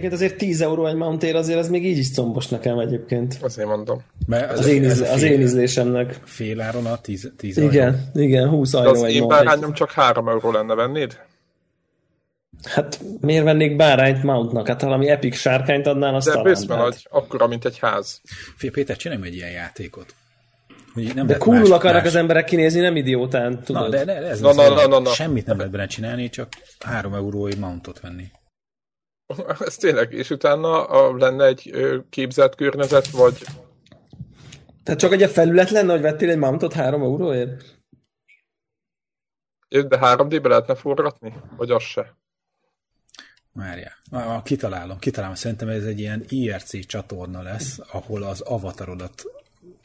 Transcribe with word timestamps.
Egyébként 0.00 0.22
azért 0.22 0.38
10 0.38 0.60
euró 0.60 0.86
egy 0.86 0.94
mountér 0.94 1.36
azért 1.36 1.58
az 1.58 1.68
még 1.68 1.86
így 1.86 1.98
is 1.98 2.12
combos 2.12 2.48
nekem 2.48 2.78
egyébként. 2.78 3.38
Azért 3.40 3.68
mondom. 3.68 4.02
Mert 4.26 4.52
az, 4.52 4.58
az, 4.58 4.66
én, 4.66 4.84
íz, 4.84 5.00
az 5.00 5.22
én 5.22 5.40
ízlésemnek. 5.40 6.20
Fél 6.24 6.60
áron 6.60 6.86
a 6.86 7.00
10, 7.00 7.32
10 7.36 7.56
Igen, 7.56 8.10
igen, 8.14 8.48
20 8.48 8.74
ajnó 8.74 8.90
az 8.90 9.12
én 9.12 9.28
bárányom 9.28 9.72
csak 9.72 9.90
3 9.90 10.28
euró 10.28 10.50
lenne, 10.50 10.74
vennéd? 10.74 11.18
Hát 12.64 13.00
miért 13.20 13.44
vennék 13.44 13.76
bárányt 13.76 14.22
Mountnak? 14.22 14.66
Hát 14.66 14.82
valami 14.82 15.08
epic 15.08 15.36
sárkányt 15.36 15.86
adnál, 15.86 16.14
azt 16.14 16.26
De 16.26 16.32
talán. 16.32 16.66
De 16.66 16.74
nagy, 16.74 17.06
akkora, 17.10 17.46
mint 17.46 17.64
egy 17.64 17.78
ház. 17.78 18.20
Fél 18.56 18.70
Péter, 18.70 18.96
csináljunk 18.96 19.28
egy 19.28 19.34
ilyen 19.34 19.50
játékot. 19.50 20.14
nem 21.14 21.26
de 21.26 21.36
coolul 21.36 21.72
akarnak 21.72 22.02
más... 22.02 22.10
az 22.10 22.18
emberek 22.18 22.44
kinézni, 22.44 22.80
nem 22.80 22.96
idiótán, 22.96 23.62
tudod? 23.64 23.82
Na, 23.82 23.88
de, 23.88 24.04
de 24.04 24.12
ez 24.12 24.40
na, 24.40 24.52
na, 24.52 24.68
na, 24.68 24.86
na, 24.86 24.98
na. 24.98 25.10
Semmit 25.10 25.46
nem 25.46 25.56
lehet 25.56 25.72
benne 25.72 25.86
csinálni, 25.86 26.28
csak 26.28 26.48
3 26.78 27.14
eurói 27.14 27.54
mountot 27.54 28.00
venni. 28.00 28.30
Ez 29.66 29.76
tényleg, 29.76 30.12
és 30.12 30.30
utána 30.30 30.84
a, 30.84 31.16
lenne 31.16 31.44
egy 31.44 31.70
ö, 31.72 31.98
képzelt 32.10 32.54
környezet, 32.54 33.10
vagy... 33.10 33.38
Tehát 34.82 35.00
csak 35.00 35.12
egy 35.12 35.30
felület 35.30 35.70
lenne, 35.70 35.92
hogy 35.92 36.00
vettél 36.00 36.30
egy 36.30 36.38
mountot 36.38 36.72
3 36.72 37.02
euróért? 37.02 37.78
De 39.68 39.98
3D-be 40.00 40.48
lehetne 40.48 40.74
forgatni? 40.74 41.34
Vagy 41.56 41.70
az 41.70 41.82
se? 41.82 42.18
Várjál. 43.52 43.92
Ah, 44.10 44.42
kitalálom, 44.42 44.98
kitalálom. 44.98 45.34
Szerintem 45.34 45.68
ez 45.68 45.84
egy 45.84 45.98
ilyen 45.98 46.24
IRC 46.28 46.86
csatorna 46.86 47.42
lesz, 47.42 47.78
ahol 47.92 48.22
az 48.22 48.40
avatarodat 48.40 49.24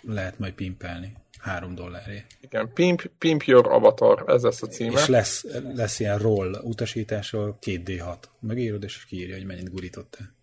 lehet 0.01 0.39
majd 0.39 0.53
pimpelni. 0.53 1.15
Három 1.45 1.75
dollárért. 1.75 2.37
Igen, 2.41 2.73
pimp, 2.73 3.11
pimp 3.17 3.43
your 3.43 3.67
avatar, 3.67 4.23
ez 4.27 4.41
lesz 4.41 4.61
a 4.61 4.67
címe. 4.67 4.99
És 4.99 5.07
lesz, 5.07 5.45
lesz 5.73 5.99
ilyen 5.99 6.17
roll 6.17 6.53
utasításról 6.63 7.57
2D6. 7.61 8.17
Megírod, 8.39 8.83
és 8.83 9.05
kiírja, 9.05 9.35
hogy 9.35 9.45
mennyit 9.45 9.71
gurítottál. 9.71 10.35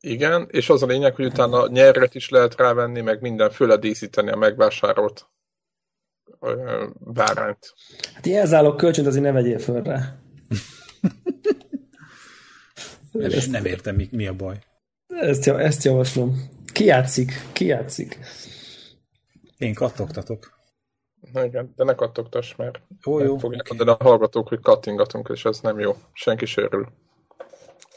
Igen, 0.00 0.48
és 0.50 0.68
az 0.68 0.82
a 0.82 0.86
lényeg, 0.86 1.14
hogy 1.14 1.24
utána 1.24 1.68
nyerret 1.68 2.14
is 2.14 2.28
lehet 2.28 2.56
rávenni, 2.56 3.00
meg 3.00 3.20
minden 3.20 3.50
föle 3.50 3.76
díszíteni 3.76 4.30
a 4.30 4.36
megvásárolt 4.36 5.26
bárányt. 6.98 7.74
Hát 8.14 8.26
jelzálok 8.26 8.76
kölcsönt 8.76 9.06
azért 9.06 9.24
ne 9.24 9.32
vegyél 9.32 9.58
föl 9.58 9.82
rá. 9.82 10.16
És 13.12 13.46
nem 13.46 13.64
értem, 13.64 13.94
mi, 13.94 14.08
mi 14.10 14.26
a 14.26 14.34
baj. 14.34 14.58
Ezt, 15.06 15.48
ezt 15.48 15.84
javaslom. 15.84 16.50
Ki 16.72 16.84
játszik? 16.84 17.32
Ki 17.52 17.64
játszik? 17.64 18.18
Én 19.60 19.74
kattogtatok. 19.74 20.58
Na 21.32 21.44
igen, 21.44 21.72
de 21.76 21.84
ne 21.84 21.94
kattogtass, 21.94 22.54
mert 22.56 22.80
Ó, 23.06 23.18
jó, 23.18 23.38
fogják 23.38 23.68
okay. 23.72 23.88
a 23.88 23.96
hallgatók, 24.02 24.48
hogy 24.48 24.60
kattingatunk, 24.60 25.28
és 25.28 25.44
ez 25.44 25.60
nem 25.60 25.78
jó. 25.78 25.96
Senki 26.12 26.46
sérül. 26.46 26.88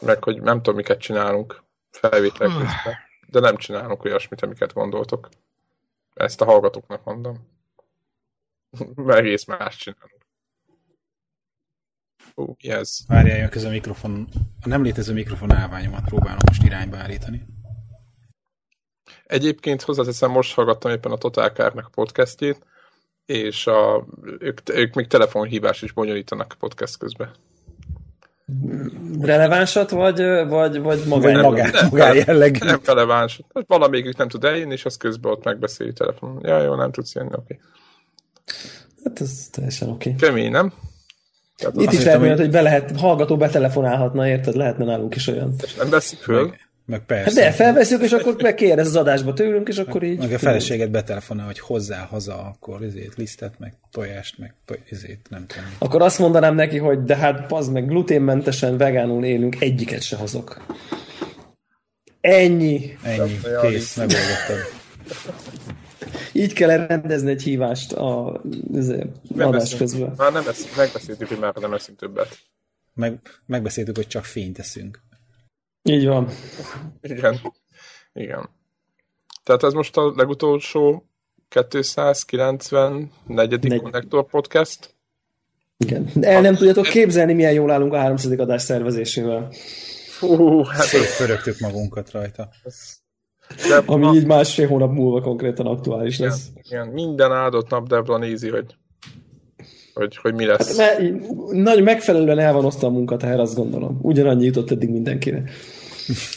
Meg, 0.00 0.24
hogy 0.24 0.42
nem 0.42 0.56
tudom, 0.56 0.74
miket 0.74 1.00
csinálunk 1.00 1.64
felvétel 1.90 2.48
közben. 2.48 2.94
De 3.28 3.40
nem 3.40 3.56
csinálunk 3.56 4.04
olyasmit, 4.04 4.42
amiket 4.42 4.72
gondoltok. 4.72 5.28
Ezt 6.14 6.40
a 6.40 6.44
hallgatóknak 6.44 7.04
mondom. 7.04 7.48
Mert 8.94 9.18
egész 9.18 9.44
más 9.44 9.76
csinálunk. 9.76 10.26
Ó, 12.36 12.54
yes. 12.58 13.04
Várjál, 13.06 13.50
jön 13.52 13.66
a 13.66 13.70
mikrofon, 13.70 14.28
a 14.60 14.68
nem 14.68 14.82
létező 14.82 15.12
mikrofon 15.12 15.52
állványomat 15.52 16.04
próbálom 16.04 16.40
most 16.46 16.62
irányba 16.62 16.96
állítani. 16.96 17.53
Egyébként 19.26 19.82
hozzáteszem, 19.82 20.30
most 20.30 20.54
hallgattam 20.54 20.90
éppen 20.90 21.12
a 21.12 21.16
Total 21.16 21.48
Car-nek 21.48 21.86
a 21.86 21.90
podcastjét, 21.94 22.58
és 23.26 23.66
a, 23.66 24.06
ők, 24.38 24.60
ők 24.70 24.94
még 24.94 25.06
telefonhívás 25.06 25.82
is 25.82 25.92
bonyolítanak 25.92 26.52
a 26.52 26.56
podcast 26.58 26.98
közben. 26.98 27.30
Relevánsat, 29.20 29.90
vagy, 29.90 30.22
vagy, 30.48 30.80
vagy 30.80 31.02
magán, 31.06 31.32
nem, 31.32 31.42
magán, 31.42 31.70
nem, 31.70 31.88
magán 31.90 32.16
jelleg? 32.26 32.58
Nem 32.62 32.80
relevánsat. 32.84 33.46
Valamelyikük 33.66 34.16
nem 34.16 34.28
tud 34.28 34.44
eljönni, 34.44 34.72
és 34.72 34.84
az 34.84 34.96
közben 34.96 35.32
ott 35.32 35.44
megbeszéli 35.44 35.92
telefonon. 35.92 36.40
Ja, 36.42 36.62
jó, 36.62 36.74
nem 36.74 36.92
tudsz 36.92 37.14
jönni, 37.14 37.30
oké. 37.32 37.40
Okay. 37.54 37.58
Hát 39.04 39.20
ez 39.20 39.48
teljesen 39.50 39.88
oké. 39.88 40.10
Okay. 40.10 40.28
Kemény, 40.28 40.50
nem? 40.50 40.72
Tehát 41.56 41.76
Itt 41.76 41.92
is 41.92 42.04
lehet 42.04 42.20
hogy... 42.20 42.38
hogy 42.38 42.50
be 42.50 42.60
lehet, 42.60 42.98
hallgató 42.98 43.36
betelefonálhatna, 43.36 44.28
érted? 44.28 44.56
Lehetne 44.56 44.84
nálunk 44.84 45.14
is 45.14 45.26
olyan. 45.26 45.54
És 45.62 45.74
nem 45.74 45.90
veszik 45.90 46.18
föl? 46.18 46.46
Meg, 46.46 46.68
meg 46.86 47.04
persze. 47.04 47.42
Hát 47.42 47.50
de 47.50 47.56
felveszünk, 47.64 48.02
és 48.02 48.12
akkor 48.12 48.36
megkérdez 48.42 48.86
az 48.86 48.96
adásba 48.96 49.32
tőlünk, 49.32 49.68
és 49.68 49.76
akkor 49.76 50.02
így... 50.02 50.18
Meg 50.18 50.32
a 50.32 50.38
feleséget 50.38 50.90
betelefonál, 50.90 51.46
hogy 51.46 51.58
hozzá 51.58 52.04
haza, 52.10 52.38
akkor 52.38 52.82
ezért 52.82 53.16
lisztet, 53.16 53.58
meg 53.58 53.74
tojást, 53.90 54.38
meg 54.38 54.54
toj, 54.64 54.78
ezért 54.90 55.26
nem 55.30 55.46
tudom. 55.46 55.64
Akkor 55.78 56.02
azt 56.02 56.18
mondanám 56.18 56.54
neki, 56.54 56.78
hogy 56.78 57.02
de 57.02 57.16
hát 57.16 57.46
pazd 57.46 57.72
meg, 57.72 57.86
gluténmentesen, 57.86 58.76
vegánul 58.76 59.24
élünk, 59.24 59.60
egyiket 59.60 60.02
se 60.02 60.16
hozok. 60.16 60.66
Ennyi. 62.20 62.96
Ennyi, 63.02 63.38
kész, 63.62 63.96
megoldottam. 63.96 64.56
Így 66.32 66.52
kell 66.52 66.86
rendezni 66.86 67.30
egy 67.30 67.42
hívást 67.42 67.92
a 67.92 68.42
adás 69.38 69.76
közben. 69.76 70.14
Már 70.16 70.32
nem 70.32 70.48
eszünk, 70.48 70.76
megbeszéltük, 70.76 71.28
hogy 71.28 71.38
már 71.38 71.54
nem 71.54 71.74
eszünk 71.74 71.98
többet. 71.98 72.38
Meg, 72.94 73.18
megbeszéltük, 73.46 73.96
hogy 73.96 74.06
csak 74.06 74.24
fényt 74.24 74.58
eszünk. 74.58 75.02
Így 75.84 76.06
van. 76.06 76.28
Igen. 77.02 77.40
Igen. 78.12 78.48
Tehát 79.42 79.62
ez 79.62 79.72
most 79.72 79.96
a 79.96 80.12
legutolsó 80.16 81.08
294. 81.48 83.08
Negy... 83.26 83.80
Connector 83.82 84.26
Podcast. 84.26 84.94
Igen. 85.76 86.10
De 86.14 86.28
el 86.28 86.40
nem 86.40 86.54
tudjátok 86.54 86.84
képzelni, 86.84 87.32
milyen 87.32 87.52
jól 87.52 87.70
állunk 87.70 87.92
a 87.92 87.98
300. 87.98 88.38
adás 88.38 88.62
szervezésével. 88.62 89.52
Fú, 90.08 90.62
hát... 90.62 90.86
Szétförögtük 90.86 91.58
magunkat 91.58 92.10
rajta. 92.10 92.48
Ez 92.64 93.02
de 93.68 93.82
Ami 93.86 94.04
ma... 94.04 94.14
így 94.14 94.26
másfél 94.26 94.68
hónap 94.68 94.92
múlva 94.92 95.20
konkrétan 95.20 95.66
aktuális 95.66 96.18
igen, 96.18 96.30
lesz. 96.30 96.50
Igen, 96.62 96.88
minden 96.88 97.32
áldott 97.32 97.70
nap 97.70 97.88
Debla 97.88 98.18
nézi, 98.18 98.48
hogy, 98.48 98.76
hogy, 99.94 100.16
hogy 100.16 100.34
mi 100.34 100.44
lesz. 100.44 100.78
Hát, 100.78 101.00
nagy 101.50 101.82
megfelelően 101.82 102.38
el 102.38 102.52
van 102.52 102.64
osztva 102.64 102.86
a 102.86 102.90
munkateher, 102.90 103.40
azt 103.40 103.54
gondolom. 103.54 103.98
Ugyanannyi 104.02 104.44
jutott 104.44 104.70
eddig 104.70 104.88
mindenkire. 104.90 105.42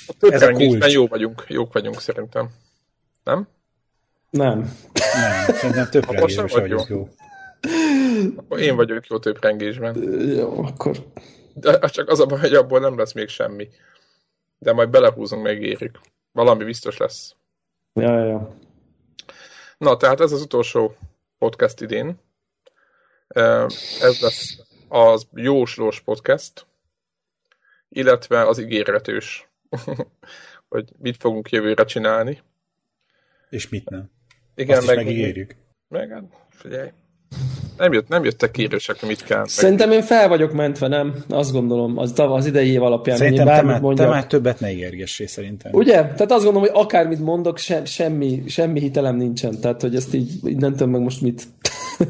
A 0.08 0.28
Ez 0.32 0.42
a 0.42 0.52
kulcs. 0.52 0.92
jó 0.94 1.08
vagyunk, 1.08 1.44
jók 1.48 1.74
vagyunk 1.74 2.02
szerintem. 2.02 2.50
Nem? 3.24 3.48
Nem. 4.30 4.74
Nem, 5.14 5.56
szerintem 5.56 5.90
több 5.90 6.12
rengésben 6.12 6.48
vagy 6.48 6.70
jó. 6.70 6.80
jó. 6.88 7.08
Akkor 8.36 8.60
én 8.60 8.76
vagyok 8.76 9.08
jó 9.08 9.20
több 9.20 9.44
rengésben. 9.44 10.04
Jó, 10.36 10.64
akkor... 10.64 10.98
De 11.54 11.80
csak 11.80 12.10
az 12.10 12.20
a 12.20 12.26
baj, 12.26 12.40
hogy 12.40 12.54
abból 12.54 12.80
nem 12.80 12.98
lesz 12.98 13.14
még 13.14 13.28
semmi. 13.28 13.68
De 14.60 14.74
majd 14.74 14.90
belehúzunk, 14.90 15.44
megérjük. 15.44 16.00
Valami 16.32 16.64
biztos 16.64 16.98
lesz. 16.98 17.36
Ja, 17.94 18.26
ja. 18.26 18.56
Na, 19.78 19.98
tehát 19.98 20.20
ez 20.20 20.32
az 20.32 20.42
utolsó 20.42 20.96
podcast 21.38 21.82
idén. 21.82 22.20
Ez 24.02 24.22
lesz 24.22 24.58
az 24.88 25.28
jóslós 25.34 26.02
podcast, 26.02 26.68
illetve 27.90 28.48
az 28.48 28.60
ígéretős, 28.60 29.50
hogy 30.70 30.92
mit 30.98 31.18
fogunk 31.18 31.50
jövőre 31.50 31.86
csinálni. 31.86 32.42
És 33.50 33.70
mit 33.70 33.90
nem. 33.90 34.12
Igen, 34.56 34.78
Azt 34.78 34.88
meg, 34.88 34.96
megígérjük. 34.96 35.56
Meg, 35.88 36.10
hát, 36.10 36.24
figyelj, 36.50 36.92
nem, 37.78 37.94
jött, 37.94 38.08
nem 38.08 38.24
jöttek 38.24 38.52
kérések, 38.52 39.02
mit 39.02 39.24
kell. 39.24 39.46
Szerintem 39.48 39.92
én 39.92 40.02
fel 40.02 40.28
vagyok 40.28 40.54
mentve, 40.54 40.88
nem? 40.88 41.16
Azt 41.30 41.52
gondolom, 41.52 41.98
az, 41.98 42.14
az 42.16 42.46
idei 42.46 42.72
év 42.72 42.84
alapján. 42.84 43.18
Szerintem 43.18 43.46
te 43.46 43.62
már, 43.62 43.82
mondjak. 43.82 44.08
te 44.08 44.14
már 44.14 44.28
többet 44.28 44.60
ne 44.60 44.72
ígérgessé, 44.72 45.26
szerintem. 45.26 45.74
Ugye? 45.74 45.94
Tehát 45.94 46.32
azt 46.32 46.44
gondolom, 46.44 46.62
hogy 46.62 46.84
akármit 46.84 47.20
mondok, 47.20 47.58
se, 47.58 47.86
semmi, 47.86 48.44
semmi 48.48 48.80
hitelem 48.80 49.16
nincsen. 49.16 49.60
Tehát, 49.62 49.82
hogy 49.82 49.96
ezt 49.96 50.14
így, 50.14 50.48
így 50.48 50.58
nem 50.58 50.72
tudom 50.72 50.90
meg 50.90 51.02
most 51.02 51.22
mit. 51.22 51.44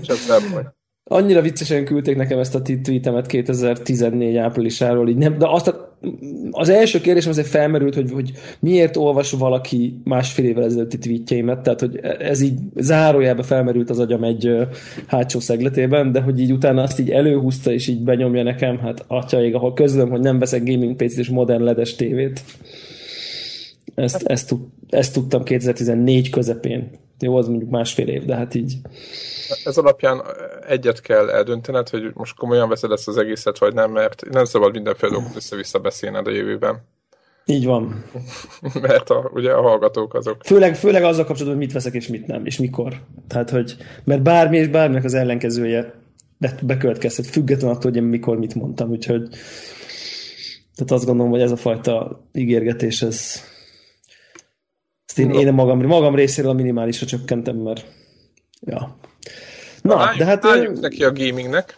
Csak 0.01 0.17
nem 0.27 0.51
vagy. 0.53 0.65
Annyira 1.09 1.41
viccesen 1.41 1.85
küldték 1.85 2.15
nekem 2.15 2.39
ezt 2.39 2.55
a 2.55 2.61
tweetemet 2.61 3.25
2014 3.25 4.35
áprilisáról, 4.35 5.09
így 5.09 5.17
nem, 5.17 5.37
de 5.37 5.47
azt 5.47 5.75
az 6.51 6.69
első 6.69 7.01
kérdésem 7.01 7.31
azért 7.31 7.47
felmerült, 7.47 7.95
hogy, 7.95 8.11
hogy 8.11 8.31
miért 8.59 8.97
olvas 8.97 9.31
valaki 9.31 10.01
másfél 10.03 10.45
évvel 10.45 10.63
ezelőtti 10.63 10.97
tweetjeimet, 10.97 11.59
tehát 11.59 11.79
hogy 11.79 11.99
ez 12.19 12.41
így 12.41 12.59
zárójelbe 12.75 13.43
felmerült 13.43 13.89
az 13.89 13.99
agyam 13.99 14.23
egy 14.23 14.55
hátsó 15.07 15.39
szegletében, 15.39 16.11
de 16.11 16.21
hogy 16.21 16.39
így 16.39 16.51
utána 16.51 16.81
azt 16.81 16.99
így 16.99 17.09
előhúzta 17.09 17.71
és 17.71 17.87
így 17.87 18.03
benyomja 18.03 18.43
nekem, 18.43 18.77
hát 18.77 19.03
atyaig, 19.07 19.55
ahol 19.55 19.73
közlöm, 19.73 20.09
hogy 20.09 20.21
nem 20.21 20.39
veszek 20.39 20.63
gaming 20.63 20.95
pc 20.95 21.17
és 21.17 21.29
modern 21.29 21.63
ledes 21.63 21.95
tévét. 21.95 22.41
Ezt, 23.95 24.23
ezt, 24.23 24.55
ezt 24.89 25.13
tudtam 25.13 25.43
2014 25.43 26.29
közepén. 26.29 26.89
Jó, 27.19 27.37
az 27.37 27.47
mondjuk 27.47 27.69
másfél 27.69 28.07
év, 28.07 28.25
de 28.25 28.35
hát 28.35 28.55
így 28.55 28.75
ez 29.63 29.77
alapján 29.77 30.21
egyet 30.67 31.01
kell 31.01 31.29
eldöntened, 31.29 31.89
hogy 31.89 32.11
most 32.13 32.37
komolyan 32.37 32.69
veszed 32.69 32.91
ezt 32.91 33.07
az 33.07 33.17
egészet, 33.17 33.57
vagy 33.57 33.73
nem, 33.73 33.91
mert 33.91 34.29
nem 34.31 34.45
szabad 34.45 34.73
mindenféle 34.73 35.11
dolgot 35.11 35.35
össze-vissza 35.35 35.79
beszélned 35.79 36.27
a 36.27 36.31
jövőben. 36.31 36.81
Így 37.45 37.65
van. 37.65 38.03
mert 38.81 39.09
a, 39.09 39.29
ugye 39.33 39.51
a 39.51 39.61
hallgatók 39.61 40.13
azok. 40.13 40.43
Főleg, 40.43 40.75
főleg 40.75 41.03
azzal 41.03 41.25
kapcsolatban, 41.25 41.57
hogy 41.57 41.65
mit 41.65 41.73
veszek 41.73 41.93
és 41.93 42.07
mit 42.07 42.27
nem, 42.27 42.45
és 42.45 42.57
mikor. 42.57 42.93
Tehát, 43.27 43.49
hogy, 43.49 43.75
mert 44.03 44.21
bármi 44.21 44.57
és 44.57 44.67
bárminek 44.67 45.03
az 45.03 45.13
ellenkezője 45.13 45.93
be, 46.37 46.57
bekövetkezhet, 46.61 47.27
független 47.27 47.69
attól, 47.69 47.91
hogy 47.91 47.95
én 47.95 48.07
mikor 48.07 48.37
mit 48.37 48.55
mondtam, 48.55 48.89
úgyhogy 48.89 49.29
Tehát 50.75 50.91
azt 50.91 51.05
gondolom, 51.05 51.31
hogy 51.31 51.41
ez 51.41 51.51
a 51.51 51.55
fajta 51.55 52.23
ígérgetés, 52.33 53.01
ez 53.01 53.41
ezt 55.17 55.33
én, 55.35 55.39
én 55.47 55.53
magam, 55.53 55.81
magam 55.81 56.15
részéről 56.15 56.51
a 56.51 56.53
minimálisra 56.53 57.05
csökkentem, 57.05 57.55
mert 57.55 57.85
ja. 58.59 58.97
Na, 59.81 59.95
Na 59.95 60.13
de 60.17 60.25
hát... 60.25 60.45
Álljunk 60.45 60.79
neki 60.79 61.03
a 61.03 61.11
gamingnek. 61.11 61.77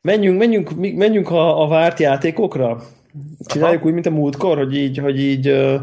Menjünk, 0.00 0.38
menjünk, 0.38 0.96
menjünk 0.96 1.30
a, 1.30 1.62
a 1.62 1.68
várt 1.68 1.98
játékokra. 1.98 2.82
Csináljuk 3.46 3.80
Aha. 3.80 3.88
úgy, 3.88 3.94
mint 3.94 4.06
a 4.06 4.10
múltkor, 4.10 4.56
hogy 4.56 4.76
így, 4.76 4.98
hogy 4.98 5.20
így 5.20 5.48
uh, 5.48 5.74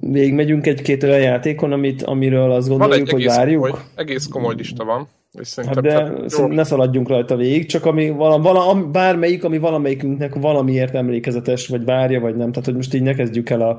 végigmegyünk 0.00 0.66
egy-két 0.66 1.02
olyan 1.02 1.20
játékon, 1.20 1.72
amit, 1.72 2.02
amiről 2.02 2.50
azt 2.50 2.68
gondoljuk, 2.68 3.10
hogy 3.10 3.24
várjuk. 3.24 3.62
Komoly, 3.62 3.80
egész 3.94 4.26
komoly 4.26 4.54
lista 4.54 4.84
van. 4.84 5.08
Hát 5.56 5.80
de 5.80 6.12
ne 6.48 6.64
szaladjunk 6.64 7.08
rajta 7.08 7.36
végig, 7.36 7.66
csak 7.66 7.84
ami 7.84 8.10
vala, 8.10 8.38
vala, 8.38 8.74
bármelyik, 8.90 9.44
ami 9.44 9.58
valamelyikünknek 9.58 10.34
valamiért 10.34 10.94
emlékezetes, 10.94 11.68
vagy 11.68 11.84
várja, 11.84 12.20
vagy 12.20 12.36
nem. 12.36 12.50
Tehát, 12.50 12.64
hogy 12.64 12.74
most 12.74 12.94
így 12.94 13.02
ne 13.02 13.14
kezdjük 13.14 13.50
el 13.50 13.60
a 13.60 13.78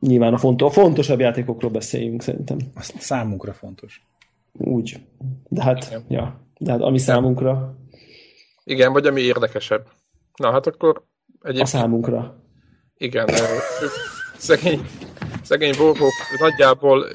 nyilván 0.00 0.34
a, 0.34 0.38
fontos, 0.38 0.68
a 0.68 0.80
fontosabb 0.80 1.20
játékokról 1.20 1.70
beszéljünk 1.70 2.22
szerintem. 2.22 2.58
Azt 2.74 2.94
számunkra 2.98 3.52
fontos. 3.52 4.02
Úgy. 4.52 5.00
De 5.48 5.62
hát, 5.62 5.86
Igen. 5.86 6.04
ja. 6.08 6.40
De 6.58 6.70
hát 6.70 6.80
ami 6.80 6.98
számunkra. 6.98 7.76
Igen, 8.64 8.92
vagy 8.92 9.06
ami 9.06 9.20
érdekesebb. 9.20 9.86
Na 10.36 10.50
hát 10.50 10.66
akkor 10.66 11.02
egyébként... 11.42 11.66
A 11.66 11.70
számunkra. 11.70 12.42
Igen, 12.96 13.28
szegény, 14.36 14.86
szegény 15.42 15.74
Volvo 15.78 16.06
nagyjából 16.38 17.06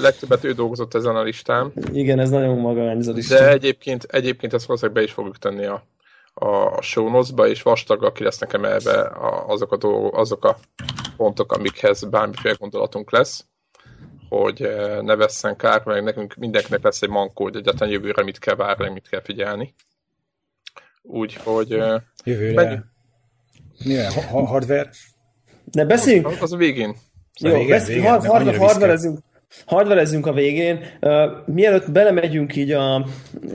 legtöbbet 0.00 0.44
ő 0.44 0.52
dolgozott 0.52 0.94
ezen 0.94 1.16
a 1.16 1.22
listán. 1.22 1.72
Igen, 1.92 2.18
ez 2.18 2.30
nagyon 2.30 2.58
maga 2.58 2.90
ez 2.90 3.08
a 3.08 3.12
lista. 3.12 3.34
De 3.34 3.50
egyébként, 3.50 4.04
egyébként 4.04 4.52
ezt 4.52 4.66
valószínűleg 4.66 5.00
be 5.00 5.06
is 5.08 5.12
fogjuk 5.12 5.38
tenni 5.38 5.64
a, 5.64 5.84
a 6.34 6.82
show 6.82 7.10
notes-ba, 7.10 7.48
és 7.48 7.62
vastaggal 7.62 8.12
ki 8.12 8.24
lesznek 8.24 8.52
emelve 8.52 9.12
azok 9.46 9.72
a, 9.72 9.76
dolgok, 9.76 10.16
azok 10.16 10.44
a 10.44 10.56
pontok, 11.16 11.52
amikhez 11.52 12.04
bármiféle 12.04 12.56
gondolatunk 12.58 13.10
lesz, 13.10 13.46
hogy 14.28 14.60
ne 15.02 15.16
vesszen 15.16 15.56
kár, 15.56 15.84
meg 15.84 16.02
nekünk 16.02 16.34
mindenkinek 16.34 16.82
lesz 16.82 17.02
egy 17.02 17.08
mankó, 17.08 17.44
hogy 17.44 17.56
egyáltalán 17.56 17.92
jövőre 17.92 18.22
mit 18.22 18.38
kell 18.38 18.54
várni, 18.54 18.88
mit 18.88 19.08
kell 19.08 19.22
figyelni. 19.22 19.74
Úgyhogy... 21.02 21.78
Jövőre. 22.24 22.84
Milyen 23.84 24.12
hardware? 24.30 24.90
De 25.64 25.84
beszéljünk. 25.84 26.26
Az 26.40 26.52
a 26.52 26.56
végén. 26.56 26.96
Jó, 27.40 27.52
végén, 27.52 27.68
besz... 27.68 27.86
végén, 27.86 28.02
hard, 28.02 28.24
hard, 28.24 28.56
hardverezünk, 28.56 29.18
hardverezünk 29.66 30.26
a 30.26 30.32
végén. 30.32 30.84
Uh, 31.00 31.12
mielőtt 31.46 31.90
belemegyünk 31.90 32.56
így 32.56 32.70
a, 32.70 33.06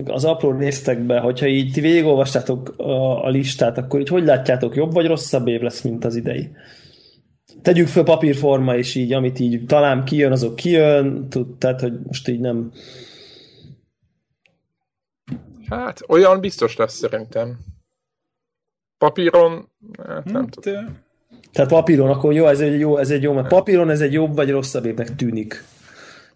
az 0.05 0.25
apró 0.25 0.57
résztekbe, 0.57 1.19
hogyha 1.19 1.45
így 1.45 1.71
ti 1.71 1.81
végigolvastátok 1.81 2.73
a, 2.77 3.23
a 3.25 3.29
listát, 3.29 3.77
akkor 3.77 3.99
így 3.99 4.09
hogy 4.09 4.23
látjátok, 4.23 4.75
jobb 4.75 4.93
vagy 4.93 5.07
rosszabb 5.07 5.47
év 5.47 5.61
lesz, 5.61 5.81
mint 5.81 6.05
az 6.05 6.15
idei? 6.15 6.49
Tegyük 7.67 7.87
föl 7.87 8.03
papírforma, 8.03 8.75
és 8.75 8.95
így, 8.95 9.13
amit 9.13 9.39
így 9.39 9.65
talán 9.65 10.05
kijön, 10.05 10.31
azok 10.31 10.55
kijön, 10.55 11.29
tud, 11.29 11.57
tehát, 11.57 11.81
hogy 11.81 11.99
most 12.05 12.27
így 12.27 12.39
nem... 12.39 12.71
Hát, 15.69 16.01
olyan 16.07 16.39
biztos 16.39 16.75
lesz 16.75 16.93
szerintem. 16.93 17.57
Papíron, 18.97 19.69
hát, 20.07 20.25
nem 20.25 20.41
hmm, 20.41 20.49
tudom. 20.49 20.97
Tehát 21.51 21.69
papíron, 21.69 22.09
akkor 22.09 22.33
jó, 22.33 22.45
ez 22.45 22.59
egy 22.59 22.79
jó, 22.79 22.97
ez 22.97 23.09
egy 23.09 23.21
jó, 23.21 23.33
mert 23.33 23.47
papíron 23.47 23.89
ez 23.89 24.01
egy 24.01 24.13
jobb 24.13 24.35
vagy 24.35 24.49
rosszabb 24.49 24.85
évnek 24.85 25.15
tűnik. 25.15 25.63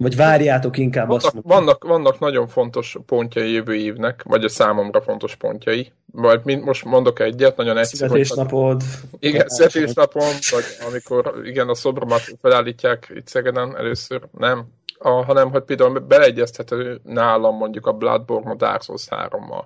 Vagy 0.01 0.15
várjátok 0.15 0.77
inkább 0.77 1.07
vannak, 1.07 1.23
azt 1.23 1.35
vannak, 1.41 1.83
vannak 1.83 2.19
nagyon 2.19 2.47
fontos 2.47 2.97
pontjai 3.05 3.51
jövő 3.51 3.75
évnek, 3.75 4.23
vagy 4.23 4.43
a 4.43 4.49
számomra 4.49 5.01
fontos 5.01 5.35
pontjai. 5.35 5.91
Vagy 6.11 6.41
mint 6.43 6.65
most 6.65 6.85
mondok 6.85 7.19
egyet, 7.19 7.57
nagyon 7.57 7.77
egyszerű. 7.77 8.07
Születésnapod. 8.07 8.81
Igen, 9.19 9.47
születésnapom, 9.47 10.27
vagy 10.49 10.63
amikor 10.87 11.41
igen, 11.43 11.69
a 11.69 11.75
szobromat 11.75 12.21
felállítják 12.41 13.11
itt 13.15 13.27
Szegeden 13.27 13.77
először, 13.77 14.21
nem. 14.37 14.65
A, 14.97 15.09
hanem, 15.09 15.51
hogy 15.51 15.63
például 15.63 15.99
beleegyezthető 15.99 16.99
nálam 17.03 17.55
mondjuk 17.55 17.85
a 17.85 17.93
Bloodborne 17.93 18.51
a 18.51 18.55
Dark 18.55 18.81
Souls 18.81 19.07
3-mal. 19.09 19.63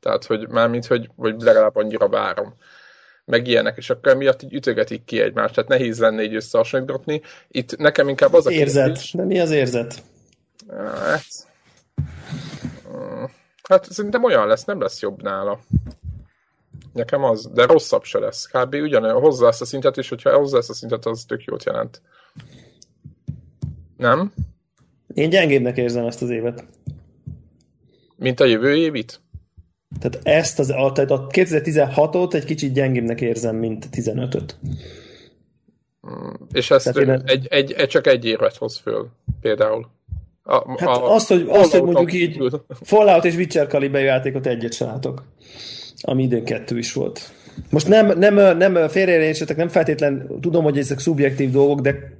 Tehát, 0.00 0.24
hogy 0.24 0.48
már 0.48 0.68
mint, 0.68 0.86
hogy 0.86 1.10
vagy 1.16 1.40
legalább 1.40 1.76
annyira 1.76 2.08
várom 2.08 2.54
meg 3.28 3.46
ilyenek, 3.46 3.76
és 3.76 3.90
akkor 3.90 4.16
miatt 4.16 4.42
így 4.42 4.54
ütögetik 4.54 5.04
ki 5.04 5.20
egymást, 5.20 5.54
tehát 5.54 5.70
nehéz 5.70 5.98
lenne 5.98 6.22
így 6.22 6.34
összehasonlítani. 6.34 7.20
Itt 7.48 7.76
nekem 7.76 8.08
inkább 8.08 8.32
az 8.34 8.46
a 8.46 8.50
Érzet, 8.50 8.84
kérdés, 8.84 9.12
de 9.12 9.24
mi 9.24 9.40
az 9.40 9.50
érzet? 9.50 10.02
Hát, 10.68 11.26
hát 13.62 13.92
szerintem 13.92 14.24
olyan 14.24 14.46
lesz, 14.46 14.64
nem 14.64 14.80
lesz 14.80 15.00
jobb 15.00 15.22
nála. 15.22 15.60
Nekem 16.92 17.24
az, 17.24 17.50
de 17.52 17.66
rosszabb 17.66 18.04
se 18.04 18.18
lesz. 18.18 18.46
Kb. 18.46 18.74
ugyanolyan, 18.74 19.20
hozzá 19.20 19.48
ezt 19.48 19.60
a 19.60 19.64
szintet, 19.64 19.96
és 19.96 20.08
hogyha 20.08 20.36
hozzá 20.36 20.58
ezt 20.58 20.70
a 20.70 20.74
szintet, 20.74 21.06
az 21.06 21.24
tök 21.24 21.44
jót 21.44 21.64
jelent. 21.64 22.02
Nem? 23.96 24.32
Én 25.14 25.30
gyengébbnek 25.30 25.76
érzem 25.76 26.06
ezt 26.06 26.22
az 26.22 26.30
évet. 26.30 26.64
Mint 28.16 28.40
a 28.40 28.44
jövő 28.44 28.76
évit? 28.76 29.20
Tehát 30.00 30.20
ezt 30.22 30.58
az, 30.58 30.70
a, 30.70 30.92
tehát 30.92 31.10
a 31.10 31.26
2016-ot 31.26 32.34
egy 32.34 32.44
kicsit 32.44 32.72
gyengébbnek 32.72 33.20
érzem, 33.20 33.56
mint 33.56 33.84
a 33.84 33.96
15-öt. 33.96 34.58
Mm, 36.08 36.32
és 36.52 36.70
ezt 36.70 36.96
én... 36.96 37.10
egy, 37.10 37.46
egy, 37.50 37.72
egy, 37.72 37.88
csak 37.88 38.06
egy 38.06 38.24
évet 38.24 38.56
hoz 38.56 38.78
föl, 38.78 39.08
például. 39.40 39.86
A, 40.42 40.80
hát 40.80 40.88
a, 40.88 41.14
azt, 41.14 41.28
hogy, 41.28 41.46
azt, 41.48 41.72
hogy 41.72 41.82
mondjuk 41.82 42.12
így 42.12 42.60
Fallout 42.82 43.24
és 43.24 43.36
Witcher 43.36 43.66
kaliber 43.66 44.02
játékot 44.02 44.46
egyet 44.46 44.72
sem 44.72 44.88
látok. 44.88 45.24
Ami 46.00 46.22
időn 46.22 46.44
kettő 46.44 46.78
is 46.78 46.92
volt. 46.92 47.32
Most 47.70 47.88
nem, 47.88 48.18
nem, 48.18 48.56
nem 48.56 48.88
félreértsetek, 48.88 49.56
nem 49.56 49.68
feltétlen 49.68 50.30
tudom, 50.40 50.64
hogy 50.64 50.78
ezek 50.78 50.98
szubjektív 50.98 51.50
dolgok, 51.50 51.80
de 51.80 52.18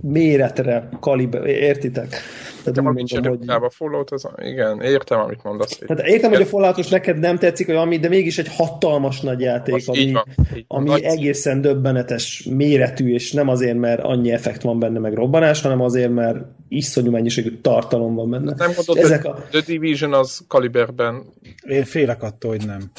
méretre, 0.00 0.88
kaliber, 1.00 1.46
értitek? 1.46 2.16
Tehát 2.64 2.82
nem 2.82 2.86
úgy 2.86 3.12
mondom, 3.12 3.38
hogy... 3.38 3.64
A 3.64 3.70
Fallout 3.70 4.10
az, 4.10 4.28
igen, 4.36 4.80
értem, 4.80 5.20
amit 5.20 5.42
mondasz. 5.42 5.78
Tehát 5.78 6.06
értem, 6.06 6.30
hogy 6.30 6.40
a 6.40 6.46
Falloutos 6.46 6.88
neked 6.88 7.18
nem 7.18 7.38
tetszik, 7.38 7.66
hogy 7.66 7.74
ami, 7.74 7.98
de 7.98 8.08
mégis 8.08 8.38
egy 8.38 8.48
hatalmas 8.56 9.20
nagy 9.20 9.40
játék, 9.40 9.74
Most 9.74 9.88
ami, 9.88 10.12
van, 10.12 10.24
ami 10.66 10.88
nagy 10.88 11.02
egészen 11.02 11.60
döbbenetes 11.60 12.48
méretű, 12.50 13.12
és 13.12 13.32
nem 13.32 13.48
azért, 13.48 13.78
mert 13.78 14.02
annyi 14.02 14.32
effekt 14.32 14.62
van 14.62 14.78
benne, 14.78 14.98
meg 14.98 15.14
robbanás, 15.14 15.62
hanem 15.62 15.80
azért, 15.80 16.10
mert 16.10 16.38
iszonyú 16.68 17.10
mennyiségű 17.10 17.60
tartalom 17.60 18.14
van 18.14 18.30
benne. 18.30 18.54
Nem 18.56 18.72
gondolod, 18.76 19.04
Ezek 19.04 19.24
a... 19.24 19.44
The 19.50 19.60
Division 19.66 20.12
az 20.12 20.44
kaliberben... 20.48 21.22
Én 21.68 21.84
félek 21.84 22.22
attól, 22.22 22.50
hogy 22.50 22.66
nem. 22.66 22.90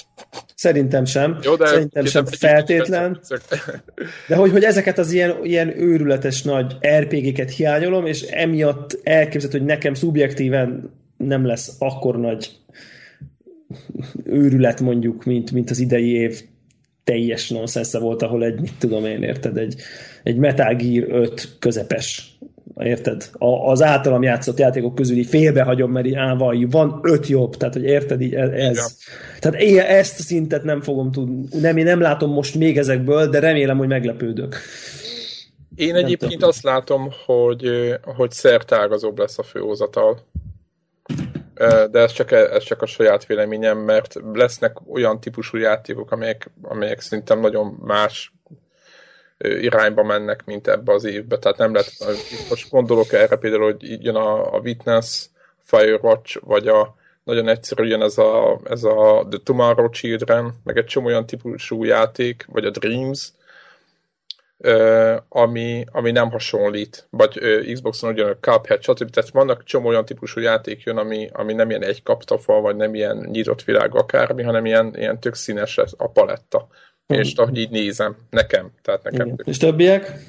Szerintem 0.55 1.05
sem. 1.05 1.38
Jó, 1.41 1.55
de 1.55 1.67
Szerintem 1.67 2.05
sem 2.05 2.25
feltétlen. 2.25 3.19
De 4.27 4.36
hogy, 4.36 4.51
hogy 4.51 4.63
ezeket 4.63 4.98
az 4.98 5.12
ilyen, 5.12 5.36
ilyen 5.43 5.79
őrületes 5.79 6.41
nagy 6.41 6.77
RPG-ket 7.00 7.51
hiányolom, 7.51 8.05
és 8.05 8.22
emiatt 8.22 9.00
elképzelhető, 9.03 9.54
hogy 9.57 9.65
nekem 9.65 9.93
szubjektíven 9.93 10.89
nem 11.17 11.45
lesz 11.45 11.75
akkor 11.79 12.19
nagy 12.19 12.51
őrület 14.24 14.81
mondjuk, 14.81 15.24
mint, 15.24 15.51
mint 15.51 15.69
az 15.69 15.79
idei 15.79 16.09
év 16.09 16.41
teljes 17.03 17.50
nonsense 17.50 18.00
volt, 18.00 18.21
ahol 18.21 18.43
egy, 18.43 18.59
mit 18.59 18.74
tudom 18.79 19.05
én, 19.05 19.24
érted, 19.24 19.57
egy, 19.57 19.75
egy 20.24 20.35
Metal 20.35 20.75
Gear 20.75 21.07
5 21.09 21.55
közepes 21.59 22.38
érted? 22.79 23.29
A, 23.33 23.69
az 23.69 23.81
általam 23.81 24.24
játszott 24.24 24.59
játékok 24.59 24.95
közül 24.95 25.17
így 25.17 25.27
félbehagyom, 25.27 25.91
mert 25.91 26.05
így 26.05 26.15
ávaljú, 26.15 26.69
van 26.69 27.00
öt 27.03 27.27
jobb, 27.27 27.57
tehát 27.57 27.74
hogy 27.74 27.83
érted 27.83 28.21
így 28.21 28.33
ez. 28.33 28.75
Ja. 28.75 28.85
Tehát 29.39 29.62
én 29.62 29.79
ezt 29.79 30.19
a 30.19 30.24
szintet 30.24 30.63
nem 30.63 30.81
fogom 30.81 31.12
tudni, 31.12 31.59
nem, 31.62 31.77
én 31.77 31.83
nem 31.83 32.01
látom 32.01 32.31
most 32.31 32.55
még 32.55 32.77
ezekből, 32.77 33.29
de 33.29 33.39
remélem, 33.39 33.77
hogy 33.77 33.88
meglepődök. 33.88 34.55
Én 35.75 35.94
nem 35.94 36.03
egyébként 36.03 36.32
tudom. 36.32 36.50
azt 36.50 36.63
látom, 36.63 37.10
hogy, 37.25 37.94
hogy 38.03 38.32
szertágazóbb 38.32 39.20
lesz 39.20 39.38
a 39.38 39.44
főhozatal. 39.44 40.20
De 41.91 42.00
ez 42.00 42.12
csak, 42.12 42.32
ez 42.32 42.63
csak 42.63 42.82
a 42.82 42.86
saját 42.86 43.25
véleményem, 43.25 43.77
mert 43.77 44.15
lesznek 44.34 44.77
olyan 44.91 45.20
típusú 45.20 45.58
játékok, 45.58 46.12
amelyek, 46.12 46.51
amelyek 46.62 47.00
szerintem 47.00 47.39
nagyon 47.39 47.77
más 47.82 48.34
irányba 49.38 50.03
mennek, 50.03 50.46
mint 50.46 50.67
ebbe 50.67 50.94
az 50.94 51.03
évbe. 51.03 51.38
Tehát 51.38 51.58
nem 51.58 51.74
lehet, 51.74 51.91
most 52.50 52.70
gondolok 52.70 53.13
erre 53.13 53.36
például, 53.36 53.63
hogy 53.63 54.03
jön 54.03 54.15
a, 54.15 54.53
a 54.53 54.60
Witness, 54.60 55.25
Firewatch, 55.63 56.39
vagy 56.44 56.67
a 56.67 56.96
nagyon 57.24 57.48
egyszerű 57.48 57.88
jön 57.88 58.01
ez 58.01 58.17
a, 58.17 58.60
ez 58.63 58.84
a 58.84 59.27
The 59.29 59.39
Tomorrow 59.44 59.89
Children, 59.89 60.53
meg 60.63 60.77
egy 60.77 60.86
csomó 60.86 61.05
olyan 61.05 61.25
típusú 61.25 61.84
játék, 61.84 62.46
vagy 62.48 62.65
a 62.65 62.70
Dreams, 62.70 63.29
ami, 65.29 65.84
ami 65.91 66.12
nem 66.12 66.29
hasonlít, 66.29 67.07
vagy 67.10 67.39
Xboxon 67.74 68.12
ugyan 68.12 68.29
a 68.29 68.38
Cuphead, 68.39 68.81
stb. 68.81 69.10
Tehát 69.10 69.29
vannak 69.29 69.63
csomó 69.63 69.88
olyan 69.88 70.05
típusú 70.05 70.39
játék 70.39 70.84
jön, 70.84 70.98
ami, 70.98 71.29
ami 71.34 71.53
nem 71.53 71.69
ilyen 71.69 71.84
egy 71.84 72.03
kaptafal, 72.03 72.62
vagy 72.62 72.75
nem 72.75 72.95
ilyen 72.95 73.27
nyitott 73.31 73.63
világ 73.63 73.95
akármi, 73.95 74.43
hanem 74.43 74.65
ilyen, 74.65 74.93
ilyen 74.98 75.19
tök 75.19 75.36
színes 75.36 75.77
a 75.98 76.10
paletta 76.10 76.67
és 77.07 77.34
ahogy 77.34 77.57
így 77.57 77.69
nézem, 77.69 78.15
nekem, 78.29 78.72
tehát 78.81 79.03
nekem. 79.03 79.27
Igen. 79.27 79.41
És 79.43 79.57
többiek? 79.57 80.19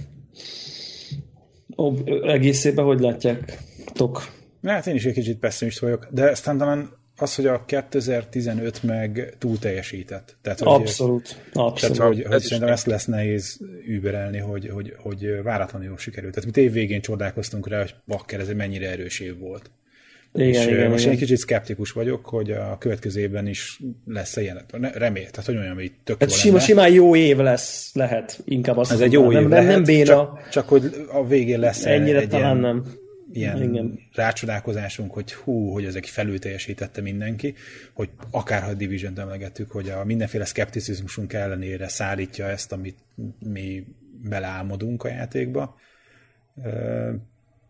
Ó, 1.76 1.93
egészében 2.23 2.85
hogy 2.85 3.00
látják? 3.00 3.59
Tok? 3.93 4.23
Hát 4.62 4.87
én 4.87 4.95
is 4.95 5.05
egy 5.05 5.12
kicsit 5.12 5.38
pessimist 5.38 5.78
vagyok, 5.78 6.07
de 6.11 6.31
aztán 6.31 6.59
talán 6.59 6.90
az, 7.16 7.35
hogy 7.35 7.46
a 7.46 7.64
2015 7.64 8.82
meg 8.82 9.35
túl 9.38 9.58
teljesített. 9.58 10.37
Tehát, 10.42 10.58
hogy, 10.58 10.68
abszolút. 10.68 11.42
abszolút. 11.52 11.96
Tehát, 11.96 12.14
hogy, 12.14 12.25
hogy 12.25 12.40
szerintem 12.40 12.73
ezt 12.73 12.87
lesz 12.87 13.04
nehéz 13.04 13.61
überelni, 13.87 14.38
hogy, 14.38 14.68
hogy, 14.68 14.94
hogy 14.99 15.42
váratlanul 15.42 15.87
jól 15.87 15.99
sikerült. 15.99 16.35
Tehát 16.35 16.46
mit 16.46 16.56
évvégén 16.56 17.00
csodálkoztunk 17.00 17.68
rá, 17.68 17.78
hogy 17.78 17.94
bakker, 18.06 18.40
ez 18.40 18.49
egy 18.49 18.56
mennyire 18.56 18.90
erős 18.90 19.20
év 19.20 19.38
volt. 19.38 19.70
Igen, 20.35 20.49
és 20.49 20.66
igen, 20.66 20.90
most 20.90 21.02
igen. 21.02 21.12
egy 21.12 21.18
kicsit 21.18 21.37
szkeptikus 21.37 21.92
vagyok, 21.92 22.26
hogy 22.26 22.50
a 22.50 22.76
következő 22.78 23.20
évben 23.20 23.46
is 23.46 23.80
lesz 24.06 24.37
ilyen, 24.37 24.64
remél, 24.80 25.30
tehát 25.30 25.44
hogy 25.46 25.56
olyan, 25.56 25.75
hogy 25.75 25.92
tök 26.04 26.20
hát 26.20 26.30
sima, 26.30 26.58
simán 26.58 26.92
jó 26.92 27.16
év 27.16 27.37
lesz, 27.37 27.90
lehet, 27.94 28.40
inkább 28.44 28.76
azt 28.76 28.92
Ez 28.92 29.00
egy 29.00 29.12
jó 29.12 29.32
év 29.32 29.38
nem, 29.38 29.49
lehet, 29.49 29.66
nem 29.66 29.85
béna. 29.85 30.04
Csak, 30.04 30.49
csak, 30.49 30.68
hogy 30.68 31.06
a 31.12 31.26
végén 31.26 31.58
lesz 31.58 31.85
Ennyire 31.85 32.18
egy 32.18 32.28
talán 32.28 32.58
ilyen, 32.58 32.75
nem. 32.75 32.85
Ilyen 33.33 33.62
igen. 33.62 34.00
rácsodálkozásunk, 34.12 35.12
hogy 35.12 35.35
hú, 35.35 35.73
hogy 35.73 35.85
ezek 35.85 36.04
felül 36.04 36.38
teljesítette 36.38 37.00
mindenki, 37.00 37.54
hogy 37.92 38.11
akárha 38.30 38.68
a 38.68 38.75
Division-t 38.75 39.18
emlegettük, 39.18 39.71
hogy 39.71 39.88
a 39.88 40.04
mindenféle 40.04 40.45
szkepticizmusunk 40.45 41.33
ellenére 41.33 41.88
szállítja 41.88 42.47
ezt, 42.47 42.73
amit 42.73 42.99
mi 43.38 43.87
beleálmodunk 44.23 45.04
a 45.04 45.09
játékba, 45.09 45.76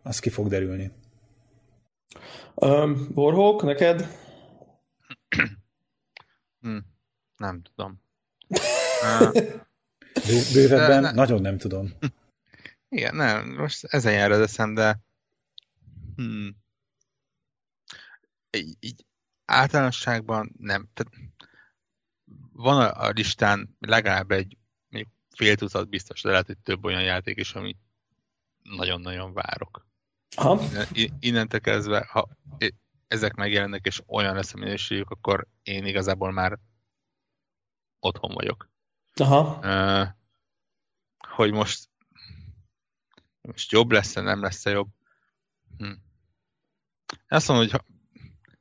az 0.02 0.18
ki 0.18 0.28
fog 0.28 0.48
derülni. 0.48 0.90
Um, 2.54 3.08
Warhawk, 3.14 3.62
neked? 3.62 4.08
Hmm, 6.60 6.86
nem 7.36 7.62
tudom. 7.62 8.02
Bővebben 10.52 11.00
ne, 11.00 11.12
nagyon 11.12 11.40
nem 11.40 11.58
tudom. 11.58 11.92
Igen, 12.88 13.14
nem, 13.14 13.54
most 13.58 13.84
ezen 13.84 14.12
jár 14.12 14.30
az 14.30 14.40
eszem, 14.40 14.75
de 14.75 15.00
hmm. 16.16 16.56
így, 18.50 18.76
így 18.80 19.04
általánosságban 19.44 20.52
nem. 20.58 20.88
Tehát 20.94 21.32
van 22.52 22.80
a, 22.80 23.02
a 23.02 23.08
listán 23.08 23.76
legalább 23.78 24.30
egy 24.30 24.56
fél 25.37 25.56
tucat 25.56 25.88
biztos, 25.88 26.23
de 26.23 26.30
lehet, 26.30 26.46
hogy 26.46 26.58
több 26.58 26.85
olyan 26.85 27.02
játék 27.02 27.37
is, 27.37 27.54
amit 27.54 27.78
nagyon-nagyon 28.62 29.32
várok. 29.32 29.87
Aha. 30.37 30.62
innentől 31.18 31.61
kezdve, 31.61 32.06
ha 32.11 32.28
ezek 33.08 33.35
megjelennek, 33.35 33.87
és 33.87 34.02
olyan 34.06 34.35
lesz 34.35 34.54
a 34.54 34.58
minőségük, 34.58 35.11
akkor 35.11 35.46
én 35.62 35.87
igazából 35.87 36.32
már 36.32 36.58
otthon 38.00 38.35
vagyok. 38.35 38.70
Aha. 39.14 39.58
Uh, 39.62 40.08
hogy 41.18 41.52
most 41.52 41.88
most 43.46 43.70
jobb 43.70 43.90
lesz-e, 43.90 44.20
nem 44.20 44.40
lesz-e 44.40 44.70
jobb? 44.70 44.88
Hm. 45.78 45.92
Azt 47.28 47.48
mondom, 47.48 47.68
hogy 47.68 47.80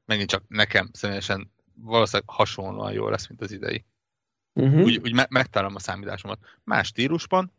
megint 0.06 0.30
csak 0.30 0.44
nekem 0.48 0.90
személyesen 0.94 1.52
valószínűleg 1.74 2.30
hasonlóan 2.30 2.94
jó 2.94 3.10
lesz, 3.10 3.28
mint 3.28 3.42
az 3.42 3.52
idei. 3.52 3.86
Uh-huh. 4.54 4.82
Úgy, 4.82 4.98
úgy 4.98 5.14
me- 5.14 5.30
megtalálom 5.30 5.76
a 5.76 5.80
számításomat. 5.80 6.40
Más 6.64 6.88
stílusban, 6.88 7.52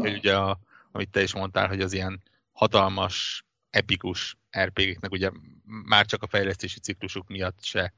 hogy 0.00 0.14
ugye 0.16 0.36
a, 0.36 0.58
amit 0.92 1.10
te 1.10 1.22
is 1.22 1.34
mondtál, 1.34 1.68
hogy 1.68 1.80
az 1.80 1.92
ilyen 1.92 2.22
hatalmas, 2.52 3.44
epikus 3.70 4.36
RPG-knek 4.58 5.10
ugye 5.10 5.30
már 5.64 6.06
csak 6.06 6.22
a 6.22 6.26
fejlesztési 6.26 6.80
ciklusuk 6.80 7.28
miatt 7.28 7.62
se 7.62 7.92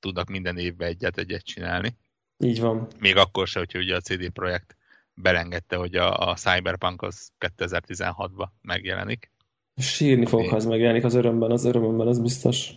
tudnak 0.00 0.28
minden 0.28 0.58
évben 0.58 0.88
egyet-egyet 0.88 1.44
csinálni. 1.44 1.96
Így 2.38 2.60
van. 2.60 2.88
Még 2.98 3.16
akkor 3.16 3.46
se, 3.46 3.58
hogyha 3.58 3.78
ugye 3.78 3.96
a 3.96 4.00
CD 4.00 4.30
Projekt 4.30 4.76
belengedte, 5.14 5.76
hogy 5.76 5.96
a, 5.96 6.28
a 6.28 6.34
Cyberpunk 6.34 7.02
az 7.02 7.32
2016-ban 7.38 8.48
megjelenik. 8.60 9.31
Sírni 9.76 10.26
fog, 10.26 10.48
ha 10.48 10.56
ez 10.56 10.64
megjelenik 10.64 11.04
az 11.04 11.14
örömben, 11.14 11.50
az 11.50 11.64
örömben, 11.64 12.06
az 12.06 12.18
biztos. 12.18 12.70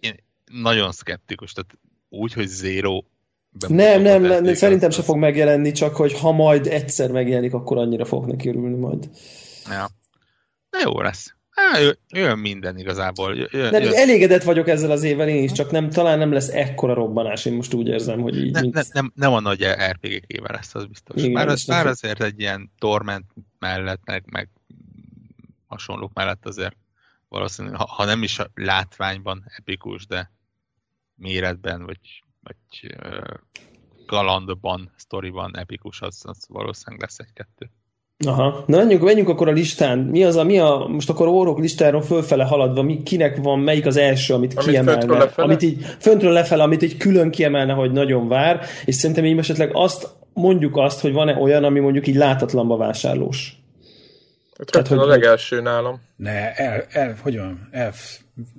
Én 0.00 0.14
nagyon 0.62 0.92
szkeptikus, 0.92 1.52
tehát 1.52 1.78
úgy, 2.08 2.32
hogy 2.32 2.46
Zero 2.46 3.02
nem, 3.68 4.02
nem, 4.02 4.22
nem, 4.22 4.54
szerintem 4.54 4.90
se 4.90 5.02
fog 5.02 5.16
megjelenni, 5.16 5.72
csak 5.72 5.96
hogy 5.96 6.12
ha 6.12 6.32
majd 6.32 6.66
egyszer 6.66 7.10
megjelenik, 7.10 7.54
akkor 7.54 7.78
annyira 7.78 8.04
fog 8.04 8.26
neki 8.26 8.48
örülni 8.48 8.76
majd. 8.76 9.08
Ja. 9.70 9.88
De 10.70 10.78
jó 10.84 11.00
lesz. 11.00 11.34
Há, 11.50 11.78
jön 12.08 12.38
minden 12.38 12.78
igazából. 12.78 13.36
Jön, 13.36 13.70
nem, 13.70 13.82
jön. 13.82 13.94
Elégedett 13.94 14.42
vagyok 14.42 14.68
ezzel 14.68 14.90
az 14.90 15.02
évvel 15.02 15.28
én 15.28 15.42
is, 15.42 15.52
csak 15.52 15.70
nem, 15.70 15.90
talán 15.90 16.18
nem 16.18 16.32
lesz 16.32 16.48
ekkora 16.48 16.94
robbanás, 16.94 17.44
én 17.44 17.52
most 17.52 17.74
úgy 17.74 17.88
érzem, 17.88 18.20
hogy 18.20 18.36
így... 18.36 18.52
Ne, 18.52 18.60
mint... 18.60 18.74
ne, 18.74 18.82
nem, 18.92 19.12
nem 19.14 19.32
a 19.32 19.40
nagy 19.40 19.66
RPG 19.90 20.24
éve 20.26 20.52
lesz, 20.52 20.74
az 20.74 20.86
biztos. 20.86 21.22
Igen, 21.22 21.32
bár, 21.32 21.48
az, 21.48 21.64
bár 21.64 21.86
azért 21.86 22.22
egy 22.22 22.40
ilyen 22.40 22.70
Torment 22.78 23.24
mellett, 23.58 24.00
meg, 24.04 24.24
meg 24.30 24.48
hasonlók 25.70 26.12
mellett 26.12 26.46
azért 26.46 26.76
valószínűleg, 27.28 27.78
ha, 27.78 27.86
ha 27.86 28.04
nem 28.04 28.22
is 28.22 28.38
a 28.38 28.50
látványban 28.54 29.44
epikus, 29.56 30.06
de 30.06 30.32
méretben, 31.14 31.84
vagy, 31.84 32.24
vagy 32.42 32.96
uh, 33.04 33.34
galandban, 34.06 34.92
sztoriban 34.96 35.56
epikus, 35.56 36.00
az, 36.00 36.22
az 36.26 36.44
valószínűleg 36.48 37.00
lesz 37.00 37.18
egy-kettő. 37.18 37.70
Aha. 38.26 38.64
Na 38.66 38.76
menjünk, 38.76 39.02
menjünk 39.02 39.28
akkor 39.28 39.48
a 39.48 39.52
listán. 39.52 39.98
Mi 39.98 40.24
az 40.24 40.36
a, 40.36 40.44
mi 40.44 40.58
a, 40.58 40.86
most 40.88 41.10
akkor 41.10 41.28
órok 41.28 41.58
listáról 41.58 42.02
fölfele 42.02 42.44
haladva, 42.44 42.82
mi, 42.82 43.02
kinek 43.02 43.36
van, 43.36 43.58
melyik 43.58 43.86
az 43.86 43.96
első, 43.96 44.34
amit, 44.34 44.54
amit 44.54 44.68
kiemelne, 44.68 45.22
amit 45.36 45.62
így 45.62 45.84
föntről 45.98 46.32
lefele, 46.32 46.62
amit 46.62 46.82
így 46.82 46.96
külön 46.96 47.30
kiemelne, 47.30 47.72
hogy 47.72 47.92
nagyon 47.92 48.28
vár, 48.28 48.60
és 48.84 48.94
szerintem 48.94 49.24
így 49.24 49.38
esetleg 49.38 49.70
azt, 49.72 50.14
mondjuk 50.32 50.76
azt, 50.76 51.00
hogy 51.00 51.12
van-e 51.12 51.36
olyan, 51.36 51.64
ami 51.64 51.80
mondjuk 51.80 52.06
így 52.06 52.14
látatlanba 52.14 52.76
vásárlós. 52.76 53.59
Tehát, 54.64 54.88
hogy 54.88 54.98
a 54.98 55.06
legelső 55.06 55.60
nálam. 55.60 56.00
Ne, 56.16 56.54
el, 56.54 56.84
el, 56.88 57.16
hogy 57.22 57.38
van, 57.38 57.68
el, 57.70 57.92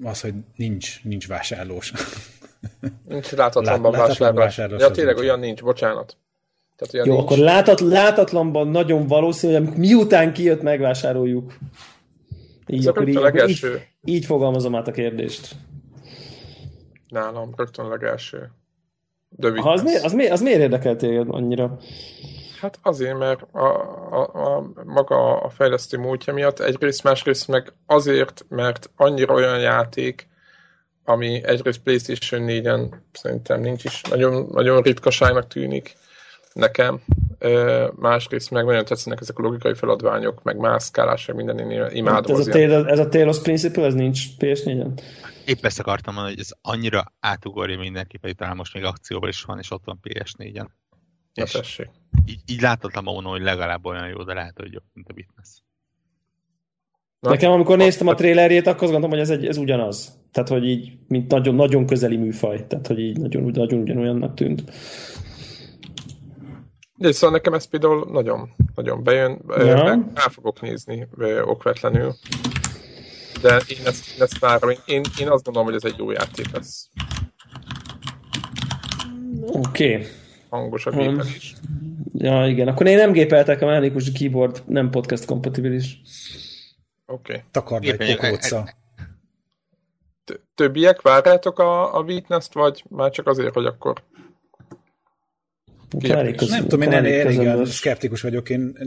az, 0.03 0.22
hogy 0.22 0.34
nincs, 0.55 1.03
nincs 1.03 1.27
vásárlós. 1.27 1.91
Nincs 3.08 3.31
látatlanban 3.31 3.91
Lát, 3.91 4.08
vásárlós. 4.08 4.43
vásárlós. 4.43 4.81
Ja, 4.81 4.91
tényleg 4.91 5.17
olyan 5.17 5.39
nincs, 5.39 5.62
bocsánat. 5.62 6.17
Tehát 6.75 6.93
olyan 6.93 7.05
Jó, 7.05 7.13
nincs. 7.13 7.25
akkor 7.25 7.38
látat, 7.38 7.79
látatlanban 7.79 8.67
nagyon 8.67 9.08
valószínű, 9.08 9.53
hogy 9.53 9.77
miután 9.77 10.34
kijött, 10.34 10.62
megvásároljuk. 10.62 11.58
Így, 12.67 12.88
akkor 12.88 13.08
így, 13.08 13.15
akkor 13.15 13.50
így, 13.50 13.88
így 14.03 14.25
fogalmazom 14.25 14.75
át 14.75 14.88
a 14.88 14.91
kérdést. 14.91 15.55
Nálam 17.08 17.53
rögtön 17.58 17.86
a 17.86 17.89
legelső. 17.89 18.51
Ha, 19.55 19.72
az, 19.72 19.81
miért, 19.84 20.03
az, 20.03 20.13
miért, 20.13 20.31
az 20.31 20.41
miért 20.41 20.60
érdekel 20.60 20.96
téged 20.96 21.27
annyira? 21.29 21.79
Hát 22.62 22.80
azért, 22.82 23.18
mert 23.18 23.41
a, 23.51 23.65
a, 24.12 24.30
a, 24.34 24.72
maga 24.84 25.41
a 25.41 25.50
fejlesztő 25.50 25.98
múltja 25.98 26.34
miatt 26.34 26.60
egyrészt, 26.60 27.03
másrészt 27.03 27.48
meg 27.48 27.74
azért, 27.86 28.46
mert 28.50 28.89
annyira 28.96 29.34
olyan 29.34 29.60
játék, 29.60 30.27
ami 31.03 31.41
egyrészt 31.44 31.80
PlayStation 31.80 32.46
4-en 32.48 32.94
szerintem 33.12 33.62
nincs 33.62 33.84
is, 33.84 34.01
nagyon, 34.01 34.48
nagyon 34.51 34.82
ritkaságnak 34.82 35.48
tűnik, 35.48 35.96
nekem. 36.53 37.01
Másrészt 37.96 38.51
meg 38.51 38.65
nagyon 38.65 38.86
tetszenek 38.86 39.22
ezek 39.22 39.39
a 39.39 39.41
logikai 39.41 39.74
feladványok, 39.74 40.44
meg 40.44 40.58
mászkálás, 40.58 41.25
meg 41.25 41.36
minden, 41.36 41.60
én 41.60 41.86
imádom. 41.91 42.39
Ez 42.39 42.48
a, 42.48 42.51
Taylor, 42.51 42.88
ez 42.88 43.00
a 43.00 43.10
Taylor 43.10 43.41
Principle, 43.41 43.86
ez 43.86 43.94
nincs 43.94 44.24
PS4-en? 44.39 45.01
Épp 45.46 45.65
ezt 45.65 45.80
akartam 45.80 46.13
mondani, 46.13 46.36
hogy 46.36 46.46
ez 46.46 46.58
annyira 46.62 47.03
átugorja 47.20 47.77
mindenki, 47.77 48.18
pedig 48.18 48.36
talán 48.36 48.56
most 48.56 48.74
még 48.74 48.84
akcióban 48.84 49.30
is 49.30 49.44
van, 49.44 49.60
és 49.60 49.72
ott 49.72 49.86
van 49.86 50.00
PS4-en. 50.03 50.65
Na 51.34 51.44
tessék. 51.44 51.90
Így, 52.26 52.40
így 52.46 52.62
láthatom 52.62 53.04
volna, 53.04 53.30
hogy 53.30 53.42
legalább 53.42 53.86
olyan 53.86 54.08
jó, 54.08 54.24
de 54.24 54.34
lehet, 54.34 54.58
hogy 54.58 54.72
jobb, 54.72 54.84
mint 54.94 55.08
a 55.10 55.14
Witness. 55.16 55.50
Na, 57.20 57.30
Nekem, 57.30 57.52
amikor 57.52 57.78
néztem 57.78 58.08
a 58.08 58.14
trailerjét, 58.14 58.68
akkor 58.68 58.84
azt 58.84 58.92
gondolom, 58.92 59.10
hogy 59.10 59.20
ez, 59.20 59.30
egy, 59.30 59.46
ez 59.46 59.58
ugyanaz. 59.58 60.20
Tehát, 60.32 60.50
hogy 60.50 60.66
így, 60.66 60.98
mint 61.08 61.32
nagyon, 61.32 61.56
nagyon 61.56 61.86
közeli 61.86 62.18
műfaj. 62.18 62.68
Tehát, 62.68 62.88
hogy 62.88 63.00
így 63.00 63.20
nagyon, 63.20 63.44
nagyon 63.44 63.80
ugyanolyannak 63.80 64.34
tűnt. 64.34 64.64
De 66.96 67.12
szóval 67.12 67.36
nekem 67.36 67.54
ez 67.54 67.66
például 67.66 68.08
nagyon, 68.12 68.50
nagyon 68.76 69.04
bejön, 69.04 69.42
ja. 69.48 69.84
meg 69.84 70.12
el 70.14 70.30
fogok 70.30 70.62
nézni 70.62 71.08
okvetlenül. 71.44 72.16
De 73.42 73.62
én 73.68 73.86
ezt, 73.86 74.16
én 74.16 74.22
ezt 74.22 74.40
várom. 74.40 74.70
Én, 74.86 75.02
én 75.20 75.30
azt 75.30 75.44
gondolom, 75.44 75.68
hogy 75.68 75.76
ez 75.84 75.92
egy 75.92 75.98
jó 75.98 76.12
játék 76.12 76.52
lesz. 76.52 76.90
Oké. 79.42 79.94
Okay. 79.94 80.08
Hangos 80.51 80.86
a 80.86 80.89
gépen 80.91 81.25
is. 81.36 81.53
Ja, 82.13 82.48
igen. 82.48 82.67
Akkor 82.67 82.88
én 82.88 82.98
nem 82.98 83.12
gépeltek 83.12 83.62
a 83.62 83.65
mechanikus 83.65 84.12
keyboard, 84.12 84.63
nem 84.67 84.89
podcast 84.89 85.25
kompatibilis. 85.25 86.01
Oké. 87.05 87.34
Okay. 87.34 87.43
Takard 87.51 87.84
egy 87.84 88.15
pokróca. 88.15 88.70
Többiek 90.55 91.01
várjátok 91.01 91.60
a, 91.60 91.98
a 91.98 92.01
Witness-t, 92.01 92.53
vagy 92.53 92.84
már 92.89 93.12
csak 93.12 93.27
azért, 93.27 93.53
hogy 93.53 93.65
akkor 93.65 94.03
köz, 96.36 96.50
nem 96.50 96.62
tudom, 96.62 96.81
én 96.81 96.91
elég, 96.91 97.38
elég 97.38 97.65
szkeptikus 97.65 98.22
vagyok, 98.22 98.50
én, 98.50 98.77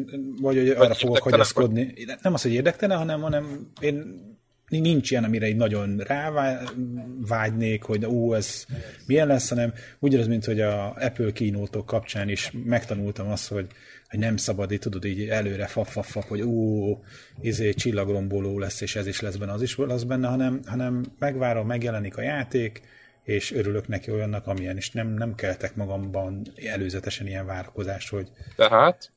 vagy 0.40 0.56
hogy 0.56 0.68
arra 0.68 0.94
fogok 0.94 1.18
hagyaszkodni. 1.18 1.94
Nem 2.22 2.34
az, 2.34 2.42
hogy 2.42 2.52
érdektelen, 2.52 2.98
hanem, 2.98 3.20
hanem 3.20 3.70
én 3.80 4.20
nincs 4.68 5.10
ilyen, 5.10 5.24
amire 5.24 5.46
egy 5.46 5.56
nagyon 5.56 5.96
rávágynék, 5.96 7.82
hogy 7.82 8.04
ó, 8.06 8.34
ez 8.34 8.66
milyen 9.06 9.26
lesz, 9.26 9.48
hanem 9.48 9.72
ugyanaz, 9.98 10.26
mint 10.26 10.44
hogy 10.44 10.60
a 10.60 10.92
Apple 10.92 11.32
kínótok 11.32 11.86
kapcsán 11.86 12.28
is 12.28 12.50
megtanultam 12.64 13.30
azt, 13.30 13.48
hogy, 13.48 13.66
hogy 14.08 14.18
nem 14.18 14.36
szabad 14.36 14.72
így, 14.72 14.78
tudod, 14.78 15.04
így 15.04 15.28
előre 15.28 15.66
fap, 15.66 15.86
fap, 15.86 16.04
fap 16.04 16.24
hogy 16.24 16.42
ó, 16.42 16.98
izé 17.40 17.72
csillagromboló 17.72 18.58
lesz, 18.58 18.80
és 18.80 18.96
ez 18.96 19.06
is 19.06 19.20
lesz 19.20 19.36
benne, 19.36 19.52
az 19.52 19.62
is 19.62 19.76
lesz 19.76 20.02
benne, 20.02 20.28
hanem, 20.28 20.60
hanem 20.66 21.04
megvárom, 21.18 21.66
megjelenik 21.66 22.16
a 22.16 22.22
játék, 22.22 22.82
és 23.22 23.52
örülök 23.52 23.88
neki 23.88 24.10
olyannak, 24.10 24.46
amilyen, 24.46 24.76
és 24.76 24.90
nem, 24.90 25.08
nem 25.08 25.34
keltek 25.34 25.76
magamban 25.76 26.42
előzetesen 26.54 27.26
ilyen 27.26 27.46
várakozást, 27.46 28.08
hogy... 28.08 28.28
Tehát? 28.56 29.12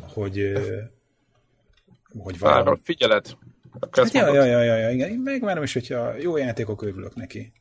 Hogy, 0.00 0.52
hogy 2.18 2.38
valami... 2.38 2.78
figyeled, 2.82 3.26
Hát 3.90 4.12
ja, 4.12 4.34
ja, 4.34 4.44
ja, 4.44 4.74
ja, 4.74 4.90
igen, 4.90 5.10
én 5.10 5.18
megvárom, 5.18 5.62
és 5.62 5.72
hogyha 5.72 6.16
jó 6.16 6.36
játékok, 6.36 6.82
örülök 6.82 7.14
neki. 7.14 7.52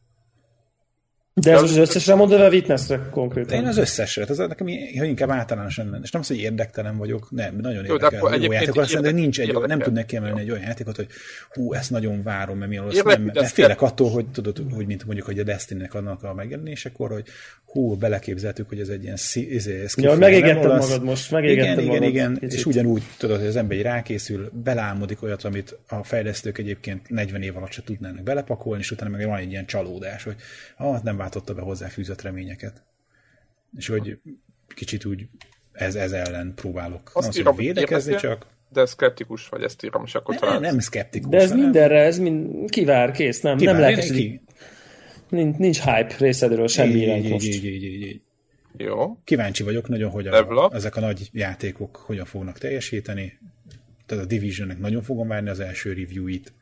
De 1.41 1.51
ez 1.51 1.61
az 1.61 1.77
összesre 1.77 2.15
mondod, 2.15 2.41
a 2.41 2.49
Witnessre 2.49 3.07
konkrétan? 3.11 3.57
Én 3.57 3.65
az 3.65 3.77
összesre, 3.77 4.25
az 4.27 4.37
nekem 4.37 4.67
hogy 4.97 5.07
inkább 5.07 5.29
általánosan 5.29 5.89
lenne. 5.89 6.03
És 6.03 6.11
nem 6.11 6.21
az, 6.21 6.27
hogy 6.27 6.37
érdektelen 6.37 6.97
vagyok, 6.97 7.31
nem, 7.31 7.55
nagyon 7.61 7.85
jó, 7.85 7.93
érdekel 7.93 8.37
jó 8.39 8.51
játékot, 8.51 8.77
azt 8.77 9.01
de 9.01 9.11
nincs 9.11 9.39
egy, 9.39 9.57
nem 9.67 9.79
tudnék 9.79 10.05
kiemelni 10.05 10.41
egy 10.41 10.51
olyan 10.51 10.63
játékot, 10.63 10.95
hogy 10.95 11.07
hú, 11.49 11.73
ezt 11.73 11.91
nagyon 11.91 12.23
várom, 12.23 12.57
mert 12.57 12.71
mi 12.71 12.77
az 12.77 13.01
nem, 13.05 13.21
mert 13.21 13.47
félek 13.47 13.81
attól, 13.81 14.09
hogy 14.09 14.25
tudod, 14.25 14.61
hogy 14.73 14.85
mint 14.85 15.05
mondjuk, 15.05 15.25
hogy 15.25 15.39
a 15.39 15.43
Destiny-nek 15.43 15.93
annak 15.93 16.23
a 16.23 16.33
megjelenésekor, 16.33 17.11
hogy 17.11 17.23
hú, 17.65 17.95
beleképzeltük, 17.95 18.69
hogy 18.69 18.79
ez 18.79 18.87
egy 18.87 19.03
ilyen 19.03 19.17
izé, 19.33 19.85
ja, 19.95 20.15
megégetted 20.15 20.77
magad 20.77 21.03
most, 21.03 21.31
megégetted 21.31 21.71
igen, 21.71 21.85
magad. 21.85 22.09
Igen, 22.09 22.33
igen, 22.33 22.49
és 22.51 22.65
ugyanúgy 22.65 23.03
tudod, 23.17 23.39
hogy 23.39 23.47
az 23.47 23.55
ember 23.55 23.77
rákészül, 23.77 24.51
belámodik 24.63 25.23
olyat, 25.23 25.43
amit 25.43 25.77
a 25.87 26.03
fejlesztők 26.03 26.57
egyébként 26.57 27.09
40 27.09 27.41
év 27.41 27.57
alatt 27.57 27.71
se 27.71 27.83
tudnának 27.83 28.23
belepakolni, 28.23 28.79
és 28.81 28.91
utána 28.91 29.11
meg 29.11 29.25
van 29.25 29.37
egy 29.37 29.51
ilyen 29.51 29.65
csalódás, 29.65 30.23
hogy 30.23 30.35
ah, 30.77 31.01
nem 31.03 31.17
váltotta 31.27 31.53
be 31.53 31.61
hozzáfűzött 31.61 32.21
reményeket. 32.21 32.83
És 33.77 33.87
hogy 33.87 34.19
kicsit 34.75 35.05
úgy 35.05 35.27
ez, 35.71 35.95
ez 35.95 36.11
ellen 36.11 36.53
próbálok. 36.55 37.11
Azt 37.13 37.35
nem 37.35 37.47
az, 37.47 37.55
hogy 37.55 37.65
védekezni, 37.65 38.15
csak... 38.15 38.47
De 38.69 38.85
szkeptikus 38.85 39.47
vagy, 39.47 39.63
ezt 39.63 39.83
írom, 39.83 40.03
és 40.05 40.15
akkor 40.15 40.33
ne, 40.33 40.39
talán... 40.39 40.61
Nem 40.61 40.79
szkeptikus. 40.79 41.29
De 41.29 41.37
ez 41.37 41.49
hanem... 41.49 41.63
mindenre, 41.63 41.99
ez 41.99 42.19
mind 42.19 42.69
kivár, 42.69 43.11
kész, 43.11 43.41
nem, 43.41 43.57
kivár, 43.57 43.73
nem 43.73 43.83
lehet, 43.83 44.11
ki... 44.11 44.41
nincs, 45.29 45.57
nincs 45.57 45.81
hype 45.81 46.15
részedről 46.19 46.67
semmi 46.67 46.93
így, 46.93 47.25
így, 47.25 47.31
most. 47.31 47.45
Így, 47.45 47.65
így, 47.65 47.83
így, 47.83 48.01
így. 48.01 48.21
Jó. 48.77 49.17
Kíváncsi 49.23 49.63
vagyok 49.63 49.87
nagyon, 49.87 50.09
hogy 50.09 50.27
a, 50.27 50.69
ezek 50.73 50.95
a 50.95 50.99
nagy 50.99 51.29
játékok 51.31 51.95
hogyan 51.95 52.25
fognak 52.25 52.57
teljesíteni. 52.57 53.39
Tehát 54.05 54.23
a 54.23 54.27
Divisionnek 54.27 54.79
nagyon 54.79 55.01
fogom 55.01 55.27
várni 55.27 55.49
az 55.49 55.59
első 55.59 55.93
review-it 55.93 56.53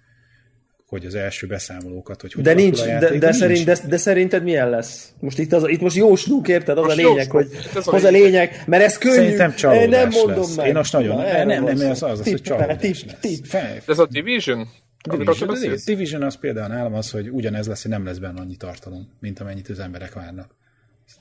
hogy 0.95 1.05
az 1.05 1.15
első 1.15 1.47
beszámolókat, 1.47 2.21
hogy 2.21 2.33
hogy 2.33 2.43
de 2.43 2.53
nincs, 2.53 2.79
a 2.79 2.85
játék, 2.85 3.19
de, 3.19 3.27
de, 3.27 3.31
szerint, 3.31 3.65
de, 3.65 3.77
de, 3.87 3.97
szerinted 3.97 4.43
milyen 4.43 4.69
lesz? 4.69 5.13
Most 5.19 5.39
itt, 5.39 5.53
az, 5.53 5.67
itt 5.67 5.81
most 5.81 5.95
jóslunk, 5.95 6.47
érted? 6.47 6.77
Az 6.77 6.83
most 6.83 6.99
a 6.99 7.01
lényeg, 7.01 7.31
hogy 7.31 7.47
ez 7.75 7.87
az 7.87 8.03
a 8.03 8.09
lényeg, 8.09 8.63
mert 8.65 8.83
ez 8.83 8.97
könnyű. 8.97 9.15
Szerintem 9.15 9.55
csalódás 9.55 9.89
nem 9.89 10.09
mondom 10.09 10.43
lesz. 10.43 10.55
meg. 10.55 10.67
Én 10.67 10.73
most 10.73 10.93
nagyon, 10.93 11.15
Na, 11.15 11.23
nem, 11.23 11.47
nem, 11.47 11.63
nem, 11.63 11.89
az 11.89 12.03
az, 12.03 12.19
az, 12.19 12.29
hogy 12.29 12.41
csalódás 12.41 12.77
tip, 12.77 13.05
lesz. 13.05 13.19
Tip. 13.19 13.53
Ez 13.87 13.99
a 13.99 14.05
Division? 14.05 14.67
Division, 15.09 15.49
a 15.49 15.75
Division 15.85 16.21
az 16.21 16.35
például 16.35 16.67
nálam 16.67 16.93
az, 16.93 17.11
hogy 17.11 17.29
ugyanez 17.29 17.67
lesz, 17.67 17.81
hogy 17.81 17.91
nem 17.91 18.05
lesz 18.05 18.17
benne 18.17 18.39
annyi 18.39 18.55
tartalom, 18.55 19.09
mint 19.19 19.39
amennyit 19.39 19.69
az 19.69 19.79
emberek 19.79 20.13
várnak. 20.13 20.55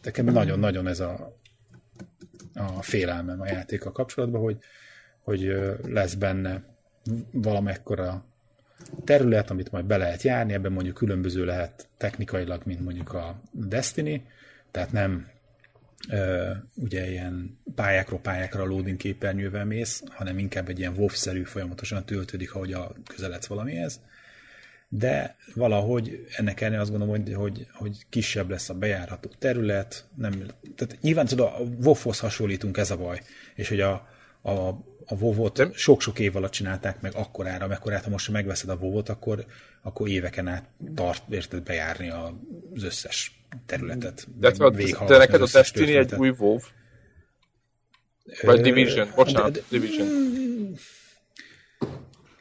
Nekem 0.02 0.24
nagyon-nagyon 0.24 0.86
ez 0.86 1.00
a, 1.00 1.38
a 2.54 2.82
félelmem 2.82 3.40
a 3.40 3.46
játékkal 3.46 3.92
kapcsolatban, 3.92 4.40
hogy, 4.40 4.56
hogy 5.20 5.54
lesz 5.88 6.14
benne 6.14 6.62
valamekkora 7.32 8.24
terület, 9.04 9.50
amit 9.50 9.70
majd 9.70 9.84
be 9.84 9.96
lehet 9.96 10.22
járni, 10.22 10.52
ebben 10.52 10.72
mondjuk 10.72 10.94
különböző 10.94 11.44
lehet 11.44 11.88
technikailag, 11.96 12.62
mint 12.64 12.80
mondjuk 12.80 13.12
a 13.12 13.40
Destiny, 13.52 14.26
tehát 14.70 14.92
nem 14.92 15.26
ö, 16.10 16.50
ugye 16.74 17.10
ilyen 17.10 17.58
pályákról 17.74 18.20
pályákra 18.20 18.64
loading 18.64 18.96
képernyővel 18.96 19.64
mész, 19.64 20.02
hanem 20.08 20.38
inkább 20.38 20.68
egy 20.68 20.78
ilyen 20.78 20.94
WoW-szerű 20.96 21.42
folyamatosan 21.42 22.04
töltődik, 22.04 22.54
ahogy 22.54 22.72
a 22.72 22.92
közeledsz 23.06 23.46
valamihez. 23.46 24.00
De 24.88 25.36
valahogy 25.54 26.26
ennek 26.36 26.60
ellenére 26.60 26.80
azt 26.82 26.90
gondolom, 26.90 27.14
hogy, 27.14 27.34
hogy, 27.34 27.66
hogy 27.72 28.06
kisebb 28.08 28.50
lesz 28.50 28.68
a 28.68 28.74
bejárható 28.74 29.30
terület. 29.38 30.04
Nem, 30.16 30.32
tehát 30.76 30.98
nyilván 31.00 31.26
tudod, 31.26 31.46
a 31.46 31.58
WoW-hoz 31.58 32.18
hasonlítunk, 32.18 32.76
ez 32.76 32.90
a 32.90 32.96
baj. 32.96 33.20
És 33.54 33.68
hogy 33.68 33.80
a, 33.80 34.08
a 34.42 34.70
a 35.06 35.14
WoW-ot 35.14 35.74
sok-sok 35.74 36.18
év 36.18 36.36
alatt 36.36 36.50
csinálták 36.50 37.00
meg 37.00 37.14
akkorára, 37.14 37.66
mekkorát, 37.66 38.04
ha 38.04 38.10
most 38.10 38.30
megveszed 38.30 38.68
a 38.68 38.74
WoW-ot, 38.74 39.08
akkor, 39.08 39.44
akkor 39.82 40.08
éveken 40.08 40.48
át 40.48 40.64
tart, 40.94 41.22
érted 41.30 41.62
bejárni 41.62 42.10
az 42.10 42.82
összes 42.82 43.40
területet. 43.66 44.26
De, 44.38 44.50
de, 44.50 44.68
de 45.06 45.18
neked 45.18 45.42
a 45.42 45.48
Destiny 45.52 45.88
egy 45.88 46.14
új 46.14 46.34
WoW? 46.38 46.58
Vagy 48.42 48.60
Division, 48.60 49.08
bocsánat, 49.14 49.52
de, 49.52 49.58
de, 49.58 49.64
Division. 49.68 50.08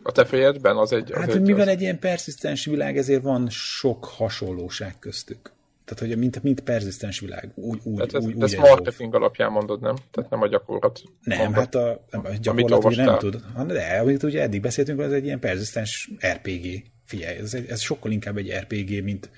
A 0.03 0.11
te 0.11 0.25
fejedben 0.25 0.77
az 0.77 0.91
egy... 0.91 1.11
Az 1.11 1.19
hát, 1.19 1.29
egy, 1.29 1.41
mivel 1.41 1.61
az... 1.61 1.67
egy 1.67 1.81
ilyen 1.81 1.99
perszisztens 1.99 2.65
világ, 2.65 2.97
ezért 2.97 3.21
van 3.21 3.49
sok 3.49 4.05
hasonlóság 4.05 4.99
köztük. 4.99 5.51
Tehát, 5.93 6.13
hogy 6.13 6.17
mint, 6.17 6.43
mint 6.43 6.61
perzisztens 6.61 7.19
világ. 7.19 7.51
Úgy, 7.55 7.79
úgy, 7.83 7.95
Tehát 7.95 8.13
ez, 8.13 8.25
úgy, 8.25 8.41
ez 8.41 8.53
marketing 8.53 9.15
alapján 9.15 9.51
mondod, 9.51 9.81
nem? 9.81 9.95
Tehát 10.11 10.29
nem 10.29 10.41
a 10.41 10.47
gyakorlat. 10.47 11.01
Nem, 11.21 11.37
mondod. 11.37 11.55
hát 11.55 11.75
a, 11.75 12.05
nem, 12.09 12.25
a 12.25 12.29
gyakorlat 12.41 12.85
ugye 12.85 13.05
nem 13.05 13.17
tud. 13.17 13.43
De, 13.67 13.99
amit 13.99 14.23
ugye 14.23 14.41
eddig 14.41 14.61
beszéltünk, 14.61 14.99
az 14.99 15.11
egy 15.11 15.25
ilyen 15.25 15.39
perzisztens 15.39 16.11
RPG. 16.31 16.83
Figyelj, 17.05 17.37
ez, 17.37 17.53
ez 17.53 17.81
sokkal 17.81 18.11
inkább 18.11 18.37
egy 18.37 18.51
RPG, 18.51 19.03
mint, 19.03 19.29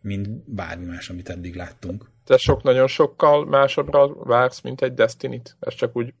mint 0.00 0.28
bármi 0.54 0.84
más, 0.84 1.10
amit 1.10 1.28
eddig 1.28 1.54
láttunk. 1.54 2.10
Te 2.24 2.36
sok, 2.36 2.62
nagyon 2.62 2.86
sokkal 2.86 3.46
másabbra 3.46 4.14
vársz, 4.14 4.60
mint 4.60 4.82
egy 4.82 4.94
Destiny-t? 4.94 5.56
Ez 5.60 5.74
csak 5.74 5.96
úgy... 5.96 6.14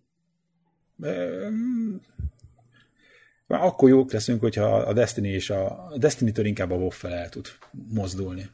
Már 3.46 3.64
akkor 3.64 3.88
jók 3.88 4.12
leszünk, 4.12 4.40
hogyha 4.40 4.76
a 4.76 4.92
Destiny 4.92 5.24
és 5.24 5.50
a, 5.50 5.86
a 5.86 5.98
Destiny-től 5.98 6.46
inkább 6.46 6.70
a 6.70 6.74
WoW 6.74 6.88
fel 6.88 7.12
el 7.12 7.28
tud 7.28 7.46
mozdulni. 7.92 8.50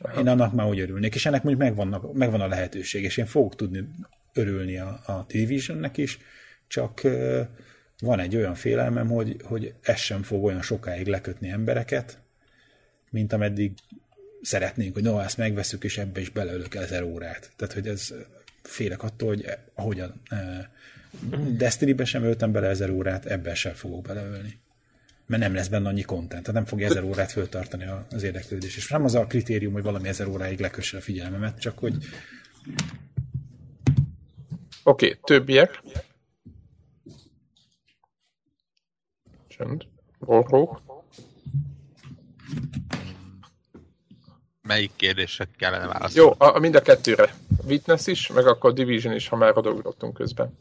Aha. 0.00 0.20
Én 0.20 0.28
annak 0.28 0.52
már 0.52 0.66
úgy 0.66 0.80
örülnék, 0.80 1.14
és 1.14 1.26
ennek 1.26 1.42
mondjuk 1.42 1.68
megvan, 1.68 2.10
megvan 2.12 2.40
a 2.40 2.46
lehetőség, 2.46 3.04
és 3.04 3.16
én 3.16 3.26
fogok 3.26 3.56
tudni 3.56 3.88
örülni 4.32 4.78
a, 4.78 5.00
a 5.06 5.24
Divisionnek 5.28 5.96
is, 5.96 6.18
csak 6.66 7.00
van 7.98 8.20
egy 8.20 8.36
olyan 8.36 8.54
félelmem, 8.54 9.08
hogy, 9.08 9.36
hogy 9.42 9.74
ez 9.82 9.98
sem 9.98 10.22
fog 10.22 10.44
olyan 10.44 10.62
sokáig 10.62 11.06
lekötni 11.06 11.48
embereket, 11.48 12.18
mint 13.10 13.32
ameddig 13.32 13.72
szeretnénk, 14.42 14.94
hogy 14.94 15.02
no, 15.02 15.20
ezt 15.20 15.36
megveszük, 15.36 15.84
és 15.84 15.98
ebbe 15.98 16.20
is 16.20 16.30
beleölök 16.30 16.74
ezer 16.74 17.02
órát. 17.02 17.52
Tehát, 17.56 17.74
hogy 17.74 17.88
ez 17.88 18.14
félek 18.62 19.02
attól, 19.02 19.28
hogy 19.28 19.46
ahogyan 19.74 20.22
Destiny-be 21.56 22.04
sem 22.04 22.22
öltem 22.22 22.52
bele 22.52 22.68
ezer 22.68 22.90
órát, 22.90 23.26
ebben 23.26 23.54
sem 23.54 23.72
fogok 23.72 24.02
beleölni 24.02 24.62
mert 25.26 25.42
nem 25.42 25.54
lesz 25.54 25.68
benne 25.68 25.88
annyi 25.88 26.02
content, 26.02 26.28
tehát 26.28 26.52
nem 26.52 26.64
fogja 26.64 26.86
ezer 26.86 27.02
órát 27.02 27.32
föltartani 27.32 27.86
az 28.10 28.22
érdeklődés. 28.22 28.76
És 28.76 28.88
nem 28.88 29.04
az 29.04 29.14
a 29.14 29.26
kritérium, 29.26 29.72
hogy 29.72 29.82
valami 29.82 30.08
ezer 30.08 30.26
óráig 30.26 30.60
lekösse 30.60 30.96
a 30.96 31.00
figyelmemet, 31.00 31.60
csak 31.60 31.78
hogy... 31.78 31.94
Oké, 34.82 35.06
okay, 35.06 35.18
többiek. 35.22 35.82
Csend. 39.48 39.86
Borhó. 40.18 40.80
Melyik 44.62 44.90
kérdések 44.96 45.48
kellene 45.56 45.86
válaszolni? 45.86 46.14
Jó, 46.14 46.46
a, 46.46 46.54
a 46.54 46.58
mind 46.58 46.74
a 46.74 46.82
kettőre. 46.82 47.34
Witness 47.66 48.06
is, 48.06 48.28
meg 48.28 48.46
akkor 48.46 48.72
Division 48.72 49.14
is, 49.14 49.28
ha 49.28 49.36
már 49.36 49.56
odaugrottunk 49.56 50.14
közben. 50.14 50.56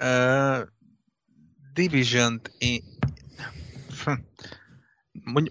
Uh, 0.00 0.68
Division-t 1.74 2.52
én, 2.58 2.82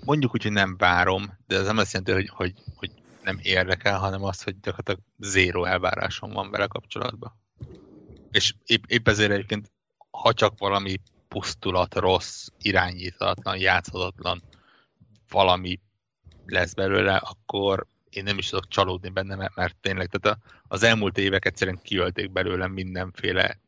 mondjuk 0.05 0.33
úgy, 0.33 0.41
hogy 0.41 0.51
nem 0.51 0.77
várom, 0.77 1.37
de 1.47 1.57
ez 1.57 1.65
nem 1.65 1.77
azt 1.77 1.93
jelenti, 1.93 2.11
hogy, 2.11 2.29
hogy, 2.29 2.63
hogy 2.75 2.91
nem 3.23 3.39
érdekel, 3.41 3.99
hanem 3.99 4.23
az, 4.23 4.43
hogy 4.43 4.59
gyakorlatilag 4.59 4.99
zéró 5.17 5.65
elvárásom 5.65 6.31
van 6.31 6.51
vele 6.51 6.67
kapcsolatban. 6.67 7.33
És 8.31 8.53
épp, 8.65 8.83
épp 8.87 9.07
ezért 9.07 9.31
egyébként, 9.31 9.71
ha 10.11 10.33
csak 10.33 10.57
valami 10.57 10.99
pusztulat, 11.27 11.95
rossz, 11.95 12.47
irányítatlan, 12.57 13.57
játszhatatlan 13.57 14.43
valami 15.29 15.79
lesz 16.45 16.73
belőle, 16.73 17.15
akkor 17.15 17.87
én 18.09 18.23
nem 18.23 18.37
is 18.37 18.49
tudok 18.49 18.67
csalódni 18.67 19.09
benne, 19.09 19.51
mert, 19.55 19.75
tényleg 19.75 20.07
tehát 20.07 20.39
az 20.67 20.83
elmúlt 20.83 21.17
évek 21.17 21.45
egyszerűen 21.45 21.79
kiölték 21.81 22.31
belőlem 22.31 22.71
mindenféle 22.71 23.59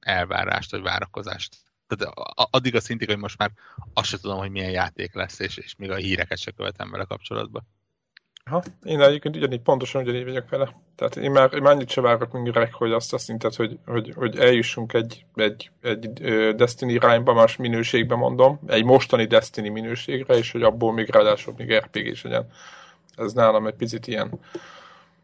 elvárást 0.00 0.70
vagy 0.70 0.82
várakozást 0.82 1.56
tehát 1.96 2.14
addig 2.50 2.74
a 2.74 2.80
szintig, 2.80 3.08
hogy 3.08 3.18
most 3.18 3.38
már 3.38 3.50
azt 3.94 4.08
sem 4.08 4.18
tudom, 4.20 4.38
hogy 4.38 4.50
milyen 4.50 4.70
játék 4.70 5.14
lesz, 5.14 5.38
és, 5.38 5.56
és 5.56 5.74
még 5.78 5.90
a 5.90 5.96
híreket 5.96 6.38
se 6.38 6.50
követem 6.50 6.90
vele 6.90 7.04
kapcsolatban. 7.04 7.66
Ha, 8.44 8.62
én 8.82 9.00
egyébként 9.00 9.36
ugyanígy, 9.36 9.60
pontosan 9.60 10.02
ugyanígy 10.02 10.24
vagyok 10.24 10.48
vele. 10.48 10.76
Tehát 10.96 11.16
én 11.16 11.30
már, 11.30 11.54
én 11.54 11.62
már 11.62 11.72
annyit 11.72 11.90
se 11.90 12.00
várok 12.00 12.32
mindig 12.32 12.68
hogy 12.72 12.92
azt 12.92 13.12
a 13.12 13.18
szintet, 13.18 13.54
hogy, 13.54 13.78
hogy, 13.86 14.12
hogy 14.16 14.38
eljussunk 14.38 14.92
egy, 14.92 15.24
egy, 15.34 15.70
egy 15.82 16.10
Destiny 16.54 16.90
irányba, 16.90 17.32
más 17.32 17.56
minőségben 17.56 18.18
mondom, 18.18 18.60
egy 18.66 18.84
mostani 18.84 19.24
Destiny 19.24 19.72
minőségre, 19.72 20.34
és 20.34 20.50
hogy 20.50 20.62
abból 20.62 20.92
még 20.92 21.10
ráadásul 21.10 21.54
még 21.56 21.72
RPG 21.74 22.06
is 22.06 22.22
legyen. 22.22 22.46
Ez 23.16 23.32
nálam 23.32 23.66
egy 23.66 23.74
picit 23.74 24.06
ilyen, 24.06 24.40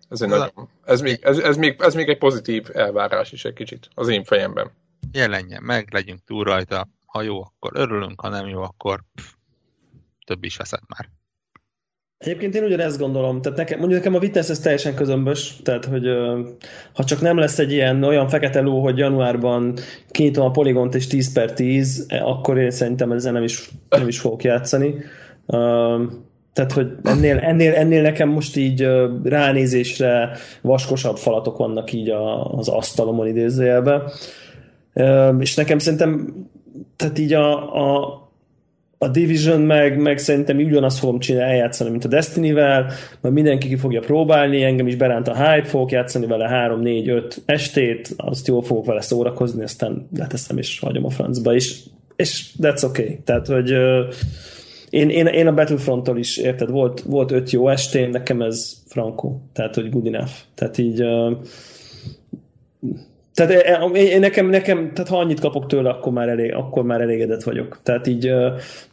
ez, 0.08 0.22
egy 0.22 0.28
nagyon, 0.28 0.68
ez, 0.84 1.00
még, 1.00 1.18
ez, 1.22 1.38
ez, 1.38 1.56
még, 1.56 1.76
ez 1.80 1.94
még 1.94 2.08
egy 2.08 2.18
pozitív 2.18 2.68
elvárás 2.72 3.32
is 3.32 3.44
egy 3.44 3.52
kicsit 3.52 3.88
az 3.94 4.08
én 4.08 4.24
fejemben. 4.24 4.70
Jelenjen 5.12 5.62
meg, 5.62 5.88
legyünk 5.92 6.20
túl 6.24 6.44
rajta, 6.44 6.88
ha 7.06 7.22
jó, 7.22 7.42
akkor 7.42 7.70
örülünk, 7.74 8.20
ha 8.20 8.28
nem 8.28 8.48
jó, 8.48 8.62
akkor 8.62 9.00
pff, 9.14 9.32
több 10.26 10.44
is 10.44 10.56
veszett 10.56 10.82
már. 10.88 11.08
Egyébként 12.18 12.54
én 12.54 12.64
ugyanezt 12.64 12.98
gondolom, 12.98 13.42
tehát 13.42 13.58
nekem, 13.58 13.78
mondjuk 13.78 13.98
nekem 13.98 14.14
a 14.14 14.22
Witness 14.22 14.48
ez 14.48 14.58
teljesen 14.58 14.94
közömbös, 14.94 15.56
tehát 15.62 15.84
hogy 15.84 16.06
ha 16.94 17.04
csak 17.04 17.20
nem 17.20 17.38
lesz 17.38 17.58
egy 17.58 17.72
ilyen 17.72 18.04
olyan 18.04 18.28
fekete 18.28 18.60
ló, 18.60 18.82
hogy 18.82 18.98
januárban 18.98 19.76
kinyitom 20.10 20.44
a 20.46 20.50
poligont 20.50 20.94
és 20.94 21.06
10 21.06 21.32
per 21.32 21.52
10, 21.52 22.06
akkor 22.08 22.58
én 22.58 22.70
szerintem 22.70 23.12
ezzel 23.12 23.32
nem 23.32 23.42
is, 23.42 23.70
nem 23.88 24.08
is 24.08 24.20
fogok 24.20 24.42
játszani. 24.42 24.94
Tehát, 26.52 26.72
hogy 26.72 26.92
ennél, 27.02 27.38
ennél, 27.38 27.74
ennél 27.74 28.02
nekem 28.02 28.28
most 28.28 28.56
így 28.56 28.88
ránézésre 29.22 30.36
vaskosabb 30.62 31.16
falatok 31.16 31.56
vannak 31.56 31.92
így 31.92 32.10
az 32.50 32.68
asztalomon 32.68 33.26
idézőjelben. 33.26 34.02
És 35.38 35.54
nekem 35.54 35.78
szerintem 35.78 36.34
tehát 36.96 37.18
így 37.18 37.32
a, 37.32 37.74
a 37.74 38.16
a 39.00 39.08
Division 39.08 39.60
meg, 39.60 39.98
meg 39.98 40.18
szerintem 40.18 40.56
ugyanazt 40.56 40.98
fogom 40.98 41.18
csinálni, 41.18 41.50
eljátszani, 41.50 41.90
mint 41.90 42.04
a 42.04 42.08
Destiny-vel, 42.08 42.92
mert 43.20 43.34
mindenki 43.34 43.68
ki 43.68 43.76
fogja 43.76 44.00
próbálni, 44.00 44.62
engem 44.62 44.86
is 44.86 44.96
beránt 44.96 45.28
a 45.28 45.34
hype, 45.34 45.68
fogok 45.68 45.90
játszani 45.90 46.26
vele 46.26 46.68
3-4-5 46.80 47.36
estét, 47.44 48.14
azt 48.16 48.46
jól 48.46 48.62
fogok 48.62 48.86
vele 48.86 49.00
szórakozni, 49.00 49.62
aztán 49.62 50.08
leteszem 50.16 50.58
és 50.58 50.78
hagyom 50.78 51.04
a 51.04 51.10
francba 51.10 51.54
is, 51.54 51.82
és 52.16 52.50
that's 52.60 52.84
okay. 52.84 53.20
Tehát, 53.24 53.46
hogy 53.46 53.70
én, 54.90 55.08
én, 55.08 55.26
én 55.26 55.46
a 55.46 55.54
Battlefront-tól 55.54 56.18
is, 56.18 56.36
érted, 56.36 56.70
volt, 56.70 57.00
volt 57.00 57.30
öt 57.30 57.50
jó 57.50 57.68
estén, 57.68 58.10
nekem 58.10 58.42
ez 58.42 58.72
franco, 58.86 59.36
tehát, 59.52 59.74
hogy 59.74 59.90
good 59.90 60.06
enough. 60.06 60.30
Tehát 60.54 60.78
így 60.78 61.02
uh, 61.02 61.36
tehát 63.38 63.92
én, 63.94 64.06
én 64.06 64.20
nekem, 64.20 64.46
nekem, 64.46 64.92
tehát 64.92 65.10
ha 65.10 65.18
annyit 65.18 65.40
kapok 65.40 65.66
tőle, 65.66 65.90
akkor 65.90 66.12
már, 66.12 66.28
elég, 66.28 66.54
akkor 66.54 66.82
már 66.82 67.00
elégedett 67.00 67.42
vagyok. 67.42 67.78
Tehát 67.82 68.06
így 68.06 68.32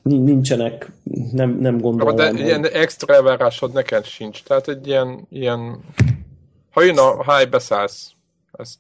nincsenek, 0.02 0.92
nem, 1.32 1.58
nem 1.60 1.78
gondolom. 1.78 2.16
De 2.16 2.32
ilyen 2.32 2.68
extra 2.68 3.14
elvárásod 3.14 3.74
neked 3.74 4.06
sincs. 4.06 4.44
Tehát 4.44 4.68
egy 4.68 4.88
ilyen, 4.88 5.28
ilyen 5.30 5.80
ha 6.72 6.84
jön 6.84 6.98
a 6.98 7.36
high 7.36 7.50
beszállsz, 7.50 8.12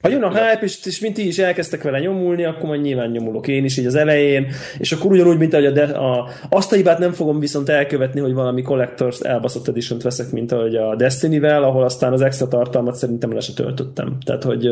ha 0.01 0.09
jön 0.09 0.23
a 0.23 0.29
hype, 0.29 0.59
és, 0.61 0.85
és 0.85 0.99
mint 0.99 1.13
ti 1.13 1.27
is 1.27 1.37
elkezdtek 1.37 1.83
vele 1.83 1.99
nyomulni, 1.99 2.45
akkor 2.45 2.69
majd 2.69 2.81
nyilván 2.81 3.09
nyomulok 3.09 3.47
én 3.47 3.63
is 3.63 3.77
így 3.77 3.85
az 3.85 3.95
elején, 3.95 4.47
és 4.77 4.91
akkor 4.91 5.11
ugyanúgy, 5.11 5.37
mint 5.37 5.53
ahogy 5.53 5.65
a, 5.65 5.71
de, 5.71 5.83
a 5.83 6.27
azt 6.49 6.71
a 6.71 6.75
hibát 6.75 6.99
nem 6.99 7.11
fogom 7.11 7.39
viszont 7.39 7.69
elkövetni, 7.69 8.19
hogy 8.19 8.33
valami 8.33 8.61
Collectors 8.61 9.19
elbaszott 9.19 9.67
edition 9.67 9.99
veszek, 10.03 10.31
mint 10.31 10.51
ahogy 10.51 10.75
a 10.75 10.95
Destiny-vel, 10.95 11.63
ahol 11.63 11.83
aztán 11.83 12.13
az 12.13 12.21
extra 12.21 12.47
tartalmat 12.47 12.95
szerintem 12.95 13.33
le 13.33 13.39
se 13.39 13.53
töltöttem. 13.53 14.17
Tehát, 14.25 14.43
hogy 14.43 14.69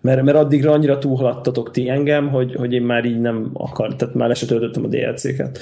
mert, 0.00 0.22
mert 0.22 0.36
addigra 0.36 0.72
annyira 0.72 0.98
túlhaladtatok 0.98 1.70
ti 1.70 1.88
engem, 1.88 2.28
hogy, 2.28 2.54
hogy 2.54 2.72
én 2.72 2.82
már 2.82 3.04
így 3.04 3.20
nem 3.20 3.50
akar, 3.52 3.96
tehát 3.96 4.14
már 4.14 4.28
le 4.28 4.34
se 4.34 4.46
töltöttem 4.46 4.84
a 4.84 4.88
DLC-ket. 4.88 5.58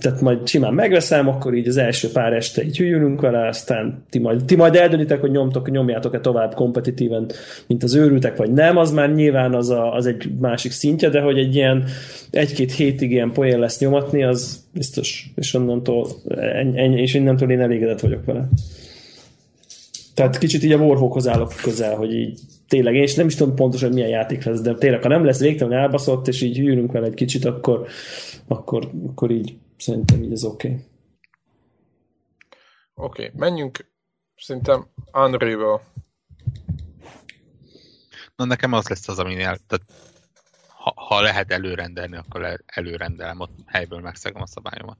Tehát 0.00 0.20
majd 0.20 0.48
simán 0.48 0.74
megveszem, 0.74 1.28
akkor 1.28 1.54
így 1.54 1.68
az 1.68 1.76
első 1.76 2.08
pár 2.12 2.32
este 2.32 2.64
így 2.64 2.76
hűlünk 2.76 3.20
vele, 3.20 3.48
aztán 3.48 4.04
ti 4.10 4.18
majd, 4.18 4.44
ti 4.44 4.56
majd 4.56 4.74
eldöntitek, 4.74 5.20
hogy 5.20 5.30
nyomtok, 5.30 5.70
nyomjátok-e 5.70 6.20
tovább 6.20 6.54
kompetitíven, 6.54 7.30
mint 7.66 7.82
az 7.82 7.94
őrültek, 7.94 8.36
vagy 8.36 8.52
nem, 8.52 8.76
az 8.76 8.92
már 8.92 9.14
nyilván 9.14 9.54
az, 9.54 9.70
a, 9.70 9.94
az 9.94 10.06
egy 10.06 10.30
másik 10.40 10.70
szintje, 10.70 11.08
de 11.08 11.20
hogy 11.20 11.38
egy 11.38 11.54
ilyen 11.54 11.84
egy-két 12.30 12.72
hétig 12.72 13.10
ilyen 13.10 13.32
poén 13.32 13.58
lesz 13.58 13.78
nyomatni, 13.78 14.22
az 14.22 14.64
biztos, 14.74 15.30
és 15.34 15.54
onnantól, 15.54 16.06
ennyi, 16.74 17.00
és 17.00 17.14
innentől 17.14 17.50
én 17.50 17.60
elégedett 17.60 18.00
vagyok 18.00 18.24
vele. 18.24 18.48
Tehát 20.22 20.38
kicsit 20.38 20.62
így 20.62 20.72
a 20.72 20.76
Warhawkhoz 20.76 21.28
állok 21.28 21.52
közel, 21.62 21.96
hogy 21.96 22.14
így 22.14 22.40
tényleg, 22.68 22.94
én 22.94 23.02
is 23.02 23.14
nem 23.14 23.26
is 23.26 23.34
tudom 23.34 23.54
pontosan, 23.54 23.88
hogy 23.88 23.96
milyen 23.96 24.10
játék 24.10 24.44
lesz, 24.44 24.60
de 24.60 24.74
tényleg, 24.74 25.02
ha 25.02 25.08
nem 25.08 25.24
lesz 25.24 25.40
végtelen 25.40 25.78
elbaszott, 25.78 26.28
és 26.28 26.42
így 26.42 26.56
hűlünk 26.56 26.92
vele 26.92 27.06
egy 27.06 27.14
kicsit, 27.14 27.44
akkor, 27.44 27.86
akkor, 28.48 28.90
akkor 29.06 29.30
így 29.30 29.58
szerintem 29.76 30.22
így 30.22 30.32
ez 30.32 30.44
oké. 30.44 30.68
Okay. 30.68 30.84
Oké, 32.94 33.24
okay, 33.24 33.38
menjünk 33.38 33.92
szerintem 34.36 34.86
Unreal. 35.12 35.82
Na 38.36 38.44
nekem 38.44 38.72
az 38.72 38.88
lesz 38.88 39.08
az, 39.08 39.18
aminél, 39.18 39.56
tehát 39.66 39.82
ha, 40.68 40.92
ha 40.96 41.20
lehet 41.20 41.50
előrendelni, 41.50 42.16
akkor 42.16 42.62
előrendelem, 42.66 43.40
ott 43.40 43.58
helyből 43.66 44.00
megszegem 44.00 44.42
a 44.42 44.46
szabályomat. 44.46 44.98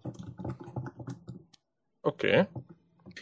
Oké. 2.00 2.28
Okay. 2.28 2.46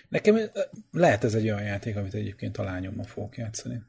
Nekem 0.08 0.50
lehet 0.90 1.24
ez 1.24 1.34
egy 1.34 1.44
olyan 1.44 1.62
játék, 1.62 1.96
amit 1.96 2.14
egyébként 2.14 2.58
a 2.58 2.62
lányommal 2.62 3.04
fogok 3.04 3.36
játszani. 3.36 3.82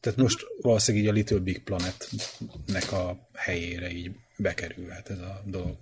Tehát 0.00 0.18
most 0.18 0.46
valószínűleg 0.60 1.06
így 1.06 1.12
a 1.12 1.14
Little 1.14 1.38
Big 1.38 1.62
Planet-nek 1.62 2.92
a 2.92 3.28
helyére 3.34 3.90
így 3.90 4.10
bekerülhet 4.36 5.10
ez 5.10 5.18
a 5.18 5.42
dolog. 5.46 5.76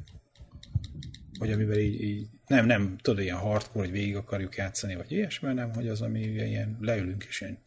Vagy 1.39 1.53
amivel 1.53 1.79
így, 1.79 2.03
így 2.03 2.27
nem, 2.47 2.67
nem, 2.67 2.99
tudod, 3.03 3.21
ilyen 3.21 3.37
hardcore, 3.37 3.85
hogy 3.85 3.95
végig 3.95 4.17
akarjuk 4.17 4.57
játszani, 4.57 4.95
vagy 4.95 5.13
ilyesmi, 5.13 5.53
nem, 5.53 5.73
hogy 5.75 5.89
az, 5.89 6.03
ami 6.03 6.21
ilyen 6.21 6.77
leülünk 6.81 7.25
és 7.25 7.41
ilyen 7.41 7.59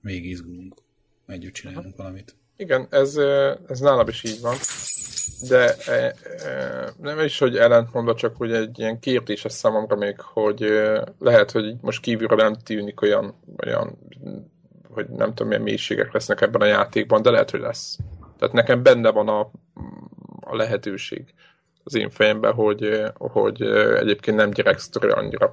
végig 0.00 0.30
izgulunk, 0.30 0.74
együtt 1.26 1.52
csinálunk 1.52 1.96
valamit. 1.96 2.36
Igen, 2.56 2.86
ez, 2.90 3.16
ez 3.68 3.80
nálam 3.80 4.08
is 4.08 4.24
így 4.24 4.40
van. 4.40 4.56
De 5.48 5.74
nem 7.00 7.18
is, 7.18 7.38
hogy 7.38 7.56
ellentmondva, 7.56 8.14
csak 8.14 8.36
hogy 8.36 8.52
egy 8.52 8.78
ilyen 8.78 8.98
kérdés 8.98 9.44
számomra 9.48 9.96
még, 9.96 10.20
hogy 10.20 10.90
lehet, 11.18 11.50
hogy 11.50 11.74
most 11.80 12.00
kívülről 12.00 12.38
nem 12.38 12.54
tűnik 12.54 13.00
olyan, 13.00 13.34
olyan 13.64 13.98
hogy 14.94 15.08
nem 15.08 15.28
tudom, 15.28 15.46
milyen 15.46 15.62
mélységek 15.62 16.12
lesznek 16.12 16.40
ebben 16.40 16.60
a 16.60 16.64
játékban, 16.64 17.22
de 17.22 17.30
lehet, 17.30 17.50
hogy 17.50 17.60
lesz. 17.60 17.98
Tehát 18.38 18.54
nekem 18.54 18.82
benne 18.82 19.10
van 19.10 19.28
a, 19.28 19.40
a 20.40 20.56
lehetőség 20.56 21.34
az 21.84 21.94
én 21.94 22.10
fejemben, 22.10 22.52
hogy, 22.52 23.02
hogy 23.14 23.62
egyébként 23.96 24.36
nem 24.36 24.50
gyerek 24.50 24.78
sztori 24.78 25.08
annyira, 25.08 25.50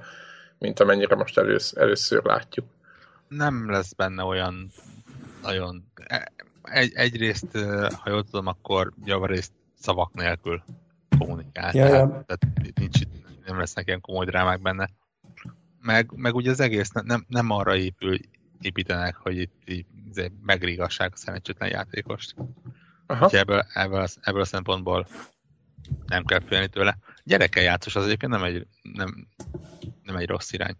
mint 0.58 0.80
amennyire 0.80 1.14
most 1.14 1.38
elősz, 1.38 1.72
először 1.76 2.24
látjuk. 2.24 2.66
Nem 3.28 3.70
lesz 3.70 3.92
benne 3.92 4.22
olyan 4.22 4.70
nagyon... 5.42 5.84
E, 5.94 6.32
egy, 6.62 6.92
egyrészt, 6.94 7.58
ha 8.02 8.10
jól 8.10 8.24
tudom, 8.24 8.46
akkor 8.46 8.92
javarészt 9.04 9.52
szavak 9.82 10.14
nélkül 10.14 10.62
kommunikál. 11.18 11.74
Ja, 11.74 11.86
tehát, 11.86 12.10
ja. 12.10 12.24
tehát 12.26 12.78
nincs, 12.78 12.98
nem 13.46 13.58
lesznek 13.58 13.86
ilyen 13.86 14.00
komoly 14.00 14.24
drámák 14.24 14.62
benne. 14.62 14.88
Meg, 15.80 16.12
meg 16.14 16.34
ugye 16.34 16.50
az 16.50 16.60
egész 16.60 16.90
nem, 16.90 17.24
nem 17.28 17.50
arra 17.50 17.76
épül 17.76 18.18
építenek, 18.60 19.16
hogy 19.16 19.38
itt 19.38 19.62
így 19.66 19.86
izé 20.08 20.32
megrígassák 20.42 21.12
a 21.12 21.16
szerencsétlen 21.16 21.68
játékost. 21.68 22.34
Aha. 23.06 23.28
ebből, 23.30 23.66
ebből, 23.74 24.06
ebből 24.20 24.40
a 24.40 24.44
szempontból 24.44 25.06
nem 26.06 26.24
kell 26.24 26.40
félni 26.40 26.68
tőle. 26.68 26.98
Gyerekkel 27.24 27.62
játszos 27.62 27.96
az 27.96 28.04
egyébként 28.04 28.32
nem 28.32 28.42
egy, 28.42 28.66
nem, 28.82 29.26
nem 30.02 30.16
egy 30.16 30.28
rossz 30.28 30.52
irány. 30.52 30.76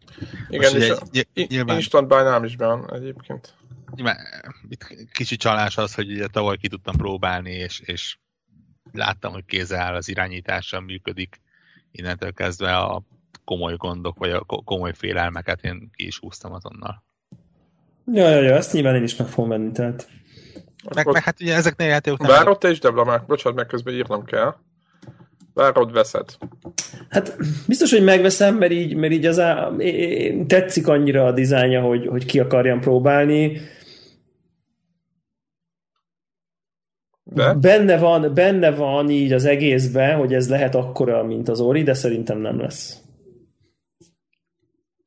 Igen, 0.49 0.73
Most, 0.73 0.75
és 0.75 0.89
egy, 1.13 1.29
a, 1.35 1.47
nyilván, 1.49 1.77
instant 1.77 2.09
buy 2.09 2.23
nem 2.23 2.45
is 2.45 2.57
van 2.57 2.93
egyébként. 2.93 3.55
Nyilván, 3.95 4.17
itt 4.69 5.11
kicsi 5.13 5.37
csalás 5.37 5.77
az, 5.77 5.95
hogy 5.95 6.11
ugye 6.11 6.27
tavaly 6.27 6.57
ki 6.57 6.69
tudtam 6.69 6.97
próbálni, 6.97 7.51
és, 7.51 7.81
és 7.81 8.19
láttam, 8.93 9.33
hogy 9.33 9.45
kézzel 9.45 9.81
áll 9.81 9.95
az 9.95 10.09
irányítással 10.09 10.81
működik, 10.81 11.41
innentől 11.91 12.33
kezdve 12.33 12.77
a 12.77 13.03
komoly 13.45 13.77
gondok, 13.77 14.19
vagy 14.19 14.31
a 14.31 14.45
komoly 14.45 14.93
félelmeket 14.95 15.65
én 15.65 15.91
ki 15.95 16.07
is 16.07 16.19
húztam 16.19 16.53
azonnal. 16.53 17.05
Ja, 18.13 18.29
ja, 18.29 18.41
ja, 18.41 18.55
ezt 18.55 18.73
nyilván 18.73 18.95
én 18.95 19.03
is 19.03 19.17
meg 19.17 19.29
fogom 19.29 19.51
venni, 19.51 19.73
tehát. 19.73 20.09
Meg, 20.95 21.07
meg 21.07 21.23
hát 21.23 21.41
ugye 21.41 21.55
ezeknél 21.55 21.89
játékok 21.89 22.21
nem... 22.21 22.31
Várod 22.31 22.59
te 22.59 22.71
is, 22.71 22.79
Debla, 22.79 23.05
már 23.05 23.25
bocsánat, 23.27 23.59
meg 23.59 23.67
közben 23.67 23.95
írnom 23.95 24.25
kell. 24.25 24.55
Várod, 25.55 25.93
veszed. 25.93 26.37
Hát 27.09 27.37
biztos, 27.67 27.91
hogy 27.91 28.03
megveszem, 28.05 28.57
mert 28.57 28.73
így, 28.73 28.95
mert 28.95 29.13
így 29.13 29.27
az 29.27 29.39
á, 29.39 29.71
tetszik 30.47 30.89
annyira 30.89 31.27
a 31.27 31.33
dizájnja, 31.33 31.81
hogy, 31.81 32.07
hogy 32.07 32.25
ki 32.25 32.41
akarjam 32.41 32.81
próbálni. 32.81 33.61
De? 37.35 37.55
Benne 37.55 37.99
van, 37.99 38.35
benne 38.35 38.71
van 38.71 39.11
így 39.11 39.33
az 39.33 39.45
egészben, 39.45 40.17
hogy 40.17 40.35
ez 40.35 40.49
lehet 40.49 40.75
akkora, 40.75 41.25
mint 41.25 41.49
az 41.49 41.61
Ori, 41.61 41.83
de 41.83 41.95
szerintem 41.95 42.39
nem 42.39 42.61
lesz. 42.61 43.01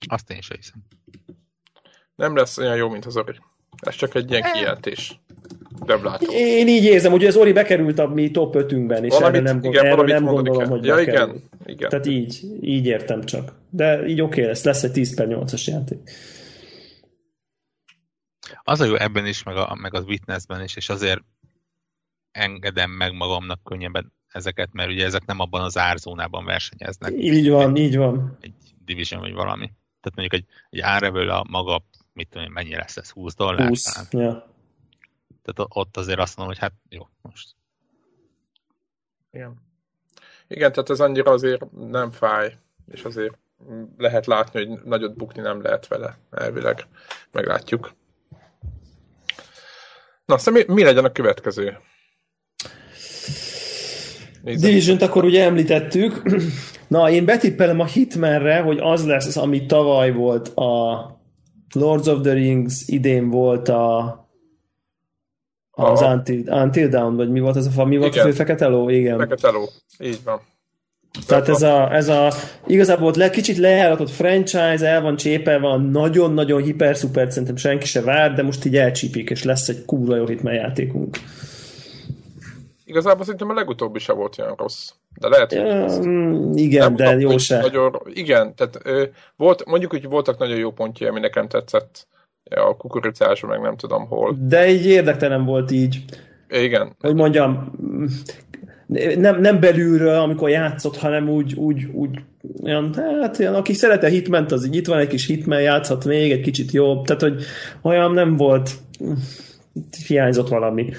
Azt 0.07 0.31
én 0.31 0.41
sem 0.41 0.57
hiszem 0.57 0.83
nem 2.15 2.35
lesz 2.35 2.57
olyan 2.57 2.75
jó, 2.75 2.89
mint 2.89 3.05
az 3.05 3.17
Ori. 3.17 3.39
Ez 3.81 3.95
csak 3.95 4.15
egy 4.15 4.29
ilyen 4.31 4.51
kijelentés. 4.53 5.19
Deblátó. 5.85 6.31
Én 6.31 6.67
így 6.67 6.83
érzem, 6.83 7.11
hogy 7.11 7.25
az 7.25 7.35
Ori 7.35 7.51
bekerült 7.51 7.99
a 7.99 8.07
mi 8.07 8.31
top 8.31 8.55
5-ünkben, 8.57 9.03
és 9.03 9.13
valamit, 9.13 9.41
erre 9.41 9.51
nem, 9.51 9.63
igen, 9.63 9.85
erre 9.85 10.01
nem 10.03 10.25
gondolom, 10.25 10.59
kell. 10.59 10.67
hogy 10.67 10.85
ja, 10.85 10.99
igen, 10.99 11.13
igen, 11.13 11.43
igen. 11.65 11.89
Tehát 11.89 12.05
így, 12.05 12.41
így 12.61 12.85
értem 12.85 13.23
csak. 13.23 13.53
De 13.69 14.05
így 14.05 14.21
oké 14.21 14.39
okay 14.39 14.43
lesz, 14.43 14.63
lesz 14.63 14.83
egy 14.83 14.91
10 14.91 15.15
per 15.15 15.27
8-as 15.29 15.63
játék. 15.63 16.11
Az 18.63 18.81
a 18.81 18.85
jó 18.85 18.95
ebben 18.95 19.25
is, 19.25 19.43
meg, 19.43 19.55
a, 19.55 19.77
meg 19.81 19.93
az 19.93 20.03
Witnessben 20.05 20.63
is, 20.63 20.75
és 20.75 20.89
azért 20.89 21.21
engedem 22.35 22.91
meg 22.91 23.13
magamnak 23.13 23.63
könnyebben 23.63 24.13
ezeket, 24.27 24.69
mert 24.73 24.89
ugye 24.89 25.05
ezek 25.05 25.25
nem 25.25 25.39
abban 25.39 25.61
az 25.61 25.77
árzónában 25.77 26.45
versenyeznek. 26.45 27.13
Így 27.17 27.49
van, 27.49 27.75
így 27.75 27.97
van. 27.97 28.37
Egy 28.41 28.53
Division 28.85 29.19
vagy 29.21 29.33
valami. 29.33 29.71
Tehát 30.01 30.15
mondjuk 30.15 30.33
egy, 30.33 30.45
egy 30.69 30.79
árevől 30.79 31.29
a 31.29 31.45
maga, 31.49 31.83
mit 32.13 32.29
tudom 32.29 32.45
én, 32.45 32.51
mennyi 32.51 32.75
lesz 32.75 32.97
ez, 32.97 33.09
20 33.09 33.35
dollár? 33.35 33.67
20, 33.67 34.09
talán. 34.09 34.27
ja. 34.27 34.53
Tehát 35.41 35.69
ott 35.73 35.97
azért 35.97 36.19
azt 36.19 36.37
mondom, 36.37 36.55
hogy 36.55 36.63
hát 36.63 36.73
jó, 36.89 37.07
most. 37.21 37.55
Igen. 39.31 39.63
Igen, 40.47 40.71
tehát 40.71 40.89
ez 40.89 40.99
annyira 40.99 41.31
azért 41.31 41.71
nem 41.71 42.11
fáj, 42.11 42.57
és 42.87 43.03
azért 43.03 43.37
lehet 43.97 44.25
látni, 44.25 44.65
hogy 44.65 44.83
nagyot 44.83 45.15
bukni 45.15 45.41
nem 45.41 45.61
lehet 45.61 45.87
vele, 45.87 46.17
elvileg. 46.31 46.87
Meglátjuk. 47.31 47.93
Na, 50.25 50.33
aztán 50.33 50.53
mi, 50.53 50.63
mi 50.67 50.83
legyen 50.83 51.05
a 51.05 51.11
következő? 51.11 51.79
Division 54.45 54.97
akkor 54.97 55.23
ugye 55.23 55.43
említettük. 55.43 56.21
Na, 56.87 57.09
én 57.09 57.25
betippelem 57.25 57.79
a 57.79 57.85
Hitmanre, 57.85 58.59
hogy 58.59 58.79
az 58.81 59.05
lesz, 59.05 59.37
ami 59.37 59.65
tavaly 59.65 60.11
volt 60.11 60.47
a 60.47 61.03
Lords 61.73 62.07
of 62.07 62.21
the 62.21 62.33
Rings, 62.33 62.83
idén 62.87 63.29
volt 63.29 63.69
a 63.69 64.19
az 65.71 66.01
Until, 66.01 66.43
Until 66.47 66.87
Down, 66.87 67.15
vagy 67.15 67.29
mi 67.29 67.39
volt 67.39 67.55
az 67.55 67.77
a 67.77 67.85
mi 67.85 67.97
volt 67.97 68.13
Igen. 68.13 68.25
a 68.25 68.29
fő 68.29 68.35
Fekete 68.35 68.67
Ló? 68.67 68.89
Igen. 68.89 69.17
Fekete 69.17 69.49
Ló, 69.49 69.63
így 69.99 70.19
van. 70.23 70.41
Tehát 71.27 71.49
ez 71.49 71.61
a, 71.61 71.93
ez 71.93 72.07
a 72.07 72.31
igazából 72.67 73.13
le, 73.15 73.29
kicsit 73.29 73.57
lejáratott 73.57 74.09
franchise, 74.09 74.87
el 74.87 75.01
van 75.01 75.15
csépe, 75.15 75.57
van 75.57 75.81
nagyon-nagyon 75.81 76.63
hiper-szuper, 76.63 77.29
szerintem 77.29 77.55
senki 77.55 77.85
se 77.85 78.01
vár, 78.01 78.33
de 78.33 78.43
most 78.43 78.65
így 78.65 78.77
elcsípik, 78.77 79.29
és 79.29 79.43
lesz 79.43 79.67
egy 79.67 79.85
kurva 79.85 80.15
jó 80.15 80.25
hitmen 80.27 80.53
játékunk. 80.53 81.17
Igazából 82.95 83.23
szerintem 83.23 83.49
a 83.49 83.53
legutóbbi 83.53 83.99
se 83.99 84.13
volt 84.13 84.39
olyan 84.39 84.53
rossz. 84.57 84.89
De 85.19 85.27
lehet, 85.27 85.53
hogy 85.53 86.07
mm, 86.07 86.51
Igen, 86.53 86.93
nem 86.93 86.95
de 86.95 87.19
jó 87.19 87.37
se. 87.37 87.59
Nagyon, 87.59 88.01
igen, 88.13 88.55
tehát 88.55 88.79
ö, 88.83 89.03
volt, 89.35 89.65
mondjuk, 89.65 89.91
hogy 89.91 90.09
voltak 90.09 90.37
nagyon 90.37 90.57
jó 90.57 90.71
pontjai, 90.71 91.09
ami 91.09 91.19
nekem 91.19 91.47
tetszett 91.47 92.07
a 92.43 92.77
kukoricáson, 92.77 93.49
meg 93.49 93.61
nem 93.61 93.77
tudom 93.77 94.07
hol. 94.07 94.37
De 94.47 94.69
így 94.69 94.85
érdektelen 94.85 95.45
volt 95.45 95.71
így. 95.71 96.03
Igen. 96.49 96.95
Hogy 96.99 97.15
mondjam, 97.15 97.71
nem, 99.15 99.41
nem 99.41 99.59
belülről, 99.59 100.19
amikor 100.19 100.49
játszott, 100.49 100.97
hanem 100.97 101.29
úgy, 101.29 101.53
úgy, 101.53 101.85
úgy 101.93 102.19
olyan, 102.63 102.93
hát 103.21 103.39
olyan, 103.39 103.55
aki 103.55 103.73
szeret 103.73 104.03
a 104.03 104.07
hitment, 104.07 104.51
az 104.51 104.65
így 104.65 104.75
itt 104.75 104.87
van 104.87 104.99
egy 104.99 105.07
kis 105.07 105.25
hitmen, 105.25 105.61
játszhat 105.61 106.05
még 106.05 106.31
egy 106.31 106.41
kicsit 106.41 106.71
jobb, 106.71 107.05
tehát 107.05 107.21
hogy 107.21 107.43
olyan 107.81 108.11
nem 108.11 108.35
volt, 108.35 108.69
hiányzott 110.07 110.49
valami. 110.49 110.89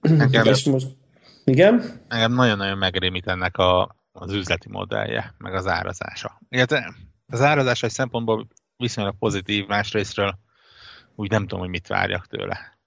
Nekem, 0.00 0.44
És 0.44 0.64
most, 0.64 0.86
igen? 1.50 2.04
Engem 2.08 2.32
nagyon-nagyon 2.32 2.78
megrémít 2.78 3.26
ennek 3.26 3.56
a, 3.56 3.96
az 4.12 4.32
üzleti 4.32 4.68
modellje, 4.68 5.34
meg 5.38 5.54
az 5.54 5.66
árazása. 5.66 6.40
Illetve 6.48 6.94
az 7.26 7.40
árazása 7.40 7.86
egy 7.86 7.92
szempontból 7.92 8.48
viszonylag 8.76 9.18
pozitív, 9.18 9.66
másrésztről 9.66 10.38
úgy 11.14 11.30
nem 11.30 11.42
tudom, 11.42 11.58
hogy 11.60 11.68
mit 11.68 11.86
várjak 11.86 12.26
tőle. 12.26 12.78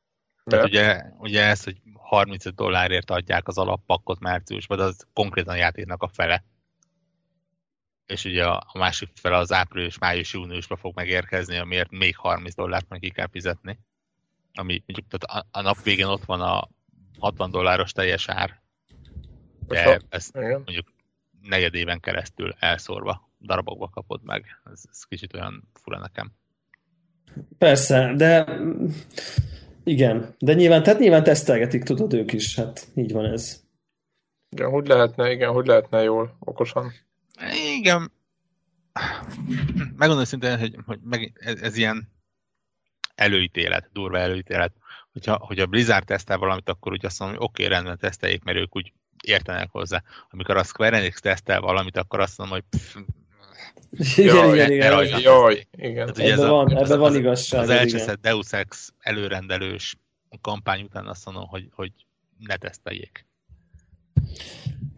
Tehát 0.44 0.66
ugye, 0.66 1.04
ugye 1.18 1.44
ez, 1.44 1.64
hogy 1.64 1.82
35 1.94 2.56
dollárért 2.56 3.12
adják 3.12 3.48
az 3.48 3.58
alappakot 3.58 4.20
márciusban, 4.20 4.78
de 4.78 4.84
az 4.84 5.08
konkrétan 5.14 5.54
a 5.54 5.58
játéknak 5.58 6.02
a 6.04 6.08
fele. 6.08 6.44
És 8.06 8.26
ugye 8.26 8.46
a, 8.46 8.64
a 8.68 8.78
másik 8.78 9.10
fele 9.16 9.38
az 9.38 9.52
április, 9.52 9.98
május, 9.98 10.34
júniusban 10.34 10.78
fog 10.78 10.96
megérkezni, 10.96 11.58
amiért 11.58 11.92
még 11.92 12.18
30 12.18 12.56
dollárt 12.56 12.90
meg 12.90 13.00
ki 13.00 13.10
kell 13.10 13.28
fizetni. 13.32 13.80
Ami 14.54 14.84
mondjuk 14.86 15.08
tehát 15.08 15.46
a, 15.46 15.60
a 15.60 15.62
nap 15.62 15.82
végén 15.84 16.06
ott 16.06 16.26
van 16.26 16.42
a 16.42 16.68
60 17.20 17.52
dolláros 17.52 17.92
teljes 17.92 18.30
ár, 18.30 18.62
de 19.68 20.00
ezt 20.10 20.34
mondjuk 20.34 20.94
negyed 21.42 21.74
éven 21.74 22.00
keresztül 22.00 22.56
elszórva 22.60 23.32
darabokba 23.42 23.90
kapod 23.90 24.24
meg. 24.24 24.46
Ez, 24.72 24.84
ez 24.90 25.04
kicsit 25.04 25.34
olyan 25.34 25.70
fura 25.74 26.00
nekem. 26.00 26.32
Persze, 27.58 28.14
de 28.16 28.60
igen, 29.84 30.36
de 30.40 30.54
nyilván, 30.54 30.84
tehát 30.84 31.00
nyilván 31.00 31.24
tesztelgetik, 31.24 31.84
tudod 31.84 32.14
ők 32.14 32.34
is, 32.34 32.56
hát 32.56 32.88
így 32.96 33.12
van 33.12 33.26
ez. 33.26 33.64
Igen, 34.50 34.70
hogy 34.70 34.88
lehetne, 34.88 35.32
igen, 35.32 35.52
hogy 35.52 35.66
lehetne 35.66 36.02
jól, 36.02 36.38
okosan. 36.40 36.92
Igen. 37.78 38.12
Megmondom 39.96 40.26
szintén, 40.26 40.60
hogy, 40.60 40.76
hogy 40.86 41.00
meg, 41.04 41.34
ez, 41.36 41.62
ez, 41.62 41.78
ilyen 41.78 42.12
előítélet, 43.16 43.90
durva 43.94 44.18
előítélet. 44.18 44.74
Hogyha, 45.14 45.38
hogy 45.42 45.60
a 45.60 45.66
Blizzard 45.66 46.06
tesztel 46.06 46.38
valamit, 46.38 46.70
akkor 46.70 46.92
úgy 46.92 47.06
azt 47.06 47.20
mondom, 47.20 47.38
hogy 47.38 47.48
oké, 47.48 47.64
okay, 47.64 47.76
rendben 47.76 47.98
teszteljék, 47.98 48.44
mert 48.44 48.58
ők 48.58 48.76
úgy 48.76 48.92
értenek 49.24 49.70
hozzá. 49.72 50.04
Amikor 50.30 50.58
a 50.58 50.64
Square 50.64 50.98
Enix 50.98 51.20
tesztel 51.20 51.62
valamit, 51.62 51.98
akkor 51.98 52.20
azt 52.20 52.38
mondom, 52.38 52.58
hogy 52.58 52.80
pff, 52.80 52.96
igen, 54.18 54.36
jaj, 54.36 54.54
igen, 54.54 54.72
igen. 54.72 54.92
Jaj, 54.92 55.22
jaj, 55.22 55.68
igen. 55.78 56.14
Tehát, 56.14 56.32
ebben 56.32 56.50
van, 56.50 56.78
ebbe 56.78 56.96
van 56.96 57.16
igazság. 57.16 57.62
Az, 57.62 57.70
az 57.70 57.76
elcseszett 57.76 58.22
Deus 58.22 58.52
Ex 58.52 58.94
előrendelős 59.00 59.96
kampány 60.42 60.82
után 60.82 61.08
azt 61.08 61.26
mondom, 61.26 61.48
hogy, 61.48 61.70
hogy 61.72 61.92
ne 62.38 62.56
teszteljék. 62.56 63.26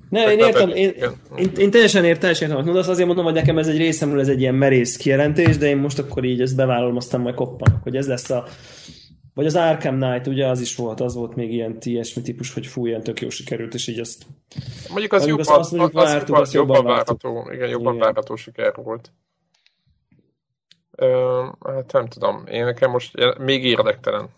Ne, 0.09 0.31
én 0.31 0.39
értem, 0.39 0.69
én, 0.69 0.93
én, 1.37 1.51
én 1.57 1.71
teljesen 1.71 2.03
értem, 2.03 2.19
teljesen 2.19 2.49
értem, 2.49 2.65
mondasz, 2.65 2.87
azért 2.87 3.07
mondom, 3.07 3.25
hogy 3.25 3.33
nekem 3.33 3.57
ez 3.57 3.67
egy 3.67 3.77
részemről 3.77 4.19
ez 4.19 4.27
egy 4.27 4.39
ilyen 4.39 4.55
merész 4.55 4.97
kijelentés, 4.97 5.57
de 5.57 5.67
én 5.67 5.77
most 5.77 5.99
akkor 5.99 6.23
így 6.23 6.41
ezt 6.41 6.55
bevállalom, 6.55 6.95
aztán 6.95 7.21
majd 7.21 7.35
koppanak, 7.35 7.83
hogy 7.83 7.95
ez 7.95 8.07
lesz 8.07 8.29
a 8.29 8.47
vagy 9.35 9.45
az 9.45 9.55
Arkham 9.55 9.99
Knight, 9.99 10.27
ugye 10.27 10.47
az 10.47 10.61
is 10.61 10.75
volt, 10.75 10.99
az 10.99 11.15
volt 11.15 11.35
még 11.35 11.53
ilyen 11.53 11.77
ilyesmi 11.81 12.21
típus, 12.21 12.53
hogy 12.53 12.67
fú, 12.67 12.85
ilyen 12.85 13.03
tök 13.03 13.21
jó 13.21 13.29
sikerült, 13.29 13.73
és 13.73 13.87
így 13.87 13.99
azt... 13.99 14.25
Mondjuk 14.89 15.13
az, 15.13 15.25
jobban, 15.25 15.39
azt, 15.39 15.59
azt 15.59 15.71
mondjuk 15.71 16.01
az, 16.01 16.11
vártuk, 16.11 16.35
az 16.35 16.53
jobban, 16.53 16.75
jobban 16.75 16.93
várható, 16.93 17.51
igen, 17.51 17.69
jobban 17.69 17.93
igen. 17.93 18.05
várható 18.05 18.35
siker 18.35 18.73
volt. 18.75 19.11
Ö, 20.91 21.43
hát 21.65 21.91
nem 21.91 22.07
tudom, 22.07 22.45
én 22.47 22.63
nekem 22.63 22.91
most 22.91 23.37
még 23.37 23.65
érdektelen 23.65 24.29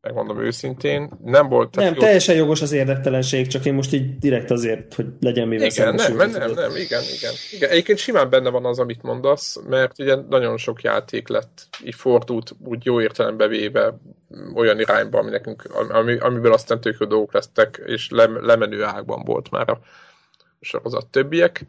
megmondom 0.00 0.40
őszintén. 0.40 1.10
Nem 1.24 1.48
volt... 1.48 1.74
Nem, 1.74 1.94
jó... 1.94 2.00
teljesen 2.00 2.34
jogos 2.34 2.62
az 2.62 2.72
érdektelenség, 2.72 3.46
csak 3.46 3.64
én 3.64 3.74
most 3.74 3.92
így 3.92 4.18
direkt 4.18 4.50
azért, 4.50 4.94
hogy 4.94 5.06
legyen 5.20 5.48
mivel 5.48 5.66
Igen, 5.66 5.94
nem, 5.94 6.16
nem, 6.16 6.30
nem, 6.30 6.50
nem, 6.50 6.76
igen, 6.76 7.02
igen, 7.16 7.32
igen. 7.52 7.70
Egyébként 7.70 7.98
simán 7.98 8.30
benne 8.30 8.50
van 8.50 8.64
az, 8.64 8.78
amit 8.78 9.02
mondasz, 9.02 9.60
mert 9.68 9.98
ugye 9.98 10.14
nagyon 10.14 10.56
sok 10.56 10.82
játék 10.82 11.28
lett, 11.28 11.68
így 11.84 11.94
fordult 11.94 12.54
úgy 12.64 12.84
jó 12.84 13.00
értelembe 13.00 13.46
véve 13.46 13.98
olyan 14.54 14.80
irányba, 14.80 15.18
ami 15.18 15.30
nekünk, 15.30 15.64
ami, 15.74 16.18
amiből 16.18 16.52
aztán 16.52 16.80
tök 16.80 17.04
dolgok 17.04 17.32
lesztek, 17.32 17.82
és 17.86 18.10
le, 18.10 18.26
lemenő 18.26 18.84
ágban 18.84 19.22
volt 19.24 19.50
már 19.50 19.70
a 19.70 19.80
sorozat 20.60 21.06
többiek. 21.06 21.66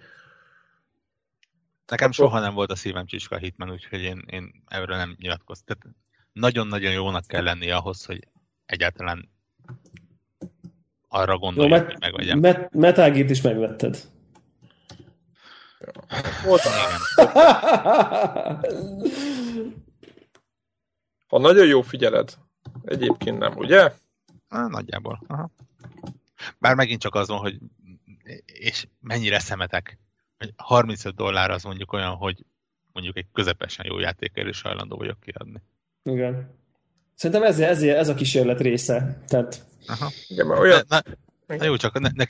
Nekem 1.87 2.09
Akkor... 2.13 2.27
soha 2.27 2.39
nem 2.39 2.53
volt 2.53 2.71
a 2.71 2.75
szívem 2.75 3.05
csicska 3.05 3.37
Hitman, 3.37 3.71
úgyhogy 3.71 4.01
én, 4.01 4.23
én 4.31 4.63
erről 4.67 4.97
nem 4.97 5.15
nyilatkoztam 5.19 5.77
nagyon-nagyon 6.33 6.91
jónak 6.91 7.27
kell 7.27 7.43
lenni 7.43 7.71
ahhoz, 7.71 8.05
hogy 8.05 8.27
egyáltalán 8.65 9.29
arra 11.07 11.37
gondolj, 11.37 11.69
hogy 11.69 11.95
megvegyem. 11.99 12.39
Met- 12.39 12.73
Metal 12.73 13.11
Gear-t 13.11 13.29
is 13.29 13.41
megvetted. 13.41 13.97
Voltam. 16.45 16.71
Ha 21.27 21.39
nagyon 21.39 21.67
jó 21.67 21.81
figyeled, 21.81 22.37
egyébként 22.83 23.37
nem, 23.37 23.57
ugye? 23.57 23.93
Na, 24.49 24.67
nagyjából. 24.67 25.21
Aha. 25.27 25.49
Bár 26.57 26.75
megint 26.75 27.01
csak 27.01 27.15
az 27.15 27.27
van, 27.27 27.39
hogy 27.39 27.57
és 28.45 28.87
mennyire 28.99 29.39
szemetek. 29.39 29.99
35 30.55 31.15
dollár 31.15 31.51
az 31.51 31.63
mondjuk 31.63 31.93
olyan, 31.93 32.15
hogy 32.15 32.45
mondjuk 32.91 33.17
egy 33.17 33.27
közepesen 33.33 33.85
jó 33.85 33.99
játékért 33.99 34.47
is 34.47 34.61
hajlandó 34.61 34.97
vagyok 34.97 35.19
kiadni. 35.19 35.61
Igen. 36.03 36.57
Szerintem 37.15 37.45
ez, 37.45 37.59
ez, 37.59 37.81
ez 37.81 38.09
a 38.09 38.13
kísérlet 38.13 38.61
része. 38.61 39.23
Tehát... 39.27 39.65
Aha. 39.87 40.11
Igen, 40.27 40.47
mert 40.47 40.59
olyan... 40.59 40.83
Na, 40.87 41.01
na, 41.47 41.55
na 41.55 41.63
jó, 41.63 41.75
csak 41.75 41.99
ne, 41.99 42.09
ne 42.13 42.25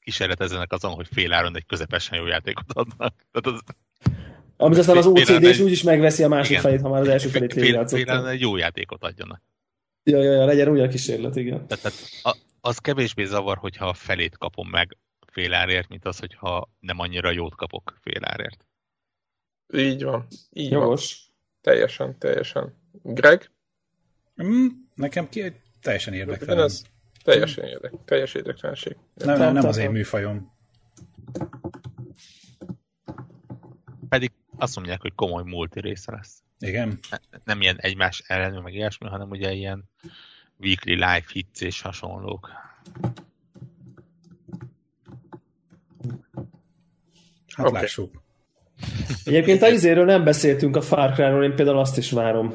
kísérletezzenek 0.00 0.72
azon, 0.72 0.92
hogy 0.92 1.08
féláron 1.12 1.56
egy 1.56 1.66
közepesen 1.66 2.18
jó 2.18 2.26
játékot 2.26 2.72
adnak. 2.72 3.14
Tehát 3.32 3.58
az... 3.58 3.60
Amit 4.56 4.78
aztán 4.78 4.96
az 4.96 5.06
OCD 5.06 5.42
is 5.42 5.60
úgyis 5.60 5.82
megveszi 5.82 6.22
a 6.22 6.28
másik 6.28 6.50
igen. 6.50 6.62
felét, 6.62 6.80
ha 6.80 6.88
már 6.88 7.00
az 7.00 7.08
első 7.08 7.28
felét 7.28 7.52
végigjátszott. 7.52 8.08
Egy 8.08 8.40
jó 8.40 8.56
játékot 8.56 9.02
adjanak. 9.02 9.42
Ja, 10.04 10.22
ja, 10.22 10.32
ja, 10.32 10.44
legyen 10.44 10.68
úgy 10.68 10.80
a 10.80 10.88
kísérlet, 10.88 11.36
igen. 11.36 11.66
Tehát, 11.66 11.82
tehát 11.82 11.98
a, 12.22 12.36
az 12.60 12.78
kevésbé 12.78 13.24
zavar, 13.24 13.56
hogyha 13.56 13.88
a 13.88 13.92
felét 13.92 14.38
kapom 14.38 14.68
meg 14.68 14.96
félárért, 15.26 15.88
mint 15.88 16.04
az, 16.04 16.18
hogyha 16.18 16.70
nem 16.80 16.98
annyira 16.98 17.30
jót 17.30 17.54
kapok 17.54 17.98
félárért. 18.00 18.66
Így 19.74 20.02
van. 20.04 20.26
Így 20.50 20.70
Jogos. 20.70 21.26
Van. 21.26 21.36
Teljesen, 21.60 22.18
teljesen. 22.18 22.81
Greg? 23.02 23.50
Mm, 24.42 24.66
nekem 24.94 25.28
ki, 25.28 25.52
teljesen 25.80 26.14
érdektelen. 26.14 26.64
Ez 26.64 26.82
teljesen 27.24 27.64
érdek, 27.64 27.92
teljes 28.04 28.34
érdektelenség. 28.34 28.96
Nem, 29.14 29.38
nem, 29.38 29.52
nem 29.52 29.66
az 29.66 29.76
én 29.76 29.90
műfajom. 29.90 30.52
Pedig 34.08 34.32
azt 34.56 34.76
mondják, 34.76 35.00
hogy 35.00 35.14
komoly 35.14 35.42
multi 35.42 35.80
része 35.80 36.12
lesz. 36.12 36.42
Igen. 36.58 36.98
Nem 37.44 37.60
ilyen 37.60 37.76
egymás 37.80 38.22
ellenő, 38.26 38.58
meg 38.58 38.74
ilyesmi, 38.74 39.08
hanem 39.08 39.30
ugye 39.30 39.52
ilyen 39.52 39.84
weekly 40.58 40.92
live 40.92 41.24
hits 41.32 41.60
és 41.60 41.80
hasonlók. 41.80 42.50
Hát 47.54 47.66
okay. 47.66 47.80
lássuk. 47.80 48.22
Egyébként 49.24 49.62
a 49.62 49.68
izéről 49.68 50.04
nem 50.04 50.24
beszéltünk 50.24 50.76
a 50.76 50.80
Far 50.80 51.12
Cry-ról, 51.12 51.44
én 51.44 51.54
például 51.54 51.78
azt 51.78 51.98
is 51.98 52.10
várom. 52.10 52.54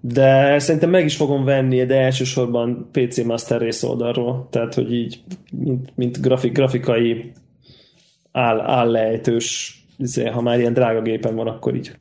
De 0.00 0.58
szerintem 0.58 0.90
meg 0.90 1.04
is 1.04 1.16
fogom 1.16 1.44
venni, 1.44 1.84
de 1.84 2.00
elsősorban 2.00 2.88
PC 2.92 3.22
Master 3.24 3.60
Race 3.60 3.86
oldalról. 3.86 4.48
Tehát, 4.50 4.74
hogy 4.74 4.92
így, 4.92 5.22
mint, 5.50 5.92
mint 5.96 6.20
grafik, 6.20 6.52
grafikai 6.52 7.32
áll, 8.32 8.60
állejtős, 8.60 9.76
izé, 9.98 10.26
ha 10.26 10.40
már 10.40 10.58
ilyen 10.58 10.72
drága 10.72 11.02
gépen 11.02 11.34
van, 11.34 11.46
akkor 11.46 11.74
így 11.74 11.92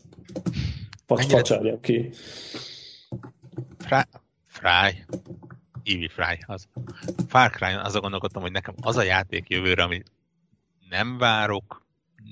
facsárjam 1.06 1.80
ki. 1.80 2.10
Fry, 3.78 4.02
Fry, 4.48 5.04
Eevee 5.84 6.10
Fry, 6.10 6.38
az. 6.46 6.68
Far 7.28 7.50
Cry, 7.50 7.74
azon 7.84 8.02
gondolkodtam, 8.02 8.42
hogy 8.42 8.52
nekem 8.52 8.74
az 8.82 8.98
a 8.98 9.04
játék 9.04 9.50
jövőre, 9.50 9.84
ami 9.84 10.02
nem 10.90 11.18
várok, 11.18 11.86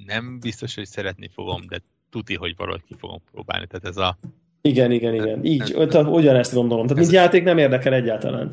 nem 0.06 0.40
biztos, 0.40 0.76
hogy 0.76 0.86
szeretni 0.86 1.30
fogom, 1.34 1.66
de 1.68 1.82
tuti, 2.10 2.36
hogy 2.36 2.56
valahogy 2.58 2.84
ki 2.88 2.96
fogom 3.00 3.22
próbálni. 3.32 3.68
Tehát 3.68 3.86
ez 3.86 3.98
a... 3.98 4.18
Igen, 4.62 4.92
igen, 4.92 5.14
igen. 5.14 5.46
Így, 5.46 5.72
ez, 5.72 5.96
ugyanezt 6.06 6.54
gondolom. 6.54 6.88
Tehát 6.88 7.00
mint 7.00 7.14
játék 7.14 7.44
nem 7.44 7.58
érdekel 7.58 7.94
egyáltalán. 7.94 8.52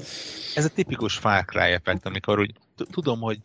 Ez 0.55 0.65
a 0.65 0.69
tipikus 0.69 1.17
Far 1.17 1.45
Cry 1.45 1.71
effekt, 1.71 2.07
amikor 2.07 2.39
úgy 2.39 2.53
tudom, 2.91 3.21
hogy 3.21 3.39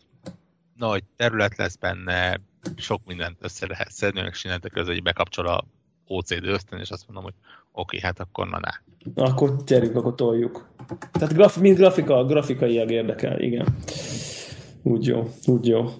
nagy 0.76 1.02
terület 1.16 1.56
lesz 1.56 1.76
benne, 1.76 2.40
sok 2.76 3.00
mindent 3.06 3.36
össze 3.40 3.66
lehet 3.66 3.90
szedni, 3.90 4.20
meg 4.20 4.34
sinetek 4.34 4.72
között, 4.72 4.92
hogy 4.92 5.02
bekapcsol 5.02 5.46
a 5.46 5.64
OCD 6.06 6.44
ösztön, 6.44 6.78
és 6.78 6.90
azt 6.90 7.04
mondom, 7.06 7.24
hogy 7.24 7.34
oké, 7.72 8.00
hát 8.00 8.20
akkor 8.20 8.48
na, 8.48 8.58
na. 8.58 9.24
Akkor 9.24 9.56
gyerünk, 9.66 9.96
akkor 9.96 10.14
toljuk. 10.14 10.74
Tehát 11.12 11.34
graf, 11.34 11.56
mint 11.56 11.76
grafika, 11.76 12.24
grafikaiak 12.24 12.90
érdekel, 12.90 13.40
igen. 13.40 13.66
Úgy 14.82 15.06
jó, 15.06 15.32
úgy 15.46 15.66
jó. 15.66 15.90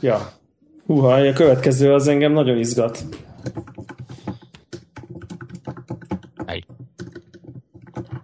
Ja. 0.00 0.32
Húha, 0.86 1.12
a 1.12 1.32
következő 1.32 1.92
az 1.92 2.08
engem 2.08 2.32
nagyon 2.32 2.58
izgat. 2.58 3.04
Mely? 6.46 6.64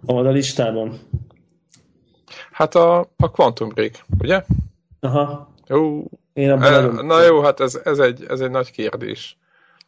A 0.05 0.21
listában. 0.21 0.99
Hát 2.51 2.75
a, 2.75 2.99
a 3.17 3.31
Quantum 3.31 3.69
Break, 3.69 4.05
ugye? 4.19 4.43
Aha. 4.99 5.53
Jó. 5.67 6.03
Én 6.33 6.49
abban 6.49 6.73
e, 6.73 6.81
nagyon... 6.81 7.05
Na 7.05 7.23
jó, 7.23 7.41
hát 7.41 7.59
ez, 7.59 7.79
ez, 7.83 7.99
egy, 7.99 8.25
ez 8.27 8.39
egy 8.39 8.49
nagy 8.49 8.71
kérdés. 8.71 9.37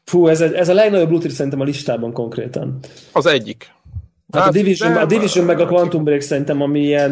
Fú, 0.03 0.27
ez, 0.27 0.41
ez 0.41 0.69
a 0.69 0.73
legnagyobb 0.73 1.09
looter 1.09 1.31
szerintem 1.31 1.59
a 1.59 1.63
listában 1.63 2.11
konkrétan. 2.13 2.79
Az 3.11 3.25
egyik. 3.25 3.71
Hát, 4.31 4.41
hát 4.41 4.49
a 4.49 4.53
Division, 4.53 4.95
a 4.95 5.05
Division 5.05 5.45
meg 5.45 5.59
a 5.59 5.67
Quantum 5.67 6.03
Break 6.03 6.21
szerintem, 6.21 6.61
ami 6.61 6.79
ilyen... 6.79 7.11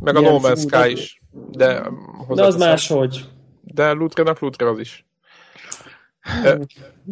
Meg 0.00 0.14
ilyen 0.14 0.26
a 0.26 0.30
No 0.30 0.38
Man's 0.42 0.60
Sky 0.60 0.92
is. 0.92 1.20
De, 1.50 1.90
de 2.28 2.44
az 2.44 2.56
máshogy. 2.56 3.24
De 3.62 3.92
looternek 3.92 4.38
looter 4.38 4.66
az 4.66 4.78
is. 4.78 5.04
De, 6.42 6.58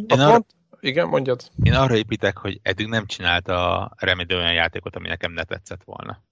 a 0.08 0.14
arra, 0.14 0.30
pont, 0.30 0.46
igen, 0.80 1.08
mondjad. 1.08 1.50
Én 1.62 1.72
arra 1.72 1.96
építek, 1.96 2.36
hogy 2.36 2.60
eddig 2.62 2.86
nem 2.86 3.06
csinálta 3.06 3.76
a 3.76 3.92
Remedy 3.98 4.34
olyan 4.34 4.52
játékot, 4.52 4.96
ami 4.96 5.08
nekem 5.08 5.32
ne 5.32 5.44
tetszett 5.44 5.82
volna. 5.84 6.22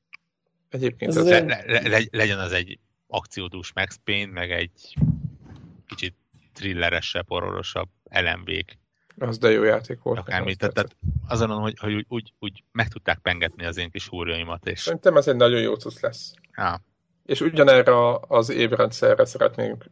Egyébként 0.68 1.10
ez, 1.10 1.16
ez 1.16 1.44
le, 1.44 1.62
le, 1.66 1.88
le, 1.88 2.00
legyen 2.10 2.38
az 2.38 2.52
egy 2.52 2.78
akciódús 3.06 3.72
Max 3.72 4.00
Payne, 4.04 4.32
meg 4.32 4.50
egy 4.50 4.96
kicsit 5.86 6.14
thrilleresebb, 6.52 7.28
horrorosabb 7.28 7.88
LMV-k. 8.10 8.78
Az 9.18 9.38
de 9.38 9.50
jó 9.50 9.62
játék 9.62 10.02
volt. 10.02 10.18
Akármi, 10.18 10.54
tehát, 10.54 10.74
tehát 10.74 10.96
azon, 11.28 11.50
hogy, 11.50 11.78
hogy 11.78 11.94
úgy, 11.94 12.06
úgy, 12.08 12.32
úgy 12.38 12.64
meg 12.72 12.88
tudták 12.88 13.18
pengetni 13.18 13.64
az 13.64 13.76
én 13.76 13.90
kis 13.90 14.08
húrjaimat. 14.08 14.66
És... 14.66 14.80
Szerintem 14.80 15.16
ez 15.16 15.28
egy 15.28 15.36
nagyon 15.36 15.60
jó 15.60 15.74
cucc 15.74 16.00
lesz. 16.00 16.34
Ja. 16.56 16.80
És 17.24 17.40
ugyanerre 17.40 18.18
az 18.28 18.50
évrendszerre 18.50 19.24
szeretnénk, 19.24 19.84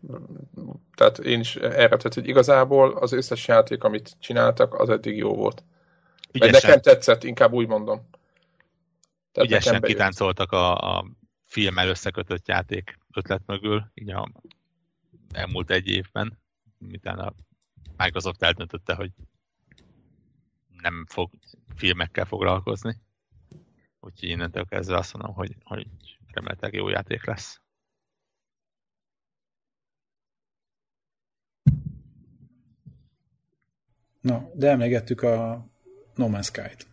tehát 0.94 1.18
én 1.18 1.40
is 1.40 1.56
erre, 1.56 1.96
tehát 1.96 2.14
hogy 2.14 2.28
igazából 2.28 2.92
az 2.92 3.12
összes 3.12 3.48
játék, 3.48 3.84
amit 3.84 4.16
csináltak, 4.18 4.74
az 4.74 4.90
eddig 4.90 5.16
jó 5.16 5.34
volt. 5.34 5.64
Ügyesen. 6.32 6.60
Nekem 6.62 6.80
tetszett, 6.80 7.24
inkább 7.24 7.52
úgy 7.52 7.66
mondom. 7.66 8.08
Tehát 9.32 9.50
Ügyesen 9.50 9.80
kitáncoltak 9.80 10.52
a, 10.52 10.96
a 10.96 11.06
filmmel 11.44 11.88
összekötött 11.88 12.48
játék 12.48 12.98
ötlet 13.14 13.42
mögül, 13.46 13.90
így 13.94 14.10
a 14.10 14.32
elmúlt 15.32 15.70
egy 15.70 15.88
évben, 15.88 16.38
miután 16.78 17.18
a 17.18 17.32
Microsoft 17.96 18.42
eldöntötte, 18.42 18.94
hogy 18.94 19.10
nem 20.82 21.06
fog 21.08 21.30
filmekkel 21.76 22.24
foglalkozni. 22.24 22.96
Úgyhogy 24.00 24.28
innentől 24.28 24.64
kezdve 24.64 24.96
azt 24.96 25.12
mondom, 25.12 25.34
hogy, 25.34 25.56
hogy 25.64 25.86
remélhetőleg 26.32 26.74
jó 26.74 26.88
játék 26.88 27.26
lesz. 27.26 27.60
Na, 34.20 34.50
de 34.54 34.68
emlegettük 34.68 35.22
a 35.22 35.66
No 36.14 36.28
Man's 36.28 36.44
Sky-t. 36.44 36.86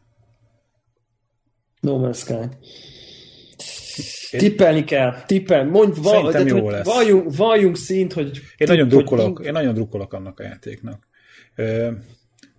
No 1.79 1.99
Man's 1.99 2.17
Sky. 2.17 2.57
Én... 4.31 4.39
Tippelni 4.39 4.83
kell, 4.83 5.23
tippel. 5.25 5.65
Mondj, 5.65 5.99
val, 6.01 6.31
de, 6.31 6.39
jó 6.39 6.69
lesz. 6.69 6.85
Valljunk, 6.85 7.35
valljunk 7.35 7.75
szint, 7.77 8.13
hogy... 8.13 8.41
Én 8.57 8.67
nagyon, 8.67 8.87
drukkolok, 8.87 9.41
én 9.45 9.51
nagyon 9.51 9.73
drukkolok 9.73 10.13
annak 10.13 10.39
a 10.39 10.43
játéknak. 10.43 11.07
Ö, 11.55 11.91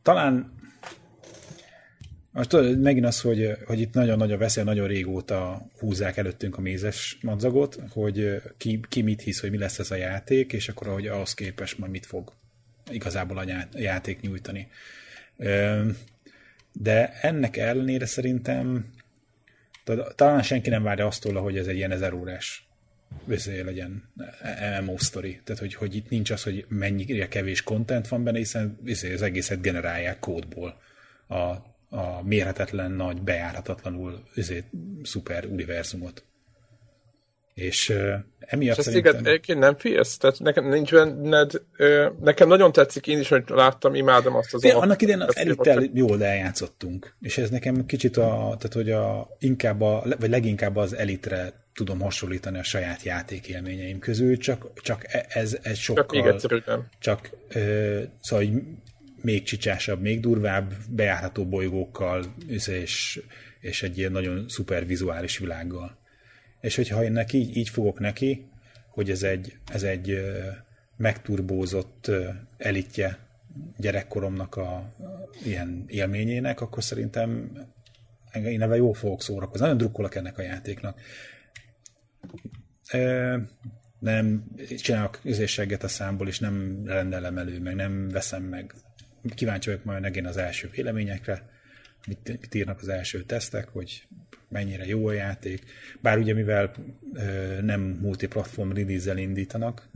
talán 0.02 0.57
most 2.38 2.50
tudod, 2.50 2.80
megint 2.80 3.06
az, 3.06 3.20
hogy, 3.20 3.56
hogy 3.64 3.80
itt 3.80 3.92
nagyon 3.92 4.18
nagy 4.18 4.32
a 4.32 4.36
veszély, 4.36 4.64
nagyon 4.64 4.86
régóta 4.86 5.68
húzzák 5.78 6.16
előttünk 6.16 6.56
a 6.56 6.60
mézes 6.60 7.18
madzagot, 7.22 7.78
hogy 7.90 8.42
ki, 8.56 8.80
ki 8.88 9.02
mit 9.02 9.20
hisz, 9.20 9.40
hogy 9.40 9.50
mi 9.50 9.58
lesz 9.58 9.78
ez 9.78 9.90
a 9.90 9.94
játék, 9.94 10.52
és 10.52 10.68
akkor 10.68 10.88
ahogy 10.88 11.06
ahhoz 11.06 11.34
képest 11.34 11.78
majd 11.78 11.90
mit 11.90 12.06
fog 12.06 12.32
igazából 12.90 13.38
a 13.38 13.44
játék 13.72 14.20
nyújtani. 14.20 14.68
De 16.72 17.12
ennek 17.20 17.56
ellenére 17.56 18.06
szerintem 18.06 18.92
talán 20.14 20.42
senki 20.42 20.70
nem 20.70 20.82
várja 20.82 21.06
azt 21.06 21.22
tőle, 21.22 21.40
hogy 21.40 21.58
ez 21.58 21.66
egy 21.66 21.76
ilyen 21.76 21.92
ezer 21.92 22.12
órás 22.12 22.68
össze 23.26 23.64
legyen 23.64 24.10
MMO 24.80 24.96
story. 24.96 25.40
Tehát, 25.44 25.60
hogy, 25.60 25.74
hogy 25.74 25.94
itt 25.94 26.08
nincs 26.08 26.30
az, 26.30 26.42
hogy 26.42 26.66
mennyire 26.68 27.28
kevés 27.28 27.62
content 27.62 28.08
van 28.08 28.24
benne, 28.24 28.38
hiszen 28.38 28.78
az 28.86 29.22
egészet 29.22 29.60
generálják 29.60 30.18
kódból 30.18 30.80
a, 31.28 31.76
a 31.90 32.22
mérhetetlen 32.22 32.90
nagy, 32.90 33.22
bejáratatlanul 33.22 34.22
ezért 34.34 34.66
szuper 35.02 35.44
univerzumot. 35.44 36.22
És 37.54 37.88
uh, 37.88 38.14
emiatt 38.38 38.78
és 38.78 38.84
szerintem... 38.84 39.14
ezt 39.14 39.26
egyébként 39.26 39.58
nem 39.58 39.76
félsz? 39.76 40.16
Tehát 40.16 40.38
nekem 40.38 40.68
nincs 40.68 40.92
benned... 40.92 41.52
Uh, 41.78 42.06
nekem 42.20 42.48
nagyon 42.48 42.72
tetszik, 42.72 43.06
én 43.06 43.18
is, 43.18 43.28
hogy 43.28 43.44
láttam, 43.46 43.94
imádom 43.94 44.34
azt 44.34 44.54
az... 44.54 44.62
Fél, 44.62 44.76
annak 44.76 45.02
idején 45.02 45.20
az 45.20 45.36
elittel 45.36 45.82
jól 45.94 46.24
eljátszottunk. 46.24 47.14
És 47.20 47.38
ez 47.38 47.50
nekem 47.50 47.86
kicsit 47.86 48.16
a... 48.16 48.54
Tehát, 48.58 48.72
hogy 48.72 48.90
a, 48.90 49.28
inkább 49.38 49.80
a, 49.80 50.04
vagy 50.18 50.30
leginkább 50.30 50.76
az 50.76 50.92
elitre 50.92 51.52
tudom 51.74 52.00
hasonlítani 52.00 52.58
a 52.58 52.62
saját 52.62 53.02
játékélményeim 53.02 53.98
közül, 53.98 54.36
csak, 54.36 54.80
csak 54.82 55.04
e- 55.14 55.26
ez, 55.28 55.58
ez 55.62 55.76
sokkal... 55.76 56.38
Csak 56.38 56.50
még 56.50 56.62
Csak, 56.98 57.30
uh, 57.54 58.02
szóval 58.20 58.44
hogy 58.46 58.62
még 59.22 59.42
csicsásabb, 59.42 60.00
még 60.00 60.20
durvább, 60.20 60.74
bejárható 60.90 61.46
bolygókkal, 61.46 62.34
és, 62.46 63.20
és 63.60 63.82
egy 63.82 63.98
ilyen 63.98 64.12
nagyon 64.12 64.48
szuper 64.48 64.86
vizuális 64.86 65.38
világgal 65.38 65.98
és 66.60 66.76
hogyha 66.76 67.04
én 67.04 67.12
neki 67.12 67.38
így, 67.38 67.56
így 67.56 67.68
fogok 67.68 67.98
neki, 67.98 68.46
hogy 68.88 69.10
ez 69.10 69.22
egy, 69.22 69.58
ez 69.72 69.82
egy 69.82 70.20
megturbózott 70.96 72.10
elitje 72.56 73.18
gyerekkoromnak 73.76 74.56
a, 74.56 74.74
a 74.74 74.92
ilyen 75.44 75.84
élményének, 75.86 76.60
akkor 76.60 76.84
szerintem 76.84 77.52
én 78.34 78.58
neve 78.58 78.76
jól 78.76 78.94
fogok 78.94 79.22
szórakozni. 79.22 79.60
Nagyon 79.60 79.76
drukkolok 79.78 80.14
ennek 80.14 80.38
a 80.38 80.42
játéknak. 80.42 81.00
E, 82.86 83.40
nem 83.98 84.44
csinálok 84.78 85.20
üzésseget 85.22 85.82
a 85.82 85.88
számból, 85.88 86.28
és 86.28 86.38
nem 86.38 86.82
rendelem 86.84 87.38
elő, 87.38 87.60
meg 87.60 87.74
nem 87.74 88.08
veszem 88.08 88.42
meg. 88.42 88.74
Kíváncsi 89.34 89.68
vagyok 89.70 89.84
majd 89.84 90.00
megint 90.00 90.26
az 90.26 90.36
első 90.36 90.70
véleményekre, 90.70 91.50
mit, 92.06 92.28
mit 92.40 92.54
írnak 92.54 92.80
az 92.80 92.88
első 92.88 93.22
tesztek, 93.22 93.68
hogy 93.68 94.06
mennyire 94.48 94.86
jó 94.86 95.06
a 95.06 95.12
játék. 95.12 95.64
Bár 96.00 96.18
ugye 96.18 96.34
mivel 96.34 96.74
nem 97.60 97.80
multiplatform 97.80 98.72
release 98.72 99.20
indítanak, 99.20 99.88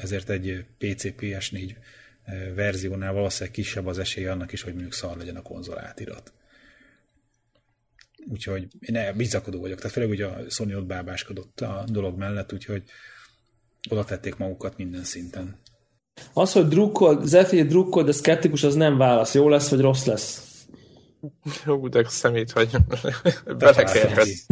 ezért 0.00 0.30
egy 0.30 0.64
PC 0.78 1.04
PS4 1.04 1.74
verziónál 2.54 3.12
valószínűleg 3.12 3.54
kisebb 3.54 3.86
az 3.86 3.98
esély 3.98 4.26
annak 4.26 4.52
is, 4.52 4.62
hogy 4.62 4.72
mondjuk 4.72 4.92
szar 4.92 5.16
legyen 5.16 5.36
a 5.36 5.42
konzol 5.42 5.78
átirat. 5.78 6.32
úgyhogy 8.28 8.68
én 8.80 9.16
bizakodó 9.16 9.60
vagyok, 9.60 9.76
tehát 9.76 9.92
főleg, 9.92 10.08
hogy 10.08 10.22
a 10.22 10.50
Sony 10.50 10.74
ott 10.74 10.86
bábáskodott 10.86 11.60
a 11.60 11.84
dolog 11.88 12.18
mellett, 12.18 12.52
úgyhogy 12.52 12.82
oda 13.88 14.04
tették 14.04 14.36
magukat 14.36 14.76
minden 14.76 15.04
szinten. 15.04 15.58
Az, 16.32 16.52
hogy 16.52 16.68
drukkol, 16.68 17.20
Zephyr 17.22 17.66
drukkol, 17.66 18.02
de 18.02 18.12
szkeptikus, 18.12 18.62
az 18.62 18.74
nem 18.74 18.96
válasz. 18.96 19.34
Jó 19.34 19.48
lesz, 19.48 19.70
vagy 19.70 19.80
rossz 19.80 20.04
lesz? 20.04 20.42
Jó, 21.66 21.88
de 21.88 22.04
szemét 22.08 22.52
vagy. 22.52 22.70
Belekerkedsz. 23.58 24.46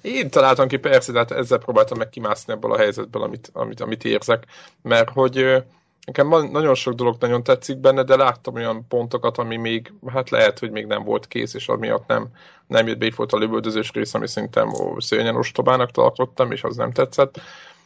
Én 0.00 0.30
találtam 0.30 0.68
ki 0.68 0.76
persze, 0.76 1.12
de 1.12 1.18
hát 1.18 1.30
ezzel 1.30 1.58
próbáltam 1.58 1.98
meg 1.98 2.08
kimászni 2.08 2.52
ebből 2.52 2.72
a 2.72 2.78
helyzetből, 2.78 3.22
amit, 3.22 3.50
amit, 3.52 3.80
amit 3.80 4.04
érzek. 4.04 4.44
Mert 4.82 5.10
hogy 5.10 5.62
nekem 6.06 6.28
nagyon 6.50 6.74
sok 6.74 6.94
dolog 6.94 7.16
nagyon 7.20 7.42
tetszik 7.42 7.78
benne, 7.78 8.02
de 8.02 8.16
láttam 8.16 8.54
olyan 8.54 8.86
pontokat, 8.88 9.38
ami 9.38 9.56
még, 9.56 9.92
hát 10.06 10.30
lehet, 10.30 10.58
hogy 10.58 10.70
még 10.70 10.86
nem 10.86 11.04
volt 11.04 11.26
kész, 11.26 11.54
és 11.54 11.68
amiatt 11.68 12.06
nem, 12.06 12.28
nem 12.66 12.86
jött 12.86 12.98
be, 12.98 13.06
itt 13.06 13.14
volt 13.14 13.32
a 13.32 13.38
lövöldözős 13.38 13.90
rész, 13.92 14.14
ami 14.14 14.28
szerintem 14.28 14.68
szőnyen 14.98 15.36
ostobának 15.36 15.90
tartottam, 15.90 16.52
és 16.52 16.62
az 16.62 16.76
nem 16.76 16.92
tetszett 16.92 17.40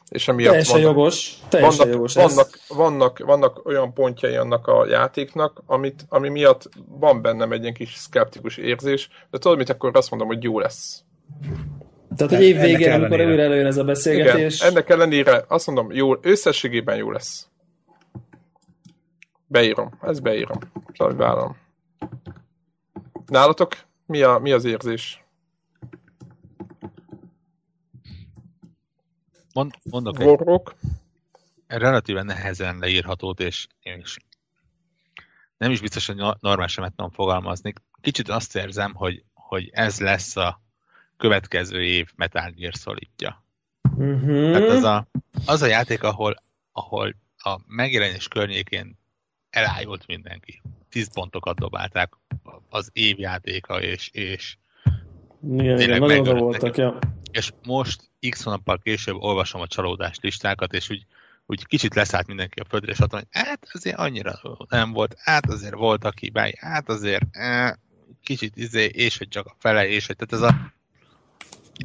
és 0.09 0.29
emiatt 0.29 0.51
teljesen 0.51 0.81
vannak, 0.81 0.97
jogos, 0.97 1.39
teljesen 1.49 1.79
vannak, 1.79 1.95
jogos 1.95 2.15
vannak, 2.15 2.49
vannak, 2.69 3.19
vannak, 3.19 3.67
olyan 3.67 3.93
pontjai 3.93 4.35
annak 4.35 4.67
a 4.67 4.87
játéknak, 4.87 5.63
amit, 5.67 6.05
ami 6.09 6.29
miatt 6.29 6.69
van 6.89 7.23
bennem 7.23 7.53
egy 7.53 7.63
ilyen 7.63 7.75
kis 7.75 7.95
szkeptikus 7.95 8.57
érzés, 8.57 9.09
de 9.31 9.39
tudod 9.39 9.57
mit, 9.59 9.69
akkor 9.71 9.97
azt 9.97 10.11
mondom, 10.11 10.29
hogy 10.29 10.43
jó 10.43 10.59
lesz. 10.59 11.05
Tehát, 12.17 12.33
hogy 12.33 12.43
év 12.43 12.61
végén, 12.61 12.93
amikor 12.93 13.21
újra 13.21 13.43
előjön 13.43 13.67
ez 13.67 13.77
a 13.77 13.85
beszélgetés... 13.85 14.57
Igen, 14.57 14.71
ennek 14.71 14.91
ellenére 14.91 15.45
azt 15.49 15.67
mondom, 15.67 15.93
jó, 15.93 16.15
összességében 16.21 16.97
jó 16.97 17.11
lesz. 17.11 17.49
Beírom, 19.47 19.99
ez 20.03 20.21
beírom. 20.21 20.59
Szóval 20.97 21.17
vállalom. 21.17 21.57
Nálatok 23.27 23.73
mi, 24.07 24.23
a, 24.23 24.39
mi 24.39 24.53
az 24.53 24.65
érzés? 24.65 25.26
Mond, 29.57 29.75
mondok 29.83 30.21
egy 31.67 31.79
relatíven 31.79 32.27
nehezen 32.27 32.79
leírhatót, 32.79 33.41
és, 33.41 33.67
és 33.81 34.17
nem 35.57 35.71
is 35.71 35.81
biztos, 35.81 36.07
hogy 36.07 36.17
normálisan 36.41 36.85
meg 36.85 36.93
tudom 36.97 37.11
fogalmazni. 37.11 37.73
Kicsit 38.01 38.29
azt 38.29 38.57
érzem, 38.57 38.95
hogy, 38.95 39.25
hogy 39.35 39.71
ez 39.73 40.01
lesz 40.01 40.37
a 40.37 40.61
következő 41.17 41.85
év 41.85 42.13
Metal 42.17 42.51
Gear 42.51 42.73
Solidja. 42.73 43.45
Uh-huh. 43.83 44.53
Tehát 44.53 44.69
az 44.69 44.83
a, 44.83 45.07
az 45.47 45.63
a 45.63 45.67
játék, 45.67 46.03
ahol, 46.03 46.43
ahol 46.73 47.15
a 47.37 47.59
megjelenés 47.67 48.29
környékén 48.29 48.99
elájult 49.51 50.07
mindenki. 50.07 50.63
Tíz 50.89 51.13
pontokat 51.13 51.59
dobálták 51.59 52.13
az 52.69 52.91
évjátéka, 52.93 53.83
és, 53.83 54.09
és 54.13 54.57
igen, 55.53 55.81
igen, 55.81 55.99
nagyon 55.99 56.29
oda 56.29 56.35
voltak, 56.35 56.77
ja. 56.77 56.99
És 57.31 57.53
most 57.67 58.11
x 58.29 58.43
hónappal 58.43 58.79
később 58.79 59.16
olvasom 59.16 59.61
a 59.61 59.66
csalódás 59.66 60.18
listákat, 60.20 60.72
és 60.72 60.91
úgy, 60.91 61.07
úgy 61.47 61.66
kicsit 61.66 61.95
leszállt 61.95 62.27
mindenki 62.27 62.61
a 62.61 62.64
földre, 62.68 62.93
és 62.93 62.99
azt 62.99 63.12
mondja, 63.12 63.31
hát 63.33 63.68
azért 63.72 63.99
annyira 63.99 64.41
nem 64.68 64.93
volt, 64.93 65.16
hát 65.18 65.47
azért 65.47 65.74
volt 65.74 66.05
a 66.05 66.12
hibái, 66.20 66.55
hát 66.59 66.89
azért 66.89 67.24
eh, 67.31 67.72
kicsit 68.22 68.57
izé, 68.57 68.85
és 68.85 69.18
hogy 69.18 69.29
csak 69.29 69.47
a 69.47 69.57
fele, 69.59 69.89
és 69.89 70.07
hogy 70.07 70.16
tehát 70.16 70.45
ez 70.45 70.51
a 70.51 70.74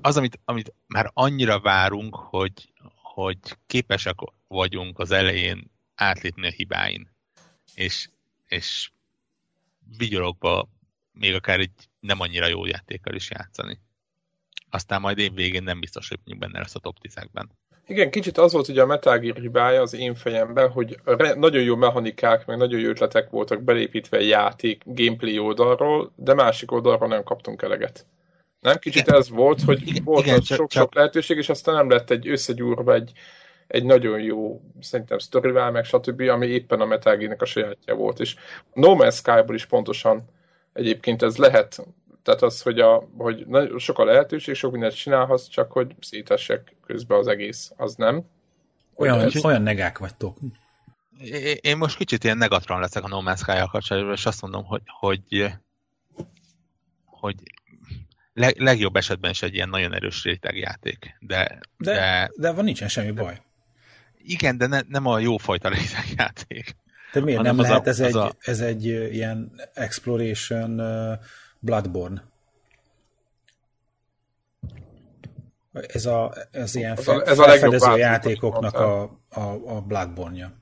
az, 0.01 0.17
amit, 0.17 0.39
amit 0.45 0.73
már 0.87 1.11
annyira 1.13 1.59
várunk, 1.59 2.15
hogy, 2.15 2.73
hogy 2.95 3.37
képesek 3.67 4.15
vagyunk 4.47 4.99
az 4.99 5.11
elején 5.11 5.71
átlépni 5.95 6.47
a 6.47 6.51
hibáin, 6.51 7.11
és, 7.75 8.09
és 8.47 8.91
vigyorokba 9.97 10.69
még 11.11 11.33
akár 11.33 11.59
egy 11.59 11.89
nem 11.99 12.19
annyira 12.19 12.47
jó 12.47 12.65
játékkal 12.65 13.15
is 13.15 13.29
játszani. 13.29 13.79
Aztán 14.71 15.01
majd 15.01 15.17
év 15.17 15.33
végén 15.33 15.63
nem 15.63 15.79
biztos, 15.79 16.09
hogy 16.09 16.37
benne 16.37 16.59
lesz 16.59 16.75
a 16.75 16.79
top 16.79 16.95
10-ekben. 17.01 17.45
Igen, 17.87 18.11
kicsit 18.11 18.37
az 18.37 18.53
volt 18.53 18.67
ugye 18.67 18.81
a 18.81 18.85
Metal 18.85 19.17
Gear 19.17 19.37
hibája 19.37 19.81
az 19.81 19.93
én 19.93 20.15
fejemben, 20.15 20.69
hogy 20.69 20.99
nagyon 21.35 21.61
jó 21.61 21.75
mechanikák, 21.75 22.45
meg 22.45 22.57
nagyon 22.57 22.79
jó 22.79 22.89
ötletek 22.89 23.29
voltak 23.29 23.61
belépítve 23.61 24.17
a 24.17 24.21
játék 24.21 24.81
gameplay 24.85 25.39
oldalról, 25.39 26.11
de 26.15 26.33
másik 26.33 26.71
oldalról 26.71 27.07
nem 27.07 27.23
kaptunk 27.23 27.61
eleget. 27.61 28.05
Nem? 28.59 28.77
Kicsit 28.77 29.07
igen. 29.07 29.19
ez 29.19 29.29
volt, 29.29 29.61
hogy 29.61 29.87
igen, 29.87 30.03
volt 30.03 30.25
igen, 30.25 30.41
sok-sok 30.41 30.67
csak... 30.67 30.95
lehetőség, 30.95 31.37
és 31.37 31.49
aztán 31.49 31.75
nem 31.75 31.89
lett 31.89 32.09
egy 32.09 32.27
összegyúrva 32.27 32.93
egy, 32.93 33.11
egy 33.67 33.83
nagyon 33.83 34.19
jó, 34.19 34.61
szerintem 34.79 35.17
sztorival, 35.17 35.71
meg 35.71 35.85
stb., 35.85 36.21
ami 36.21 36.47
éppen 36.47 36.81
a 36.81 36.85
Metal 36.85 37.15
Gear-nek 37.15 37.41
a 37.41 37.45
sajátja 37.45 37.95
volt. 37.95 38.19
És 38.19 38.35
No 38.73 38.95
Man's 38.97 39.15
Sky-ból 39.15 39.55
is 39.55 39.65
pontosan 39.65 40.29
egyébként 40.73 41.21
ez 41.21 41.37
lehet, 41.37 41.85
tehát 42.23 42.41
az, 42.41 42.61
hogy, 42.61 42.79
a, 42.79 43.09
hogy 43.17 43.45
sok 43.77 43.99
a 43.99 44.03
lehetőség, 44.03 44.55
sok 44.55 44.71
mindent 44.71 44.95
csinálhatsz, 44.95 45.47
csak 45.47 45.71
hogy 45.71 45.95
szétessek 45.99 46.75
közben 46.85 47.17
az 47.17 47.27
egész, 47.27 47.71
az 47.75 47.95
nem. 47.95 48.23
Olyan, 48.95 49.19
ez... 49.19 49.45
olyan 49.45 49.61
negák 49.61 49.97
vagytok. 49.97 50.37
Én 51.61 51.77
most 51.77 51.97
kicsit 51.97 52.23
ilyen 52.23 52.37
negatron 52.37 52.79
leszek 52.79 53.03
a 53.03 53.07
No 53.07 53.21
Man's 53.25 53.37
Sky-jal 53.37 53.67
kapcsolatban, 53.67 54.13
és 54.13 54.25
azt 54.25 54.41
mondom, 54.41 54.65
hogy, 54.65 54.81
hogy, 54.85 55.51
hogy 57.05 57.35
leg, 58.33 58.59
legjobb 58.59 58.95
esetben 58.95 59.31
is 59.31 59.41
egy 59.41 59.53
ilyen 59.53 59.69
nagyon 59.69 59.93
erős 59.93 60.23
rétegjáték. 60.23 61.17
De, 61.19 61.59
de, 61.77 61.93
de, 61.93 62.31
de 62.35 62.51
van 62.51 62.63
nincsen 62.63 62.87
semmi 62.87 63.11
baj. 63.11 63.41
Igen, 64.17 64.57
de 64.57 64.67
ne, 64.67 64.79
nem 64.87 65.05
a 65.05 65.19
jófajta 65.19 65.69
rétegjáték. 65.69 66.75
De 67.13 67.19
miért 67.19 67.41
nem 67.41 67.59
lehet 67.59 67.85
a, 67.85 67.89
ez, 67.89 67.99
egy, 67.99 68.15
a... 68.15 68.31
ez 68.39 68.59
egy 68.59 68.85
ilyen 68.85 69.51
exploration 69.73 70.79
uh, 70.79 71.19
Bloodborne? 71.61 72.29
Ez, 75.71 76.05
a, 76.05 76.33
ez 76.51 76.75
ilyen 76.75 76.95
fe, 76.95 77.21
ez 77.21 77.39
a 77.39 77.43
felfedező 77.43 77.97
játékoknak 77.97 78.75
a, 78.75 79.01
a, 79.29 79.75
a 79.75 79.81
Bloodborne-ja. 79.81 80.59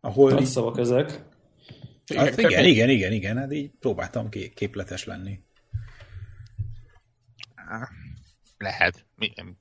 Ahol 0.00 0.30
Nagy 0.30 0.44
szavak 0.44 0.78
ezek. 0.78 1.22
Igen, 2.06 2.24
hát 2.24 2.38
igen, 2.38 2.64
igen, 2.64 2.88
igen, 2.88 3.12
igen, 3.12 3.36
hát 3.36 3.52
így 3.52 3.70
próbáltam 3.80 4.28
képletes 4.54 5.04
lenni. 5.04 5.40
Lehet, 8.58 9.04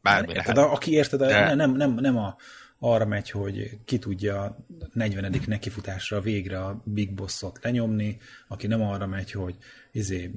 bármi 0.01 0.33
lehet. 0.33 0.55
De 0.55 0.61
aki 0.61 0.91
érted, 0.91 1.19
de... 1.19 1.53
nem, 1.53 1.71
nem, 1.71 1.93
nem 1.93 2.17
a, 2.17 2.35
arra 2.83 3.05
megy, 3.05 3.29
hogy 3.29 3.79
ki 3.85 3.99
tudja 3.99 4.41
a 4.41 4.57
40. 4.93 5.41
nekifutásra 5.47 6.21
végre 6.21 6.59
a 6.59 6.81
Big 6.85 7.13
Bossot 7.13 7.59
lenyomni, 7.61 8.17
aki 8.47 8.67
nem 8.67 8.81
arra 8.81 9.07
megy, 9.07 9.31
hogy 9.31 9.57
izé, 9.91 10.31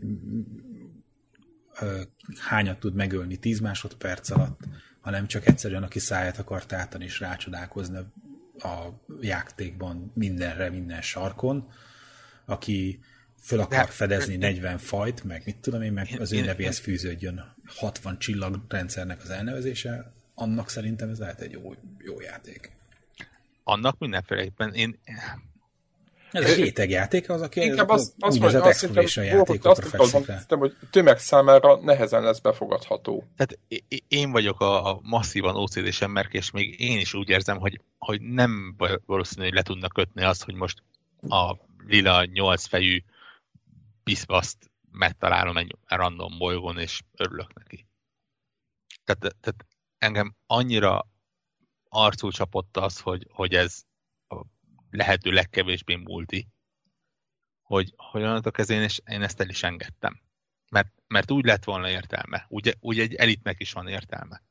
ö, 1.80 2.00
hányat 2.38 2.78
tud 2.78 2.94
megölni 2.94 3.36
10 3.36 3.60
másodperc 3.60 4.30
alatt, 4.30 4.60
hanem 5.00 5.26
csak 5.26 5.46
egyszerűen 5.46 5.82
aki 5.82 5.98
száját 5.98 6.38
akar 6.38 6.66
tátani 6.66 7.04
és 7.04 7.20
rácsodálkozni 7.20 7.98
a 8.58 8.88
játékban 9.20 10.12
mindenre, 10.14 10.70
minden 10.70 11.02
sarkon, 11.02 11.68
aki 12.44 13.00
föl 13.40 13.60
akar 13.60 13.84
De, 13.84 13.90
fedezni 13.90 14.36
40 14.36 14.78
fajt, 14.78 15.24
meg 15.24 15.42
mit 15.44 15.56
tudom 15.56 15.82
én, 15.82 15.92
meg 15.92 16.16
az 16.18 16.32
ő 16.32 16.44
nevéhez 16.44 16.78
fűződjön 16.78 17.54
60 17.66 18.18
csillagrendszernek 18.18 19.22
az 19.22 19.30
elnevezése, 19.30 20.14
annak 20.36 20.68
szerintem 20.68 21.08
ez 21.08 21.18
lehet 21.18 21.40
egy 21.40 21.52
jó, 21.52 21.74
jó 21.98 22.20
játék. 22.20 22.70
Annak 23.64 23.98
mindenféleképpen 23.98 24.74
én... 24.74 24.98
Ez 26.32 26.50
egy 26.50 26.56
rétegjáték, 26.56 27.30
az, 27.30 27.42
aki 27.42 27.60
Inkább 27.60 27.88
az, 27.88 28.14
az, 28.18 28.38
az, 28.40 28.54
az 28.54 28.62
exploration 28.62 29.24
játékokra 29.24 29.88
fekszik 29.88 30.26
rá. 30.26 30.40
hogy 30.48 30.76
tömeg 30.90 31.18
számára 31.18 31.80
nehezen 31.80 32.22
lesz 32.22 32.38
befogadható. 32.38 33.24
Tehát 33.36 33.58
én 34.08 34.30
vagyok 34.30 34.60
a, 34.60 34.90
a 34.90 35.00
masszívan 35.02 35.56
OCD-s 35.56 36.00
emberk, 36.00 36.32
és 36.32 36.50
még 36.50 36.80
én 36.80 36.98
is 36.98 37.14
úgy 37.14 37.28
érzem, 37.28 37.58
hogy, 37.58 37.80
hogy 37.98 38.20
nem 38.20 38.76
valószínű, 39.06 39.44
hogy 39.44 39.54
le 39.54 39.62
tudnak 39.62 39.92
kötni 39.92 40.22
azt, 40.22 40.44
hogy 40.44 40.54
most 40.54 40.82
a 41.28 41.56
lila 41.86 42.24
nyolc 42.24 42.66
fejű 42.66 43.02
piszbaszt 44.04 44.70
megtalálom 44.90 45.56
egy 45.56 45.76
random 45.86 46.38
bolygón, 46.38 46.78
és 46.78 47.00
örülök 47.16 47.54
neki. 47.54 47.86
Tehát, 49.04 49.36
tehát 49.40 49.66
engem 49.98 50.34
annyira 50.46 51.06
arcul 51.88 52.32
csapott 52.32 52.76
az, 52.76 53.00
hogy, 53.00 53.26
hogy 53.30 53.54
ez 53.54 53.82
lehető 54.90 55.30
legkevésbé 55.30 55.94
multi, 55.94 56.48
hogy, 57.62 57.94
hogy 57.96 58.22
onnantól 58.22 58.52
kezdén 58.52 58.82
és 58.82 59.00
én 59.06 59.22
ezt 59.22 59.40
el 59.40 59.48
is 59.48 59.62
engedtem. 59.62 60.20
Mert, 60.70 60.92
mert 61.06 61.30
úgy 61.30 61.44
lett 61.44 61.64
volna 61.64 61.88
értelme. 61.88 62.46
Úgy, 62.48 62.76
úgy 62.80 62.98
egy 62.98 63.14
elitnek 63.14 63.60
is 63.60 63.72
van 63.72 63.88
értelme. 63.88 64.42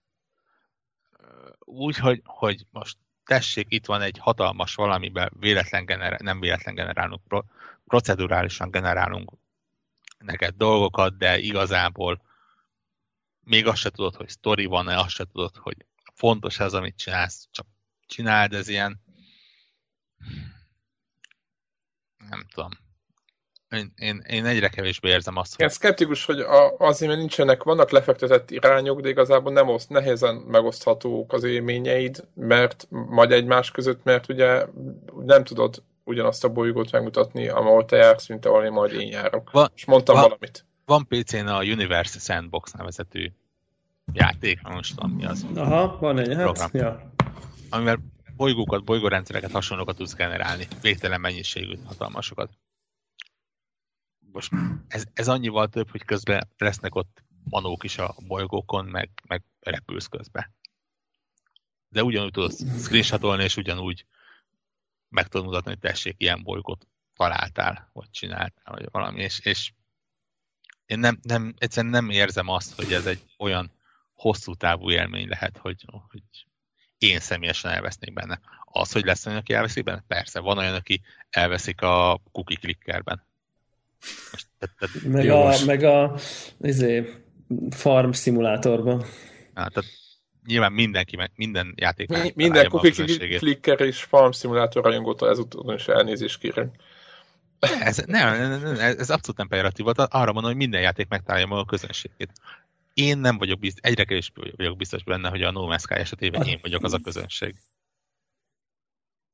Úgy, 1.60 1.98
hogy, 1.98 2.22
hogy 2.26 2.66
most 2.70 2.98
tessék, 3.24 3.66
itt 3.70 3.86
van 3.86 4.02
egy 4.02 4.18
hatalmas 4.18 4.76
valamiben 4.76 5.32
véletlen 5.40 5.86
generál, 5.86 6.20
nem 6.22 6.40
véletlen 6.40 6.76
generálunk, 6.76 7.24
pro, 7.24 7.42
procedurálisan 7.86 8.72
generálunk 8.72 9.32
neked 10.18 10.56
dolgokat, 10.56 11.18
de 11.18 11.38
igazából 11.38 12.22
még 13.46 13.68
azt 13.68 13.78
se 13.78 13.90
tudod, 13.90 14.16
hogy 14.16 14.30
sztori 14.30 14.66
van-e, 14.66 14.98
azt 14.98 15.10
se 15.10 15.26
tudod, 15.26 15.56
hogy 15.56 15.76
fontos 16.14 16.60
ez, 16.60 16.74
amit 16.74 16.98
csinálsz, 16.98 17.48
csak 17.52 17.66
csináld, 18.08 18.54
ez 18.54 18.68
ilyen 18.68 19.04
nem 22.30 22.46
tudom. 22.54 22.70
én, 23.70 23.94
én, 23.96 24.24
én 24.28 24.46
egyre 24.46 24.70
kevésbé 24.70 25.10
érzem 25.10 25.38
azt, 25.38 25.56
hogy... 25.56 25.66
Én 25.66 25.70
szkeptikus, 25.70 26.26
hogy 26.26 26.40
a, 26.40 26.78
azért, 26.78 27.10
mert 27.10 27.22
nincsenek, 27.22 27.64
vannak 27.64 27.90
lefektetett 27.90 28.52
irányok, 28.52 29.02
de 29.02 29.10
igazából 29.10 29.54
nem 29.54 29.70
oszt, 29.70 29.90
nehézen 29.90 30.36
megoszthatók 30.36 31.34
az 31.34 31.44
élményeid, 31.44 32.28
mert 32.34 32.88
majd 32.90 33.32
egymás 33.32 33.72
között, 33.72 34.04
mert 34.04 34.30
ugye 34.30 34.66
nem 35.26 35.44
tudod 35.44 35.84
ugyanazt 36.04 36.44
a 36.44 36.50
bolygót 36.50 36.92
megmutatni, 36.92 37.48
ahol 37.48 37.86
te 37.86 37.96
jársz, 37.96 38.28
mint 38.28 38.46
ahol 38.46 38.64
én 38.64 38.72
majd 38.72 38.94
én 38.94 39.08
járok. 39.08 39.52
Va, 39.52 39.72
És 39.76 39.86
mondtam 39.86 40.16
va, 40.16 40.22
valamit. 40.22 40.66
Van 40.86 41.08
PC-n 41.08 41.48
a 41.48 41.64
Universe 41.64 42.20
Sandbox 42.20 42.72
nevezetű 42.72 43.32
játék, 44.14 44.62
most 44.62 44.96
tudom 44.96 45.12
mi 45.12 45.26
az. 45.26 45.46
Aha, 45.56 45.98
van 46.00 46.18
egy, 46.18 46.36
hát, 46.36 46.74
ja. 46.74 47.12
Amivel 47.70 48.00
bolygókat, 48.36 48.84
bolygórendszereket, 48.84 49.52
hasonlókat 49.52 49.96
tudsz 49.96 50.14
generálni. 50.14 50.68
Végtelen 50.82 51.22
mennyiségű 51.22 51.76
hatalmasokat. 51.86 52.58
Most 54.32 54.52
ez, 54.88 55.06
ez 55.14 55.28
annyival 55.28 55.68
több, 55.68 55.90
hogy 55.90 56.04
közben 56.04 56.48
lesznek 56.58 56.96
ott 56.96 57.24
manók 57.44 57.84
is 57.84 57.98
a 57.98 58.16
bolygókon, 58.28 58.86
meg, 58.86 59.10
meg 59.28 59.44
repülsz 59.60 60.08
közben. 60.08 60.54
De 61.90 62.04
ugyanúgy 62.04 62.32
tudod 62.32 62.52
screenshotolni, 62.80 63.44
és 63.44 63.58
ugyanúgy 63.58 64.06
meg 65.10 65.28
tudod 65.28 65.46
mutatni, 65.46 65.70
hogy 65.70 65.80
tessék, 65.80 66.16
ilyen 66.18 66.44
bolygót 66.44 66.88
találtál, 67.16 67.90
vagy 67.94 68.10
csináltál, 68.12 68.74
vagy 68.74 68.88
valami, 68.92 69.22
és, 69.22 69.40
és 69.40 69.74
én 70.86 71.00
nem, 71.00 71.20
nem, 71.22 71.54
egyszerűen 71.58 71.92
nem 71.92 72.10
érzem 72.10 72.50
azt, 72.50 72.76
hogy 72.76 72.94
ez 72.94 73.06
egy 73.06 73.22
olyan 73.38 73.72
hosszú 74.14 74.54
távú 74.54 74.92
élmény 74.92 75.28
lehet, 75.28 75.58
hogy, 75.58 75.86
hogy 76.12 76.22
én 76.98 77.20
személyesen 77.20 77.72
elvesznék 77.72 78.14
benne. 78.14 78.40
Az, 78.66 78.92
hogy 78.92 79.06
lesz 79.06 79.26
olyan, 79.26 79.40
aki 79.40 79.54
elveszik 79.54 79.84
benne? 79.84 80.04
Persze, 80.08 80.40
van 80.40 80.58
olyan, 80.58 80.74
aki 80.74 81.02
elveszik 81.30 81.82
a 81.82 82.22
cookie 82.32 82.58
clickerben. 82.58 83.26
Most, 84.32 84.48
te, 84.60 84.70
te, 84.80 84.88
meg, 85.10 85.30
a, 85.30 85.44
most... 85.44 85.66
meg 85.66 85.84
a 85.84 86.16
izé, 86.62 87.14
farm 87.70 88.12
szimulátorban. 88.12 89.00
Hát, 89.54 89.74
tehát 89.74 89.90
nyilván 90.46 90.72
mindenki, 90.72 91.16
meg 91.16 91.32
minden 91.36 91.74
játék 91.76 92.10
Mi, 92.10 92.32
Minden 92.36 92.70
cookie 92.70 93.38
clicker 93.38 93.80
és 93.80 94.04
farm 94.04 94.32
szimulátor 94.32 94.84
rajongótól 94.84 95.30
ezúttal 95.30 95.76
is 95.76 95.88
elnézést 95.88 96.40
kérünk. 96.40 96.76
Ez, 97.90 97.98
nem, 97.98 98.50
nem, 98.50 98.80
ez 98.80 99.10
abszolút 99.10 99.38
nem 99.38 99.48
pejoratív 99.48 99.86
volt. 99.86 100.00
Arra 100.00 100.32
mondom, 100.32 100.52
hogy 100.52 100.56
minden 100.56 100.82
játék 100.82 101.08
megtalálja 101.08 101.46
maga 101.46 101.62
a 101.62 101.66
közönségét 101.66 102.32
én 102.96 103.18
nem 103.18 103.38
vagyok 103.38 103.60
biztos, 103.60 103.82
egyre 103.84 104.04
kevésbé 104.04 104.54
vagyok 104.56 104.78
biztos 104.78 105.04
benne, 105.04 105.30
hogy 105.30 105.42
a 105.42 105.52
No 105.52 105.68
Man's 105.68 105.80
Sky 105.80 105.94
esetében 105.94 106.42
én 106.42 106.60
vagyok 106.62 106.84
az 106.84 106.94
a 106.94 107.00
közönség. 107.00 107.56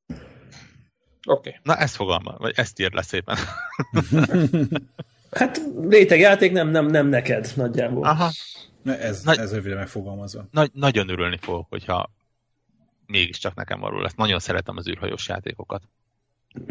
Oké. 0.07 1.49
Okay. 1.49 1.55
Na, 1.63 1.75
ezt 1.75 1.95
fogalma, 1.95 2.35
vagy 2.37 2.53
ezt 2.55 2.79
ír 2.79 2.91
le 2.91 3.01
szépen. 3.01 3.37
hát 5.31 5.61
játék 6.09 6.51
nem, 6.51 6.69
nem, 6.69 6.85
nem 6.85 7.07
neked 7.07 7.51
nagyjából. 7.55 8.03
Aha. 8.03 8.31
Ez, 8.83 9.23
Nagy, 9.23 9.37
ez 9.37 9.53
röviden 9.53 9.77
megfogalmazva. 9.77 10.47
Nagy, 10.51 10.71
nagyon 10.73 11.09
örülni 11.09 11.37
fogok, 11.37 11.65
hogyha 11.69 12.11
mégiscsak 13.05 13.55
nekem 13.55 13.79
való 13.79 13.99
lesz. 13.99 14.13
Nagyon 14.13 14.39
szeretem 14.39 14.77
az 14.77 14.87
űrhajós 14.87 15.27
játékokat. 15.27 15.83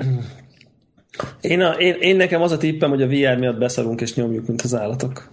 Én, 1.41 1.61
a, 1.61 1.73
én, 1.73 1.95
én 1.95 2.17
nekem 2.17 2.43
az 2.43 2.53
a 2.53 2.57
tippem, 2.57 2.91
hogy 2.91 3.03
a 3.03 3.07
VR 3.07 3.39
miatt 3.39 3.59
beszarunk 3.59 4.01
és 4.01 4.15
nyomjuk, 4.15 4.47
mint 4.47 4.63
az 4.63 4.75
állatok. 4.75 5.31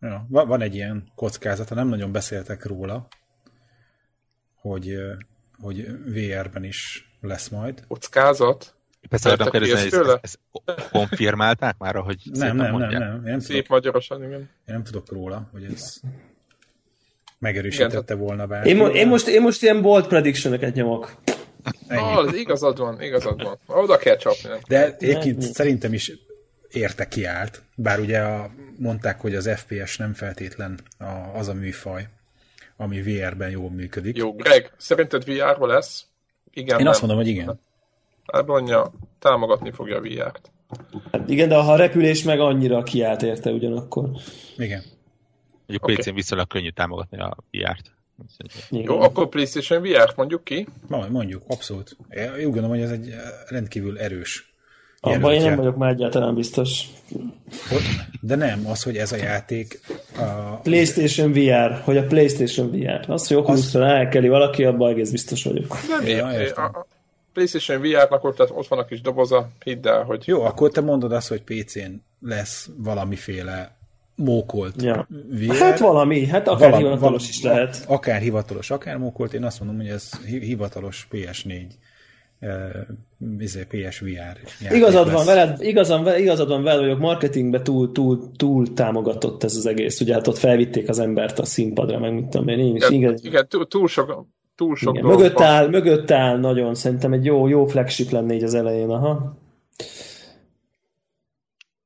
Ja, 0.00 0.26
van 0.28 0.60
egy 0.60 0.74
ilyen 0.74 1.12
kockázata, 1.14 1.74
nem 1.74 1.88
nagyon 1.88 2.12
beszéltek 2.12 2.64
róla, 2.64 3.08
hogy, 4.54 4.96
hogy 5.58 5.86
VR-ben 6.04 6.64
is 6.64 7.10
lesz 7.20 7.48
majd. 7.48 7.84
Kockázat? 7.88 8.74
Persze, 9.08 9.34
nem 9.36 9.50
kérdezni, 9.50 9.98
ezt, 9.98 10.18
ezt 10.20 10.38
konfirmálták 10.92 11.78
már, 11.78 11.94
hogy 11.94 12.18
nem, 12.32 12.56
nem, 12.56 12.76
nem, 12.76 12.90
nem, 12.90 13.02
nem. 13.02 13.20
nem 13.22 13.38
Szép 13.38 13.50
tudok, 13.50 13.68
magyarosan, 13.68 14.24
igen. 14.24 14.40
Én 14.40 14.48
nem 14.64 14.82
tudok 14.82 15.12
róla, 15.12 15.48
hogy 15.52 15.64
ez 15.64 16.00
megerősítette 17.38 18.14
igen, 18.14 18.26
volna 18.26 18.46
bár. 18.46 18.66
Én, 18.66 18.76
mo- 18.76 18.94
én, 18.94 19.08
most, 19.08 19.28
én 19.28 19.42
most 19.42 19.62
ilyen 19.62 19.82
bold 19.82 20.06
prediction 20.06 20.58
nyomok. 20.74 21.16
Ah, 21.88 22.38
igazad 22.38 22.78
van, 22.78 23.02
igazad 23.02 23.42
van. 23.42 23.58
Oda 23.66 23.96
kell 23.96 24.16
csapni. 24.16 24.50
De 24.68 24.96
egyébként 24.98 25.42
szerintem 25.42 25.92
is 25.92 26.12
érte 26.70 27.08
kiállt, 27.08 27.62
bár 27.74 28.00
ugye 28.00 28.18
a, 28.18 28.50
mondták, 28.78 29.20
hogy 29.20 29.34
az 29.34 29.50
FPS 29.56 29.96
nem 29.96 30.14
feltétlen 30.14 30.78
a, 30.98 31.38
az 31.38 31.48
a 31.48 31.54
műfaj, 31.54 32.08
ami 32.76 33.02
VR-ben 33.02 33.50
jól 33.50 33.70
működik. 33.70 34.16
Jó, 34.16 34.32
Greg, 34.32 34.72
szerinted 34.76 35.24
VR-ba 35.24 35.66
lesz? 35.66 36.06
Igen, 36.50 36.78
Én 36.78 36.84
nem. 36.84 36.92
azt 36.92 37.00
mondom, 37.00 37.18
hogy 37.18 37.28
igen. 37.28 37.60
Hát 38.32 38.46
mondja, 38.46 38.92
támogatni 39.18 39.70
fogja 39.70 39.96
a 39.96 40.00
VR-t. 40.00 40.50
Hát 41.12 41.28
igen, 41.28 41.48
de 41.48 41.54
ha 41.54 41.72
a 41.72 41.76
repülés 41.76 42.22
meg 42.22 42.40
annyira 42.40 42.82
kiállt 42.82 43.22
érte 43.22 43.50
ugyanakkor. 43.50 44.10
Igen. 44.56 44.82
Mondjuk 45.66 45.82
okay. 45.82 45.94
PC-n 45.94 46.14
viszonylag 46.14 46.46
könnyű 46.46 46.70
támogatni 46.70 47.18
a 47.18 47.36
VR-t. 47.50 47.97
Jó, 48.70 49.00
akkor 49.00 49.28
PlayStation 49.28 49.82
VR-t 49.82 50.16
mondjuk 50.16 50.44
ki? 50.44 50.66
Mondjuk, 50.88 51.42
abszolút. 51.46 51.96
Én 52.10 52.34
úgy 52.34 52.42
gondolom, 52.42 52.70
hogy 52.70 52.80
ez 52.80 52.90
egy 52.90 53.14
rendkívül 53.48 53.98
erős 53.98 54.48
abban 55.00 55.32
én 55.32 55.42
nem 55.42 55.56
vagyok 55.56 55.76
már 55.76 55.90
egyáltalán 55.90 56.34
biztos. 56.34 56.84
De 58.20 58.34
nem, 58.34 58.66
az, 58.66 58.82
hogy 58.82 58.96
ez 58.96 59.12
a 59.12 59.16
játék... 59.16 59.80
A... 60.16 60.22
PlayStation 60.62 61.32
VR, 61.32 61.80
hogy 61.84 61.96
a 61.96 62.06
PlayStation 62.06 62.70
VR. 62.70 63.10
Az, 63.10 63.26
hogy 63.26 63.36
Oculusra 63.36 63.84
az... 63.84 63.92
elkeli 63.92 64.28
valaki, 64.28 64.64
abban 64.64 64.90
egész 64.90 65.10
biztos 65.10 65.44
vagyok. 65.44 65.76
Nem, 65.88 66.06
ja, 66.06 66.26
a, 66.26 66.62
a 66.62 66.86
PlayStation 67.32 67.80
VR-nak 67.80 68.24
ott, 68.24 68.52
ott 68.52 68.68
van 68.68 68.78
a 68.78 68.84
kis 68.84 69.00
doboza, 69.00 69.48
hidd 69.64 69.86
el, 69.86 70.02
hogy... 70.02 70.22
Jó, 70.26 70.42
akkor 70.42 70.70
te 70.70 70.80
mondod 70.80 71.12
azt, 71.12 71.28
hogy 71.28 71.42
PC-n 71.42 71.92
lesz 72.20 72.68
valamiféle 72.76 73.77
mókolt 74.18 74.82
ja. 74.82 75.08
VR. 75.28 75.54
Hát 75.54 75.78
valami, 75.78 76.26
hát 76.26 76.48
akár 76.48 76.70
valami, 76.70 76.82
hivatalos 76.82 77.00
valami, 77.00 77.24
is 77.28 77.42
lehet. 77.42 77.84
Akár 77.86 78.20
hivatalos, 78.20 78.70
akár 78.70 78.96
mókolt. 78.96 79.34
Én 79.34 79.44
azt 79.44 79.60
mondom, 79.60 79.76
hogy 79.76 79.88
ez 79.88 80.10
hivatalos 80.26 81.08
PS4 81.12 81.64
uh, 82.40 83.64
PSVR. 83.68 84.38
Igazad 84.70 85.12
van, 85.12 85.26
veled, 85.26 85.62
igazad, 85.62 86.18
igazad 86.18 86.48
van 86.48 86.62
veled, 86.62 86.80
hogy 86.80 86.90
a 86.90 86.96
marketingbe 86.96 87.62
túl, 87.62 87.92
túl, 87.92 88.30
túl 88.36 88.72
támogatott 88.72 89.44
ez 89.44 89.56
az 89.56 89.66
egész. 89.66 90.00
Ugye 90.00 90.14
hát 90.14 90.26
ott 90.26 90.38
felvitték 90.38 90.88
az 90.88 90.98
embert 90.98 91.38
a 91.38 91.44
színpadra, 91.44 91.98
meg 91.98 92.14
mit 92.14 92.26
tudom 92.26 92.48
én. 92.48 92.58
én 92.58 92.76
is, 92.76 92.88
igen, 92.88 93.18
igen, 93.22 93.48
túl, 93.48 93.68
túl 93.68 93.88
sok, 93.88 94.26
túl 94.54 94.76
sok 94.76 94.94
igen, 94.94 95.06
mögött 95.06 95.40
áll, 95.40 95.68
mögött 95.68 96.10
áll 96.10 96.38
nagyon, 96.38 96.74
szerintem 96.74 97.12
egy 97.12 97.24
jó, 97.24 97.48
jó 97.48 97.66
flagship 97.66 98.10
lenne 98.10 98.34
így 98.34 98.42
az 98.42 98.54
elején, 98.54 98.90
aha. 98.90 99.36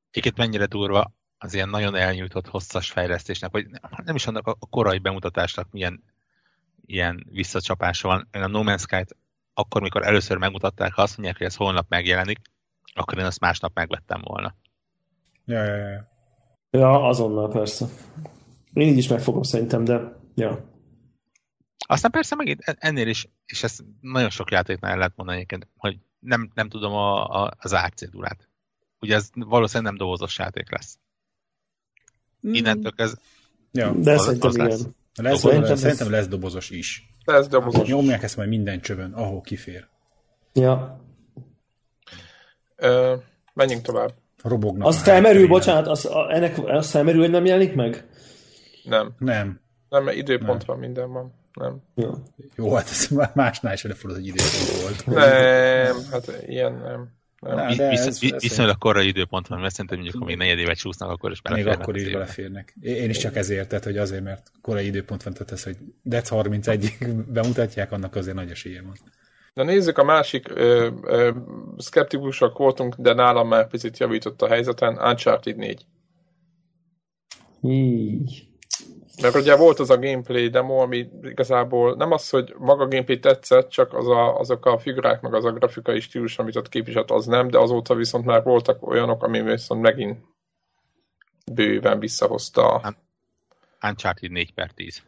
Egyébként 0.09 0.37
mennyire 0.37 0.65
durva 0.65 1.11
az 1.43 1.53
ilyen 1.53 1.69
nagyon 1.69 1.95
elnyújtott 1.95 2.47
hosszas 2.47 2.91
fejlesztésnek, 2.91 3.51
vagy 3.51 3.67
nem 4.03 4.15
is 4.15 4.27
annak 4.27 4.47
a 4.47 4.67
korai 4.69 4.97
bemutatásnak 4.97 5.71
milyen 5.71 6.03
ilyen 6.85 7.27
visszacsapása 7.31 8.07
van. 8.07 8.27
Én 8.31 8.41
a 8.41 8.47
No 8.47 8.61
Man's 8.63 8.79
Sky-t 8.79 9.15
akkor, 9.53 9.81
mikor 9.81 10.05
először 10.05 10.37
megmutatták, 10.37 10.93
ha 10.93 11.01
azt 11.01 11.17
mondják, 11.17 11.37
hogy 11.37 11.47
ez 11.47 11.55
holnap 11.55 11.85
megjelenik, 11.89 12.39
akkor 12.93 13.17
én 13.17 13.25
azt 13.25 13.39
másnap 13.39 13.75
megvettem 13.75 14.21
volna. 14.23 14.55
Ja, 15.45 15.63
ja, 15.63 15.75
ja. 15.75 16.11
Ja, 16.69 17.07
azonnal 17.07 17.49
persze. 17.49 17.85
Én 18.73 18.87
így 18.87 18.97
is 18.97 19.07
megfogom 19.07 19.43
szerintem, 19.43 19.83
de 19.83 20.19
ja. 20.35 20.71
Aztán 21.87 22.11
persze 22.11 22.35
megint 22.35 22.61
ennél 22.63 23.07
is, 23.07 23.27
és 23.45 23.63
ezt 23.63 23.83
nagyon 24.01 24.29
sok 24.29 24.51
játéknál 24.51 24.91
el 24.91 24.97
lehet 24.97 25.15
mondani 25.15 25.37
egyébként, 25.37 25.67
hogy 25.77 25.97
nem, 26.19 26.51
nem 26.53 26.69
tudom 26.69 26.93
a, 26.93 27.43
a, 27.43 27.51
az 27.57 27.73
árcédulát. 27.73 28.47
Ugye 28.99 29.15
ez 29.15 29.29
valószínűleg 29.33 29.91
nem 29.91 30.07
dobozos 30.07 30.37
játék 30.37 30.71
lesz. 30.71 30.97
Mm. 32.47 32.53
Innentől 32.53 32.91
ez... 32.95 33.13
Ja. 33.71 33.91
De 33.91 34.13
az, 34.13 34.23
szerintem 34.23 34.49
az 34.49 34.55
igen. 34.55 34.67
Lesz. 34.67 34.85
Lesz, 35.15 35.39
szerintem, 35.39 35.75
szerintem 35.75 36.11
lesz 36.11 36.27
dobozos 36.27 36.69
is. 36.69 37.09
Ez 37.25 37.47
dobozos. 37.47 37.87
Nyomják 37.87 38.23
ezt 38.23 38.37
majd 38.37 38.49
minden 38.49 38.81
csövön, 38.81 39.13
ahol 39.13 39.41
kifér. 39.41 39.87
Ja. 40.53 41.01
Ö, 42.75 43.15
menjünk 43.53 43.81
tovább. 43.81 44.13
Robognak. 44.43 44.87
Az 44.87 45.01
felmerül, 45.01 45.47
bocsánat, 45.47 45.87
az, 45.87 46.09
ennek 46.29 46.57
az 46.65 46.89
felmerül, 46.89 47.21
hogy 47.21 47.29
nem 47.29 47.45
jelenik 47.45 47.75
meg? 47.75 48.07
Nem. 48.83 49.15
Nem. 49.17 49.59
Nem, 49.89 50.03
mert 50.03 50.17
időpont 50.17 50.65
van 50.65 50.79
minden 50.79 51.11
van. 51.11 51.33
Nem. 51.53 51.81
Jó. 51.95 52.11
Jó, 52.55 52.73
hát 52.73 52.89
ez 52.89 53.07
másnál 53.33 53.73
is 53.73 53.83
előfordul, 53.83 54.19
hogy 54.19 54.27
időpont 54.27 54.81
volt. 54.81 55.05
Nem, 55.05 55.95
hát 56.11 56.43
ilyen 56.47 56.73
nem. 56.73 57.09
Nem, 57.43 57.75
de 57.75 57.89
visz, 57.89 58.05
ez, 58.05 58.19
visz, 58.19 58.41
viszonylag 58.41 58.77
korai 58.77 59.07
időpont 59.07 59.47
van, 59.47 59.59
mert 59.59 59.73
szerintem 59.73 59.99
mondjuk, 59.99 60.21
ha 60.21 60.27
még 60.27 60.37
negyedévet 60.37 60.77
csúsznak, 60.77 61.09
akkor 61.09 61.31
is 61.31 61.41
beleférnek. 61.41 61.77
Még 61.77 61.83
akkor 61.83 61.97
is 61.97 62.11
beleférnek. 62.11 62.75
Én 62.81 63.09
is 63.09 63.17
csak 63.17 63.35
ezért, 63.35 63.67
tehát, 63.67 63.83
hogy 63.83 63.97
azért, 63.97 64.23
mert 64.23 64.51
korai 64.61 64.85
időpont 64.85 65.23
van, 65.23 65.33
tehát 65.33 65.51
ez, 65.51 65.63
hogy 65.63 65.77
Dec 66.01 66.29
31-ig 66.31 67.13
bemutatják, 67.37 67.91
annak 67.91 68.15
azért 68.15 68.35
nagy 68.35 68.49
esélye 68.49 68.81
van. 68.81 68.93
Na 69.53 69.63
nézzük, 69.63 69.97
a 69.97 70.03
másik 70.03 70.49
ö, 70.49 70.89
ö, 71.01 71.31
szkeptikusak 71.77 72.57
voltunk, 72.57 72.95
de 72.95 73.13
nálam 73.13 73.47
már 73.47 73.67
picit 73.67 73.97
javított 73.97 74.41
a 74.41 74.47
helyzeten, 74.47 74.93
Uncharted 74.93 75.55
4. 75.55 75.85
Így. 77.61 78.47
Mert 79.21 79.35
ugye 79.35 79.55
volt 79.55 79.79
az 79.79 79.89
a 79.89 79.99
gameplay 79.99 80.49
demo, 80.49 80.77
ami 80.77 81.09
igazából 81.21 81.95
nem 81.95 82.11
az, 82.11 82.29
hogy 82.29 82.53
maga 82.57 82.83
a 82.83 82.87
gameplay 82.87 83.19
tetszett, 83.19 83.69
csak 83.69 83.93
az 83.93 84.07
a, 84.07 84.39
azok 84.39 84.65
a 84.65 84.77
figurák, 84.77 85.21
meg 85.21 85.33
az 85.33 85.45
a 85.45 85.51
grafikai 85.51 85.99
stílus, 85.99 86.39
amit 86.39 86.55
ott 86.55 86.69
képviselt, 86.69 87.11
az 87.11 87.25
nem, 87.25 87.47
de 87.47 87.57
azóta 87.57 87.95
viszont 87.95 88.25
már 88.25 88.43
voltak 88.43 88.87
olyanok, 88.87 89.23
ami 89.23 89.41
viszont 89.41 89.81
megint 89.81 90.19
bőven 91.51 91.99
visszahozta 91.99 92.75
a... 92.75 92.95
Uncharted 93.81 94.31
4 94.31 94.53
per 94.53 94.71
10. 94.71 95.03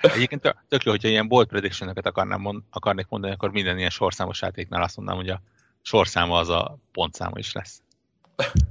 Egyébként 0.00 0.56
tök 0.68 0.82
jó, 0.82 0.90
hogyha 0.90 1.08
ilyen 1.08 1.28
bold 1.28 1.48
prediction 1.48 1.88
akarnám 2.02 2.40
mond, 2.40 2.62
akarnék 2.70 3.06
mondani, 3.08 3.32
akkor 3.32 3.50
minden 3.50 3.78
ilyen 3.78 3.90
sorszámos 3.90 4.40
játéknál 4.40 4.82
azt 4.82 4.96
mondanám, 4.96 5.20
hogy 5.20 5.30
a 5.30 5.40
sorszáma 5.82 6.38
az 6.38 6.48
a 6.48 6.78
pontszáma 6.92 7.38
is 7.38 7.52
lesz. 7.52 7.82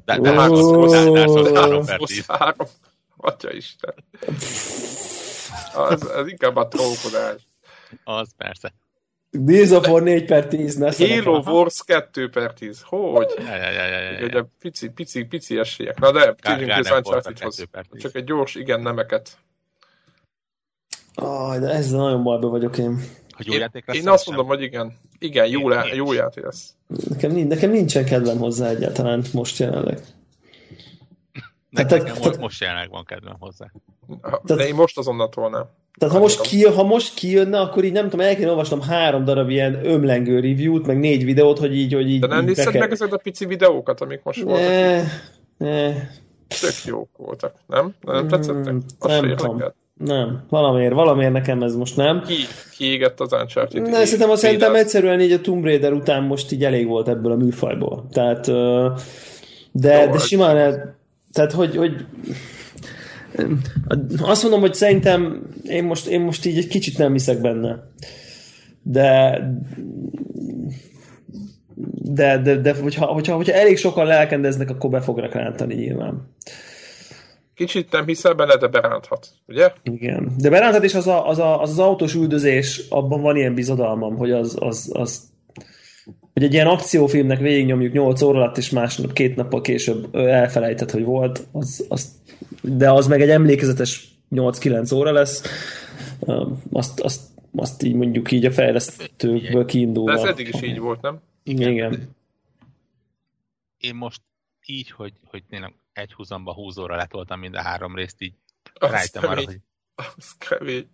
De, 0.05 0.19
de 0.19 0.33
3 0.33 1.85
per 1.85 1.99
10. 1.99 2.25
Atya 3.29 3.51
Isten. 3.51 3.93
Az, 5.73 6.09
az 6.15 6.27
inkább 6.27 6.55
a 6.55 6.67
trókodás. 6.67 7.47
Az 8.03 8.29
persze. 8.37 8.73
Gears 9.33 9.71
of 9.71 9.87
War 9.87 10.03
4 10.03 10.25
per 10.25 10.47
10, 10.47 10.75
ne 10.75 10.91
Halo 10.97 11.41
Wars 11.45 11.83
2 11.85 12.29
per 12.29 12.53
10. 12.53 12.81
Hogy? 12.85 13.33
Ja, 13.37 13.55
ja, 13.55 13.69
ja, 13.69 13.85
ja, 13.85 14.11
ja. 14.11 14.25
Ugye 14.25 14.43
pici, 14.59 14.89
pici, 14.89 15.23
pici 15.23 15.57
esélyek. 15.57 15.99
Na 15.99 16.11
de, 16.11 16.33
térjünk 16.41 16.71
az 16.71 16.91
uncharted 16.91 17.37
Csak 17.99 18.15
egy 18.15 18.23
gyors 18.23 18.55
igen 18.55 18.81
nemeket. 18.81 19.37
Ah, 21.15 21.59
de 21.59 21.69
ezzel 21.69 21.99
nagyon 21.99 22.23
bajba 22.23 22.49
vagyok 22.49 22.77
én. 22.77 23.03
Hogy 23.31 23.45
jó 23.45 23.53
játék 23.53 23.87
lesz? 23.87 23.97
Én 23.97 24.07
azt 24.07 24.25
mondom, 24.25 24.47
hogy 24.47 24.61
igen. 24.61 24.99
Igen, 25.19 25.47
jó, 25.47 25.69
le, 25.69 25.85
jó 25.93 26.13
játék 26.13 26.43
lesz. 26.43 26.75
Nekem, 27.09 27.31
nekem 27.31 27.71
nincsen 27.71 28.05
kedvem 28.05 28.37
hozzá 28.37 28.69
egyáltalán 28.69 29.23
most 29.33 29.57
jelenleg. 29.57 29.99
Nekem, 31.71 31.99
tehát, 31.99 32.23
most, 32.23 32.39
most 32.39 32.61
jelenleg 32.61 32.89
van 32.89 33.05
kedvem 33.05 33.35
hozzá. 33.39 33.71
De 34.07 34.39
tehát, 34.45 34.67
én 34.67 34.75
most 34.75 34.97
azonnal 34.97 35.29
nem. 35.35 35.65
Tehát 35.99 36.13
ha 36.13 36.19
most, 36.19 36.41
ki, 36.41 36.65
ha 36.65 36.83
most 36.83 37.13
kijönne, 37.13 37.59
akkor 37.59 37.83
így 37.83 37.91
nem 37.91 38.09
tudom, 38.09 38.25
el 38.25 38.35
kéne 38.35 38.49
olvasnom 38.49 38.81
három 38.81 39.23
darab 39.23 39.49
ilyen 39.49 39.85
ömlengő 39.85 40.39
review-t, 40.39 40.85
meg 40.85 40.99
négy 40.99 41.25
videót, 41.25 41.59
hogy 41.59 41.75
így, 41.75 41.93
hogy 41.93 42.09
így... 42.09 42.19
De 42.19 42.27
nem 42.27 42.45
nézted 42.45 42.77
meg 42.77 42.91
ezeket 42.91 43.13
a 43.13 43.17
pici 43.17 43.45
videókat, 43.45 44.01
amik 44.01 44.23
most 44.23 44.41
voltak? 44.41 44.67
Ne, 44.67 45.03
ne. 45.57 45.93
Tök 46.61 46.85
jók 46.85 47.09
voltak, 47.17 47.53
nem? 47.67 47.93
Nem 48.01 48.27
tetszettek? 48.27 48.73
Mm, 48.73 48.79
nem 48.99 49.35
tudom. 49.35 49.63
Nem, 49.97 50.43
valamiért, 50.49 50.93
valamiért 50.93 51.31
nekem 51.31 51.63
ez 51.63 51.75
most 51.75 51.95
nem. 51.95 52.21
Ki, 52.21 52.35
ki 52.77 52.85
égett 52.85 53.19
az 53.19 53.33
Uncharted? 53.33 53.81
Ne, 53.81 54.05
szerintem, 54.05 54.29
azt 54.29 54.41
szerintem 54.41 54.75
egyszerűen 54.75 55.21
így 55.21 55.31
a 55.31 55.41
Tomb 55.41 55.63
Raider 55.63 55.93
után 55.93 56.23
most 56.23 56.51
így 56.51 56.63
elég 56.63 56.87
volt 56.87 57.07
ebből 57.07 57.31
a 57.31 57.35
műfajból. 57.35 58.07
Tehát, 58.11 58.45
de, 59.71 60.03
Jó, 60.03 60.11
de 60.11 60.17
simán, 60.17 60.57
el, 60.57 60.99
tehát 61.33 61.51
hogy, 61.51 61.75
hogy 61.75 62.05
azt 64.21 64.41
mondom, 64.41 64.59
hogy 64.59 64.73
szerintem 64.73 65.47
én 65.63 65.83
most, 65.83 66.07
én 66.07 66.21
most 66.21 66.45
így 66.45 66.57
egy 66.57 66.67
kicsit 66.67 66.97
nem 66.97 67.11
hiszek 67.11 67.41
benne. 67.41 67.83
De 68.83 69.39
de, 72.03 72.37
de, 72.37 72.55
de 72.55 72.75
hogyha, 72.81 73.05
hogyha, 73.05 73.35
hogyha 73.35 73.53
elég 73.53 73.77
sokan 73.77 74.05
lelkendeznek, 74.05 74.69
akkor 74.69 74.89
be 74.89 75.01
fognak 75.01 75.33
rántani 75.33 75.73
nyilván. 75.73 76.33
Kicsit 77.55 77.91
nem 77.91 78.05
hiszel 78.05 78.33
benne, 78.33 78.57
de 78.57 78.67
beránthat, 78.67 79.27
ugye? 79.47 79.71
Igen. 79.83 80.31
De 80.37 80.49
beránthat, 80.49 80.83
és 80.83 80.95
az, 80.95 81.07
a, 81.07 81.27
az, 81.27 81.39
a, 81.39 81.61
az, 81.61 81.69
az 81.69 81.79
autós 81.79 82.15
üldözés, 82.15 82.81
abban 82.89 83.21
van 83.21 83.35
ilyen 83.35 83.53
bizodalmam, 83.53 84.17
hogy 84.17 84.31
az, 84.31 84.57
az, 84.59 84.89
az 84.93 85.30
hogy 86.41 86.49
egy 86.49 86.55
ilyen 86.55 86.67
akciófilmnek 86.67 87.39
végignyomjuk 87.39 87.93
8 87.93 88.21
óra 88.21 88.39
alatt, 88.39 88.57
és 88.57 88.69
másnap, 88.69 89.13
két 89.13 89.35
nappal 89.35 89.61
később 89.61 90.15
elfelejtett, 90.15 90.91
hogy 90.91 91.03
volt, 91.03 91.47
az, 91.51 91.85
az, 91.89 92.21
de 92.61 92.91
az 92.91 93.07
meg 93.07 93.21
egy 93.21 93.29
emlékezetes 93.29 94.07
8-9 94.31 94.93
óra 94.93 95.11
lesz, 95.11 95.43
azt, 96.71 96.99
azt, 96.99 97.21
azt 97.55 97.83
így 97.83 97.93
mondjuk 97.93 98.31
így 98.31 98.45
a 98.45 98.51
fejlesztőkből 98.51 99.65
kiindulva. 99.65 100.13
De 100.13 100.21
ez 100.21 100.27
eddig 100.27 100.47
is 100.47 100.61
így 100.61 100.79
volt, 100.79 101.01
nem? 101.01 101.21
Igen. 101.43 102.15
Én 103.77 103.95
most 103.95 104.21
így, 104.65 104.91
hogy, 104.91 105.13
hogy 105.23 105.43
tényleg 105.49 105.73
egy 105.93 106.13
húzamba 106.13 106.53
húzóra 106.53 106.95
letoltam 106.95 107.39
mind 107.39 107.55
a 107.55 107.61
három 107.61 107.95
részt, 107.95 108.21
így 108.21 108.33
rájtem 108.79 109.23
arra, 109.23 109.43
hogy 109.45 109.59
az 109.95 110.35
kemény. 110.37 110.89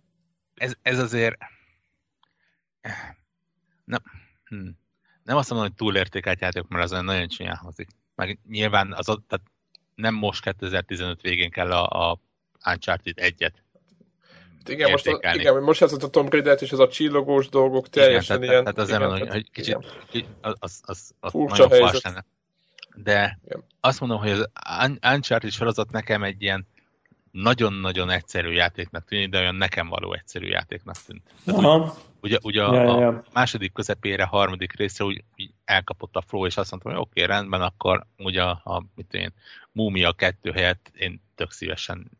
Ez, 0.54 0.72
ez 0.82 0.98
azért 0.98 1.36
nem, 3.84 4.02
hm. 4.44 4.68
Nem 5.28 5.36
azt 5.36 5.50
mondom, 5.50 5.68
hogy 5.68 5.76
túlértékelt 5.76 6.40
játék, 6.40 6.62
mert 6.68 6.84
az 6.84 6.92
olyan 6.92 7.04
nagyon 7.04 7.28
csúnyán 7.28 7.56
hozik. 7.56 7.88
Meg 8.14 8.38
nyilván 8.48 8.92
az, 8.96 9.04
tehát 9.04 9.44
nem 9.94 10.14
most 10.14 10.42
2015 10.42 11.20
végén 11.20 11.50
kell 11.50 11.72
a, 11.72 12.10
a 12.10 12.20
Uncharted 12.66 13.18
egyet 13.18 13.62
igen, 14.66 14.90
most, 14.90 15.06
a, 15.06 15.34
igen, 15.34 15.62
most 15.62 15.82
ez 15.82 15.92
a 15.92 16.10
Tomb 16.10 16.32
Raider 16.32 16.58
és 16.60 16.72
ez 16.72 16.78
a 16.78 16.88
csillogós 16.88 17.48
dolgok 17.48 17.88
teljesen 17.88 18.36
igen, 18.36 18.50
ilyen... 18.50 18.64
Tehát, 18.64 18.90
tehát 18.90 19.06
az 19.10 19.16
igen, 19.16 19.32
hogy 19.32 19.50
kicsit, 19.50 19.76
az, 20.40 20.54
az, 20.58 20.80
az, 20.84 21.10
az 21.20 21.32
nagyon 21.32 21.68
fals 21.68 22.00
lenne 22.00 22.24
de 23.02 23.38
Igen. 23.44 23.64
azt 23.80 24.00
mondom, 24.00 24.18
hogy 24.18 24.30
az 24.30 24.48
Uncharted 25.12 25.50
sorozat 25.50 25.90
nekem 25.90 26.22
egy 26.22 26.42
ilyen 26.42 26.66
nagyon-nagyon 27.30 28.10
egyszerű 28.10 28.52
játéknak 28.52 29.04
tűnik, 29.04 29.28
de 29.28 29.38
olyan 29.38 29.54
nekem 29.54 29.88
való 29.88 30.12
egyszerű 30.12 30.46
játéknak 30.46 30.96
tűnt. 31.06 31.22
Aha. 31.46 31.96
Ugye, 32.20 32.38
ugye 32.42 32.60
ja, 32.60 32.96
a, 32.96 33.00
ja. 33.00 33.22
második 33.32 33.72
közepére, 33.72 34.24
harmadik 34.24 34.72
részre 34.72 35.04
úgy, 35.04 35.24
úgy 35.36 35.50
elkapott 35.64 36.16
a 36.16 36.20
flow, 36.20 36.46
és 36.46 36.56
azt 36.56 36.70
mondtam, 36.70 36.92
hogy 36.92 37.00
oké, 37.00 37.22
okay, 37.22 37.36
rendben, 37.36 37.60
akkor 37.60 38.06
ugye 38.18 38.42
a, 38.42 38.60
a 38.64 38.84
mit 38.94 39.14
én, 39.14 39.32
Múmia 39.72 40.12
2 40.12 40.50
helyett 40.50 40.90
én 40.94 41.22
tök 41.34 41.50
szívesen 41.50 42.10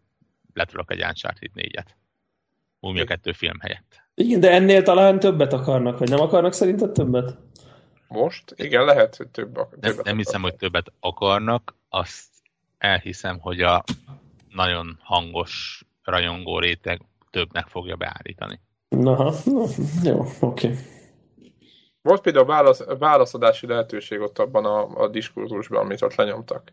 letudok 0.55 0.91
egy 0.91 1.05
Uncharted 1.05 1.51
4-et. 1.55 1.87
Múmia 2.81 3.05
2 3.05 3.33
film 3.33 3.59
helyett. 3.61 4.03
Igen, 4.15 4.41
de 4.41 4.51
ennél 4.51 4.83
talán 4.83 5.19
többet 5.19 5.53
akarnak, 5.53 5.99
vagy 5.99 6.09
nem 6.09 6.21
akarnak 6.21 6.53
szerinted 6.53 6.91
többet? 6.91 7.39
Most? 8.09 8.55
Igen, 8.57 8.85
lehet, 8.85 9.17
hogy 9.17 9.29
több, 9.29 9.55
többet 9.55 9.81
nem, 9.81 9.97
nem 10.05 10.17
hiszem, 10.17 10.43
hogy 10.43 10.57
többet 10.57 10.93
akarnak, 11.01 11.75
azt 11.89 12.27
elhiszem, 12.79 13.39
hogy 13.39 13.61
a 13.61 13.85
nagyon 14.49 14.99
hangos 15.03 15.85
rajongó 16.03 16.59
réteg 16.59 17.01
többnek 17.31 17.67
fogja 17.67 17.97
beállítani. 17.97 18.61
Aha, 18.89 19.35
na, 19.45 19.65
jó, 20.03 20.19
oké. 20.41 20.67
Okay. 20.67 20.79
Volt 22.03 22.21
például 22.21 22.47
válasz, 22.47 22.85
válaszadási 22.99 23.67
lehetőség 23.67 24.21
ott 24.21 24.39
abban 24.39 24.65
a, 24.65 25.03
a 25.03 25.09
diskurzusban, 25.09 25.81
amit 25.81 26.03
ott 26.03 26.15
lenyomtak. 26.15 26.73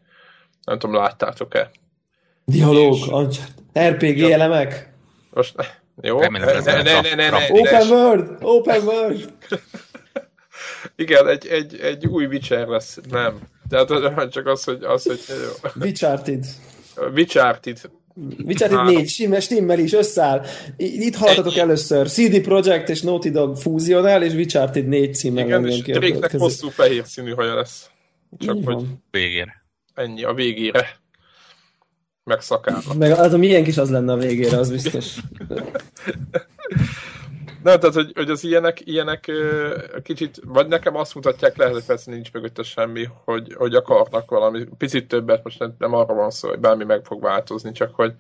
Nem 0.63 0.79
tudom, 0.79 0.95
láttátok-e? 0.95 1.71
Dialóg, 2.45 3.29
És... 3.29 3.39
RPG 3.79 4.17
ja. 4.17 4.33
elemek? 4.33 4.93
Most, 5.29 5.55
jó. 6.01 6.19
Remélem, 6.19 6.63
ne, 6.63 6.81
ne, 6.81 7.01
ne, 7.01 7.15
ne, 7.15 7.29
ne, 7.29 7.47
open 7.49 7.87
world! 7.89 8.37
Open 8.41 8.83
world! 8.87 9.33
Igen, 10.95 11.27
egy, 11.27 11.47
egy, 11.47 11.79
egy 11.79 12.07
új 12.07 12.25
Witcher 12.25 12.67
lesz. 12.67 12.99
Nem. 13.09 13.39
Tehát 13.69 14.29
csak 14.35 14.47
az, 14.47 14.63
hogy... 14.63 14.83
Az, 14.83 15.05
hogy 15.05 15.19
Witcherted. 15.81 16.45
Witcherted. 17.13 17.77
Witcherted 18.45 18.85
4, 18.85 19.07
stimmel, 19.07 19.39
stimmel 19.39 19.79
is, 19.79 19.93
összeáll. 19.93 20.45
Itt 20.77 21.15
hallottatok 21.15 21.55
először. 21.55 22.09
CD 22.09 22.41
Projekt 22.41 22.89
és 22.89 23.01
Naughty 23.01 23.29
Dog 23.29 23.57
fúzionál, 23.57 24.23
és 24.23 24.33
Witcherted 24.33 24.87
4 24.87 25.15
címmel 25.15 25.45
Igen, 25.45 25.67
és 25.67 25.81
Drakenek 25.81 26.31
hosszú 26.31 26.69
fehér 26.69 27.05
színű 27.05 27.31
haja 27.31 27.55
lesz. 27.55 27.89
Csak 28.37 28.55
Így 28.55 28.65
hogy... 28.65 28.83
Végére. 29.11 29.63
Ennyi, 29.93 30.23
a 30.23 30.33
végére. 30.33 30.99
Meg 32.23 32.41
szakálla. 32.41 32.93
Meg 32.97 33.11
az 33.11 33.33
a 33.33 33.37
milyen 33.37 33.63
kis 33.63 33.77
az 33.77 33.89
lenne 33.89 34.11
a 34.11 34.17
végére, 34.17 34.57
az 34.57 34.71
biztos. 34.71 35.15
Nem, 37.65 37.79
tehát, 37.79 37.95
hogy, 37.95 38.11
hogy 38.15 38.29
az 38.29 38.43
ilyenek, 38.43 38.87
ilyenek 38.87 39.31
kicsit, 40.03 40.41
vagy 40.43 40.67
nekem 40.67 40.95
azt 40.95 41.15
mutatják, 41.15 41.55
lehet, 41.55 41.73
hogy 41.73 41.85
persze 41.85 42.11
nincs 42.11 42.33
mögötte 42.33 42.63
semmi, 42.63 43.07
hogy, 43.23 43.53
hogy 43.53 43.75
akarnak 43.75 44.29
valami 44.29 44.65
picit 44.77 45.07
többet, 45.07 45.43
most 45.43 45.59
nem, 45.59 45.75
nem 45.77 45.93
arra 45.93 46.13
van 46.13 46.29
szó, 46.29 46.49
hogy 46.49 46.59
bármi 46.59 46.83
meg 46.83 47.05
fog 47.05 47.21
változni, 47.21 47.71
csak 47.71 47.95
hogy 47.95 48.13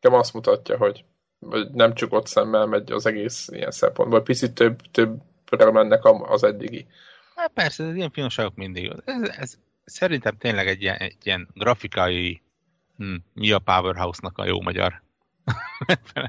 nekem 0.00 0.18
azt 0.18 0.32
mutatja, 0.34 0.76
hogy, 0.76 1.04
hogy 1.40 1.70
nem 1.70 1.94
csak 1.94 2.12
ott 2.12 2.26
szemmel 2.26 2.66
megy 2.66 2.92
az 2.92 3.06
egész 3.06 3.48
ilyen 3.52 3.70
szempontból, 3.70 4.22
picit 4.22 4.52
több, 4.52 4.80
többre 4.90 5.70
mennek 5.70 6.04
az 6.04 6.44
eddigi. 6.44 6.86
Hát 7.34 7.50
persze, 7.54 7.84
ez 7.84 7.94
ilyen 7.94 8.10
finomságok 8.10 8.54
mindig. 8.54 8.92
Ez, 9.04 9.28
ez 9.28 9.58
szerintem 9.84 10.36
tényleg 10.38 10.66
egy 10.66 10.82
ilyen, 10.82 10.96
egy 10.96 11.16
ilyen 11.22 11.48
grafikai 11.54 12.42
hm, 12.96 13.14
mi 13.32 13.52
a 13.52 13.58
Powerhouse-nak 13.58 14.38
a 14.38 14.46
jó 14.46 14.60
magyar 14.60 15.03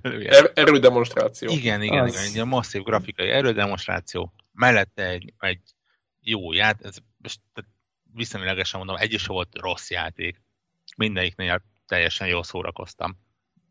er, 0.02 0.52
erődemonstráció. 0.54 1.52
Igen, 1.52 1.82
igen, 1.82 2.04
az... 2.04 2.14
igen, 2.14 2.24
egy 2.24 2.34
ilyen 2.34 2.48
masszív 2.48 2.84
grafikai 2.84 3.30
erődemonstráció, 3.30 4.34
mellette 4.52 5.08
egy, 5.08 5.34
egy 5.40 5.60
jó 6.22 6.54
játék, 6.54 6.86
ez 6.86 6.96
most 7.18 7.40
viszonylagosan 8.14 8.80
mondom, 8.80 8.96
egy 9.00 9.14
is 9.14 9.26
volt 9.26 9.50
rossz 9.60 9.90
játék. 9.90 10.42
Mindegyiknél 10.98 11.62
teljesen 11.88 12.28
jól 12.28 12.44
szórakoztam. 12.44 13.18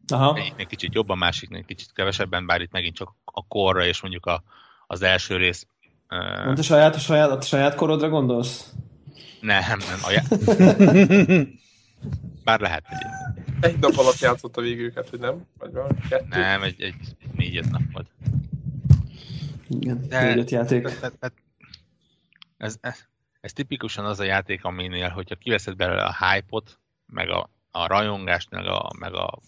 Aha. 0.08 0.36
Egyiknél 0.36 0.66
kicsit 0.66 0.94
jobban, 0.94 1.18
másiknél 1.18 1.64
kicsit 1.64 1.92
kevesebben, 1.92 2.46
bár 2.46 2.60
itt 2.60 2.72
megint 2.72 2.96
csak 2.96 3.14
a 3.24 3.46
korra 3.46 3.86
és 3.86 4.00
mondjuk 4.00 4.26
a, 4.26 4.42
az 4.86 5.02
első 5.02 5.36
rész. 5.36 5.66
Mondd 6.44 6.58
a 6.58 6.62
saját, 6.62 6.94
a 6.94 6.98
saját, 6.98 7.30
a 7.30 7.40
saját 7.40 7.74
korodra 7.74 8.08
gondolsz? 8.08 8.72
Nem, 9.40 9.78
nem. 9.78 10.00
A 10.02 10.10
já... 10.10 10.22
Bár 12.44 12.60
lehet 12.60 12.84
egyébként. 12.88 13.64
Egy 13.64 13.78
nap 13.78 13.96
alatt 13.96 14.18
játszott 14.18 14.56
a 14.56 14.60
végüket, 14.60 15.08
hogy 15.08 15.18
nem? 15.18 15.46
Vagy 15.58 15.72
valami 15.72 15.98
kettő? 16.08 16.26
Nem, 16.28 16.62
egy, 16.62 16.82
egy 16.82 17.16
négy-öt 17.36 17.70
nap 17.70 17.82
volt. 17.92 18.10
Igen, 19.68 20.08
De, 20.08 20.24
négy-öt 20.24 20.50
játék. 20.50 20.84
Ez, 20.84 21.12
ez, 22.56 22.76
ez, 22.80 23.04
ez 23.40 23.52
tipikusan 23.52 24.04
az 24.04 24.20
a 24.20 24.24
játék, 24.24 24.64
aminél, 24.64 25.08
hogyha 25.08 25.34
kiveszed 25.34 25.76
belőle 25.76 26.04
a 26.04 26.16
hype-ot, 26.18 26.80
meg 27.06 27.28
a, 27.28 27.50
a 27.70 27.86
rajongást, 27.86 28.50
meg 28.50 28.66
a, 28.66 28.90
meg 28.98 29.14
a 29.14 29.38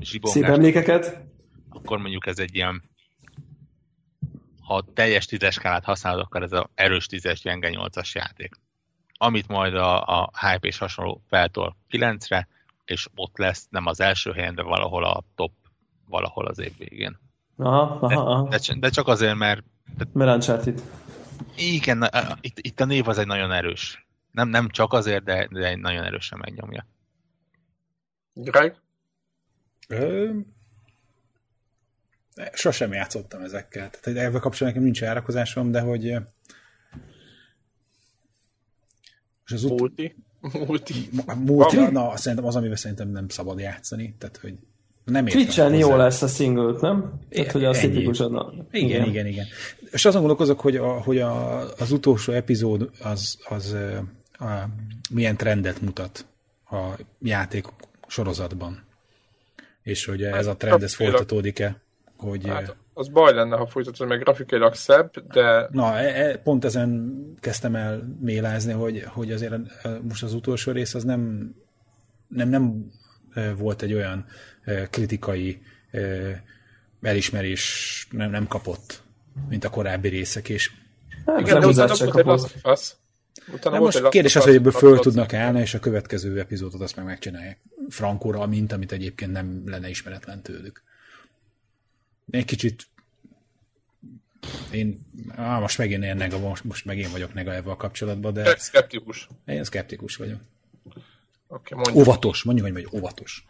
zsibongást. 0.00 0.44
Szép 0.44 0.56
emlékeket. 0.56 1.20
Akkor 1.68 1.98
mondjuk 1.98 2.26
ez 2.26 2.38
egy 2.38 2.54
ilyen 2.54 2.90
ha 4.62 4.84
teljes 4.94 5.26
tízes 5.26 5.54
skálát 5.54 5.84
használod, 5.84 6.20
akkor 6.20 6.42
ez 6.42 6.52
az 6.52 6.64
erős 6.74 7.06
tízes 7.06 7.40
gyenge 7.40 7.68
nyolcas 7.68 8.14
játék. 8.14 8.54
Amit 9.22 9.48
majd 9.48 9.74
a, 9.74 10.20
a 10.20 10.30
hype 10.40 10.66
és 10.66 10.78
hasonló 10.78 11.22
feltol 11.28 11.76
9-re, 11.90 12.48
és 12.84 13.08
ott 13.14 13.38
lesz 13.38 13.66
nem 13.70 13.86
az 13.86 14.00
első 14.00 14.32
helyen, 14.32 14.54
de 14.54 14.62
valahol 14.62 15.04
a 15.04 15.24
top, 15.34 15.52
valahol 16.06 16.46
az 16.46 16.58
év 16.58 16.76
végén. 16.78 17.18
Aha, 17.56 17.98
aha, 18.00 18.20
aha. 18.20 18.48
De, 18.48 18.58
de, 18.66 18.74
de 18.78 18.88
csak 18.88 19.08
azért, 19.08 19.34
mert... 19.34 19.64
De, 19.96 20.04
mert 20.12 20.34
Uncharted. 20.34 20.82
Igen, 21.56 22.08
itt, 22.40 22.58
itt 22.58 22.80
a 22.80 22.84
név 22.84 23.08
az 23.08 23.18
egy 23.18 23.26
nagyon 23.26 23.52
erős. 23.52 24.06
Nem, 24.30 24.48
nem 24.48 24.68
csak 24.68 24.92
azért, 24.92 25.24
de, 25.24 25.48
de 25.50 25.66
egy 25.66 25.78
nagyon 25.78 26.04
erősen 26.04 26.38
megnyomja. 26.38 26.86
Greg? 28.32 28.80
Sosem 32.52 32.92
játszottam 32.92 33.42
ezekkel. 33.42 33.90
Tehát 33.90 34.18
ebben 34.18 34.40
kapcsolatban 34.40 34.66
nekem 34.66 34.82
nincs 34.82 35.02
árakozásom, 35.02 35.70
de 35.70 35.80
hogy 35.80 36.16
és 39.46 39.52
az 39.52 39.64
ut- 39.64 39.78
Multi? 39.78 40.16
Multi? 40.66 41.08
Multi, 41.44 41.76
na, 41.76 42.16
szerintem 42.16 42.46
az, 42.46 42.56
amivel 42.56 42.76
szerintem 42.76 43.08
nem 43.08 43.28
szabad 43.28 43.58
játszani. 43.58 44.14
Tehát, 44.18 44.36
hogy 44.36 44.54
nem 45.04 45.24
Twitch-en 45.24 45.74
jó 45.74 45.96
lesz 45.96 46.22
a 46.22 46.26
single 46.26 46.74
nem? 46.80 47.12
Tehát, 47.28 47.52
hogy 47.52 47.64
az 47.64 47.78
tipikusan... 47.78 48.66
Igen, 48.70 48.88
igen, 48.88 49.08
igen, 49.08 49.26
igen. 49.26 49.46
És 49.90 50.04
azon 50.04 50.20
gondolkozok, 50.20 50.60
hogy, 50.60 50.76
a, 50.76 51.00
hogy 51.00 51.18
a, 51.18 51.60
az 51.74 51.92
utolsó 51.92 52.32
epizód 52.32 52.90
az, 53.02 53.38
az 53.48 53.72
a, 54.38 54.44
a, 54.44 54.68
milyen 55.10 55.36
trendet 55.36 55.80
mutat 55.80 56.26
a 56.70 56.98
játék 57.20 57.66
sorozatban. 58.06 58.84
És 59.82 60.04
hogy 60.04 60.22
ez 60.22 60.46
a 60.46 60.56
trend, 60.56 60.82
ez 60.82 60.94
folytatódik-e 60.94 61.80
hogy... 62.16 62.46
Hát, 62.46 62.76
az 62.94 63.08
baj 63.08 63.34
lenne, 63.34 63.56
ha 63.56 63.66
folytatod, 63.66 64.08
meg 64.08 64.20
grafikailag 64.20 64.74
szebb, 64.74 65.26
de... 65.28 65.68
Na, 65.70 65.98
e, 65.98 66.28
e, 66.28 66.36
pont 66.36 66.64
ezen 66.64 67.14
kezdtem 67.40 67.74
el 67.74 68.16
mélázni, 68.20 68.72
hogy, 68.72 69.04
hogy 69.06 69.32
azért 69.32 69.54
most 70.02 70.22
az 70.22 70.34
utolsó 70.34 70.72
rész 70.72 70.94
az 70.94 71.04
nem, 71.04 71.54
nem, 72.28 72.48
nem 72.48 72.90
volt 73.56 73.82
egy 73.82 73.94
olyan 73.94 74.24
kritikai 74.90 75.62
elismerés, 77.02 78.06
nem, 78.10 78.30
nem 78.30 78.46
kapott, 78.46 79.02
mint 79.48 79.64
a 79.64 79.70
korábbi 79.70 80.08
részek, 80.08 80.48
és 80.48 80.70
hát, 81.26 81.40
igen, 81.40 81.60
de 81.60 81.66
utána 81.66 81.92
az. 82.62 82.96
Utána 83.52 83.78
volt 83.78 84.00
most 84.00 84.08
kérdés 84.08 84.36
az, 84.36 84.44
hogy 84.44 84.54
ebből 84.54 84.72
föl 84.72 84.98
tudnak 84.98 85.32
állni, 85.32 85.60
és 85.60 85.74
a 85.74 85.78
következő 85.78 86.38
epizódot 86.38 86.80
azt 86.80 86.96
meg 86.96 87.04
megcsinálják 87.04 87.58
frankóra, 87.88 88.46
mint 88.46 88.72
amit 88.72 88.92
egyébként 88.92 89.32
nem 89.32 89.62
lenne 89.66 89.88
ismeretlen 89.88 90.42
tőlük 90.42 90.82
egy 92.30 92.44
kicsit 92.44 92.86
én, 94.70 95.00
á, 95.36 95.58
most 95.58 95.78
megint 95.78 96.04
én 96.04 96.16
nega, 96.16 96.38
most, 96.38 96.64
most 96.64 96.84
megint 96.84 97.10
vagyok 97.10 97.34
nega 97.34 97.54
ebben 97.54 97.72
a 97.72 97.76
kapcsolatban, 97.76 98.32
de... 98.32 98.56
Skeptikus. 98.56 99.28
Én 99.44 99.64
skeptikus 99.64 100.16
vagyok. 100.16 100.40
Okay, 101.46 101.78
mondjuk. 101.78 101.96
Óvatos, 101.96 102.42
mondjuk, 102.42 102.66
hogy 102.66 102.82
vagy 102.82 102.88
óvatos. 102.92 103.44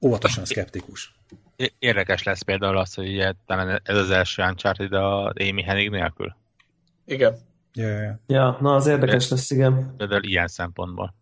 Óvatosan 0.00 0.44
skeptikus. 0.44 1.14
Érdekes 1.78 2.22
lesz 2.22 2.42
például 2.42 2.76
az, 2.76 2.94
hogy 2.94 3.08
ugye, 3.08 3.32
talán 3.46 3.80
ez 3.84 3.96
az 3.96 4.10
első 4.10 4.42
Uncharted 4.42 4.92
a 4.92 5.26
Amy 5.26 5.62
Hennig 5.62 5.90
nélkül. 5.90 6.36
Igen. 7.04 7.36
Ja, 7.72 7.88
ja, 7.88 8.00
ja. 8.00 8.20
ja, 8.26 8.58
na 8.60 8.74
az 8.74 8.86
érdekes 8.86 9.28
lesz, 9.28 9.50
igen. 9.50 9.94
Például 9.96 10.24
ilyen 10.24 10.48
szempontból. 10.48 11.14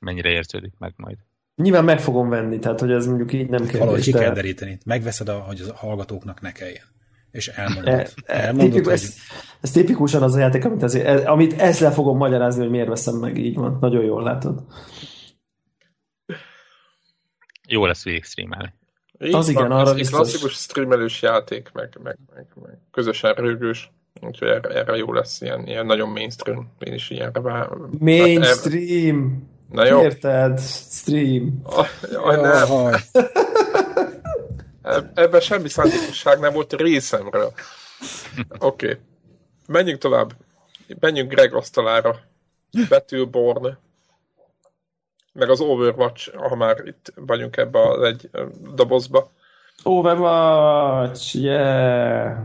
Mennyire 0.00 0.30
érződik 0.30 0.72
meg 0.78 0.92
majd. 0.96 1.16
Nyilván 1.56 1.84
meg 1.84 2.00
fogom 2.00 2.28
venni, 2.28 2.58
tehát 2.58 2.80
hogy 2.80 2.90
ez 2.90 3.06
mondjuk 3.06 3.32
így 3.32 3.48
nem 3.48 3.60
kérdés. 3.60 3.78
Valahogy 3.78 4.02
ki 4.02 4.12
kell 4.12 4.32
deríteni. 4.32 4.78
Megveszed, 4.84 5.28
a, 5.28 5.38
hogy 5.38 5.60
a 5.68 5.74
hallgatóknak 5.74 6.40
ne 6.40 6.52
kelljen. 6.52 6.84
És 7.30 7.48
elmondod. 7.48 7.94
E, 7.94 8.08
e, 8.26 8.40
elmondod 8.40 8.70
tipikus, 8.70 8.84
hogy... 8.84 8.92
ez, 8.92 9.14
ez, 9.60 9.70
tipikusan 9.70 10.22
az 10.22 10.34
a 10.34 10.38
játék, 10.38 10.64
amit, 10.64 10.82
ez, 10.82 10.94
amit 11.24 11.60
ezzel 11.60 11.92
fogom 11.92 12.16
magyarázni, 12.16 12.60
hogy 12.60 12.70
miért 12.70 12.88
veszem 12.88 13.14
meg, 13.14 13.38
így 13.38 13.54
van. 13.54 13.78
Nagyon 13.80 14.04
jól 14.04 14.22
látod. 14.22 14.64
Jó 17.68 17.86
lesz 17.86 18.04
végig 18.04 18.24
streamelni. 18.24 18.72
Az 19.32 19.48
igen, 19.48 19.70
arra 19.70 19.90
ez 19.90 19.94
biztos. 19.94 20.18
klasszikus 20.18 20.52
streamelős 20.52 21.22
játék, 21.22 21.70
meg, 21.72 21.98
meg, 22.02 22.18
meg, 22.34 22.46
meg 22.62 22.78
közösen 22.90 23.34
rögős. 23.34 23.92
Úgyhogy 24.20 24.48
erre, 24.48 24.68
erre 24.68 24.96
jó 24.96 25.12
lesz 25.12 25.40
ilyen, 25.40 25.66
ilyen 25.66 25.86
nagyon 25.86 26.08
mainstream. 26.08 26.72
Én 26.78 26.92
is 26.92 27.10
ilyenre 27.10 27.40
vár. 27.40 27.68
Mainstream! 27.98 29.52
Na 29.74 29.86
jó. 29.86 30.00
Érted? 30.00 30.60
Stream. 30.60 31.60
Ah, 31.62 31.86
jaj, 32.12 32.40
nem. 32.40 32.94
Ebben 35.14 35.40
semmi 35.40 35.68
szándékosság 35.68 36.38
nem 36.38 36.52
volt 36.52 36.72
részemről. 36.72 37.52
Oké. 38.58 38.86
Okay. 38.86 38.98
Menjünk 39.66 39.98
tovább. 39.98 40.32
Menjünk 41.00 41.32
Greg 41.32 41.54
asztalára. 41.54 42.20
Battleborn. 42.88 43.76
Meg 45.32 45.50
az 45.50 45.60
Overwatch, 45.60 46.36
ha 46.36 46.56
már 46.56 46.82
itt 46.84 47.12
vagyunk 47.14 47.56
ebbe 47.56 47.88
az 47.88 48.02
egy 48.02 48.30
dobozba. 48.74 49.30
Overwatch, 49.82 51.36
yeah! 51.36 52.36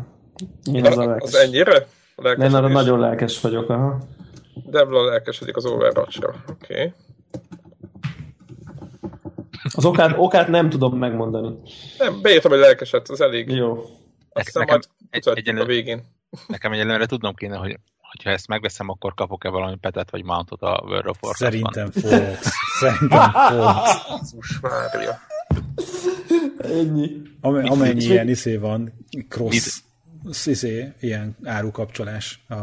Én 0.74 0.86
az, 0.86 0.98
a 0.98 1.16
az 1.16 1.36
ennyire? 1.36 1.88
Én 2.24 2.56
arra 2.56 2.68
nagyon 2.68 3.00
lelkes 3.00 3.42
vagyok, 3.42 3.70
aha. 3.70 3.98
Devla 4.54 5.06
lelkesedik 5.06 5.56
az 5.56 5.66
Overwatch-ra. 5.66 6.36
Oké. 6.50 6.74
Okay. 6.74 6.94
Az 9.74 9.86
okát, 9.86 10.14
okát 10.18 10.48
nem 10.48 10.70
tudom 10.70 10.98
megmondani. 10.98 11.56
Nem, 11.98 12.22
beírtam, 12.22 12.52
hogy 12.52 12.60
lelkeset, 12.60 13.10
az 13.10 13.22
elég. 13.22 13.50
Jó. 13.50 13.84
Aztán 14.30 14.64
nekem, 14.66 14.80
majd 15.12 15.38
egy, 15.38 15.50
a 15.58 15.66
végén. 15.66 16.04
Nekem 16.48 16.72
egyelőre 16.72 17.06
tudnom 17.06 17.34
kéne, 17.34 17.56
hogy 17.58 17.80
hogyha 18.12 18.30
ezt 18.30 18.48
megveszem, 18.48 18.90
akkor 18.90 19.14
kapok-e 19.14 19.50
valami 19.50 19.76
petet 19.76 20.12
vagy 20.12 20.24
mountot 20.24 20.62
a 20.62 20.84
World 20.86 21.08
of 21.08 21.18
Warcraft-ban. 21.22 21.72
Szerintem 21.74 21.92
fogsz. 21.92 22.52
Szerintem 22.80 23.32
fogsz. 23.32 24.06
Jézus 24.10 24.60
Mária. 24.60 25.20
Ennyi. 26.58 27.22
Am- 27.42 27.70
amennyi 27.70 28.04
ilyen 28.04 28.30
iszé 28.30 28.58
van, 28.58 28.94
cross 29.30 29.82
iszé, 30.46 30.94
ilyen 31.00 31.38
árukapcsolás 31.44 32.40
a 32.50 32.56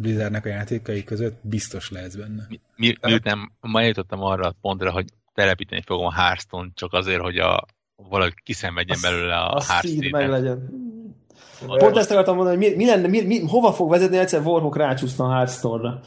Blizzardnek 0.00 0.44
a 0.44 0.48
játékai 0.48 1.04
között, 1.04 1.38
biztos 1.42 1.90
lehetsz 1.90 2.14
benne. 2.14 2.46
Mi, 2.48 2.60
mi, 2.76 2.94
miután 3.00 3.52
ma 3.60 3.82
jutottam 3.82 4.22
arra 4.22 4.46
a 4.46 4.54
pontra, 4.60 4.90
hogy 4.92 5.06
telepíteni 5.34 5.82
fogom 5.86 6.06
a 6.06 6.12
Hearthstone 6.12 6.68
csak 6.74 6.92
azért, 6.92 7.20
hogy 7.20 7.38
a 7.38 7.66
valaki 7.96 8.42
kiszenvedjen 8.42 8.98
belőle 9.02 9.36
a, 9.36 9.62
meg 10.10 10.28
legyen. 10.28 10.86
Pont 11.66 11.96
ezt 11.96 12.10
akartam 12.10 12.36
mondani, 12.36 12.56
hogy 12.56 12.66
mi, 12.66 12.76
mi 12.76 12.86
lenne, 12.86 13.06
mi, 13.08 13.22
mi, 13.22 13.40
hova 13.46 13.72
fog 13.72 13.90
vezetni 13.90 14.18
egyszer 14.18 14.40
Warhawk 14.40 14.76
rácsúszna 14.76 15.24
a 15.24 15.34
Hearthstone-ra. 15.34 16.00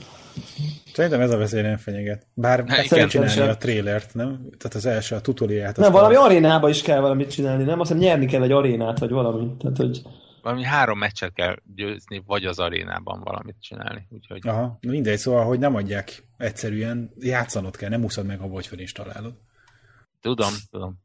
Szerintem 0.94 1.22
ez 1.22 1.32
a 1.32 1.38
veszély 1.38 1.62
nem 1.62 1.78
fenyeget. 1.78 2.28
Bár 2.34 2.64
hát 2.68 2.88
kell 2.88 3.08
csinálni 3.08 3.34
sem. 3.34 3.50
a 3.50 3.58
trailert, 3.58 4.14
nem? 4.14 4.28
Tehát 4.58 4.76
az 4.76 4.86
első, 4.86 5.16
a 5.16 5.22
tutoriát. 5.22 5.78
Nem, 5.78 5.92
valami 5.92 6.16
arénába 6.16 6.70
is 6.70 6.82
kell 6.82 7.00
valamit 7.00 7.32
csinálni, 7.32 7.64
nem? 7.64 7.80
Azt 7.80 7.92
hiszem 7.92 8.04
nyerni 8.04 8.26
kell 8.26 8.44
egy 8.44 8.52
arénát, 8.52 9.00
vagy 9.00 9.10
valami. 9.10 9.52
Tehát, 9.60 9.78
hogy 9.78 10.02
valami 10.42 10.64
három 10.64 10.98
meccset 10.98 11.34
kell 11.34 11.56
győzni, 11.76 12.24
vagy 12.26 12.46
az 12.46 12.60
arénában 12.60 13.22
valamit 13.22 13.56
csinálni. 13.60 14.08
Úgyhogy... 14.10 14.48
Aha, 14.48 14.78
mindegy, 14.82 15.18
szóval, 15.18 15.46
hogy 15.46 15.60
nem 15.60 15.76
adják 15.76 16.24
egyszerűen, 16.38 17.12
játszanod 17.20 17.76
kell, 17.76 17.90
nem 17.90 18.04
úszod 18.04 18.26
meg, 18.26 18.50
vagy 18.50 18.68
fel 18.68 18.80
találod. 18.94 19.34
Tudom, 20.22 20.54
tudom. 20.72 21.00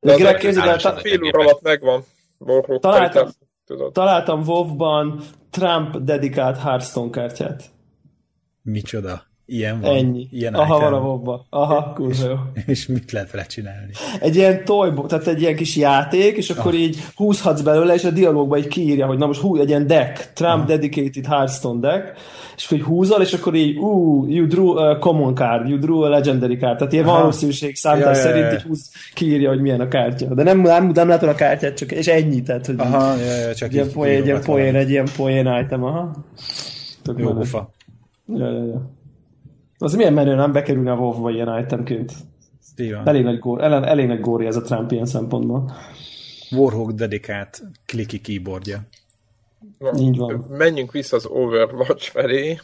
De 0.00 0.16
De 0.16 0.34
képzeld 0.34 0.84
el, 0.84 0.96
fél 0.96 1.22
óra 1.22 1.40
alatt 1.40 1.62
megvan. 1.62 2.04
Találtam, 2.80 3.28
találtam 3.92 4.42
WoW-ban 4.42 5.22
Trump 5.50 5.96
dedikált 5.96 6.58
Hearthstone 6.58 7.10
kártyát. 7.10 7.70
Micsoda? 8.62 9.31
Ilyen 9.52 9.80
van. 9.80 9.96
Ennyi. 9.96 10.28
Ilyen 10.30 10.54
Aha, 10.54 10.80
van 10.80 10.92
a 10.92 11.00
mobba. 11.00 11.46
Aha, 11.50 11.92
kurva 11.94 12.28
jó. 12.28 12.36
És 12.72 12.86
mit 12.86 13.12
lehet 13.12 13.30
vele 13.30 13.44
csinálni? 13.44 13.90
Egy 14.20 14.36
ilyen 14.36 14.64
toy, 14.64 14.92
tehát 15.08 15.26
egy 15.26 15.40
ilyen 15.40 15.56
kis 15.56 15.76
játék, 15.76 16.36
és 16.36 16.50
akkor 16.50 16.72
ah. 16.72 16.80
így 16.80 16.98
húzhatsz 17.14 17.60
belőle, 17.60 17.94
és 17.94 18.04
a 18.04 18.10
dialógban 18.10 18.58
így 18.58 18.68
kiírja, 18.68 19.06
hogy 19.06 19.18
na 19.18 19.26
most 19.26 19.40
hú, 19.40 19.56
egy 19.56 19.68
ilyen 19.68 19.86
deck, 19.86 20.32
Trump 20.34 20.60
ah. 20.60 20.66
Dedicated 20.66 21.26
Hearthstone 21.26 21.80
deck, 21.80 22.12
és 22.56 22.70
így 22.70 22.82
húzol, 22.82 23.20
és 23.20 23.32
akkor 23.32 23.54
így, 23.54 23.78
ú, 23.78 24.26
you 24.28 24.46
drew 24.46 24.76
a 24.76 24.98
common 24.98 25.34
card, 25.34 25.68
you 25.68 25.78
drew 25.78 26.00
a 26.00 26.08
legendary 26.08 26.56
card, 26.56 26.76
tehát 26.76 26.92
ilyen 26.92 27.04
valószínűség 27.04 27.76
számítás 27.76 28.16
ja, 28.16 28.22
szerint 28.22 28.44
ja, 28.44 28.50
ja. 28.50 28.54
így 28.54 28.62
húz, 28.62 28.90
kiírja, 29.14 29.48
hogy 29.48 29.60
milyen 29.60 29.80
a 29.80 29.88
kártya. 29.88 30.34
De 30.34 30.42
nem, 30.42 30.60
nem, 30.60 30.86
nem 30.86 31.08
látod 31.08 31.28
a 31.28 31.34
kártyát, 31.34 31.76
csak, 31.76 31.92
és 31.92 32.06
ennyi, 32.06 32.42
tehát, 32.42 32.66
hogy 32.66 32.74
aha, 32.78 33.16
ja, 33.16 33.46
ja, 33.46 33.54
csak 33.54 33.72
ilyen 33.72 33.90
poén, 33.92 34.16
egy 34.16 34.26
ilyen 34.26 34.42
poén, 34.42 34.74
egy 34.74 34.90
ilyen 34.90 35.08
poén 35.16 35.64
item, 35.64 35.84
aha. 35.84 36.10
Tök 37.02 37.18
Jó, 37.18 37.30
ufa. 37.30 37.70
Ja, 38.26 38.50
ja, 38.50 38.64
ja. 38.64 39.00
Az 39.82 39.94
milyen 39.94 40.12
menő 40.12 40.34
nem 40.34 40.52
bekerülne 40.52 40.92
a 40.92 40.96
WoW-ba 40.96 41.30
ilyen 41.30 41.58
itemként. 41.58 42.12
Elég 43.04 43.22
nagy, 43.24 43.38
gór, 43.38 43.62
elég, 43.62 43.88
elég 43.88 44.06
nagy 44.06 44.20
góri 44.20 44.46
ez 44.46 44.56
a 44.56 44.60
Trump 44.60 44.92
ilyen 44.92 45.06
szempontból. 45.06 45.72
Warhawk 46.50 46.92
dedikált 46.92 47.62
kliki 47.86 48.20
keyboardja. 48.20 48.80
Na, 49.78 49.90
Így 49.98 50.16
van. 50.16 50.46
Menjünk 50.50 50.92
vissza 50.92 51.16
az 51.16 51.26
Overwatch 51.26 52.10
felé. 52.10 52.58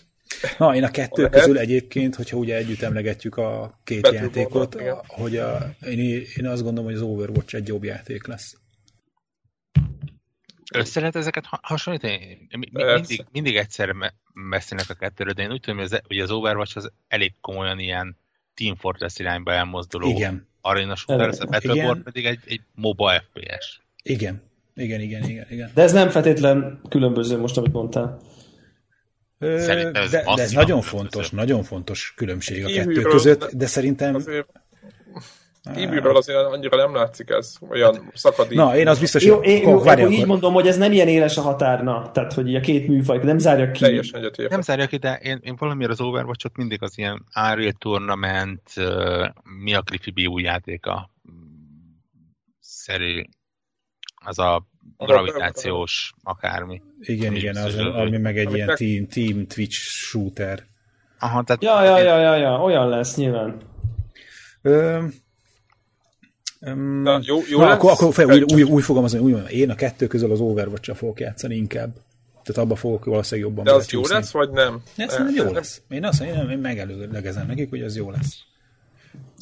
Na, 0.58 0.74
én 0.74 0.84
a 0.84 0.90
kettő 0.90 1.22
Lehet. 1.22 1.38
közül 1.38 1.58
egyébként, 1.58 2.14
hogyha 2.14 2.36
ugye 2.36 2.56
együtt 2.56 2.82
emlegetjük 2.82 3.36
a 3.36 3.78
két 3.84 4.02
Battle 4.02 4.20
játékot, 4.20 4.74
a, 4.74 5.04
hogy 5.06 5.36
a, 5.36 5.58
én, 5.86 6.22
én 6.36 6.46
azt 6.46 6.62
gondolom, 6.62 6.84
hogy 6.84 6.94
az 6.94 7.02
Overwatch 7.02 7.54
egy 7.54 7.68
jobb 7.68 7.84
játék 7.84 8.26
lesz. 8.26 8.56
Össze 10.74 11.00
lehet 11.00 11.16
ezeket 11.16 11.44
hasonlítani? 11.48 12.48
Mindig, 12.50 13.24
mindig 13.32 13.56
egyszer 13.56 13.94
beszélnek 14.50 14.90
a 14.90 14.94
kettőről, 14.94 15.32
de 15.32 15.42
én 15.42 15.52
úgy 15.52 15.60
tudom, 15.60 15.86
hogy 16.06 16.18
az 16.18 16.30
Overwatch 16.30 16.76
az 16.76 16.90
elég 17.08 17.34
komolyan 17.40 17.78
ilyen 17.78 18.16
Team 18.54 18.76
Fortress 18.76 19.18
irányba 19.18 19.52
elmozduló 19.52 20.08
igen. 20.08 20.48
arena 20.60 20.96
shooter, 20.96 21.28
a 21.38 21.46
Battleborn 21.46 22.02
pedig 22.02 22.24
egy, 22.24 22.38
egy 22.46 22.60
MOBA 22.74 23.20
FPS. 23.20 23.80
Igen. 24.02 24.42
Igen, 24.74 25.00
igen, 25.00 25.28
igen, 25.28 25.46
igen. 25.50 25.70
De 25.74 25.82
ez 25.82 25.92
nem 25.92 26.08
feltétlen 26.08 26.80
különböző 26.88 27.38
most, 27.38 27.56
amit 27.56 27.72
mondtál. 27.72 28.20
de, 29.38 29.90
de 30.00 30.22
ez 30.36 30.50
nagyon 30.50 30.80
fontos, 30.80 31.30
nagyon 31.30 31.62
fontos 31.62 32.12
különbség 32.16 32.64
a 32.64 32.68
kettő 32.68 33.02
között, 33.02 33.50
de 33.52 33.66
szerintem... 33.66 34.14
Azért 34.14 34.48
Kívülről 35.74 36.16
azért 36.16 36.38
annyira 36.38 36.76
nem 36.76 36.94
látszik 36.94 37.30
ez, 37.30 37.56
olyan 37.68 38.10
szakadék. 38.14 38.58
Na, 38.58 38.76
én 38.76 38.88
az 38.88 38.98
biztos, 38.98 39.28
hogy... 39.28 39.46
Én, 39.46 39.62
jó, 39.62 39.78
akkor 39.78 40.10
így 40.10 40.26
mondom, 40.26 40.52
hogy 40.52 40.66
ez 40.66 40.76
nem 40.76 40.92
ilyen 40.92 41.08
éles 41.08 41.36
a 41.36 41.40
határna, 41.40 42.10
tehát 42.10 42.32
hogy 42.32 42.54
a 42.54 42.60
két 42.60 42.88
műfaj 42.88 43.18
nem 43.22 43.38
zárja 43.38 43.70
ki. 43.70 43.80
Teljesen 43.80 44.20
egyetértek. 44.20 44.50
Nem 44.50 44.60
zárja 44.60 44.86
ki, 44.86 44.96
de 44.96 45.18
én, 45.22 45.38
én 45.42 45.56
valamiért 45.58 45.90
az 45.90 46.00
Overwatch-ot 46.00 46.56
mindig 46.56 46.82
az 46.82 46.98
ilyen 46.98 47.24
Unreal 47.50 47.72
Tournament, 47.78 48.62
uh, 48.76 49.26
mi 49.62 49.74
a 49.74 49.82
Cliffy 49.82 50.10
B 50.10 50.28
új 50.28 50.42
játéka 50.42 51.10
szerű, 52.60 53.22
az 54.24 54.38
a 54.38 54.66
gravitációs 54.96 56.12
akármi. 56.22 56.82
Igen, 57.00 57.34
igen, 57.34 57.56
az, 57.56 57.76
ami 57.76 58.18
meg 58.18 58.38
egy 58.38 58.54
ilyen 58.54 58.74
team, 58.74 59.06
team 59.06 59.46
Twitch 59.46 59.76
shooter. 59.76 60.66
Aha, 61.18 61.42
tehát... 61.42 61.62
Ja, 61.62 61.84
ja, 61.84 61.98
ja, 61.98 62.18
ja, 62.18 62.36
ja, 62.36 62.62
olyan 62.62 62.88
lesz 62.88 63.16
nyilván. 63.16 63.56
Ö, 64.62 65.04
Um, 66.60 67.02
Na, 67.02 67.20
jó, 67.22 67.38
jó 67.50 67.58
na, 67.58 67.68
akkor, 67.68 67.90
akkor 67.90 68.14
fel, 68.14 68.26
új, 68.26 68.44
új, 68.54 68.62
új 68.62 68.82
fogalmazni, 68.82 69.18
új, 69.18 69.34
én 69.48 69.70
a 69.70 69.74
kettő 69.74 70.06
közül 70.06 70.30
az 70.30 70.40
overwatch 70.40 70.94
fogok 70.94 71.20
játszani 71.20 71.54
inkább. 71.54 71.90
Tehát 72.42 72.62
abba 72.62 72.76
fogok 72.76 73.04
valószínűleg 73.04 73.50
jobban 73.50 73.64
De 73.64 73.72
az 73.72 73.90
jó 73.90 74.00
lesz, 74.08 74.30
vagy 74.30 74.50
nem? 74.50 74.82
Ez 74.96 75.16
nem 75.16 75.30
jó 75.34 75.52
lesz. 75.52 75.82
Én 75.88 76.04
azt 76.04 76.20
mondom, 76.20 76.50
én 76.50 76.58
megelőlegezem 76.58 77.46
nekik, 77.46 77.70
hogy 77.70 77.82
az 77.82 77.96
jó 77.96 78.10
lesz. 78.10 78.36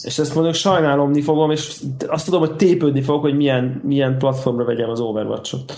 És 0.02 0.18
ezt 0.18 0.34
mondjuk 0.34 0.54
sajnálomni 0.54 1.22
fogom, 1.22 1.50
és 1.50 1.80
azt 2.06 2.24
tudom, 2.24 2.40
hogy 2.40 2.56
tépődni 2.56 3.02
fogok, 3.02 3.20
hogy 3.20 3.36
milyen, 3.36 3.80
milyen 3.84 4.18
platformra 4.18 4.64
vegyem 4.64 4.90
az 4.90 5.00
Overwatch-ot. 5.00 5.72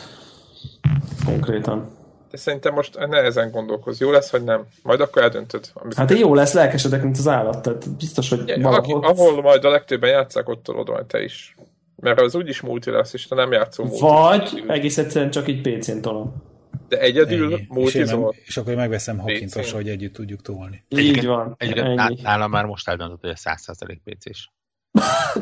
Konkrétan 1.24 1.97
de 2.31 2.37
szerintem 2.37 2.74
most 2.74 3.07
nehezen 3.09 3.51
gondolkoz. 3.51 4.01
Jó 4.01 4.11
lesz, 4.11 4.31
vagy 4.31 4.45
nem? 4.45 4.66
Majd 4.83 5.01
akkor 5.01 5.22
eldöntöd. 5.22 5.72
Hát 5.97 6.18
jó 6.18 6.35
lesz, 6.35 6.53
lelkesedek, 6.53 7.03
mint 7.03 7.18
az 7.18 7.29
állat. 7.29 7.62
Tehát 7.62 7.97
biztos, 7.97 8.29
hogy 8.29 8.49
ja, 8.49 8.61
valahol... 8.61 8.97
Aki, 8.97 9.20
ahol 9.20 9.43
majd 9.43 9.64
a 9.64 9.70
legtöbben 9.70 10.11
játszák, 10.11 10.49
ott 10.49 10.62
tudod 10.62 10.89
majd 10.89 11.07
te 11.07 11.22
is. 11.22 11.57
Mert 11.97 12.20
az 12.20 12.35
úgyis 12.35 12.61
multi 12.61 12.91
lesz, 12.91 13.12
és 13.12 13.26
te 13.26 13.35
nem 13.35 13.53
játszol 13.53 13.87
multi. 13.87 14.01
Vagy 14.01 14.64
egész 14.66 14.99
egyszerűen 14.99 15.31
csak 15.31 15.49
így 15.49 15.61
PC-n 15.61 16.01
tolom. 16.01 16.47
De 16.89 17.01
egyedül 17.01 17.61
multizol. 17.68 18.35
És, 18.37 18.47
és 18.47 18.57
akkor 18.57 18.74
megveszem 18.74 19.18
Hakintos, 19.18 19.72
hogy 19.72 19.89
együtt 19.89 20.12
tudjuk 20.12 20.43
tolni. 20.43 20.85
Így 20.89 21.26
van. 21.26 21.55
Egyébként 21.59 22.22
nálam 22.22 22.51
már 22.51 22.64
most 22.64 22.89
eldöntött, 22.89 23.20
hogy 23.20 23.31
a 23.31 23.51
100% 23.51 23.97
PC-s. 24.05 24.49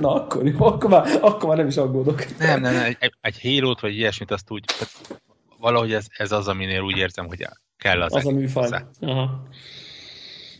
Na 0.01 0.15
akkor 0.15 0.47
jó, 0.47 0.65
akkor 0.65 0.91
már, 0.91 1.19
akkor 1.21 1.49
már 1.49 1.57
nem 1.57 1.67
is 1.67 1.77
aggódok. 1.77 2.39
Nem, 2.39 2.61
nem, 2.61 2.75
nem 2.75 2.85
egy, 2.99 3.13
egy 3.21 3.41
halo 3.43 3.75
vagy 3.81 3.97
ilyesmit 3.97 4.31
azt 4.31 4.51
úgy, 4.51 4.65
tehát 4.79 5.23
valahogy 5.59 5.93
ez, 5.93 6.07
ez 6.17 6.33
az, 6.33 6.49
aminél 6.49 6.81
úgy 6.81 6.97
érzem, 6.97 7.27
hogy 7.27 7.47
kell 7.77 8.03
az. 8.03 8.15
Az 8.15 8.27
a 8.27 8.31
műfaj. 8.31 8.85
Aha. 9.01 9.49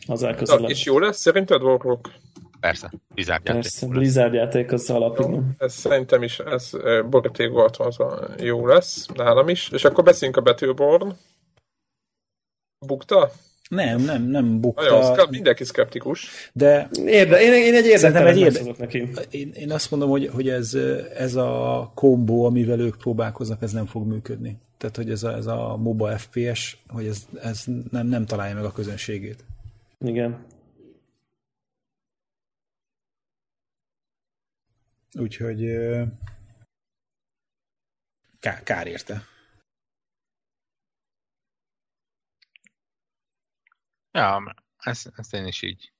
Az 0.07 0.23
elközelebb. 0.23 0.69
És 0.69 0.85
jó 0.85 0.99
lesz 0.99 1.19
szerinted 1.19 1.61
Warhawk? 1.61 2.11
Persze, 2.59 2.91
Blizzard 3.07 3.45
játék. 3.45 3.61
Persze, 3.61 3.87
Blizzard 3.87 4.33
játék 4.33 4.71
az 4.71 4.89
alapig. 4.89 5.39
Ez 5.57 5.73
szerintem 5.73 6.23
is, 6.23 6.39
ez 6.39 6.71
boríték 7.09 7.49
volt, 7.49 7.77
az 7.77 7.99
a 7.99 8.29
jó 8.39 8.65
lesz, 8.65 9.05
nálam 9.05 9.49
is. 9.49 9.69
És 9.69 9.85
akkor 9.85 10.03
beszéljünk 10.03 10.39
a 10.39 10.41
Battleborn. 10.41 11.11
Bukta? 12.85 13.31
Nem, 13.69 14.01
nem, 14.01 14.23
nem 14.23 14.61
bukta. 14.61 14.99
Nagyon, 14.99 15.27
mindenki 15.29 15.63
szkeptikus. 15.63 16.49
De 16.53 16.89
Érde, 17.05 17.41
én, 17.41 17.53
én 17.53 17.73
egy 17.73 17.85
érdektelen 17.85 18.27
egy 18.27 18.39
érde... 18.39 18.73
neki. 18.77 19.09
Én, 19.29 19.51
én 19.53 19.71
azt 19.71 19.91
mondom, 19.91 20.09
hogy, 20.09 20.27
hogy 20.27 20.49
ez, 20.49 20.73
ez 21.15 21.35
a 21.35 21.91
kombó, 21.95 22.45
amivel 22.45 22.79
ők 22.79 22.97
próbálkoznak, 22.97 23.61
ez 23.61 23.71
nem 23.71 23.85
fog 23.85 24.07
működni. 24.07 24.57
Tehát, 24.77 24.95
hogy 24.95 25.11
ez 25.11 25.23
a, 25.23 25.33
ez 25.33 25.45
a 25.45 25.77
MOBA 25.77 26.17
FPS, 26.17 26.77
hogy 26.87 27.05
ez, 27.05 27.27
ez 27.41 27.63
nem, 27.91 28.07
nem 28.07 28.25
találja 28.25 28.55
meg 28.55 28.63
a 28.63 28.71
közönségét. 28.71 29.43
Igen. 29.99 30.45
Úgyhogy 35.19 35.59
kár, 38.39 38.63
kár 38.63 38.87
érte. 38.87 39.23
Ja, 44.17 44.55
ezt, 44.77 45.11
ezt 45.15 45.33
én 45.33 45.45
is 45.45 45.61
így. 45.61 45.91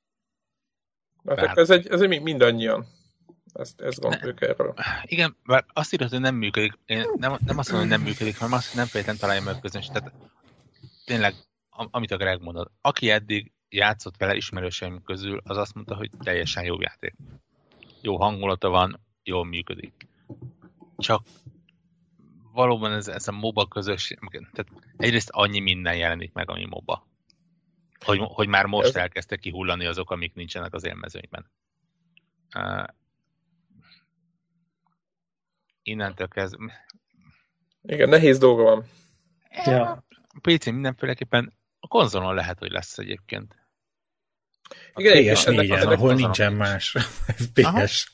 Hát 1.26 1.57
ez 1.57 1.70
egy, 1.70 1.88
ez 1.88 2.01
egy 2.01 2.22
mindannyian. 2.22 2.86
Ezt, 3.53 3.82
ezt 3.82 3.99
gondoljuk 3.99 4.39
ne, 4.39 4.47
erről. 4.47 4.74
Igen, 5.03 5.38
bár 5.45 5.65
azt 5.74 5.93
írod, 5.93 6.09
hogy 6.09 6.20
nem 6.20 6.36
működik. 6.36 6.74
Én 6.86 7.05
nem, 7.15 7.38
nem 7.45 7.57
azt 7.57 7.72
mondom, 7.72 7.89
hogy 7.89 7.97
nem 7.97 8.07
működik, 8.07 8.38
hanem 8.38 8.53
azt, 8.53 8.68
hogy 8.68 8.78
nem 8.78 8.86
feltétlenül 8.86 9.22
találja 9.22 9.41
meg 9.41 9.59
közönség. 9.59 9.91
Tehát 9.91 10.13
tényleg, 11.05 11.34
amit 11.70 12.11
a 12.11 12.18
Greg 12.18 12.41
mondott, 12.41 12.72
aki 12.82 13.09
eddig 13.09 13.51
játszott 13.70 14.18
vele 14.18 14.36
ismerőseim 14.36 15.03
közül, 15.03 15.41
az 15.43 15.57
azt 15.57 15.74
mondta, 15.74 15.95
hogy 15.95 16.09
teljesen 16.20 16.63
jó 16.63 16.82
játék. 16.82 17.15
Jó 18.01 18.18
hangulata 18.18 18.70
van, 18.70 18.99
jól 19.24 19.45
működik. 19.45 20.07
Csak 20.97 21.26
valóban 22.53 22.91
ez, 22.91 23.07
ez 23.07 23.28
a 23.28 23.32
MOBA 23.32 23.68
közösség, 23.68 24.20
tehát 24.30 24.72
egyrészt 24.97 25.30
annyi 25.30 25.59
minden 25.59 25.95
jelenik 25.95 26.34
meg, 26.34 26.49
ami 26.49 26.65
MOBA. 26.65 27.07
Hogy, 28.08 28.20
hogy 28.22 28.47
már 28.47 28.66
most 28.66 28.95
elkezdtek 28.95 29.39
kihullani 29.39 29.86
azok, 29.86 30.12
amik 30.12 30.34
nincsenek 30.34 30.74
az 30.74 30.86
élmezőnyben. 30.86 31.51
Uh, 32.55 32.88
innentől 35.84 36.28
kezdve... 36.28 36.86
Igen, 37.82 38.10
nehéz 38.10 38.38
dolga 38.38 38.64
van. 38.64 38.86
Ja. 39.66 40.05
PC 40.41 40.66
mindenféleképpen 40.66 41.53
a 41.80 41.88
konzolon 41.88 42.36
lehet, 42.36 42.60
hogy 42.60 42.72
lesz 42.72 42.97
egyébként. 42.97 43.55
A 44.93 45.01
Igen, 45.01 45.36
PS4-en, 45.36 45.93
ahol 45.93 46.14
nincsen 46.14 46.53
más 46.53 46.95
FPS. 47.26 48.12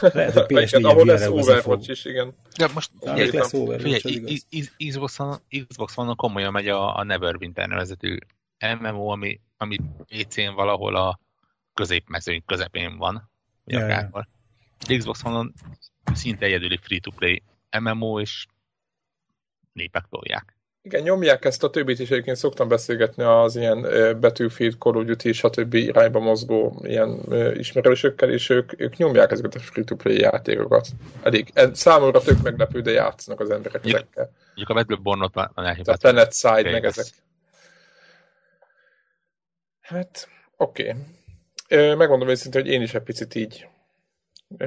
Lehet, 0.00 0.32
hogy 0.32 0.44
PS4 0.48 0.84
ahol 0.84 1.04
lesz 1.04 1.26
Overwatch 1.26 1.90
is, 1.90 2.04
igen. 2.04 2.34
Ja, 2.56 2.68
most 2.74 2.90
Xbox 5.68 5.98
One 5.98 6.14
komolyan 6.16 6.52
megy 6.52 6.68
a, 6.68 6.96
a 6.96 7.04
Neverwinter 7.04 7.68
nevezetű 7.68 8.16
MMO, 8.80 9.08
ami, 9.08 9.40
ami 9.56 9.76
PC-n 10.06 10.54
valahol 10.54 10.96
a 10.96 11.20
középmezőny 11.74 12.42
közepén 12.46 12.96
van, 12.96 13.30
vagy 13.64 13.74
ja, 13.74 13.84
akárhol. 13.84 14.28
Xbox 14.96 15.24
One 15.24 15.50
szinte 16.14 16.46
egyedüli 16.46 16.78
free-to-play 16.82 17.42
MMO, 17.80 18.20
és 18.20 18.46
népek 19.72 20.04
tolják. 20.10 20.56
Igen, 20.82 21.02
nyomják 21.02 21.44
ezt 21.44 21.64
a 21.64 21.70
többit 21.70 21.98
is, 21.98 22.10
egyébként 22.10 22.36
szoktam 22.36 22.68
beszélgetni 22.68 23.22
az 23.22 23.56
ilyen 23.56 23.80
Battlefield, 24.20 24.74
Call 24.78 24.94
of 24.94 25.04
Duty, 25.04 25.32
stb. 25.32 25.74
irányba 25.74 26.20
mozgó 26.20 26.80
ilyen 26.82 27.20
ismerősökkel, 27.54 28.30
és 28.30 28.48
ők, 28.48 28.80
ők 28.80 28.96
nyomják 28.96 29.30
ezeket 29.30 29.54
a 29.54 29.58
free-to-play 29.58 30.18
játékokat. 30.18 30.88
Elég, 31.22 31.52
számomra 31.72 32.20
tök 32.20 32.42
meglepő, 32.42 32.80
de 32.80 32.90
játszanak 32.90 33.40
az 33.40 33.50
emberek 33.50 33.84
ezekkel. 33.84 34.30
Mondjuk 34.46 34.68
a 34.68 34.74
Battlebornot 34.74 35.34
már 35.34 35.50
elhibált. 35.54 36.04
A 36.04 36.10
Planet 36.10 36.34
Side, 36.34 36.70
meg 36.70 36.84
ezek. 36.84 37.06
Hát, 39.84 40.28
oké. 40.56 40.94
Okay. 41.68 41.94
Megmondom 41.94 42.28
őszintén, 42.28 42.62
hogy 42.62 42.70
én 42.70 42.82
is 42.82 42.94
egy 42.94 43.02
picit 43.02 43.34
így 43.34 43.68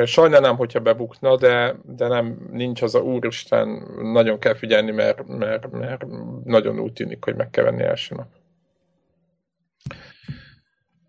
Sajnálnám, 0.06 0.56
hogyha 0.56 0.80
bebukna, 0.80 1.36
de, 1.36 1.76
de 1.84 2.08
nem, 2.08 2.48
nincs 2.52 2.82
az 2.82 2.96
a 2.96 3.00
úristen, 3.00 3.68
nagyon 4.02 4.40
kell 4.40 4.54
figyelni, 4.54 4.92
mert, 4.92 5.28
mert, 5.28 5.72
mert 5.72 6.06
nagyon 6.44 6.80
úgy 6.80 6.94
tűnik, 6.94 7.24
hogy 7.24 7.36
meg 7.36 7.50
kell 7.50 7.64
venni 7.64 7.84
első 7.84 8.16
nap. 8.16 8.28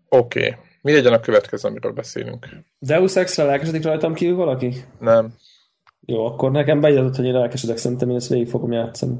Oké. 0.09 0.47
Okay. 0.47 0.59
Mi 0.81 0.93
legyen 0.93 1.13
a 1.13 1.19
következő, 1.19 1.67
amiről 1.67 1.91
beszélünk? 1.91 2.47
Deus 2.79 3.15
Ex-re 3.15 3.43
lelkesedik 3.43 3.83
rajtam 3.83 4.13
kívül 4.13 4.35
valaki? 4.35 4.73
Nem. 4.99 5.33
Jó, 6.05 6.25
akkor 6.25 6.51
nekem 6.51 6.81
beiratott, 6.81 7.15
hogy 7.15 7.25
én 7.25 7.33
lelkesedek, 7.33 7.77
szerintem 7.77 8.09
én 8.09 8.15
ezt 8.15 8.29
végig 8.29 8.49
fogom 8.49 8.71
játszani. 8.71 9.15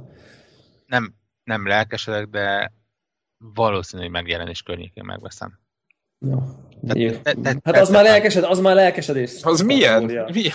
Nem, 0.86 1.14
nem 1.44 1.68
lelkesedek, 1.68 2.26
de 2.26 2.72
valószínűleg 3.40 4.12
megjelenés 4.12 4.62
környékén 4.62 5.04
megveszem. 5.06 5.60
Te, 6.88 6.94
te, 7.24 7.34
te, 7.34 7.56
hát 7.64 7.78
az 7.78 7.90
már, 7.90 8.04
lelkesed, 8.04 8.44
az 8.44 8.60
már 8.60 8.76
lelkesedés. 8.76 9.32
Az 9.42 9.62
milyen? 9.62 10.04
milyen? 10.04 10.54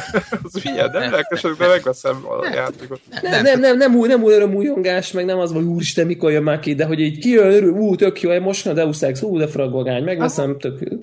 az 0.42 0.62
milyen? 0.64 0.90
Nem 0.90 1.10
lelkesedek, 1.10 1.56
de 1.56 1.66
megveszem 1.66 2.26
a 2.26 2.46
játékot. 2.54 3.00
Nem, 3.22 3.42
nem, 3.42 3.60
nem, 3.60 3.76
nem, 3.76 3.94
új, 3.94 4.08
nem 4.08 4.22
új 4.22 4.32
örömújongás, 4.32 5.12
meg 5.12 5.24
nem 5.24 5.38
az, 5.38 5.52
hogy 5.52 5.64
úristen, 5.64 6.06
mikor 6.06 6.30
jön 6.30 6.42
már 6.42 6.58
ki, 6.58 6.74
de 6.74 6.84
hogy 6.84 7.00
így 7.00 7.18
kijön, 7.18 7.52
örül, 7.52 7.72
ú, 7.72 7.94
tök 7.94 8.20
jó, 8.20 8.40
most 8.40 8.66
a 8.66 8.72
Deus 8.72 9.02
Ex, 9.02 9.22
ú, 9.22 9.38
de 9.38 9.46
fragolgány, 9.46 10.04
megveszem, 10.04 10.58
tök 10.58 10.80
jó. 10.80 10.98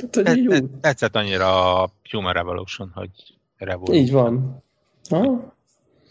Hogy 0.50 0.64
Tetszett 0.82 1.16
annyira 1.16 1.82
a 1.82 1.92
Human 2.12 2.34
Revolution, 2.34 2.92
hogy 2.94 3.10
Revolution. 3.58 3.98
Így 3.98 4.12
van. 4.12 4.64
Ha? 5.10 5.54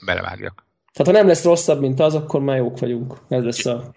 Belevágjak. 0.06 0.66
Tehát 0.92 1.12
ha 1.12 1.18
nem 1.18 1.26
lesz 1.26 1.44
rosszabb, 1.44 1.80
mint 1.80 2.00
az, 2.00 2.14
akkor 2.14 2.40
már 2.40 2.56
jók 2.56 2.78
vagyunk. 2.78 3.14
Ez 3.28 3.42
lesz 3.44 3.66
a... 3.66 3.94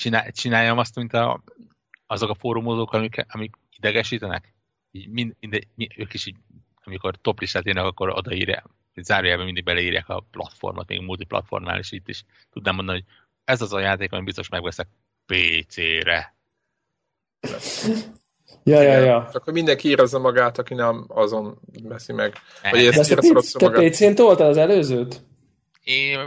Csinál, 0.00 0.30
csináljam 0.30 0.78
azt, 0.78 0.96
mint 0.96 1.12
a 1.12 1.42
azok 2.06 2.30
a 2.30 2.34
fórumozók, 2.34 2.92
amik, 2.92 3.26
amik 3.28 3.54
idegesítenek, 3.76 4.54
így 4.90 5.08
mind, 5.08 5.34
mind, 5.40 5.66
mind, 5.74 5.90
ők 5.96 6.14
is 6.14 6.26
így, 6.26 6.36
amikor 6.84 7.16
top 7.20 7.40
listát 7.40 7.66
írnak, 7.66 7.84
akkor 7.84 8.08
odaírják, 8.08 8.64
zárójelben 8.94 9.44
mindig 9.44 9.64
beleírják 9.64 10.08
a 10.08 10.24
platformot, 10.30 10.88
még 10.88 11.00
multiplatformnál, 11.00 11.78
és 11.78 11.92
itt 11.92 12.08
is 12.08 12.24
tudnám 12.50 12.74
mondani, 12.74 12.98
hogy 12.98 13.08
ez 13.44 13.62
az 13.62 13.72
a 13.72 13.80
játék, 13.80 14.12
amit 14.12 14.24
biztos 14.24 14.48
megveszek 14.48 14.88
PC-re. 15.26 16.34
Ja, 18.62 18.80
ja, 18.80 18.98
ja. 18.98 19.28
Akkor 19.32 19.52
mindenki 19.52 19.88
írozza 19.88 20.18
magát, 20.18 20.58
aki 20.58 20.74
nem 20.74 21.04
azon 21.08 21.58
veszi 21.82 22.12
meg. 22.12 22.36
Vagy 22.70 22.84
ezt 22.84 23.14
te, 23.14 23.68
te 23.68 23.88
PC-n 23.88 24.14
toltál 24.14 24.48
az 24.48 24.56
előzőt? 24.56 25.22
Én... 25.82 26.18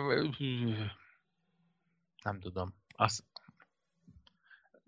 Nem 2.23 2.39
tudom. 2.39 2.73
Azt, 2.95 3.23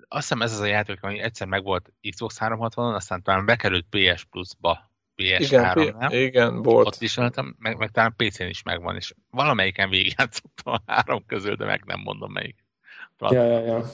azt 0.08 0.22
hiszem 0.22 0.42
ez 0.42 0.54
az 0.54 0.60
a 0.60 0.66
játék, 0.66 1.04
ami 1.04 1.20
egyszer 1.20 1.48
megvolt 1.48 1.94
Xbox 2.10 2.38
360-on, 2.40 2.96
aztán 2.96 3.22
talán 3.22 3.46
bekerült 3.46 3.86
PS 3.90 4.24
Plus-ba, 4.24 4.92
PS3, 5.18 5.74
igen, 5.76 6.12
igen, 6.12 6.62
volt. 6.62 6.88
Ott 6.88 7.02
is 7.02 7.16
voltam, 7.16 7.56
meg, 7.60 7.78
meg 7.78 7.92
talán 7.92 8.14
PC-n 8.18 8.44
is 8.44 8.64
megvan, 8.64 8.96
és 8.96 9.14
valamelyiken 9.30 9.90
végigjátszottam 9.90 10.74
a 10.74 10.82
három 10.86 11.24
közül, 11.28 11.56
de 11.56 11.66
meg 11.66 11.84
nem 11.86 12.00
mondom 12.00 12.32
melyik. 12.32 12.64
Ja, 13.20 13.44
ja, 13.44 13.60
ja. 13.60 13.86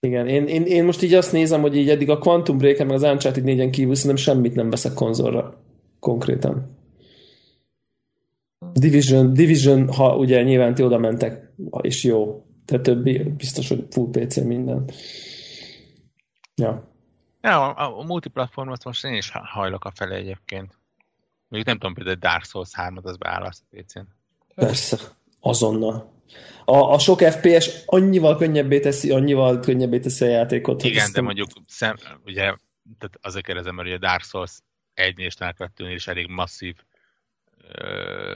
Igen, 0.00 0.28
én, 0.28 0.46
én, 0.46 0.62
én, 0.62 0.84
most 0.84 1.02
így 1.02 1.14
azt 1.14 1.32
nézem, 1.32 1.60
hogy 1.60 1.76
így 1.76 1.90
eddig 1.90 2.10
a 2.10 2.18
Quantum 2.18 2.58
break 2.58 2.78
meg 2.78 2.90
az 2.90 3.02
Uncharted 3.02 3.44
4-en 3.46 3.68
kívül 3.72 3.94
szerintem 3.94 4.24
semmit 4.24 4.54
nem 4.54 4.70
veszek 4.70 4.92
konzolra 4.92 5.62
konkrétan. 6.00 6.76
Division, 8.72 9.32
Division, 9.32 9.92
ha 9.92 10.16
ugye 10.16 10.42
nyilván 10.42 10.74
ti 10.74 10.82
oda 10.82 10.98
mentek, 10.98 11.52
és 11.80 12.04
jó, 12.04 12.47
de 12.68 12.80
többi 12.80 13.22
biztos, 13.22 13.68
hogy 13.68 13.86
full 13.90 14.10
PC 14.10 14.36
minden. 14.36 14.90
Ja. 16.54 16.92
Ja, 17.40 17.74
a, 17.74 17.98
a 17.98 18.02
multiplatformot 18.02 18.84
most 18.84 19.04
én 19.04 19.14
is 19.14 19.30
hajlok 19.30 19.84
a 19.84 19.90
fele 19.90 20.14
egyébként. 20.14 20.78
Még 21.48 21.64
nem 21.64 21.78
tudom, 21.78 21.94
például 21.94 22.16
Dark 22.16 22.44
Souls 22.44 22.70
3-at 22.72 23.02
az 23.02 23.16
beállast 23.16 23.62
PC-n. 23.70 24.00
Persze, 24.54 24.98
azonnal. 25.40 26.12
A, 26.64 26.76
a 26.76 26.98
sok 26.98 27.20
FPS 27.20 27.82
annyival 27.86 28.36
könnyebbé 28.36 28.80
teszi, 28.80 29.10
annyival 29.10 29.60
könnyebbé 29.60 29.98
teszi 29.98 30.24
a 30.24 30.28
játékot. 30.28 30.82
Igen, 30.82 31.12
de 31.12 31.20
mondjuk 31.20 31.48
szem, 31.66 31.96
ugye, 32.24 32.42
tehát 32.98 33.18
azért 33.20 33.44
kérdezem, 33.44 33.74
mert 33.74 33.88
ugye 33.88 33.98
Dark 33.98 34.22
Souls 34.22 34.58
1 34.94 35.18
és 35.18 35.34
2 35.34 35.92
is 35.92 36.06
elég 36.06 36.26
masszív 36.28 36.74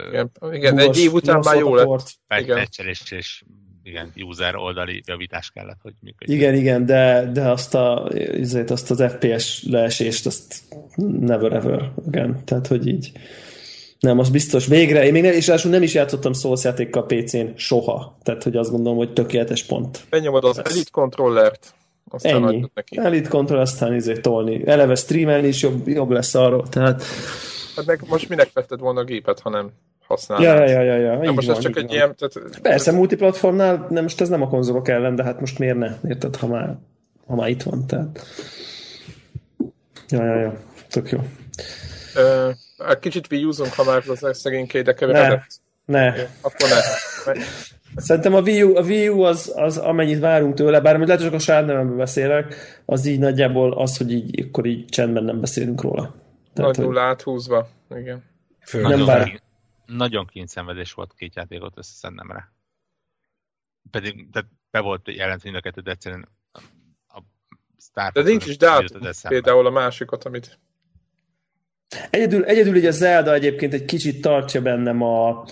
igen, 0.09 0.31
igen 0.51 0.75
de 0.75 0.81
egy 0.81 0.97
év 0.97 1.13
után 1.13 1.39
már 1.43 1.57
jó 1.57 1.75
lett. 1.75 2.19
Igen. 2.37 2.67
És, 2.77 3.11
és 3.11 3.43
igen, 3.83 4.11
user 4.15 4.55
oldali 4.55 5.03
javítás 5.05 5.49
kellett, 5.49 5.79
hogy 5.81 5.93
működjön. 5.99 6.37
Igen, 6.37 6.53
igen, 6.55 6.85
de, 6.85 7.29
de 7.33 7.49
azt, 7.49 7.75
a, 7.75 8.03
azért 8.41 8.69
azt 8.71 8.91
az 8.91 9.03
FPS 9.11 9.63
leesést, 9.63 10.25
azt 10.25 10.61
never 10.95 11.53
ever, 11.53 11.91
igen, 12.07 12.45
tehát 12.45 12.67
hogy 12.67 12.87
így 12.87 13.11
nem, 14.03 14.19
az 14.19 14.29
biztos. 14.29 14.67
Végre, 14.67 15.05
én 15.05 15.11
még 15.11 15.21
nem, 15.21 15.31
és 15.31 15.47
ráadásul 15.47 15.71
nem 15.71 15.83
is 15.83 15.93
játszottam 15.93 16.33
Souls 16.33 16.63
játékkal 16.63 17.05
PC-n 17.05 17.45
soha. 17.55 18.17
Tehát, 18.23 18.43
hogy 18.43 18.55
azt 18.55 18.71
gondolom, 18.71 18.97
hogy 18.97 19.13
tökéletes 19.13 19.63
pont. 19.63 20.05
Benyomod 20.09 20.43
az 20.43 20.57
Elite 20.57 20.89
Controllert, 20.91 21.73
aztán 22.09 22.47
Ennyi. 22.47 22.69
Neki. 22.73 22.97
Elite 22.97 23.29
Control, 23.29 23.59
aztán 23.59 23.93
izé 23.93 24.13
tolni. 24.13 24.67
Eleve 24.67 24.95
streamelni 24.95 25.47
is 25.47 25.61
jobb, 25.61 25.87
jobb 25.87 26.09
lesz 26.09 26.35
arról. 26.35 26.69
Tehát... 26.69 27.03
Hát 27.75 27.85
meg 27.85 28.03
most 28.07 28.29
minek 28.29 28.49
vetted 28.53 28.79
volna 28.79 28.99
a 28.99 29.03
gépet, 29.03 29.39
ha 29.39 29.49
nem 29.49 29.71
használnád. 30.13 30.57
Ja, 30.57 30.65
ja, 30.65 30.81
ja, 30.81 30.95
ja. 30.95 31.23
ja. 31.23 31.31
most 31.31 31.47
van, 31.47 31.55
ez 31.55 31.61
csak 31.61 31.77
egy 31.77 31.85
van. 31.85 31.93
ilyen... 31.93 32.15
Tehát, 32.15 32.59
Persze, 32.61 32.91
ez... 32.91 32.97
multiplatformnál, 32.97 33.87
nem, 33.89 34.03
most 34.03 34.21
ez 34.21 34.29
nem 34.29 34.41
a 34.41 34.47
konzolok 34.47 34.87
ellen, 34.87 35.15
de 35.15 35.23
hát 35.23 35.39
most 35.39 35.59
miért 35.59 35.77
ne? 35.77 35.91
Érted, 36.07 36.35
ha 36.35 36.47
már, 36.47 36.75
ha 37.27 37.35
már 37.35 37.49
itt 37.49 37.63
van, 37.63 37.87
tehát... 37.87 38.25
Ja, 40.09 40.25
ja, 40.25 40.39
ja. 40.39 40.53
Tök 40.89 41.09
jó. 41.09 41.19
Ö, 42.15 42.49
kicsit 42.99 43.27
viúzunk, 43.27 43.73
ha 43.73 43.83
már 43.83 44.03
az 44.07 44.37
szegényké 44.37 44.79
ide 44.79 44.93
keveredett. 44.93 45.45
Ne. 45.85 46.09
ne. 46.09 46.15
Ja, 46.15 46.27
akkor 46.41 46.69
ne. 46.69 47.41
Szerintem 47.95 48.33
a 48.33 48.41
Wii 48.41 48.63
U, 48.63 48.75
a 48.75 48.81
Wii 48.81 49.07
U 49.09 49.21
az, 49.21 49.51
az, 49.55 49.77
amennyit 49.77 50.19
várunk 50.19 50.53
tőle, 50.53 50.79
bár 50.79 50.99
lehet, 50.99 51.09
hogy 51.09 51.29
csak 51.29 51.33
a 51.33 51.39
saját 51.39 51.65
nevemben 51.65 51.97
beszélek, 51.97 52.55
az 52.85 53.05
így 53.05 53.19
nagyjából 53.19 53.73
az, 53.73 53.97
hogy 53.97 54.11
így, 54.11 54.45
akkor 54.47 54.65
így 54.65 54.85
csendben 54.85 55.23
nem 55.23 55.39
beszélünk 55.39 55.81
róla. 55.81 56.15
Tehát, 56.53 56.77
Nagy 56.77 56.85
nullát 56.85 57.21
húzva, 57.21 57.67
igen. 57.95 58.23
Fő, 58.65 58.81
nem 58.81 59.05
vár 59.05 59.41
nagyon 59.85 60.25
kényszenvedés 60.25 60.93
volt 60.93 61.13
két 61.13 61.35
játékot 61.35 61.77
összeszednem 61.77 62.31
rá. 62.31 62.51
Pedig 63.91 64.29
de 64.29 64.45
be 64.71 64.79
volt 64.79 65.07
jelent 65.07 65.43
mind 65.43 65.55
a 65.55 65.59
kettő, 65.59 65.81
de 65.81 65.91
egyszerűen 65.91 66.27
a 67.07 67.19
Star 67.77 68.11
De 68.11 68.21
nincs 68.21 68.45
is 68.45 68.57
dátum, 68.57 69.01
például 69.27 69.65
a 69.65 69.69
másikat, 69.69 70.23
amit... 70.23 70.59
Egyedül, 72.09 72.43
egyedül 72.43 72.75
ugye 72.75 72.91
Zelda 72.91 73.33
egyébként 73.33 73.73
egy 73.73 73.85
kicsit 73.85 74.21
tartja 74.21 74.61
bennem 74.61 75.01
a, 75.01 75.45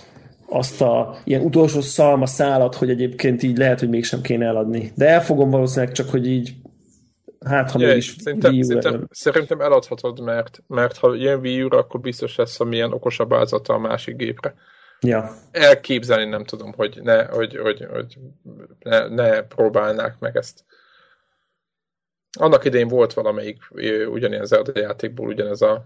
azt 0.46 0.80
a 0.80 1.20
ilyen 1.24 1.42
utolsó 1.42 1.80
szalma 1.80 2.26
szálat, 2.26 2.74
hogy 2.74 2.90
egyébként 2.90 3.42
így 3.42 3.56
lehet, 3.56 3.80
hogy 3.80 3.88
mégsem 3.88 4.20
kéne 4.20 4.46
eladni. 4.46 4.92
De 4.94 5.08
elfogom 5.08 5.50
valószínűleg 5.50 5.94
csak, 5.94 6.10
hogy 6.10 6.26
így 6.26 6.54
Hát, 7.44 7.70
ha 7.70 7.78
mégis 7.78 8.14
szerintem, 8.18 8.62
szerintem, 8.62 9.06
szerintem 9.10 9.60
eladhatod, 9.60 10.20
mert, 10.20 10.62
mert 10.66 10.96
ha 10.96 11.14
jön 11.14 11.40
Wii 11.40 11.62
U-ra, 11.62 11.78
akkor 11.78 12.00
biztos 12.00 12.36
lesz 12.36 12.58
milyen 12.58 12.92
okosabb 12.92 13.32
állzata 13.32 13.74
a 13.74 13.78
másik 13.78 14.16
gépre. 14.16 14.54
Ja. 15.00 15.34
Elképzelni 15.50 16.28
nem 16.28 16.44
tudom, 16.44 16.72
hogy 16.72 16.98
ne, 17.02 17.24
hogy, 17.24 17.56
hogy, 17.56 17.86
hogy 17.90 18.18
ne, 18.78 19.08
ne 19.08 19.42
próbálnák 19.42 20.18
meg 20.18 20.36
ezt. 20.36 20.64
Annak 22.38 22.64
idején 22.64 22.88
volt 22.88 23.12
valamelyik 23.12 23.62
ugyanilyen 24.10 24.46
Zelda 24.46 24.80
játékból 24.80 25.26
ugyanez 25.26 25.62
a 25.62 25.84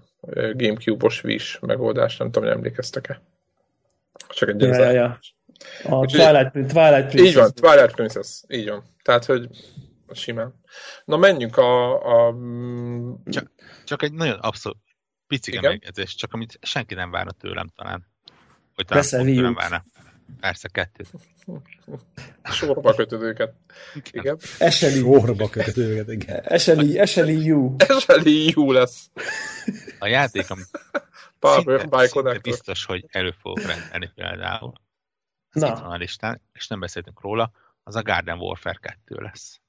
Gamecube-os 0.52 1.24
Wish 1.24 1.62
megoldás, 1.62 2.16
nem 2.16 2.30
tudom, 2.30 2.48
hogy 2.48 2.58
emlékeztek-e. 2.58 3.20
Csak 4.28 4.48
egy 4.48 4.60
ja, 4.60 4.74
ja, 4.74 4.90
ja. 4.90 5.18
A 5.84 6.06
Twilight, 6.06 6.52
Twilight 6.52 7.08
Princess. 7.08 7.28
Így 7.28 7.34
van, 7.34 7.52
Twilight 7.52 7.94
Princess. 7.94 8.42
Így 8.48 8.68
van. 8.68 8.84
Tehát, 9.02 9.24
hogy 9.24 9.48
simán. 10.12 10.60
Na 11.04 11.16
menjünk 11.16 11.56
a... 11.56 11.94
a... 12.28 12.34
Csak, 13.24 13.50
csak 13.84 14.02
egy 14.02 14.12
nagyon 14.12 14.38
abszolút 14.38 14.78
picike 15.26 15.60
megjegyzés, 15.60 16.14
csak 16.14 16.32
amit 16.32 16.58
senki 16.62 16.94
nem 16.94 17.10
várna 17.10 17.30
tőlem 17.30 17.68
talán. 17.68 18.06
Hogy 18.74 18.84
talán 18.84 19.02
Persze, 19.02 19.22
nem 19.22 19.54
várna. 19.54 19.84
Persze, 20.40 20.68
kettőt. 20.68 21.10
Sorba 22.44 22.94
kötöd 22.94 23.22
őket. 23.22 23.54
Igen. 24.10 24.38
Eseli. 24.58 24.98
Sorba 24.98 25.48
kötöd 25.48 25.78
őket, 25.78 26.08
igen. 26.08 26.40
Eseli, 26.44 26.98
Eseli 26.98 27.44
You. 27.44 27.74
Eseli 27.78 28.52
You 28.54 28.72
lesz. 28.72 29.10
A 29.98 30.06
játék, 30.06 30.50
amit 30.50 30.70
Power 31.38 31.88
by 31.88 32.06
szinte 32.06 32.38
biztos, 32.38 32.84
hogy 32.84 33.04
elő 33.08 33.30
fogok 33.30 33.60
rendelni 33.60 34.10
például. 34.14 34.72
Ez 35.50 35.62
Na. 35.62 35.68
itt 35.68 35.78
van 35.78 35.90
a 35.90 35.96
listán, 35.96 36.42
és 36.52 36.66
nem 36.68 36.80
beszéltünk 36.80 37.20
róla, 37.20 37.50
az 37.82 37.96
a 37.96 38.02
Garden 38.02 38.38
Warfare 38.38 38.78
2 38.80 39.14
lesz. 39.14 39.60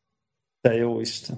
De 0.61 0.73
jó 0.73 0.99
Isten. 0.99 1.37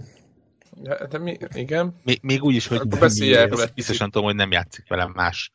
Ja, 0.84 1.08
de 1.08 1.18
mi, 1.18 1.38
igen. 1.54 1.96
Még, 2.04 2.20
még 2.22 2.44
úgy 2.44 2.56
is, 2.56 2.68
hogy 2.68 2.82
nem, 2.88 3.50
biztosan 3.76 4.12
tudom, 4.12 4.28
hogy 4.28 4.36
nem 4.36 4.52
játszik 4.52 4.88
velem 4.88 5.12
más 5.16 5.52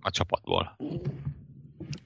a 0.00 0.10
csapatból. 0.10 0.76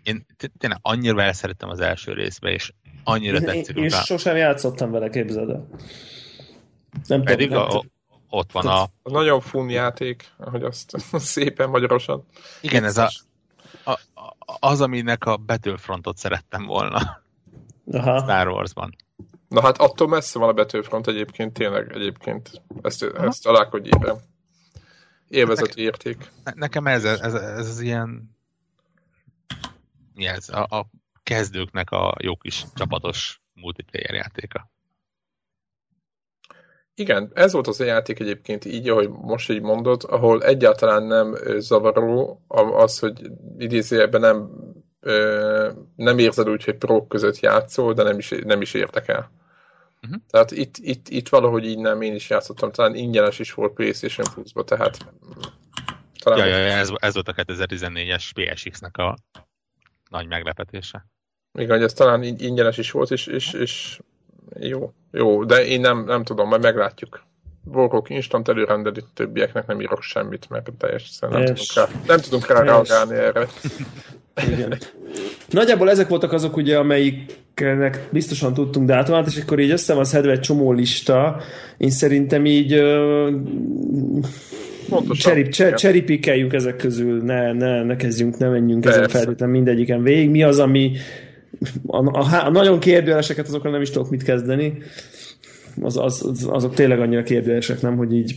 Én 0.02 0.26
tényleg 0.58 0.78
annyira 0.82 1.14
vele 1.14 1.32
szerettem 1.32 1.68
az 1.68 1.80
első 1.80 2.12
részbe, 2.12 2.50
és 2.50 2.72
annyira 3.04 3.40
tetszik. 3.40 3.76
Én, 3.76 3.82
én 3.82 3.90
sosem 3.90 4.36
játszottam 4.36 4.90
vele, 4.90 5.10
képzeld 5.10 5.50
el. 5.50 5.68
Nem 7.06 7.22
Pedig 7.22 7.48
tudom, 7.48 7.68
a, 7.68 7.82
ott 8.28 8.52
van 8.52 8.66
a... 8.66 8.82
a... 8.82 8.90
Nagyon 9.02 9.40
fun 9.40 9.70
játék, 9.70 10.32
ahogy 10.36 10.62
azt 10.62 10.96
szépen 11.12 11.68
magyarosan. 11.68 12.24
Igen, 12.60 12.84
ez 12.84 12.96
a, 12.96 13.10
a, 13.84 13.98
az, 14.60 14.80
aminek 14.80 15.24
a 15.24 15.36
Battlefrontot 15.36 16.16
szerettem 16.16 16.66
volna. 16.66 17.22
Aha. 17.92 18.18
Star 18.18 18.48
Wars-ban. 18.48 18.96
Na 19.48 19.60
hát 19.60 19.78
attól 19.78 20.08
messze 20.08 20.38
van 20.38 20.48
a 20.48 20.52
betőfront 20.52 21.06
egyébként, 21.06 21.52
tényleg 21.52 21.92
egyébként. 21.92 22.62
Ezt, 22.82 23.02
ezt 23.02 23.46
alá, 23.46 23.64
hogy. 23.64 23.88
Élvezeti 25.28 25.82
érték. 25.82 26.30
Nekem 26.54 26.86
ez, 26.86 27.04
ez, 27.04 27.20
ez, 27.20 27.34
ez 27.34 27.68
az 27.68 27.80
ilyen 27.80 28.36
mi 30.14 30.26
ez, 30.26 30.48
a, 30.48 30.66
a 30.76 30.86
kezdőknek 31.22 31.90
a 31.90 32.14
jó 32.20 32.36
kis 32.36 32.64
csapatos 32.74 33.40
multiplayer 33.54 34.14
játéka. 34.14 34.70
Igen, 36.94 37.30
ez 37.34 37.52
volt 37.52 37.66
az 37.66 37.80
a 37.80 37.84
játék 37.84 38.20
egyébként 38.20 38.64
így, 38.64 38.88
ahogy 38.88 39.08
most 39.08 39.50
így 39.50 39.60
mondod, 39.60 40.04
ahol 40.08 40.44
egyáltalán 40.44 41.02
nem 41.02 41.36
zavaró 41.58 42.44
az, 42.48 42.98
hogy 42.98 43.30
idézőjelben 43.58 44.20
nem, 44.20 44.50
nem 45.96 46.18
érzed 46.18 46.48
úgy, 46.48 46.64
hogy 46.64 46.76
prók 46.76 47.08
között 47.08 47.40
játszol, 47.40 47.94
de 47.94 48.02
nem 48.02 48.18
is, 48.18 48.34
nem 48.44 48.60
is 48.60 48.74
érdekel. 48.74 49.30
Uh-huh. 50.02 50.20
Tehát 50.30 50.50
itt, 50.50 50.76
itt, 50.76 51.08
itt 51.08 51.28
valahogy 51.28 51.64
így 51.64 51.78
nem, 51.78 52.02
én 52.02 52.14
is 52.14 52.30
játszottam, 52.30 52.72
talán 52.72 52.94
ingyenes 52.94 53.38
is 53.38 53.52
volt 53.52 53.72
PlayStation 53.72 54.26
Plus-ba, 54.34 54.64
tehát 54.64 54.98
talán... 56.18 56.38
Ja, 56.38 56.46
ja, 56.46 56.56
ja 56.56 56.72
ez, 56.72 56.90
ez 56.94 57.14
volt 57.14 57.28
a 57.28 57.34
2014-es 57.34 58.30
PSX-nek 58.34 58.96
a 58.96 59.16
nagy 60.10 60.26
meglepetése. 60.26 61.06
Igen, 61.52 61.70
hogy 61.70 61.82
ez 61.82 61.92
talán 61.92 62.22
ingyenes 62.22 62.78
is 62.78 62.90
volt, 62.90 63.10
és, 63.10 63.26
és, 63.26 63.52
és 63.52 64.00
jó, 64.60 64.92
jó, 65.10 65.44
de 65.44 65.66
én 65.66 65.80
nem, 65.80 66.04
nem 66.04 66.24
tudom, 66.24 66.48
majd 66.48 66.62
meglátjuk. 66.62 67.26
Volkok 67.64 68.10
instant 68.10 68.48
előrendeli, 68.48 69.04
többieknek 69.14 69.66
nem 69.66 69.80
írok 69.80 70.02
semmit, 70.02 70.48
mert 70.48 70.72
teljesen 70.72 71.30
nem, 71.30 71.44
tudunk 71.44 71.74
rá, 71.74 71.86
nem 72.06 72.20
tudunk 72.20 72.46
rá 72.46 72.60
reagálni 72.60 73.14
erre. 73.14 73.46
Igen. 74.52 74.78
Nagyjából 75.50 75.90
ezek 75.90 76.08
voltak 76.08 76.32
azok, 76.32 76.56
ugye, 76.56 76.78
amelyiknek 76.78 78.08
biztosan 78.10 78.54
tudtunk 78.54 78.86
dátumát, 78.86 79.26
és 79.26 79.36
akkor 79.36 79.58
így 79.58 79.70
össze 79.70 79.94
van 79.94 80.04
szedve 80.04 80.30
egy 80.30 80.40
csomó 80.40 80.72
lista. 80.72 81.40
Én 81.78 81.90
szerintem 81.90 82.46
így 82.46 82.82
cseripikeljük 85.74 86.52
ezek 86.52 86.76
közül, 86.76 87.22
ne, 87.22 87.52
ne, 87.52 87.82
ne 87.82 87.96
kezdjünk, 87.96 88.38
ne 88.38 88.48
menjünk 88.48 88.80
Persze. 88.80 88.98
ezen 88.98 89.10
feltétlenül 89.10 89.54
mindegyiken 89.54 90.02
végig. 90.02 90.30
Mi 90.30 90.42
az, 90.42 90.58
ami 90.58 90.92
a, 91.86 92.18
a, 92.18 92.44
a 92.44 92.50
nagyon 92.50 92.80
kérdőjeleseket 92.80 93.46
azokra 93.46 93.70
nem 93.70 93.80
is 93.80 93.90
tudok 93.90 94.10
mit 94.10 94.22
kezdeni. 94.22 94.78
Az, 95.80 95.96
az, 95.96 96.26
az, 96.30 96.48
azok 96.50 96.74
tényleg 96.74 97.00
annyira 97.00 97.22
kérdőjelesek, 97.22 97.80
nem, 97.80 97.96
hogy 97.96 98.12
így 98.12 98.34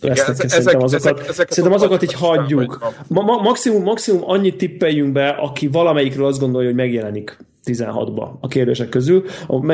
lesznek. 0.00 0.36
Igen, 0.36 0.48
szerintem 0.48 0.82
azokat, 0.82 1.18
ezek, 1.18 1.28
ezek 1.28 1.50
szerintem 1.50 1.72
azokat 1.72 2.02
így 2.02 2.12
hagyjuk. 2.12 2.92
Ma, 3.06 3.22
maximum, 3.22 3.82
maximum 3.82 4.22
annyit 4.24 4.56
tippeljünk 4.56 5.12
be, 5.12 5.28
aki 5.28 5.68
valamelyikről 5.68 6.26
azt 6.26 6.40
gondolja, 6.40 6.68
hogy 6.68 6.76
megjelenik 6.76 7.36
16-ba 7.66 8.30
a 8.40 8.48
kérdések 8.48 8.88
közül. 8.88 9.24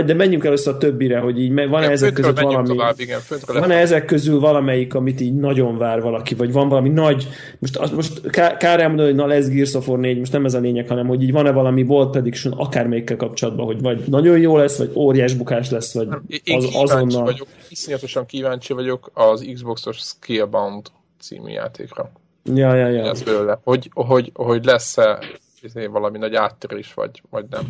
De 0.05 0.15
menjünk 0.15 0.45
először 0.45 0.75
a 0.75 0.79
többire, 0.79 1.19
hogy 1.19 1.41
így 1.41 1.69
van-e 1.69 1.91
ezek 1.91 2.13
között 2.13 2.41
valami, 2.41 2.69
tovább, 2.69 3.01
igen, 3.01 3.21
van-e 3.47 3.77
ezek 3.77 4.05
közül 4.05 4.41
valamelyik, 4.41 4.95
amit 4.95 5.21
így 5.21 5.35
nagyon 5.35 5.79
vár 5.79 6.01
valaki, 6.01 6.35
vagy 6.35 6.53
van 6.53 6.69
valami 6.69 6.89
nagy, 6.89 7.29
most, 7.59 7.95
most 7.95 8.31
kár 8.31 8.81
elmondani, 8.81 9.09
hogy 9.09 9.19
na 9.19 9.27
lesz 9.27 9.49
Gears 9.49 9.75
of 9.75 9.89
War 9.89 9.99
4, 9.99 10.19
most 10.19 10.33
nem 10.33 10.45
ez 10.45 10.55
a 10.55 10.59
lényeg, 10.59 10.89
hanem 10.89 11.07
hogy 11.07 11.23
így 11.23 11.33
van-e 11.33 11.51
valami 11.51 11.83
Bold 11.83 12.11
Prediction 12.11 12.53
akármelyikkel 12.53 13.17
kapcsolatban, 13.17 13.67
hogy 13.67 13.81
vagy 13.81 14.03
nagyon 14.07 14.39
jó 14.39 14.57
lesz, 14.57 14.79
vagy 14.79 14.91
óriás 14.95 15.35
bukás 15.35 15.71
lesz, 15.71 15.95
vagy 15.95 16.09
én 16.45 16.57
az, 16.57 16.69
azonnal. 16.73 17.25
Vagyok, 17.25 17.49
iszonyatosan 17.69 18.27
kíváncsi 18.27 18.73
vagyok 18.73 19.11
az 19.15 19.49
Xbox-os 19.55 19.97
Skillbound 19.97 20.87
című 21.21 21.51
játékra. 21.51 22.13
Ja, 22.55 22.75
ja, 22.75 22.89
ja. 22.89 23.05
Ez 23.05 23.23
belőle. 23.23 23.61
Hogy, 23.65 23.91
hogy, 23.95 24.31
hogy 24.35 24.65
lesz-e 24.65 25.25
izé, 25.63 25.87
valami 25.87 26.19
nagy 26.19 26.35
áttörés, 26.35 26.95
vagy, 26.95 27.23
vagy 27.31 27.45
nem 27.51 27.63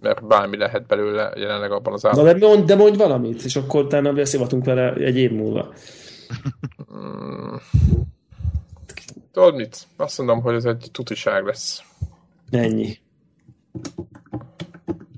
mert 0.00 0.26
bármi 0.26 0.56
lehet 0.56 0.86
belőle 0.86 1.32
jelenleg 1.36 1.72
abban 1.72 1.92
az 1.92 2.04
állapotban. 2.04 2.32
Na 2.32 2.38
de 2.38 2.46
mondj, 2.46 2.64
de 2.64 2.74
mondj 2.74 2.96
valamit, 2.96 3.42
és 3.42 3.56
akkor 3.56 3.84
utána 3.84 4.12
beszélhetünk 4.12 4.64
vele 4.64 4.92
egy 4.92 5.16
év 5.16 5.32
múlva. 5.32 5.72
Hmm. 6.88 7.60
Tudod 9.32 9.54
mit? 9.54 9.86
Azt 9.96 10.18
mondom, 10.18 10.40
hogy 10.40 10.54
ez 10.54 10.64
egy 10.64 10.88
tutiság 10.92 11.44
lesz. 11.44 11.82
Ennyi. 12.50 12.98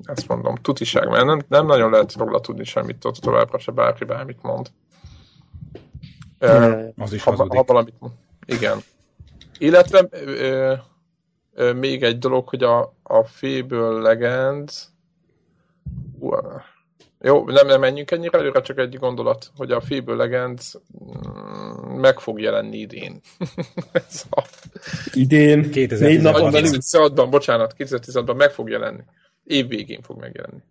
Ezt 0.05 0.28
mondom, 0.28 0.55
tutiság, 0.55 1.09
mert 1.09 1.24
nem, 1.24 1.41
nem 1.49 1.66
nagyon 1.66 1.91
lehet 1.91 2.12
róla 2.12 2.41
tudni 2.41 2.64
semmit, 2.64 3.05
ott 3.05 3.16
továbbra 3.16 3.59
se 3.59 3.72
bárki 3.72 4.05
bármit 4.05 4.43
mond. 4.43 4.70
Uh, 6.41 6.88
az 6.97 7.12
is 7.12 7.22
ha, 7.22 7.34
ha 7.36 7.64
valamit 7.66 7.95
mond. 7.99 8.12
Igen. 8.47 8.78
Illetve 9.59 10.09
uh, 10.12 10.78
még 11.76 12.02
egy 12.02 12.18
dolog, 12.18 12.48
hogy 12.48 12.62
a, 12.62 12.94
a 13.02 13.24
Fable 13.24 14.00
Legends 14.00 14.88
jó, 17.22 17.44
nem, 17.44 17.66
nem 17.66 17.80
menjünk 17.80 18.11
ennyire 18.11 18.38
előre, 18.38 18.61
csak 18.61 18.78
egy 18.78 18.98
gondolat, 18.98 19.50
hogy 19.56 19.72
a 19.72 19.80
Fable 19.80 20.14
Legends 20.14 20.74
mm, 21.04 22.00
meg 22.00 22.18
fog 22.18 22.40
jelenni 22.40 22.78
idén. 22.78 23.20
Ez 23.92 24.24
a... 24.30 24.44
Idén? 25.12 25.68
2016-ban, 25.72 27.26
bocsánat, 27.30 27.74
2016-ban 27.78 28.36
meg 28.36 28.50
fog 28.50 28.70
jelenni. 28.70 29.02
Év 29.44 29.68
végén 29.68 30.02
fog 30.02 30.20
megjelenni. 30.20 30.62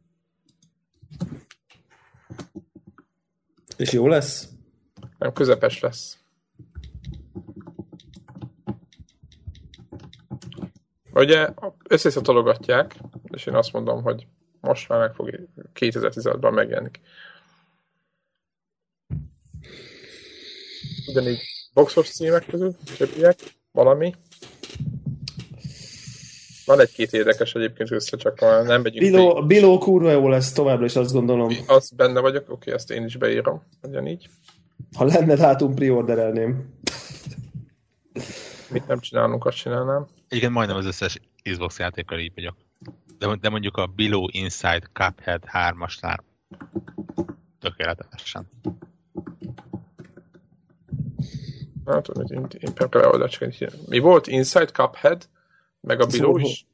És 3.78 3.92
jó 3.92 4.08
lesz? 4.08 4.48
Nem, 5.18 5.34
közepes 5.34 5.80
lesz. 5.80 6.19
Ugye 11.14 11.50
összeszatologatják, 11.88 12.96
és 13.32 13.46
én 13.46 13.56
azt 13.56 13.74
mondom, 13.74 14.04
hogy 14.04 14.28
most 14.62 14.90
már 14.90 15.00
meg 15.00 15.14
fog 15.14 15.48
2016-ban 15.80 16.54
megjelenik. 16.54 17.00
Ugyanígy 21.08 21.40
boxos 21.74 22.10
címek 22.10 22.46
közül, 22.46 22.76
többiek, 22.98 23.40
valami. 23.72 24.14
Van 26.66 26.80
egy-két 26.80 27.14
érdekes 27.14 27.54
egyébként 27.56 27.92
össze, 27.92 28.18
csak 28.18 28.40
nem 28.40 28.82
megyünk 28.82 29.12
Biló, 29.12 29.46
Biló 29.46 29.78
kurva 29.78 30.12
jó 30.12 30.28
lesz 30.28 30.52
továbbra 30.52 30.86
is, 30.86 30.96
azt 30.96 31.14
gondolom. 31.14 31.56
Az 31.68 31.92
benne 31.92 32.20
vagyok, 32.20 32.50
oké, 32.50 32.72
ezt 32.72 32.92
én 32.92 33.06
is 33.06 33.18
beírom, 33.18 33.64
ugyanígy. 33.82 34.30
Ha 34.98 35.06
lenne 35.06 35.36
dátum, 35.36 35.76
priorderelném. 35.76 36.80
Mit 38.70 38.88
nem 38.88 39.00
csinálunk, 39.00 39.46
azt 39.46 39.58
csinálnám. 39.58 40.08
Igen, 40.30 40.52
majdnem 40.52 40.78
az 40.78 40.86
összes 40.86 41.20
Xbox 41.44 41.80
játékkal 41.80 42.20
így 42.20 42.34
vagyok. 42.36 42.56
De, 43.18 43.36
de 43.36 43.50
mondjuk 43.50 43.78
a 43.78 43.86
Below 43.86 44.28
Inside 44.32 44.90
Cuphead 44.94 45.44
3-asnál 45.54 46.18
tökéletesen. 47.60 48.48
Hát, 51.86 52.08
hogy 52.08 52.32
én, 52.32 52.48
én 52.60 52.74
például 52.74 53.30
Mi 53.88 54.00
volt? 54.00 54.28
Inside 54.28 54.66
Cuphead? 54.66 55.30
Meg 55.82 56.02
a 56.02 56.06
Below 56.06 56.38
is? 56.38 56.66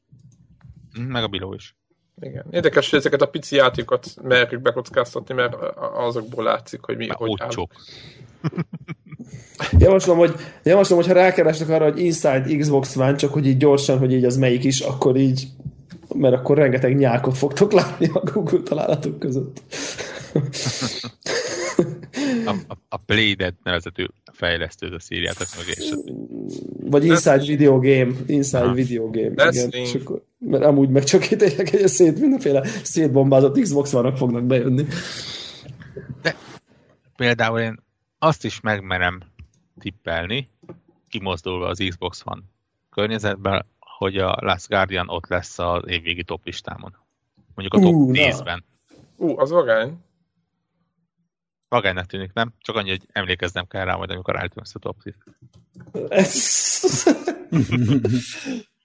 Mhm, 0.92 1.06
meg 1.06 1.22
a 1.22 1.28
Below 1.28 1.54
is. 1.54 1.76
Igen. 2.20 2.46
Érdekes, 2.50 2.90
hogy 2.90 2.98
ezeket 2.98 3.22
a 3.22 3.26
pici 3.26 3.56
játékokat 3.56 4.14
merjük 4.22 4.62
bekockáztatni, 4.62 5.34
mert 5.34 5.54
azokból 5.76 6.44
látszik, 6.44 6.80
hogy 6.80 6.96
mi... 6.96 7.06
Már 7.06 7.16
hogy. 7.16 7.68
Javaslom, 9.78 10.18
hogy, 10.18 10.34
javaslom, 10.62 10.98
hogy 10.98 11.08
ha 11.08 11.12
rákeresnek 11.12 11.68
arra, 11.68 11.84
hogy 11.84 12.00
Inside 12.00 12.56
Xbox 12.58 12.96
One, 12.96 13.14
csak 13.14 13.32
hogy 13.32 13.46
így 13.46 13.56
gyorsan, 13.56 13.98
hogy 13.98 14.12
így 14.12 14.24
az 14.24 14.36
melyik 14.36 14.64
is, 14.64 14.80
akkor 14.80 15.16
így, 15.16 15.48
mert 16.14 16.34
akkor 16.34 16.56
rengeteg 16.56 16.96
nyákot 16.96 17.36
fogtok 17.36 17.72
látni 17.72 18.10
a 18.12 18.22
Google 18.32 18.60
találatok 18.64 19.18
között. 19.18 19.62
a, 22.44 22.54
a, 22.68 22.76
a 22.88 22.96
Playdead 22.96 23.54
nevezetű 23.62 24.04
fejlesztő 24.32 24.86
a 24.86 25.00
szíriátok 25.00 25.46
meg, 25.56 25.76
és... 25.76 25.94
Vagy 26.90 27.04
Inside 27.04 27.44
Video 27.44 27.78
Game. 27.78 28.12
Inside 28.26 28.64
ha. 28.64 28.72
Video 28.72 29.10
Game. 29.10 29.50
igen, 29.50 29.70
és 29.70 29.94
akkor, 29.94 30.22
mert 30.38 30.64
amúgy 30.64 30.88
meg 30.88 31.04
csak 31.04 31.22
tényleg 31.22 31.74
egy 31.74 31.88
szét, 31.88 32.20
mindenféle 32.20 32.66
szétbombázott 32.82 33.58
Xbox 33.60 33.90
vannak 33.90 34.16
fognak 34.16 34.44
bejönni. 34.44 34.86
De 36.22 36.36
például 37.16 37.60
én 37.60 37.84
azt 38.18 38.44
is 38.44 38.60
megmerem 38.60 39.20
tippelni, 39.78 40.48
kimozdulva 41.08 41.66
az 41.66 41.84
Xbox 41.88 42.22
One 42.24 42.42
környezetben, 42.90 43.66
hogy 43.78 44.18
a 44.18 44.36
Last 44.40 44.68
Guardian 44.68 45.08
ott 45.08 45.26
lesz 45.26 45.58
az 45.58 45.82
évvégi 45.86 46.24
top 46.24 46.44
listámon. 46.44 46.96
Mondjuk 47.54 47.82
a 47.82 47.86
top 47.86 47.94
uh, 47.94 48.16
10-ben. 48.16 48.64
Ú, 49.16 49.28
uh, 49.28 49.40
az 49.40 49.50
vagány. 49.50 50.04
Vagánynak 51.68 52.06
tűnik, 52.06 52.32
nem? 52.32 52.52
Csak 52.58 52.76
annyi, 52.76 52.88
hogy 52.88 53.06
emlékeznem 53.12 53.66
kell 53.66 53.84
rá 53.84 53.94
majd, 53.94 54.10
amikor 54.10 54.38
állítunk 54.38 54.66
a 54.72 54.78
top 54.78 55.02
10 55.02 55.14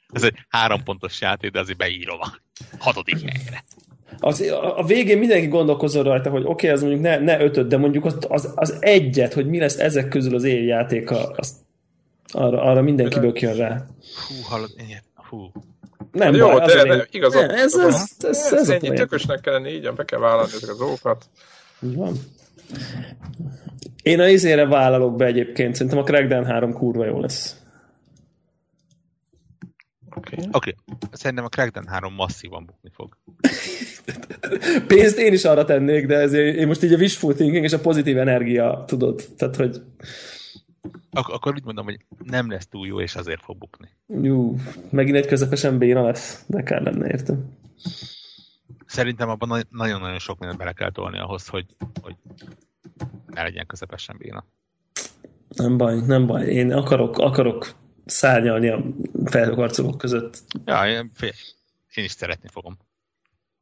Ez 0.07 0.23
egy 0.23 0.45
három 0.49 0.83
pontos 0.83 1.21
játék, 1.21 1.51
de 1.51 1.59
azért 1.59 1.77
beírom 1.77 2.19
a 2.21 2.37
hatodik 2.77 3.19
helyre 3.19 3.63
az, 4.19 4.43
a 4.75 4.83
végén 4.83 5.17
mindenki 5.17 5.47
gondolkozol 5.47 6.03
rajta, 6.03 6.29
hogy 6.29 6.41
oké, 6.41 6.51
okay, 6.51 6.69
az 6.69 6.81
mondjuk 6.81 7.01
ne, 7.01 7.17
ne 7.17 7.41
ötöt, 7.41 7.67
de 7.67 7.77
mondjuk 7.77 8.05
az, 8.05 8.17
az, 8.27 8.51
az 8.55 8.77
egyet, 8.79 9.33
hogy 9.33 9.47
mi 9.47 9.59
lesz 9.59 9.77
ezek 9.77 10.07
közül 10.07 10.35
az 10.35 10.43
év 10.43 10.63
játéka, 10.63 11.33
az, 11.35 11.53
arra, 12.31 12.61
arra 12.61 12.81
mindenki 12.81 13.19
bökjön 13.19 13.55
rá. 13.55 13.85
Hú, 14.27 14.35
hallod, 14.49 14.69
ennyi, 14.77 14.95
hú. 15.15 15.51
Nem 16.11 16.33
Jó, 16.33 16.49
baj, 16.49 16.65
de, 16.65 16.83
de 16.83 17.07
igazad. 17.11 17.47
Ne, 17.47 17.53
ez, 17.53 17.73
ez, 17.73 18.11
ez, 18.19 18.51
ez, 18.51 18.53
ez 18.53 18.69
ennyi 18.69 18.93
tökösnek 18.93 19.41
kell 19.41 19.53
lenni, 19.53 19.69
így 19.69 19.91
be 19.95 20.05
kell 20.05 20.19
vállalni 20.19 20.51
ezek 20.55 20.69
az 20.69 20.77
dolgokat. 20.77 21.25
Így 21.83 21.95
van. 21.95 22.13
Én 24.03 24.19
a 24.19 24.27
izére 24.27 24.65
vállalok 24.65 25.15
be 25.15 25.25
egyébként, 25.25 25.75
szerintem 25.75 25.99
a 25.99 26.03
Crackdown 26.03 26.45
3 26.45 26.73
kurva 26.73 27.05
jó 27.05 27.19
lesz. 27.19 27.60
Oké. 30.22 30.35
Okay. 30.35 30.48
okay. 30.52 30.73
Szerintem 31.11 31.45
a 31.45 31.48
Crackdown 31.48 31.88
3 31.88 32.14
masszívan 32.14 32.65
bukni 32.65 32.89
fog. 32.93 33.18
pénzt 34.88 35.18
én 35.18 35.34
is 35.34 35.45
arra 35.45 35.65
tennék, 35.65 36.06
de 36.06 36.15
ezért 36.15 36.56
én 36.56 36.68
most 36.68 36.84
így 36.84 36.93
a 36.93 36.98
wishful 36.98 37.34
thinking 37.34 37.64
és 37.64 37.73
a 37.73 37.80
pozitív 37.80 38.18
energia, 38.18 38.84
tudod, 38.88 39.23
tehát 39.38 39.56
hogy 39.56 39.81
Ak- 41.11 41.34
akkor 41.34 41.53
úgy 41.53 41.64
mondom, 41.64 41.85
hogy 41.85 42.06
nem 42.23 42.49
lesz 42.49 42.68
túl 42.68 42.88
jó, 42.88 43.02
és 43.02 43.15
azért 43.15 43.41
fog 43.41 43.57
bukni. 43.57 43.89
Jú, 44.22 44.56
megint 44.89 45.15
egy 45.15 45.27
közepesen 45.27 45.77
béna 45.77 46.02
lesz, 46.02 46.43
de 46.48 46.64
kell 46.64 46.84
lenne, 46.84 47.07
értem. 47.07 47.57
Szerintem 48.85 49.30
abban 49.30 49.65
nagyon-nagyon 49.69 50.19
sok 50.19 50.39
mindent 50.39 50.60
bele 50.60 50.73
kell 50.73 50.91
tolni 50.91 51.19
ahhoz, 51.19 51.48
hogy, 51.48 51.65
hogy 52.02 52.15
ne 53.27 53.43
legyen 53.43 53.65
közepesen 53.65 54.15
béna. 54.18 54.45
Nem 55.56 55.77
baj, 55.77 55.99
nem 56.06 56.27
baj. 56.27 56.45
Én 56.45 56.73
akarok, 56.73 57.18
akarok 57.18 57.80
szárnyalni 58.11 58.67
a 58.69 58.83
felhőkarcolók 59.25 59.97
között. 59.97 60.43
Ja, 60.65 60.88
én, 60.88 61.11
én 61.95 62.03
is 62.03 62.11
szeretni 62.11 62.47
fogom. 62.51 62.77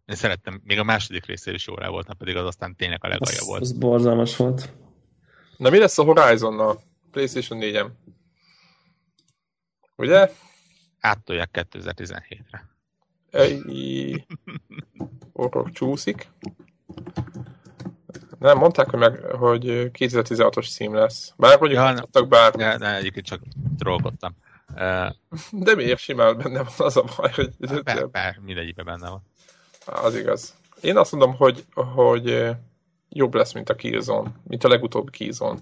Én 0.06 0.16
szerettem, 0.16 0.62
még 0.64 0.80
a 0.80 0.84
második 0.84 1.26
részér 1.26 1.54
is 1.54 1.68
jó 1.68 1.76
rá 1.76 1.88
volt, 1.88 2.14
pedig 2.18 2.36
az 2.36 2.46
aztán 2.46 2.76
tényleg 2.76 3.04
a 3.04 3.08
legalja 3.08 3.44
volt. 3.46 3.62
Az 3.62 3.72
borzalmas 3.72 4.36
volt. 4.36 4.74
Na 5.58 5.70
mi 5.70 5.78
lesz 5.78 5.98
a 5.98 6.04
Horizon-nal? 6.04 6.82
PlayStation 7.12 7.60
4-en. 7.62 7.90
Ugye? 9.96 10.32
Áttolják 11.00 11.50
2017-re. 11.72 12.70
Ej, 13.32 13.62
orrok 15.34 15.72
csúszik. 15.72 16.30
Nem, 18.40 18.58
mondták, 18.58 18.90
hogy, 18.90 19.00
meg, 19.00 19.20
hogy 19.20 19.64
2016-os 19.94 20.68
szím 20.68 20.94
lesz. 20.94 21.34
Bár 21.38 21.60
mondjuk 21.60 21.82
ja, 21.82 21.92
nem, 22.12 22.30
bár. 22.30 22.54
Ne, 22.54 22.78
ne, 22.78 22.96
egyébként 22.96 23.26
csak 23.26 23.42
trollkodtam. 23.78 24.36
Uh, 24.74 25.10
De 25.52 25.76
miért 25.76 26.00
simán 26.00 26.38
benne 26.38 26.58
van 26.58 26.88
az 26.88 26.98
a 26.98 27.04
baj, 27.18 27.32
hogy... 27.36 27.50
Bár, 27.84 28.10
bár 28.10 28.40
mindegyikben 28.46 28.86
benne 28.86 29.10
van. 29.10 29.22
Az 29.86 30.16
igaz. 30.16 30.54
Én 30.82 30.98
azt 30.98 31.12
mondom, 31.12 31.36
hogy, 31.36 31.66
hogy 31.74 32.56
jobb 33.10 33.34
lesz, 33.34 33.54
mint 33.54 33.70
a 33.70 33.76
Killzone, 33.76 34.32
mint 34.48 34.64
a 34.64 34.68
legutóbbi 34.68 35.12
Killzone, 35.12 35.60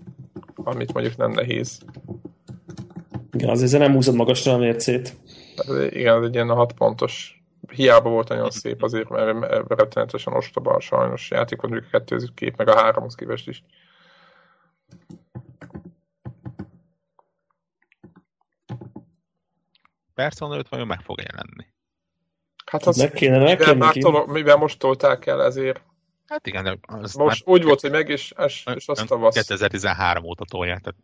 amit 0.55 0.93
mondjuk 0.93 1.17
nem 1.17 1.31
nehéz. 1.31 1.81
Igen, 3.31 3.49
azért 3.49 3.81
nem 3.81 3.93
húzod 3.93 4.15
magasra 4.15 4.53
a 4.53 4.57
mércét. 4.57 5.15
Hát, 5.55 5.91
igen, 5.91 6.17
ez 6.17 6.23
egy 6.23 6.33
ilyen 6.33 6.49
6 6.49 6.73
pontos 6.73 7.36
hiába 7.71 8.09
volt 8.09 8.27
nagyon 8.27 8.49
szép 8.49 8.83
azért, 8.83 9.09
mert 9.09 9.67
rettenetesen 9.67 10.33
ostoba 10.33 10.73
a 10.73 10.79
sajnos 10.79 11.29
játék, 11.29 11.61
mondjuk 11.61 11.83
a 11.83 11.89
kettőző 11.89 12.27
kép, 12.33 12.57
meg 12.57 12.67
a 12.67 12.75
háromhoz 12.75 13.15
képest 13.15 13.47
is. 13.47 13.63
Persona 20.13 20.57
5 20.57 20.69
vajon 20.69 20.87
meg 20.87 21.01
fog 21.01 21.21
jelenni? 21.21 21.65
Hát 22.65 22.85
az, 22.85 22.97
meg 22.97 23.11
kéne, 23.11 23.37
meg 23.37 23.59
mivel, 23.59 23.91
kéne, 23.91 24.03
tolo, 24.03 24.25
mivel 24.25 24.57
most 24.57 24.79
tolták 24.79 25.25
el, 25.25 25.43
ezért 25.43 25.81
Hát 26.27 26.47
igen, 26.47 26.79
az 26.81 27.13
most 27.13 27.45
már... 27.45 27.55
úgy 27.55 27.63
volt, 27.63 27.81
hogy 27.81 27.91
meg, 27.91 28.09
és, 28.09 28.33
és, 28.45 28.65
és 28.75 28.87
azt 28.87 29.11
a 29.11 29.29
2013 29.29 30.23
óta 30.23 30.45
tolják, 30.45 30.79
tehát 30.81 30.99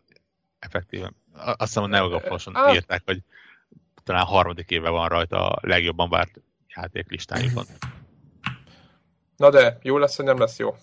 effektíven. 0.59 1.15
Azt 1.33 1.57
hiszem 1.57 1.83
a 1.83 1.87
Neogaposon 1.87 2.55
hát, 2.55 2.73
írták, 2.73 3.01
hogy 3.05 3.19
talán 4.03 4.25
harmadik 4.25 4.69
éve 4.69 4.89
van 4.89 5.07
rajta 5.07 5.49
a 5.49 5.67
legjobban 5.67 6.09
várt 6.09 6.41
játék 6.75 7.09
listájukon. 7.09 7.65
Na 9.37 9.49
de, 9.49 9.79
jó 9.81 9.97
lesz, 9.97 10.15
hogy 10.15 10.25
nem 10.25 10.39
lesz 10.39 10.57
jó? 10.57 10.75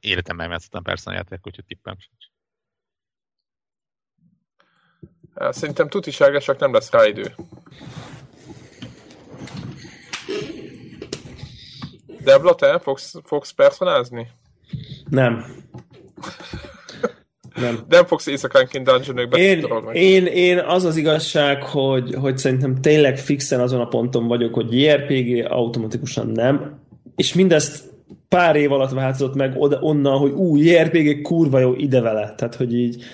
Életemben 0.00 0.46
nem 0.46 0.54
játszottam 0.54 0.82
persze 0.82 1.10
a 1.10 1.14
játék, 1.14 1.46
úgyhogy 1.46 1.64
tippem 1.64 1.96
sincs. 1.98 2.26
Szerintem 5.34 5.88
tutisága, 5.88 6.40
csak 6.40 6.58
nem 6.58 6.72
lesz 6.72 6.90
rá 6.90 7.06
idő. 7.06 7.34
Debla, 12.20 12.54
te 12.54 12.78
fogsz, 12.78 13.14
fogsz 13.24 13.50
personázni? 13.50 14.30
Nem. 15.08 15.61
Nem. 17.62 17.78
Nem 17.88 18.04
fogsz 18.04 18.26
éjszakánként 18.26 18.84
dungeonokbe 18.84 19.38
én, 19.38 19.64
én, 19.92 20.26
én, 20.26 20.58
az 20.58 20.84
az 20.84 20.96
igazság, 20.96 21.62
hogy, 21.62 22.14
hogy 22.14 22.38
szerintem 22.38 22.80
tényleg 22.80 23.18
fixen 23.18 23.60
azon 23.60 23.80
a 23.80 23.88
ponton 23.88 24.26
vagyok, 24.26 24.54
hogy 24.54 24.80
JRPG 24.80 25.46
automatikusan 25.50 26.26
nem, 26.26 26.80
és 27.16 27.34
mindezt 27.34 27.90
pár 28.28 28.56
év 28.56 28.72
alatt 28.72 28.90
változott 28.90 29.34
meg 29.34 29.54
oda, 29.56 29.78
onnan, 29.80 30.18
hogy 30.18 30.30
új 30.30 30.60
JRPG 30.60 31.22
kurva 31.22 31.58
jó 31.58 31.74
ide 31.74 32.00
vele. 32.00 32.34
Tehát, 32.36 32.54
hogy 32.54 32.74
így 32.74 33.04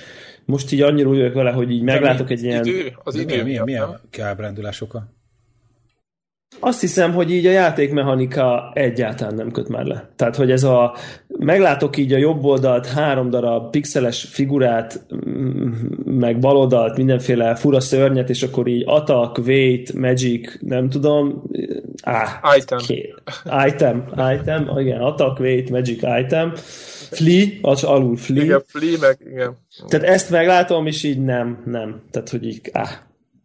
most 0.44 0.72
így 0.72 0.82
annyira 0.82 1.08
úgy 1.08 1.16
vagyok 1.16 1.34
vele, 1.34 1.50
hogy 1.50 1.70
így 1.70 1.84
De 1.84 1.92
meglátok 1.92 2.28
mi, 2.28 2.34
egy 2.34 2.42
ilyen... 2.42 2.64
Idő, 2.64 2.92
az 3.04 3.14
idő 3.14 3.42
mi, 3.42 3.52
mi, 3.52 3.60
mi 3.64 3.76
a 3.76 4.00
kábrándulás 4.10 4.80
oka? 4.80 5.17
Azt 6.60 6.80
hiszem, 6.80 7.12
hogy 7.12 7.30
így 7.30 7.46
a 7.46 7.50
játékmechanika 7.50 8.70
egyáltalán 8.74 9.34
nem 9.34 9.50
köt 9.50 9.68
már 9.68 9.84
le. 9.84 10.10
Tehát, 10.16 10.36
hogy 10.36 10.50
ez 10.50 10.62
a, 10.62 10.96
meglátok 11.28 11.96
így 11.96 12.12
a 12.12 12.16
jobb 12.16 12.44
oldalt 12.44 12.86
három 12.86 13.30
darab 13.30 13.70
pixeles 13.70 14.24
figurát, 14.30 15.06
mm, 15.28 15.72
meg 16.04 16.38
bal 16.38 16.56
oldalt 16.56 16.96
mindenféle 16.96 17.54
fura 17.54 17.80
szörnyet, 17.80 18.30
és 18.30 18.42
akkor 18.42 18.66
így 18.66 18.82
attack, 18.86 19.38
wait, 19.46 19.92
magic, 19.92 20.58
nem 20.60 20.88
tudom, 20.88 21.42
ah, 22.02 22.56
item. 22.56 22.78
Ké, 22.78 23.14
item, 23.66 24.04
item, 24.40 24.70
igen, 24.78 25.00
attack, 25.00 25.40
wait, 25.40 25.70
magic, 25.70 26.02
item, 26.20 26.52
flee, 27.10 27.46
az 27.62 27.84
alul 27.84 28.16
flee. 28.16 28.44
Igen, 28.44 28.62
flee, 28.66 28.96
meg 29.00 29.18
igen. 29.30 29.56
Tehát 29.88 30.06
ezt 30.06 30.30
meglátom, 30.30 30.86
és 30.86 31.02
így 31.02 31.24
nem, 31.24 31.62
nem. 31.64 32.02
Tehát, 32.10 32.28
hogy 32.28 32.46
így, 32.46 32.60
ah, 32.72 32.90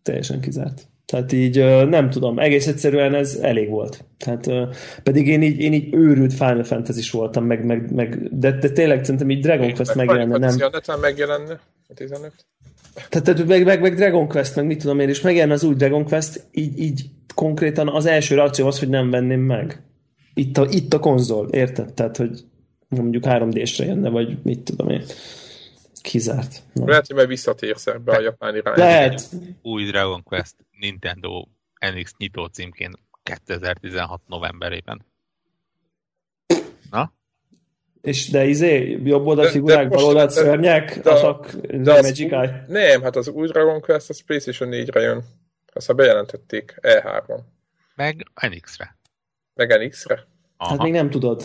teljesen 0.04 0.42
kizárt. 0.42 0.92
Tehát 1.14 1.32
így 1.32 1.58
nem 1.90 2.10
tudom, 2.10 2.40
egész 2.40 2.68
egyszerűen 2.68 3.16
ez 3.16 3.36
elég 3.42 3.70
volt. 3.70 4.06
Tehát, 4.18 4.50
pedig 5.04 5.28
én 5.28 5.42
így, 5.42 5.60
én 5.60 5.74
így 5.74 5.94
őrült 5.94 6.34
Final 6.34 6.64
fantasy 6.64 7.10
voltam, 7.12 7.46
meg, 7.46 7.66
meg, 7.66 7.94
meg 7.94 8.38
de, 8.40 8.52
de 8.52 8.70
tényleg 8.70 9.04
szerintem 9.04 9.30
így 9.30 9.42
Dragon 9.42 9.74
Quest 9.74 9.96
megjelenne, 9.96 10.38
nem? 10.38 10.50
Final 10.50 10.98
megjelenne 11.00 11.60
a 11.88 11.94
15? 11.94 12.32
Tehát, 13.10 13.26
tehát 13.26 13.46
meg, 13.46 13.66
meg, 13.66 13.82
meg 13.82 13.96
Dragon 13.96 14.28
Quest, 14.28 14.56
meg 14.56 14.66
mit 14.66 14.80
tudom 14.80 15.00
én, 15.00 15.10
és 15.10 15.22
megjelenne 15.22 15.54
az 15.54 15.64
új 15.64 15.76
Dragon 15.76 16.06
Quest, 16.06 16.44
így, 16.52 16.80
így 16.80 17.06
konkrétan 17.36 17.90
az 17.90 18.06
első 18.06 18.36
reakció 18.36 18.68
az, 18.68 18.80
hogy 18.80 18.90
nem 18.90 19.10
venném 19.10 19.42
meg. 19.42 19.82
Itt 20.34 20.58
a, 20.58 20.68
itt 20.70 20.94
a 20.94 21.00
konzol, 21.00 21.48
érted? 21.52 21.94
Tehát, 21.94 22.18
hogy 22.18 22.44
mondjuk 22.88 23.24
3D-sre 23.28 23.86
jönne, 23.86 24.10
vagy 24.10 24.38
mit 24.44 24.60
tudom 24.60 24.90
én. 24.90 25.04
Kizárt. 26.04 26.64
Nem. 26.74 26.88
Lehet, 26.88 27.08
hogy 27.08 27.16
majd 27.16 27.28
visszatérsz 27.28 27.88
ebbe 27.88 28.16
a 28.16 28.22
japán 28.22 28.56
irányba. 28.56 28.84
Lehet. 28.84 29.30
Új 29.62 29.86
Dragon 29.86 30.24
Quest 30.24 30.56
Nintendo 30.80 31.46
NX 31.94 32.14
nyitó 32.18 32.46
címként 32.46 33.00
2016 33.24 34.22
novemberében. 34.28 35.06
Na? 36.92 37.14
És 38.02 38.30
de 38.30 38.46
izé, 38.46 39.00
jobb 39.04 39.26
oldal 39.26 39.46
figurák, 39.46 39.90
bal 39.90 40.04
oldal 40.04 40.30
szörnyek, 40.30 41.00
de, 41.00 41.12
az 41.12 42.02
Magic 42.02 42.32
Eye? 42.32 42.66
Nem, 42.68 43.02
hát 43.02 43.16
az 43.16 43.28
új 43.28 43.48
Dragon 43.48 43.82
Quest 43.82 44.10
az 44.10 44.24
PlayStation 44.26 44.70
4-re 44.74 45.02
jön. 45.02 45.24
Azt 45.74 45.88
ha 45.88 45.94
bejelentették 45.94 46.76
E3-on. 46.82 47.40
Meg 47.96 48.28
NX-re. 48.50 48.98
Meg 49.54 49.86
NX-re? 49.86 50.28
Hát 50.58 50.82
még 50.82 50.92
nem 50.92 51.10
tudod. 51.10 51.44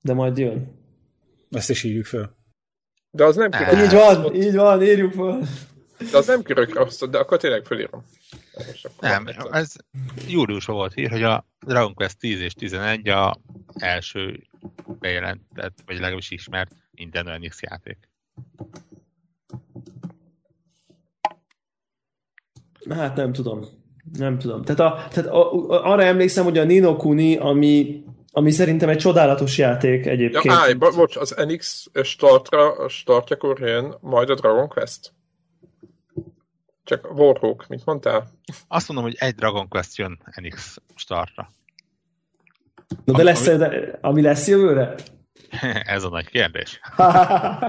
De 0.00 0.12
majd 0.12 0.38
jön. 0.38 0.80
Ezt 1.50 1.70
is 1.70 1.82
írjuk 1.82 2.04
föl. 2.04 2.40
De 3.14 3.24
az 3.24 3.36
nem 3.36 3.50
körök. 3.50 3.84
Így 3.84 3.92
van, 3.92 4.34
így 4.34 4.54
van, 4.54 4.82
írjuk 4.82 5.12
föl. 5.12 5.42
De 6.10 6.16
az 6.16 6.26
nem 6.26 6.42
körök, 6.42 6.76
azt, 6.76 7.10
de 7.10 7.18
akkor 7.18 7.38
tényleg 7.38 7.64
fölírom. 7.64 8.04
Nem, 9.00 9.26
ez 9.50 9.72
júliusban 10.28 10.76
volt 10.76 10.92
hír, 10.92 11.10
hogy 11.10 11.22
a 11.22 11.46
Dragon 11.60 11.94
Quest 11.94 12.18
10 12.18 12.40
és 12.40 12.52
11 12.52 13.08
a 13.08 13.36
első 13.74 14.46
bejelentett, 14.98 15.78
vagy 15.86 15.94
legalábbis 15.94 16.30
ismert 16.30 16.74
Nintendo 16.90 17.38
NX 17.38 17.62
játék. 17.62 17.98
Hát 22.90 23.16
nem 23.16 23.32
tudom. 23.32 23.64
Nem 24.18 24.38
tudom. 24.38 24.62
Tehát, 24.62 24.80
a, 24.80 25.08
tehát 25.10 25.30
a, 25.30 25.52
a, 25.52 25.90
arra 25.92 26.02
emlékszem, 26.02 26.44
hogy 26.44 26.58
a 26.58 26.64
Nino 26.64 26.96
Kuni, 26.96 27.36
ami 27.36 28.04
ami 28.34 28.50
szerintem 28.50 28.88
egy 28.88 28.98
csodálatos 28.98 29.58
játék 29.58 30.06
egyébként. 30.06 30.44
Ja, 30.44 30.52
állj, 30.52 30.72
bo- 30.72 30.96
bocs, 30.96 31.16
az 31.16 31.34
NX 31.46 31.86
startra, 32.02 32.88
startjakor 32.88 33.60
jön 33.60 33.94
majd 34.00 34.30
a 34.30 34.34
Dragon 34.34 34.68
Quest? 34.68 35.12
Csak 36.84 37.18
Warhawk, 37.18 37.66
mit 37.68 37.84
mondtál? 37.84 38.30
Azt 38.68 38.88
mondom, 38.88 39.06
hogy 39.06 39.16
egy 39.18 39.34
Dragon 39.34 39.68
Quest 39.68 39.96
jön 39.96 40.18
NX 40.40 40.76
startra. 40.94 41.50
Na 43.04 43.16
de 43.16 43.22
lesz, 43.22 43.46
ami, 43.46 43.56
de, 43.56 43.98
ami 44.00 44.22
lesz 44.22 44.48
jövőre? 44.48 44.94
Ez 45.94 46.04
a 46.04 46.08
nagy 46.08 46.28
kérdés. 46.28 46.80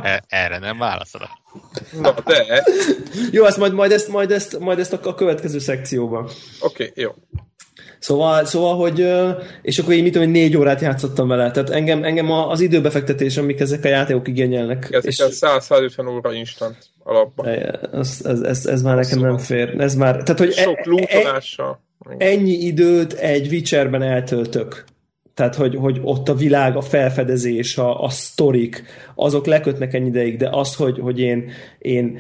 E, 0.04 0.24
erre 0.28 0.60
nem 0.60 0.78
válaszolok. 0.78 1.30
Na 2.02 2.14
de... 2.26 2.64
Jó, 3.32 3.44
azt 3.44 3.58
majd, 3.58 3.74
majd, 3.74 3.92
ezt, 3.92 4.08
majd, 4.08 4.32
ezt, 4.32 4.60
majd 4.60 4.80
ezt 4.80 4.94
a, 4.94 5.00
a 5.10 5.16
következő 5.16 5.60
szekcióban. 5.60 6.30
Oké, 6.60 6.88
okay, 6.88 7.04
jó. 7.04 7.12
Szóval, 8.04 8.46
szóval, 8.46 8.76
hogy 8.76 9.08
és 9.62 9.80
akkor 9.80 9.94
így 9.94 10.04
mit 10.04 10.14
tudom, 10.14 10.32
négy 10.32 10.58
órát 10.58 10.82
játszottam 10.82 11.28
vele. 11.28 11.52
Tehát 11.52 11.70
engem, 11.70 12.04
engem 12.04 12.32
az 12.32 12.62
időbefektetés, 12.62 13.38
amik 13.38 13.60
ezek 13.60 13.84
a 13.84 13.88
játékok 13.88 14.28
igényelnek. 14.28 14.88
Ez 14.92 15.06
és 15.06 15.24
100-150 15.24 16.16
óra 16.16 16.34
instant 16.34 16.78
alapban. 17.04 17.48
Ez, 17.94 18.22
ez, 18.24 18.42
ez, 18.42 18.66
ez 18.66 18.82
már 18.82 18.96
nekem 18.96 19.20
nem 19.20 19.38
fér. 19.38 19.76
Ez 19.78 19.96
már, 19.96 20.24
tehát, 20.24 20.40
hogy 20.40 20.54
Sok 20.54 20.80
e, 21.10 21.18
e, 21.18 21.42
ennyi 22.18 22.52
időt 22.52 23.14
egy 23.14 23.48
Witcherben 23.48 24.02
eltöltök. 24.02 24.84
Tehát, 25.34 25.56
hogy, 25.56 25.76
hogy 25.76 26.00
ott 26.02 26.30
a 26.30 26.36
világ, 26.36 26.76
a 26.76 26.82
felfedezés, 26.82 27.78
a, 27.78 28.04
a 28.04 28.10
sztorik, 28.10 28.84
azok 29.16 29.46
lekötnek 29.46 29.94
ennyi 29.94 30.08
ideig, 30.08 30.38
de 30.38 30.50
az, 30.52 30.76
hogy, 30.76 31.00
hogy 31.00 31.20
én, 31.20 31.52
én 31.78 32.20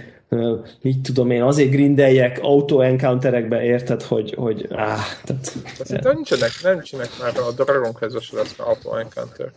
mit 0.81 1.01
tudom 1.01 1.31
én, 1.31 1.41
azért 1.41 1.71
grindeljek 1.71 2.39
auto 2.41 2.81
encounterekbe, 2.81 3.63
érted, 3.63 4.01
hogy, 4.01 4.33
hogy 4.37 4.67
áh, 4.71 5.05
tehát... 5.23 5.57
Szerintem 5.83 6.13
nincsenek, 6.13 6.51
nem 6.63 6.73
nincsenek 6.73 7.09
már 7.21 7.37
a 7.37 7.63
Dragon 7.63 7.93
quest 7.93 8.31
lesz 8.31 8.55
már 8.57 8.67
auto 8.67 8.95
encounter. 8.95 9.51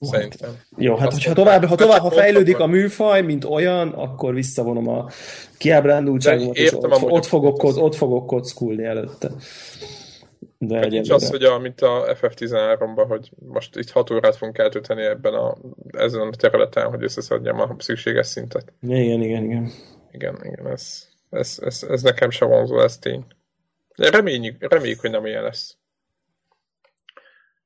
Szerintem. 0.00 0.50
Jó, 0.76 0.96
hát 0.96 1.12
hogyha 1.12 1.32
tovább, 1.32 1.64
ha 1.64 1.74
tovább, 1.74 2.00
ha 2.00 2.10
fejlődik 2.10 2.58
a 2.58 2.66
műfaj, 2.66 3.22
mint 3.22 3.44
olyan, 3.44 3.88
akkor 3.88 4.34
visszavonom 4.34 4.88
a 4.88 5.08
kiábrándultságomat, 5.58 6.56
és 6.56 6.72
ott, 6.72 7.02
ott, 7.02 7.24
fogok, 7.24 7.62
ott 7.62 7.94
fogok 7.94 8.26
kockulni 8.26 8.84
előtte. 8.84 9.30
De 10.58 10.80
egy 10.80 10.90
Nincs 10.90 11.10
az, 11.10 11.30
hogy 11.30 11.44
a, 11.44 11.58
mint 11.58 11.80
a 11.80 12.16
FF13-ban, 12.20 13.04
hogy 13.08 13.30
most 13.38 13.76
itt 13.76 13.90
6 13.90 14.10
órát 14.10 14.36
fogunk 14.36 14.58
eltölteni 14.58 15.02
ebben 15.02 15.34
a, 15.34 15.56
ezen 15.90 16.20
a 16.20 16.30
területen, 16.30 16.88
hogy 16.88 17.02
összeszedjem 17.02 17.60
a 17.60 17.76
szükséges 17.78 18.26
szintet. 18.26 18.72
Igen, 18.82 19.22
igen, 19.22 19.44
igen. 19.44 19.70
Igen, 20.12 20.38
igen, 20.42 20.66
ez, 20.66 21.08
ez, 21.30 21.58
ez, 21.64 21.86
ez 21.88 22.02
nekem 22.02 22.30
se 22.30 22.44
vonzó, 22.44 22.80
ez 22.80 22.98
tény. 22.98 23.24
De 23.96 24.10
reméljük, 24.10 24.72
reméljük, 24.72 25.00
hogy 25.00 25.10
nem 25.10 25.26
ilyen 25.26 25.42
lesz. 25.42 25.76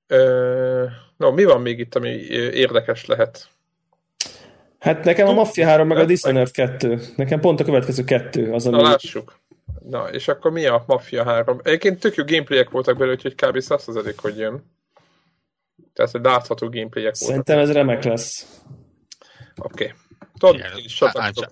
Ö, 0.07 0.85
no, 1.17 1.33
mi 1.33 1.45
van 1.45 1.61
még 1.61 1.79
itt, 1.79 1.95
ami 1.95 2.09
érdekes 2.53 3.07
lehet? 3.07 3.49
Hát 4.79 5.05
nekem 5.05 5.29
a 5.29 5.33
Mafia 5.33 5.67
3 5.67 5.89
meg 5.89 5.99
a 5.99 6.05
Dishonored 6.05 6.51
2. 6.51 7.01
Nekem 7.17 7.41
pont 7.41 7.61
a 7.61 7.65
következő 7.65 8.05
kettő 8.05 8.53
az, 8.53 8.67
ami... 8.67 8.77
Na, 8.77 8.83
lássuk. 8.83 9.39
Na, 9.91 10.11
és 10.11 10.29
akkor 10.29 10.51
mi 10.51 10.67
a 10.67 10.85
Mafia 10.87 11.25
3? 11.25 11.61
Egyébként 11.63 12.01
tök 12.01 12.15
jó 12.15 12.25
gameplayek 12.25 12.71
voltak 12.71 12.97
belőle, 12.97 13.17
úgyhogy 13.17 13.35
kb. 13.35 13.61
100 13.61 13.87
hogy 14.17 14.39
jön. 14.39 14.63
Tehát, 15.93 16.11
hogy 16.11 16.23
látható 16.23 16.69
gameplayek 16.69 17.17
voltak. 17.19 17.29
Szerintem 17.29 17.59
ez 17.59 17.73
remek 17.73 18.05
lesz. 18.05 18.61
Oké. 19.57 19.85
Okay. 19.85 19.97
Tudod, 20.39 20.57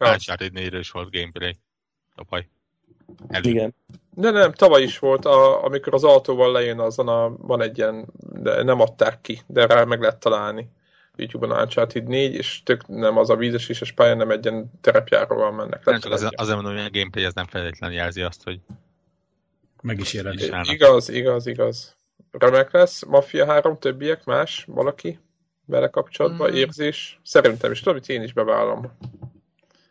Uncharted 0.00 0.52
4 0.52 0.74
is 0.74 0.90
volt 0.90 1.10
gameplay. 1.10 1.58
Tavaly. 2.14 2.48
Igen. 3.42 3.74
De 4.10 4.30
nem, 4.30 4.52
tavaly 4.52 4.82
is 4.82 4.98
volt, 4.98 5.24
a, 5.24 5.64
amikor 5.64 5.94
az 5.94 6.04
autóval 6.04 6.52
lejön, 6.52 6.78
azon 6.78 7.08
a, 7.08 7.36
van 7.36 7.62
egy 7.62 7.78
ilyen, 7.78 8.06
de 8.18 8.62
nem 8.62 8.80
adták 8.80 9.20
ki, 9.20 9.40
de 9.46 9.66
rá 9.66 9.84
meg 9.84 10.00
lehet 10.00 10.20
találni. 10.20 10.68
YouTube-on 11.16 11.60
Uncharted 11.60 12.08
4, 12.08 12.34
és 12.34 12.62
tök 12.64 12.86
nem 12.86 13.16
az 13.18 13.30
a 13.30 13.36
vízes 13.36 13.68
is, 13.68 13.80
és 13.80 13.92
pályán 13.92 14.16
nem 14.16 14.30
egy 14.30 14.44
ilyen 14.44 14.70
terepjáróval 14.80 15.52
mennek. 15.52 15.84
Nem 15.84 16.00
csak 16.00 16.12
az, 16.12 16.28
azért 16.34 16.54
mondom, 16.54 16.72
hogy 16.72 16.84
a 16.84 16.98
gameplay 16.98 17.24
ez 17.24 17.34
nem 17.34 17.46
feltétlenül 17.46 17.96
jelzi 17.96 18.22
azt, 18.22 18.42
hogy 18.44 18.60
meg 19.82 20.00
is 20.00 20.12
jelenik. 20.12 20.52
Igaz, 20.62 21.08
igaz, 21.08 21.46
igaz. 21.46 21.96
Remek 22.30 22.72
lesz. 22.72 23.04
Mafia 23.04 23.46
3, 23.46 23.78
többiek, 23.78 24.24
más, 24.24 24.64
valaki 24.68 25.18
vele 25.66 25.88
kapcsolatban, 25.88 26.50
mm. 26.50 26.54
érzés. 26.54 27.20
Szerintem 27.22 27.70
is, 27.70 27.78
tudom, 27.78 27.98
hogy 27.98 28.10
én 28.10 28.22
is 28.22 28.32
bevállalom. 28.32 28.92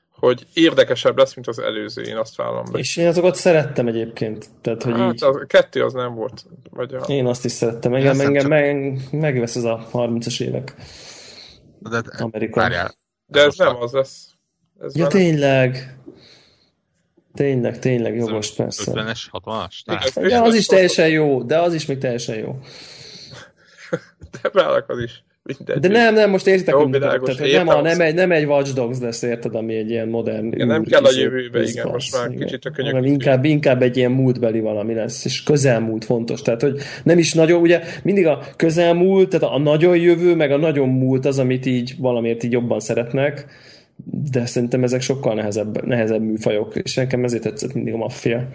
Hogy 0.10 0.48
érdekesebb 0.54 1.18
lesz, 1.18 1.34
mint 1.34 1.48
az 1.48 1.60
előző, 1.60 2.02
én 2.02 2.18
azt 2.18 2.36
vállalom 2.36 2.66
be. 2.72 2.80
És 2.80 2.98
én 2.98 3.08
azokat 3.08 3.36
szerettem 3.36 3.88
egyébként. 3.88 4.50
Tehát, 4.62 4.84
hogy 4.84 4.94
hát, 4.94 5.14
így... 5.14 5.24
a 5.24 5.46
kettő 5.46 5.84
az 5.84 5.94
nem 5.94 6.14
volt. 6.16 6.46
Vagy 6.70 6.94
a... 6.94 7.00
Én 7.08 7.26
azt 7.26 7.46
is 7.46 7.52
szerettem. 7.52 7.94
Engem, 7.94 8.20
engem 8.20 8.48
meg, 8.48 9.00
megvesz 9.12 9.56
ez 9.56 9.64
a 9.64 9.88
30-as 9.94 10.42
évek. 10.42 10.76
De, 11.80 12.02
Amerika. 12.18 12.60
Várjál, 12.60 12.96
de 13.26 13.42
ez 13.42 13.56
nem 13.56 13.76
az 13.76 13.92
lesz. 13.92 14.28
Ez 14.80 14.96
ja, 14.96 15.08
tényleg. 15.08 15.98
Tényleg, 17.34 17.80
tényleg 17.80 18.16
jogos, 18.16 18.52
persze. 18.52 18.92
50-es, 18.96 19.20
60-as? 19.32 20.28
De 20.28 20.42
az 20.42 20.56
is 20.56 20.66
teljesen 20.66 21.10
jó, 21.10 21.44
de 21.44 21.60
az 21.60 21.74
is 21.74 21.86
még 21.86 21.98
teljesen 21.98 22.36
jó. 22.36 22.60
de 24.42 24.50
beállak 24.50 24.90
az 24.90 25.00
is. 25.00 25.24
Mindegy. 25.46 25.80
De 25.80 25.88
nem, 25.88 26.14
nem, 26.14 26.30
most 26.30 26.48
értitek, 26.48 26.74
hogy 26.74 27.00
tehát, 27.00 27.20
hogy 27.20 27.52
nem, 27.52 27.68
a, 27.68 27.82
nem, 27.82 28.02
egy, 28.02 28.14
nem 28.14 28.32
egy 28.32 28.46
Watch 28.46 28.74
Dogs 28.74 29.00
lesz, 29.00 29.22
érted, 29.22 29.56
ami 29.56 29.76
egy 29.76 29.90
ilyen 29.90 30.08
modern... 30.08 30.48
Igen, 30.48 30.68
nem 30.68 30.84
kell 30.84 31.04
a 31.04 31.12
jövőbe, 31.16 31.64
igen, 31.64 31.88
most 31.88 32.18
már 32.18 32.32
igen. 32.32 32.46
kicsit 32.46 32.66
a 32.66 32.70
könyök. 32.70 33.06
Inkább, 33.06 33.46
inkább 33.46 33.82
egy 33.82 33.98
ilyen 33.98 34.12
múltbeli 34.12 34.60
valami 34.60 34.94
lesz, 34.94 35.26
és 35.26 35.44
közelmúlt 35.44 36.06
fontos. 36.06 36.42
Tehát, 36.42 36.62
hogy 36.62 36.78
nem 37.04 37.18
is 37.18 37.34
nagyon, 37.34 37.62
ugye 37.62 37.82
mindig 38.04 38.28
a 38.28 38.44
közelmúlt, 38.56 39.30
tehát 39.30 39.56
a 39.56 39.60
nagyon 39.60 39.98
jövő, 39.98 40.36
meg 40.36 40.52
a 40.52 40.58
nagyon 40.58 40.90
múlt 40.90 41.26
az, 41.26 41.40
amit 41.40 41.66
így 41.66 41.96
valamiért 41.98 42.44
így 42.44 42.52
jobban 42.52 42.80
szeretnek, 42.80 43.46
de 44.32 44.46
szerintem 44.46 44.84
ezek 44.84 45.02
sokkal 45.02 45.34
nehezebb, 45.34 45.86
nehezebb 45.86 46.22
műfajok, 46.22 46.76
és 46.76 46.96
nekem 46.96 47.24
ezért 47.24 47.44
tetszett 47.44 47.74
mindig 47.74 47.94
a 47.94 47.98
maffia. 47.98 48.48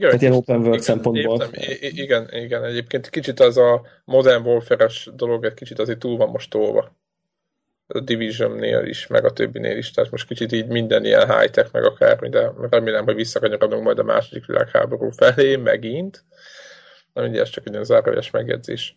Igen, 0.00 0.12
Tehát 0.12 0.24
ilyen 0.24 0.34
open 0.34 0.60
world 0.60 0.80
szempontból. 0.80 1.42
Értem, 1.42 1.50
igen, 1.80 2.28
igen, 2.32 2.64
egyébként 2.64 3.10
kicsit 3.10 3.40
az 3.40 3.56
a 3.56 3.86
Modern 4.04 4.46
Warfare-es 4.46 5.10
dolog 5.14 5.44
egy 5.44 5.54
kicsit 5.54 5.78
azért 5.78 5.98
túl 5.98 6.16
van 6.16 6.28
most 6.28 6.50
tolva. 6.50 6.96
A 7.86 8.00
Division-nél 8.00 8.84
is, 8.84 9.06
meg 9.06 9.24
a 9.24 9.32
többinél 9.32 9.76
is, 9.76 9.90
tehát 9.90 10.10
most 10.10 10.26
kicsit 10.26 10.52
így 10.52 10.66
minden 10.66 11.04
ilyen 11.04 11.38
high-tech, 11.38 11.72
meg 11.72 11.84
akármi, 11.84 12.28
de 12.28 12.52
remélem, 12.70 13.04
hogy 13.04 13.14
visszakanyarodunk 13.14 13.82
majd 13.82 13.98
a 13.98 14.02
második 14.02 14.46
világháború 14.46 15.10
felé 15.10 15.56
megint. 15.56 16.24
Na 17.12 17.22
mindig 17.22 17.40
ez 17.40 17.48
csak 17.48 17.68
egy 17.68 17.84
zárójeles 17.84 18.30
megjegyzés. 18.30 18.96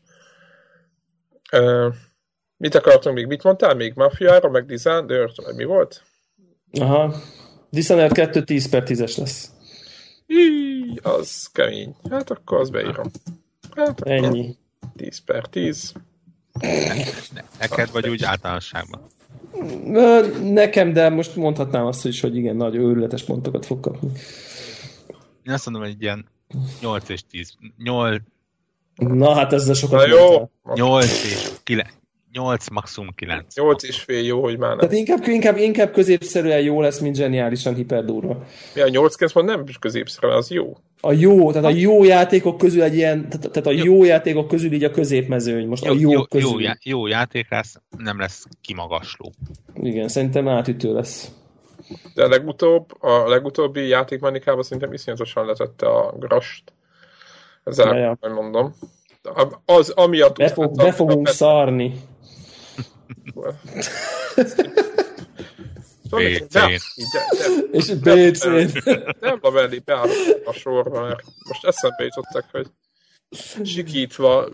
Uh, 1.52 1.94
mit 2.58 2.76
akartunk 2.76 3.16
még? 3.16 3.28
Mit 3.28 3.44
mondtál 3.44 3.76
még? 3.76 3.94
Mafiára, 3.96 4.50
meg 4.50 4.66
Design, 4.66 5.14
mi 5.56 5.64
volt? 5.64 6.04
Aha. 6.80 7.16
Dishonored 7.70 8.12
2 8.12 8.44
10 8.44 8.70
per 8.70 8.84
10-es 8.86 9.18
lesz. 9.18 9.52
Hí, 10.34 11.00
az 11.02 11.50
kemény. 11.52 11.96
Hát 12.10 12.30
akkor 12.30 12.60
az 12.60 12.70
beírom. 12.70 13.12
Hát 13.76 13.90
akkor 13.90 14.12
Ennyi. 14.12 14.56
10 14.96 15.20
per 15.20 15.46
10. 15.46 15.94
Neked 17.60 17.92
vagy 17.92 18.10
úgy 18.10 18.24
általánosságban? 18.24 19.02
Nekem, 20.42 20.94
de 20.94 21.10
most 21.10 21.36
mondhatnám 21.36 21.86
azt 21.86 22.06
is, 22.06 22.22
hogy 22.22 22.36
igen, 22.36 22.56
nagy 22.56 22.76
őrületes 22.76 23.24
pontokat 23.24 23.66
fog 23.66 23.80
kapni. 23.80 24.10
Én 25.44 25.54
azt 25.54 25.66
mondom, 25.66 25.84
hogy 25.84 26.02
ilyen 26.02 26.26
8 26.82 27.10
és 27.10 27.22
10. 27.30 27.54
8... 27.78 28.22
Na 28.96 29.34
hát 29.34 29.54
ezzel 29.54 29.74
sokat 29.74 30.08
Na 30.08 30.08
jó. 30.08 30.50
8 30.76 31.24
és 31.24 31.50
9. 31.64 31.90
8, 32.34 32.70
maximum 32.70 33.10
9. 33.16 33.56
8 33.56 33.84
és 33.84 34.00
fél 34.00 34.24
jó, 34.24 34.42
hogy 34.42 34.58
már 34.58 34.70
nem. 34.70 34.78
Tehát 34.78 34.94
inkább, 34.94 35.28
inkább, 35.28 35.58
inkább 35.58 35.92
középszerűen 35.92 36.62
jó 36.62 36.82
lesz, 36.82 37.00
mint 37.00 37.16
zseniálisan 37.16 37.76
hiperdurva. 37.76 38.44
Mi 38.76 38.82
a 38.82 38.88
8 38.88 39.16
9 39.16 39.34
nem 39.34 39.66
középszerűen, 39.80 40.38
az 40.38 40.50
jó. 40.50 40.78
A 41.02 41.12
jó, 41.12 41.52
tehát 41.52 41.72
a 41.72 41.76
jó 41.76 42.04
játékok 42.04 42.58
közül 42.58 42.82
egy 42.82 42.96
ilyen, 42.96 43.30
tehát, 43.30 43.52
tehát 43.52 43.68
a 43.68 43.72
jó, 43.72 43.84
jó 43.84 44.04
játékok 44.04 44.48
közül 44.48 44.74
így 44.74 44.84
a 44.84 44.92
középmezőny, 44.92 45.68
most 45.68 45.86
jó, 45.86 45.92
a 45.92 45.96
jó, 46.00 46.12
jó 46.12 46.26
közül. 46.26 46.50
Jó, 46.50 46.60
já, 46.60 46.78
jó 46.84 47.08
játék 47.08 47.50
lesz, 47.50 47.76
nem 47.98 48.20
lesz 48.20 48.46
kimagasló. 48.62 49.32
Igen, 49.74 50.08
szerintem 50.08 50.48
átütő 50.48 50.94
lesz. 50.94 51.32
De 52.14 52.24
a 52.24 52.28
legutóbb, 52.28 53.04
a 53.04 53.30
legutóbbi 53.30 53.88
játékmanikában 53.88 54.64
szerintem 54.64 54.94
iszonyatosan 54.94 55.46
letette 55.46 55.88
a 55.88 56.16
grast. 56.20 56.74
Ezzel 57.64 57.98
ja, 57.98 58.18
ja. 58.22 58.34
mondom. 58.34 58.74
Az, 59.66 59.90
amiatt... 59.90 60.38
Be, 60.38 60.50
fog, 60.50 60.76
be 60.76 60.92
fogunk 60.92 61.28
szarni. 61.28 61.94
És 67.72 67.94
BC. 67.94 68.44
Nem 69.20 69.40
Lavelli 69.42 69.82
beállott 69.86 70.42
a 70.46 70.54
sorba, 70.54 71.02
mert 71.02 71.24
most 71.48 71.66
eszembe 71.66 72.04
jutottak, 72.04 72.46
hogy 72.52 72.68
sikítva 73.64 74.50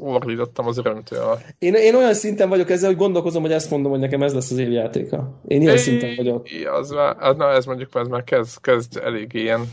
ordítottam 0.00 0.66
az 0.66 0.78
örömtől. 0.78 1.38
Én, 1.58 1.74
én 1.74 1.94
olyan 1.94 2.14
szinten 2.14 2.48
vagyok 2.48 2.70
ezzel, 2.70 2.88
hogy 2.88 2.98
gondolkozom, 2.98 3.42
hogy 3.42 3.52
ezt 3.52 3.70
mondom, 3.70 3.90
hogy 3.90 4.00
nekem 4.00 4.22
ez 4.22 4.34
lesz 4.34 4.50
az 4.50 4.58
év 4.58 4.70
játéka. 4.70 5.40
Én 5.48 5.60
ilyen 5.60 5.74
é, 5.74 5.78
szinten 5.78 6.16
vagyok. 6.16 6.46
Az 6.72 6.90
már, 6.90 7.36
na 7.36 7.50
ez 7.50 7.64
mondjuk 7.64 7.94
ez 7.94 8.06
már 8.06 8.24
kezd, 8.24 8.60
kezd 8.60 8.96
elég 8.96 9.32
ilyen. 9.32 9.72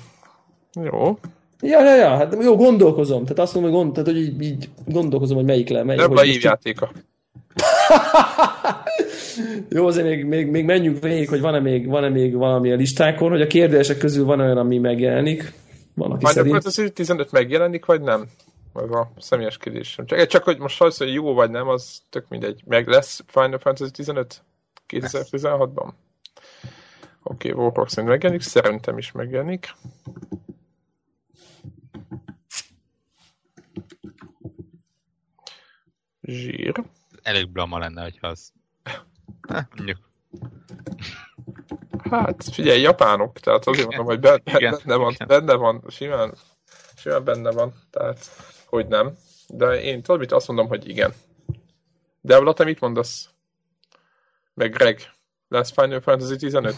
Jó. 0.74 1.18
Ja, 1.61 1.84
ja, 1.84 1.95
ja, 1.95 2.10
hát 2.10 2.38
jó, 2.41 2.56
gondolkozom. 2.56 3.24
Tehát 3.24 3.40
azt 3.40 3.53
mondom, 3.53 3.72
hogy, 3.72 3.82
gond, 3.82 3.94
tehát, 3.94 4.10
hogy 4.10 4.19
így, 4.19 4.41
így 4.41 4.69
gondolkozom, 4.86 5.38
hogy 5.38 5.45
melyik 5.45 5.69
le. 5.69 5.84
Melyik, 5.84 6.02
Nem 6.02 6.18
a 6.18 6.26
évjátéka. 6.26 6.91
Jó, 9.69 9.88
azért 9.88 10.07
még, 10.07 10.26
még, 10.26 10.47
még 10.47 10.65
menjünk 10.65 11.03
végig, 11.03 11.30
hogy 11.30 11.41
van-e 11.41 11.59
még, 11.59 11.88
van-e 11.88 12.09
még 12.09 12.35
valami 12.35 12.72
a 12.72 12.76
listákon, 12.76 13.30
hogy 13.30 13.41
a 13.41 13.47
kérdések 13.47 13.97
közül 13.97 14.26
van 14.26 14.39
olyan, 14.39 14.57
ami 14.57 14.77
megjelenik. 14.77 15.53
Van, 15.93 16.11
aki 16.11 16.26
szerint... 16.26 16.65
az 16.65 16.91
15 16.93 17.31
megjelenik, 17.31 17.85
vagy 17.85 18.01
nem? 18.01 18.26
Ez 18.76 18.89
a 18.89 19.11
személyes 19.18 19.57
kérdésem. 19.57 20.05
Csak, 20.05 20.26
csak 20.26 20.43
hogy 20.43 20.57
most 20.57 20.81
az, 20.81 20.97
hogy 20.97 21.14
jó 21.14 21.34
vagy 21.34 21.49
nem, 21.49 21.68
az 21.68 22.01
tök 22.09 22.26
mindegy. 22.30 22.61
Meg 22.65 22.88
lesz 22.88 23.23
Final 23.27 23.59
Fantasy 23.59 23.91
15 23.91 24.43
2016-ban? 24.89 25.89
Oké, 27.23 27.51
okay, 27.51 27.64
Warhawk 27.64 27.89
szerint 27.89 28.09
megjelenik, 28.09 28.41
szerintem 28.41 28.97
is 28.97 29.11
megjelenik. 29.11 29.73
Zsír 36.22 36.84
elég 37.27 37.49
blama 37.49 37.77
lenne, 37.77 38.01
hogyha 38.01 38.27
az... 38.27 38.51
Hát, 39.49 39.69
mondjuk. 39.75 39.97
Hát, 42.09 42.43
figyelj, 42.51 42.81
japánok, 42.81 43.39
tehát 43.39 43.67
azért 43.67 43.87
mondom, 43.87 44.05
hogy 44.05 44.19
benne, 44.19 44.41
igen, 44.43 44.77
benne, 44.85 44.99
van, 44.99 45.11
igen. 45.11 45.27
benne 45.27 45.53
van 45.53 45.83
simán 45.87 46.33
simán 46.95 47.23
benne 47.23 47.51
van, 47.51 47.73
tehát 47.89 48.19
hogy 48.65 48.87
nem. 48.87 49.15
De 49.47 49.81
én 49.81 50.01
tudod 50.01 50.19
mit, 50.19 50.31
azt 50.31 50.47
mondom, 50.47 50.67
hogy 50.67 50.89
igen. 50.89 51.13
De 52.21 52.39
Vlad, 52.39 52.55
te 52.55 52.63
mit 52.63 52.79
mondasz? 52.79 53.29
Meg 54.53 54.71
Greg, 54.71 55.01
lesz 55.47 55.71
Final 55.71 55.99
Fantasy 55.99 56.35
15? 56.35 56.75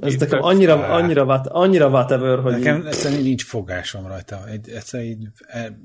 Ez 0.00 0.12
Itt 0.12 0.20
nekem 0.20 0.42
annyira, 0.42 0.88
annyira, 0.88 1.24
what, 1.24 1.46
annyira 1.46 1.88
whatever, 1.88 2.38
hogy... 2.38 2.52
Nekem 2.52 2.86
egyszerűen 2.86 3.22
nincs 3.22 3.44
fogásom 3.44 4.06
rajta. 4.06 4.46
Egy, 4.46 4.70
egyszerűen 4.70 5.08
így, 5.08 5.28
e, 5.46 5.78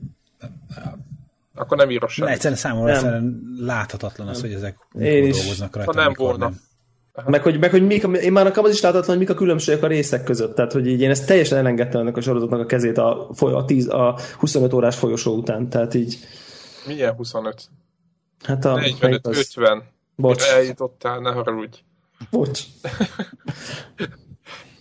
akkor 1.55 1.77
nem 1.77 1.89
írok 1.89 2.09
semmit. 2.09 2.33
Egyszerűen 2.33 2.59
számomra 2.59 2.85
nem. 2.85 2.95
egyszerűen 2.95 3.41
láthatatlan 3.59 4.27
az, 4.27 4.41
hogy 4.41 4.53
ezek 4.53 4.77
Én 4.99 5.23
is. 5.23 5.37
dolgoznak 5.37 5.75
rajta. 5.75 5.93
Ha 5.93 6.03
nem 6.03 6.13
volna. 6.17 6.49
Nem. 6.49 6.59
Meg 7.25 7.41
hogy, 7.41 7.59
meg, 7.59 7.69
hogy 7.69 7.85
mik, 7.85 8.03
én 8.03 8.31
már 8.31 8.43
nekem 8.43 8.63
az 8.63 8.71
is 8.71 8.81
láthatatlan, 8.81 9.17
hogy 9.17 9.25
mik 9.25 9.35
a 9.35 9.39
különbségek 9.39 9.83
a 9.83 9.87
részek 9.87 10.23
között. 10.23 10.55
Tehát, 10.55 10.71
hogy 10.71 10.87
így 10.87 11.01
én 11.01 11.09
ezt 11.09 11.27
teljesen 11.27 11.57
elengedtem 11.57 12.01
ennek 12.01 12.17
a 12.17 12.21
sorozatnak 12.21 12.59
a 12.59 12.65
kezét 12.65 12.97
a, 12.97 13.29
a, 13.39 13.65
10, 13.65 13.89
a 13.89 14.19
25 14.37 14.73
órás 14.73 14.95
folyosó 14.95 15.35
után. 15.35 15.69
Tehát 15.69 15.93
így... 15.93 16.17
Milyen 16.87 17.13
25? 17.13 17.69
Hát 18.43 18.65
a... 18.65 18.75
45, 18.75 19.27
50. 19.27 19.83
Bocs. 20.15 20.43
Eljutottál, 20.43 21.19
ne 21.19 21.31
haragudj. 21.31 21.77
Bocs. 22.31 22.63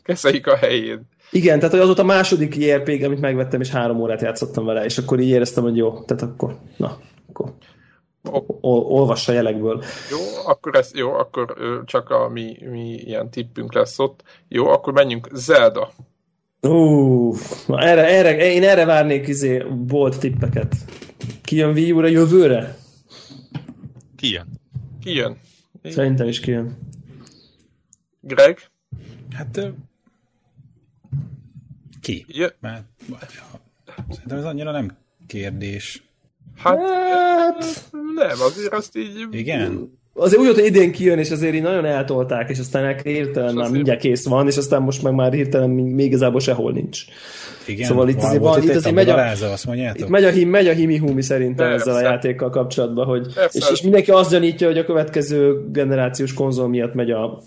Keszeljük 0.03 0.47
a 0.47 0.57
helyén. 0.57 1.09
Igen, 1.35 1.59
tehát 1.59 1.74
az 1.74 1.86
volt 1.86 1.98
a 1.98 2.05
második 2.05 2.56
JRPG, 2.56 3.02
amit 3.02 3.20
megvettem, 3.20 3.61
és 3.61 3.70
három 3.70 4.01
órát 4.01 4.20
játszottam 4.20 4.65
vele, 4.65 4.85
és 4.85 4.98
akkor 4.98 5.20
így 5.20 5.28
éreztem, 5.28 5.62
hogy 5.62 5.77
jó, 5.77 6.01
tehát 6.01 6.23
akkor, 6.23 6.59
na, 6.77 6.98
akkor 7.27 7.52
olvassa 8.62 9.32
jelekből. 9.32 9.85
Jó, 10.11 10.19
akkor 10.47 10.77
ez, 10.77 10.90
jó, 10.94 11.12
akkor 11.12 11.55
csak 11.85 12.11
a 12.11 12.28
mi, 12.28 12.56
mi 12.70 12.93
ilyen 12.93 13.31
tippünk 13.31 13.74
lesz 13.74 13.98
ott. 13.98 14.23
Jó, 14.48 14.66
akkor 14.66 14.93
menjünk 14.93 15.28
Zelda. 15.32 15.93
Ú, 16.61 17.35
na 17.66 17.81
erre, 17.81 18.06
erre, 18.06 18.52
én 18.52 18.62
erre 18.62 18.85
várnék 18.85 19.28
izé 19.28 19.65
bolt 19.86 20.19
tippeket. 20.19 20.74
Kijön 21.43 21.73
Wii 21.73 21.93
U-ra 21.93 22.06
jövőre? 22.06 22.77
Kijön. 24.16 24.47
Kijön. 25.01 25.39
Szerintem 25.82 26.28
is 26.28 26.40
kijön. 26.40 26.78
Greg? 28.20 28.59
Hát 29.36 29.73
ki? 32.05 32.25
Ja. 32.29 32.49
Mert, 32.61 32.83
szerintem 34.11 34.39
ez 34.39 34.45
annyira 34.45 34.71
nem 34.71 34.97
kérdés. 35.27 36.03
Hát, 36.57 36.79
hát 36.79 37.91
nem, 38.15 38.41
azért 38.41 38.73
azt 38.73 38.97
így... 38.97 39.27
Igen? 39.31 39.93
Azért 40.17 40.43
úgy, 40.43 40.55
hogy 40.55 40.65
idén 40.65 40.93
kijön, 40.93 41.19
és 41.19 41.31
azért 41.31 41.55
így 41.55 41.63
nagyon 41.63 41.85
eltolták, 41.85 42.51
és 42.51 42.59
aztán 42.59 43.01
hirtelen 43.03 43.55
már 43.55 43.71
mindjárt 43.71 44.01
kész 44.01 44.27
van, 44.27 44.47
és 44.47 44.57
aztán 44.57 44.83
most 44.83 45.03
meg 45.03 45.15
már 45.15 45.33
hirtelen 45.33 45.71
még 45.71 46.07
igazából 46.07 46.41
sehol 46.41 46.73
nincs. 46.73 47.05
Igen, 47.67 47.87
szóval 47.87 48.09
itt 48.09 48.23
azért 48.23 48.43
van, 48.43 48.63
itt 48.63 48.75
azért 48.75 48.95
megy 48.95 49.09
a, 49.09 49.15
ráza, 49.15 49.51
azt 49.51 49.69
itt 49.95 50.09
megy 50.09 50.25
a, 50.25 50.31
him, 50.31 50.49
megy 50.49 50.69
a 50.69 50.73
himi-humi 50.73 51.23
szerintem 51.23 51.69
Persze. 51.69 51.91
ezzel 51.91 52.05
a 52.05 52.09
játékkal 52.09 52.51
kapcsolatban, 52.51 53.07
hogy, 53.07 53.27
és, 53.53 53.71
és, 53.71 53.83
mindenki 53.83 54.11
azt 54.11 54.31
gyanítja, 54.31 54.67
hogy 54.67 54.79
a 54.79 54.85
következő 54.85 55.69
generációs 55.73 56.33
konzol 56.33 56.69
miatt 56.69 56.95
megy 56.95 57.11
a 57.11 57.43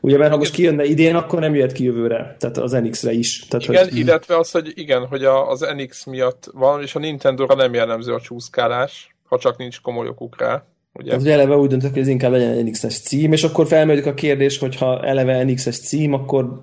Ugye, 0.00 0.18
mert 0.18 0.30
ha 0.30 0.36
most 0.36 0.52
kijönne 0.52 0.84
idén, 0.84 1.14
akkor 1.14 1.40
nem 1.40 1.54
jöhet 1.54 1.72
ki 1.72 1.84
jövőre, 1.84 2.36
tehát 2.38 2.56
az 2.58 2.72
NX-re 2.72 3.12
is. 3.12 3.46
Tehát, 3.46 3.68
igen, 3.68 3.84
hogy... 3.84 3.98
illetve 3.98 4.38
az, 4.38 4.50
hogy 4.50 4.72
igen, 4.74 5.06
hogy 5.06 5.24
a, 5.24 5.50
az 5.50 5.66
NX 5.76 6.04
miatt 6.04 6.48
van, 6.52 6.82
és 6.82 6.94
a 6.94 6.98
Nintendo-ra 6.98 7.54
nem 7.54 7.74
jellemző 7.74 8.12
a 8.12 8.20
csúszkálás, 8.20 9.16
ha 9.24 9.38
csak 9.38 9.56
nincs 9.56 9.80
komoly 9.80 10.08
okuk 10.08 10.40
rá. 10.40 10.64
Ugye? 10.92 11.08
Tehát, 11.08 11.22
hogy 11.22 11.30
eleve 11.30 11.56
úgy 11.56 11.68
döntök, 11.68 11.92
hogy 11.92 12.02
ez 12.02 12.08
inkább 12.08 12.30
legyen 12.30 12.64
NX-es 12.64 13.00
cím, 13.00 13.32
és 13.32 13.44
akkor 13.44 13.66
felmerült 13.66 14.06
a 14.06 14.14
kérdés, 14.14 14.58
hogy 14.58 14.76
ha 14.76 15.04
eleve 15.04 15.44
NX-es 15.44 15.78
cím, 15.78 16.12
akkor 16.12 16.60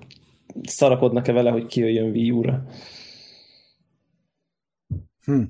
szarakodnak-e 0.62 1.32
vele, 1.32 1.50
hogy 1.50 1.66
kijöjjön 1.66 2.10
Wii 2.10 2.30
U-ra. 2.30 2.64
Hm. 5.24 5.42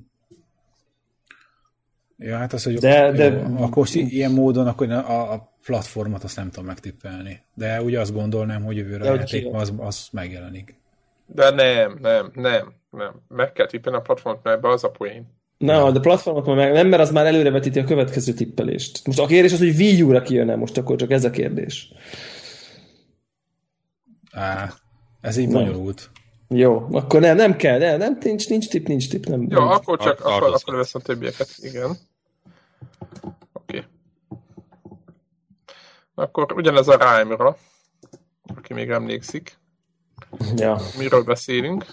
Ja, 2.24 2.36
hát 2.36 2.52
az, 2.52 2.64
hogy 2.64 2.74
de, 2.74 3.12
de, 3.12 3.24
jó, 3.24 3.56
akkor 3.58 3.86
ilyen 3.92 4.30
módon 4.30 4.66
akkor 4.66 4.90
a, 4.90 5.32
a 5.32 5.52
platformot 5.64 6.24
azt 6.24 6.36
nem 6.36 6.50
tudom 6.50 6.64
megtippelni. 6.64 7.42
De 7.54 7.82
ugye 7.82 8.00
azt 8.00 8.12
gondolnám, 8.12 8.62
hogy 8.64 8.76
jövőre 8.76 9.10
a 9.10 9.14
játék 9.14 9.46
az, 9.52 9.72
az 9.76 10.08
megjelenik. 10.12 10.74
De 11.26 11.50
nem, 11.50 11.98
nem, 12.00 12.30
nem, 12.34 12.72
nem. 12.90 13.22
Meg 13.28 13.52
kell 13.52 13.66
tippelni 13.66 13.98
a 13.98 14.02
platformot, 14.02 14.42
mert 14.42 14.56
ebbe 14.56 14.68
az 14.68 14.84
a 14.84 14.90
poén. 14.90 15.26
Na, 15.58 15.90
de 15.90 16.00
platformot 16.00 16.46
meg 16.46 16.72
nem, 16.72 16.86
mert 16.86 17.02
az 17.02 17.10
már 17.10 17.26
előrevetíti 17.26 17.78
a 17.78 17.84
következő 17.84 18.32
tippelést. 18.32 19.06
Most 19.06 19.18
a 19.18 19.26
kérdés 19.26 19.52
az, 19.52 19.58
hogy 19.58 19.74
Wii 19.76 20.02
U-ra 20.02 20.22
kijön 20.22 20.58
most 20.58 20.76
akkor 20.76 20.96
csak 20.96 21.10
ez 21.10 21.24
a 21.24 21.30
kérdés. 21.30 21.92
Á, 24.32 24.72
ez 25.20 25.36
így 25.36 25.50
bonyolult. 25.50 26.10
Jó, 26.48 26.86
akkor 26.92 27.20
nem, 27.20 27.36
nem 27.36 27.56
kell, 27.56 27.78
nem, 27.78 27.98
nem 27.98 28.18
nincs, 28.22 28.48
nincs 28.48 28.68
tipp, 28.68 28.86
nincs 28.86 29.08
tipp. 29.08 29.24
Nem, 29.24 29.46
Jó, 29.50 29.58
nem. 29.58 29.68
akkor 29.68 29.98
csak, 29.98 30.20
akkor, 30.24 30.54
akkor 30.54 30.74
veszem 30.74 31.00
a 31.04 31.06
többieket, 31.06 31.48
igen. 31.58 31.96
Oké. 33.52 33.76
Okay. 33.76 33.84
Akkor 36.14 36.52
ugyanez 36.52 36.88
a 36.88 36.96
Rhyme-ra, 36.96 37.56
aki 38.56 38.72
még 38.72 38.90
emlékszik. 38.90 39.58
Ja. 40.56 40.80
Miről 40.98 41.24
beszélünk? 41.24 41.86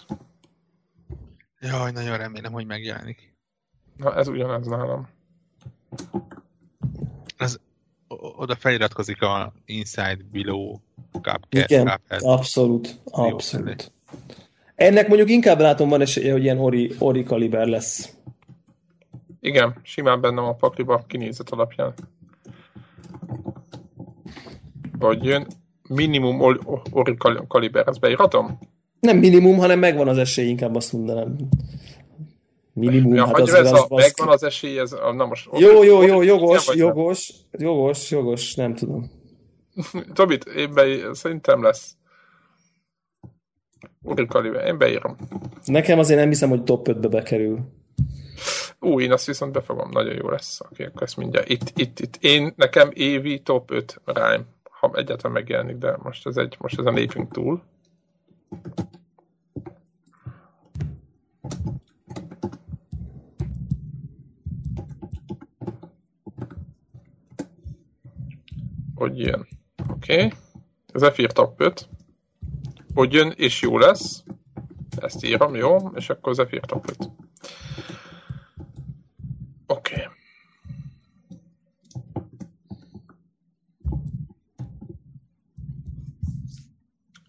Jaj, 1.59 1.91
nagyon 1.91 2.17
remélem, 2.17 2.51
hogy 2.51 2.65
megjelenik. 2.65 3.35
Na, 3.97 4.15
ez 4.15 4.27
ugyanez 4.27 4.65
nálam. 4.65 5.09
Ez 7.37 7.59
oda 8.35 8.55
feliratkozik 8.55 9.21
a 9.21 9.53
Inside 9.65 10.19
Below 10.31 10.75
Cup 11.11 11.45
Igen, 11.49 11.87
Cuphead. 11.87 12.21
abszolút, 12.23 12.99
abszolút. 13.03 13.91
Ennek 14.75 15.07
mondjuk 15.07 15.29
inkább 15.29 15.59
látom 15.59 15.89
van 15.89 16.01
esélye, 16.01 16.31
hogy 16.31 16.43
ilyen 16.43 16.59
ori, 16.59 16.95
ori 16.99 17.23
kaliber 17.23 17.67
lesz. 17.67 18.13
Igen, 19.43 19.79
simán 19.83 20.21
bennem 20.21 20.43
a 20.43 20.53
pakliba 20.53 21.03
kinézet 21.07 21.49
alapján 21.49 21.93
hogy 25.01 25.23
jön 25.23 25.47
minimum 25.87 26.41
ori 26.91 27.17
kaliber, 27.47 27.87
ezt 27.87 27.99
beírhatom? 27.99 28.59
Nem 28.99 29.17
minimum, 29.17 29.57
hanem 29.57 29.79
megvan 29.79 30.07
az 30.07 30.17
esély, 30.17 30.47
inkább 30.47 30.75
azt 30.75 30.93
mondanám. 30.93 31.35
Minimum, 32.73 33.13
ja, 33.13 33.25
hát 33.25 33.39
az, 33.39 33.53
ez 33.53 33.71
az, 33.71 33.79
a, 33.79 33.85
az 33.89 34.03
megvan 34.03 34.27
az 34.27 34.43
esély, 34.43 34.79
ez, 34.79 34.91
na 34.91 35.25
most... 35.25 35.49
Jó, 35.57 35.83
jó, 35.83 36.01
jó, 36.01 36.21
jogos, 36.21 36.75
jogos, 36.75 37.33
jogos, 37.51 38.11
jogos, 38.11 38.55
nem 38.55 38.75
tudom. 38.75 39.11
Tobit, 40.13 40.43
én 40.43 40.73
be, 40.73 41.13
szerintem 41.13 41.63
lesz. 41.63 41.95
Uri 44.01 44.25
Kaliber, 44.25 44.65
én 44.65 44.77
beírom. 44.77 45.15
Nekem 45.65 45.99
azért 45.99 46.19
nem 46.19 46.29
hiszem, 46.29 46.49
hogy 46.49 46.63
top 46.63 46.87
5-be 46.87 47.07
bekerül. 47.07 47.59
Ú, 48.79 48.99
én 48.99 49.11
azt 49.11 49.25
viszont 49.25 49.51
befogom, 49.51 49.89
nagyon 49.89 50.15
jó 50.15 50.29
lesz. 50.29 50.59
Oké, 50.71 50.85
akkor 50.85 51.03
ezt 51.03 51.17
mindjárt. 51.17 51.49
Itt, 51.49 51.71
itt, 51.75 51.99
itt. 51.99 52.17
Én, 52.19 52.53
nekem 52.55 52.89
évi 52.93 53.41
top 53.41 53.71
5 53.71 54.01
rhyme 54.05 54.45
ha 54.81 54.91
egyáltalán 54.93 55.31
megjelenik, 55.31 55.77
de 55.77 55.97
most 56.03 56.27
ez 56.27 56.37
egy, 56.37 56.55
most 56.59 56.79
ez 56.79 56.85
a 56.85 56.91
lépünk 56.91 57.31
túl. 57.31 57.63
Hogy 68.95 69.19
jön. 69.19 69.47
Oké. 69.89 70.13
Okay. 70.13 70.31
Ez 70.93 71.03
F 71.13 71.33
top 71.33 71.61
5. 71.61 71.89
Hogy 72.93 73.13
jön 73.13 73.33
és 73.35 73.61
jó 73.61 73.77
lesz. 73.77 74.23
Ezt 74.97 75.25
írom, 75.25 75.55
jó? 75.55 75.77
És 75.95 76.09
akkor 76.09 76.39
az 76.39 76.47
F 76.49 76.59
top 76.59 76.89
5. 76.89 76.97
Oké. 79.67 79.93
Okay. 79.93 80.19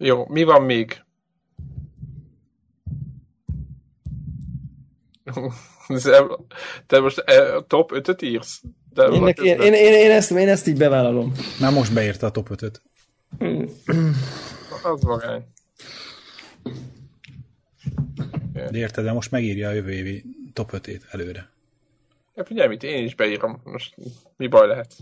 Jó, 0.03 0.25
mi 0.27 0.43
van 0.43 0.63
még? 0.63 1.03
Te 6.87 6.99
most 6.99 7.17
eh, 7.17 7.61
top 7.67 7.91
5-öt 7.93 8.21
írsz? 8.21 8.61
De 8.93 9.03
én, 9.03 9.27
én, 9.27 9.61
én, 9.61 9.73
én, 9.73 9.93
én, 9.93 10.11
ezt, 10.11 10.31
én 10.31 10.47
ezt 10.47 10.67
így 10.67 10.77
bevállalom. 10.77 11.31
Már 11.59 11.73
most 11.73 11.93
beírta 11.93 12.25
a 12.25 12.31
top 12.31 12.49
5-öt. 12.51 12.81
Az 14.83 15.01
magány. 15.01 15.43
De 18.53 18.77
érted, 18.77 19.03
de 19.03 19.11
most 19.11 19.31
megírja 19.31 19.69
a 19.69 19.73
jövő 19.73 19.91
évi 19.91 20.23
top 20.53 20.69
5-ét 20.73 21.01
előre. 21.11 21.49
Ja, 22.35 22.45
figyelj, 22.45 22.67
mit 22.67 22.83
én 22.83 23.05
is 23.05 23.15
beírom. 23.15 23.61
Most 23.63 23.95
mi 24.37 24.47
baj 24.47 24.67
lehet? 24.67 24.95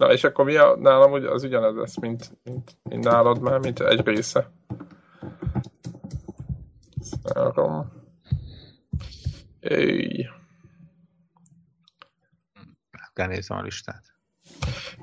Na, 0.00 0.12
és 0.12 0.24
akkor 0.24 0.44
mi 0.44 0.56
a, 0.56 0.76
nálam 0.76 1.12
ugye 1.12 1.30
az 1.30 1.44
ugyanez 1.44 1.74
lesz, 1.74 1.98
mint, 1.98 2.38
mint, 2.44 2.76
mint 2.82 3.04
nálad 3.04 3.40
már, 3.40 3.58
mint 3.58 3.80
egy 3.80 4.06
része. 4.06 4.50
Szárom. 7.24 7.92
Éj. 9.60 10.26
Kell 13.12 13.26
nézem 13.26 13.56
a 13.56 13.62
listát. 13.62 14.02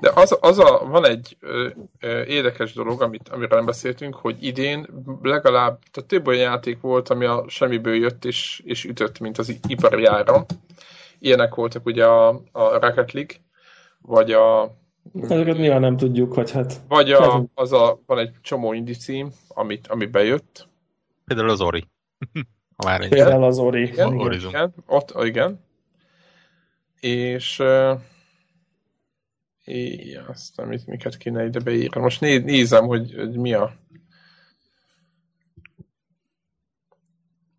De 0.00 0.10
az, 0.14 0.36
az 0.40 0.58
a, 0.58 0.84
van 0.86 1.06
egy 1.06 1.36
ö, 1.40 1.68
ö, 2.00 2.22
érdekes 2.22 2.72
dolog, 2.72 3.02
amit, 3.02 3.28
amiről 3.28 3.56
nem 3.56 3.66
beszéltünk, 3.66 4.14
hogy 4.14 4.42
idén 4.44 4.88
legalább 5.22 5.78
tehát 5.90 6.08
több 6.08 6.26
olyan 6.26 6.42
játék 6.42 6.80
volt, 6.80 7.08
ami 7.08 7.24
a 7.24 7.44
semmiből 7.48 7.94
jött 7.94 8.24
és, 8.24 8.62
és 8.64 8.84
ütött, 8.84 9.18
mint 9.18 9.38
az 9.38 9.58
ipari 9.68 10.04
áram. 10.04 10.44
Ilyenek 11.18 11.54
voltak 11.54 11.86
ugye 11.86 12.06
a, 12.06 12.28
a 12.52 12.78
Rocket 12.78 13.12
League, 13.12 13.36
vagy 13.98 14.32
a 14.32 14.76
Ezeket 15.14 15.56
nyilván 15.56 15.80
nem 15.80 15.96
tudjuk, 15.96 16.32
hogy 16.34 16.50
hát... 16.50 16.80
Vagy 16.88 17.10
a, 17.12 17.44
az 17.54 17.72
a, 17.72 18.00
van 18.06 18.18
egy 18.18 18.30
csomó 18.40 18.72
indie 18.72 18.94
cím, 18.94 19.30
amit, 19.48 19.86
ami 19.86 20.06
bejött. 20.06 20.68
Például 21.24 21.50
az 21.50 21.60
Ori. 21.60 21.84
ha 22.76 22.84
már 22.84 23.08
Például 23.08 23.44
az 23.44 23.58
Ori. 23.58 23.82
Igen, 23.82 24.14
igen, 24.14 24.32
igen, 24.32 24.74
ott, 24.86 25.14
igen. 25.24 25.60
És 27.00 27.58
uh, 27.58 28.00
é, 29.64 30.18
azt 30.28 30.58
amit 30.58 30.86
miket 30.86 31.16
kéne 31.16 31.44
ide 31.44 31.60
beírni. 31.60 32.00
Most 32.00 32.20
né, 32.20 32.38
nézem, 32.38 32.86
hogy, 32.86 33.14
hogy 33.14 33.36
mi 33.36 33.52
a 33.52 33.72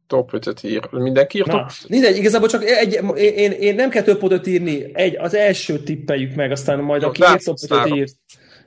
top 0.09 0.29
5-öt 0.33 0.63
ír. 0.63 0.87
Mindenki 0.91 1.37
ír 1.37 1.43
top 1.43 1.71
Mindegy, 1.87 2.17
igazából 2.17 2.47
csak 2.47 2.63
egy, 2.63 2.99
én, 3.15 3.51
én 3.51 3.75
nem 3.75 3.89
kell 3.89 4.03
több 4.03 4.17
pontot 4.17 4.47
írni, 4.47 4.89
egy, 4.93 5.17
az 5.17 5.33
első 5.33 5.79
tippeljük 5.79 6.35
meg, 6.35 6.51
aztán 6.51 6.79
majd 6.79 7.01
Jó, 7.01 7.07
aki 7.07 7.21
két 7.21 7.43
top 7.43 7.57
5 7.69 7.95
írt, 7.95 8.15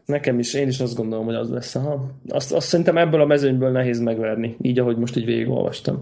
nekem 0.04 0.38
is, 0.38 0.54
én 0.54 0.68
is 0.68 0.80
azt 0.80 0.96
gondolom, 0.96 1.24
hogy 1.24 1.34
az 1.34 1.50
lesz. 1.50 1.74
Aha. 1.74 2.10
Azt, 2.28 2.52
azt 2.52 2.68
szerintem 2.68 2.98
ebből 2.98 3.20
a 3.20 3.26
mezőnyből 3.26 3.70
nehéz 3.70 4.00
megverni, 4.00 4.56
így 4.60 4.78
ahogy 4.78 4.96
most 4.96 5.16
így 5.16 5.24
végigolvastam. 5.24 5.98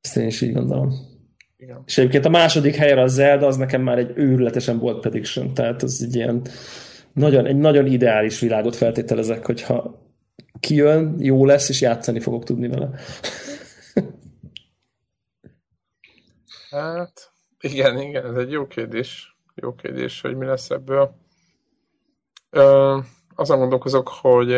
Ezt 0.00 0.16
én 0.16 0.26
is 0.26 0.40
így 0.40 0.52
gondolom. 0.52 0.92
Igen. 1.56 1.82
És 1.86 1.98
egyébként 1.98 2.24
a 2.24 2.30
második 2.30 2.74
helyre 2.74 3.02
a 3.02 3.06
Zelda, 3.06 3.46
az 3.46 3.56
nekem 3.56 3.82
már 3.82 3.98
egy 3.98 4.12
őrületesen 4.14 4.78
volt 4.78 5.00
prediction, 5.00 5.54
tehát 5.54 5.82
az 5.82 6.02
egy 6.02 6.14
ilyen 6.14 6.42
nagyon, 7.12 7.46
egy 7.46 7.56
nagyon 7.56 7.86
ideális 7.86 8.40
világot 8.40 8.76
feltételezek, 8.76 9.46
hogyha 9.46 10.08
kijön, 10.60 11.14
jó 11.18 11.46
lesz, 11.46 11.68
és 11.68 11.80
játszani 11.80 12.20
fogok 12.20 12.44
tudni 12.44 12.68
vele. 12.68 12.90
hát, 16.70 17.32
igen, 17.60 18.00
igen, 18.00 18.26
ez 18.26 18.36
egy 18.36 18.50
jó 18.50 18.66
kérdés. 18.66 19.36
Jó 19.54 19.74
kérdés, 19.74 20.20
hogy 20.20 20.36
mi 20.36 20.44
lesz 20.46 20.70
ebből. 20.70 21.14
Ö, 22.50 22.98
azon 23.34 23.58
gondolkozok, 23.58 24.08
hogy 24.08 24.50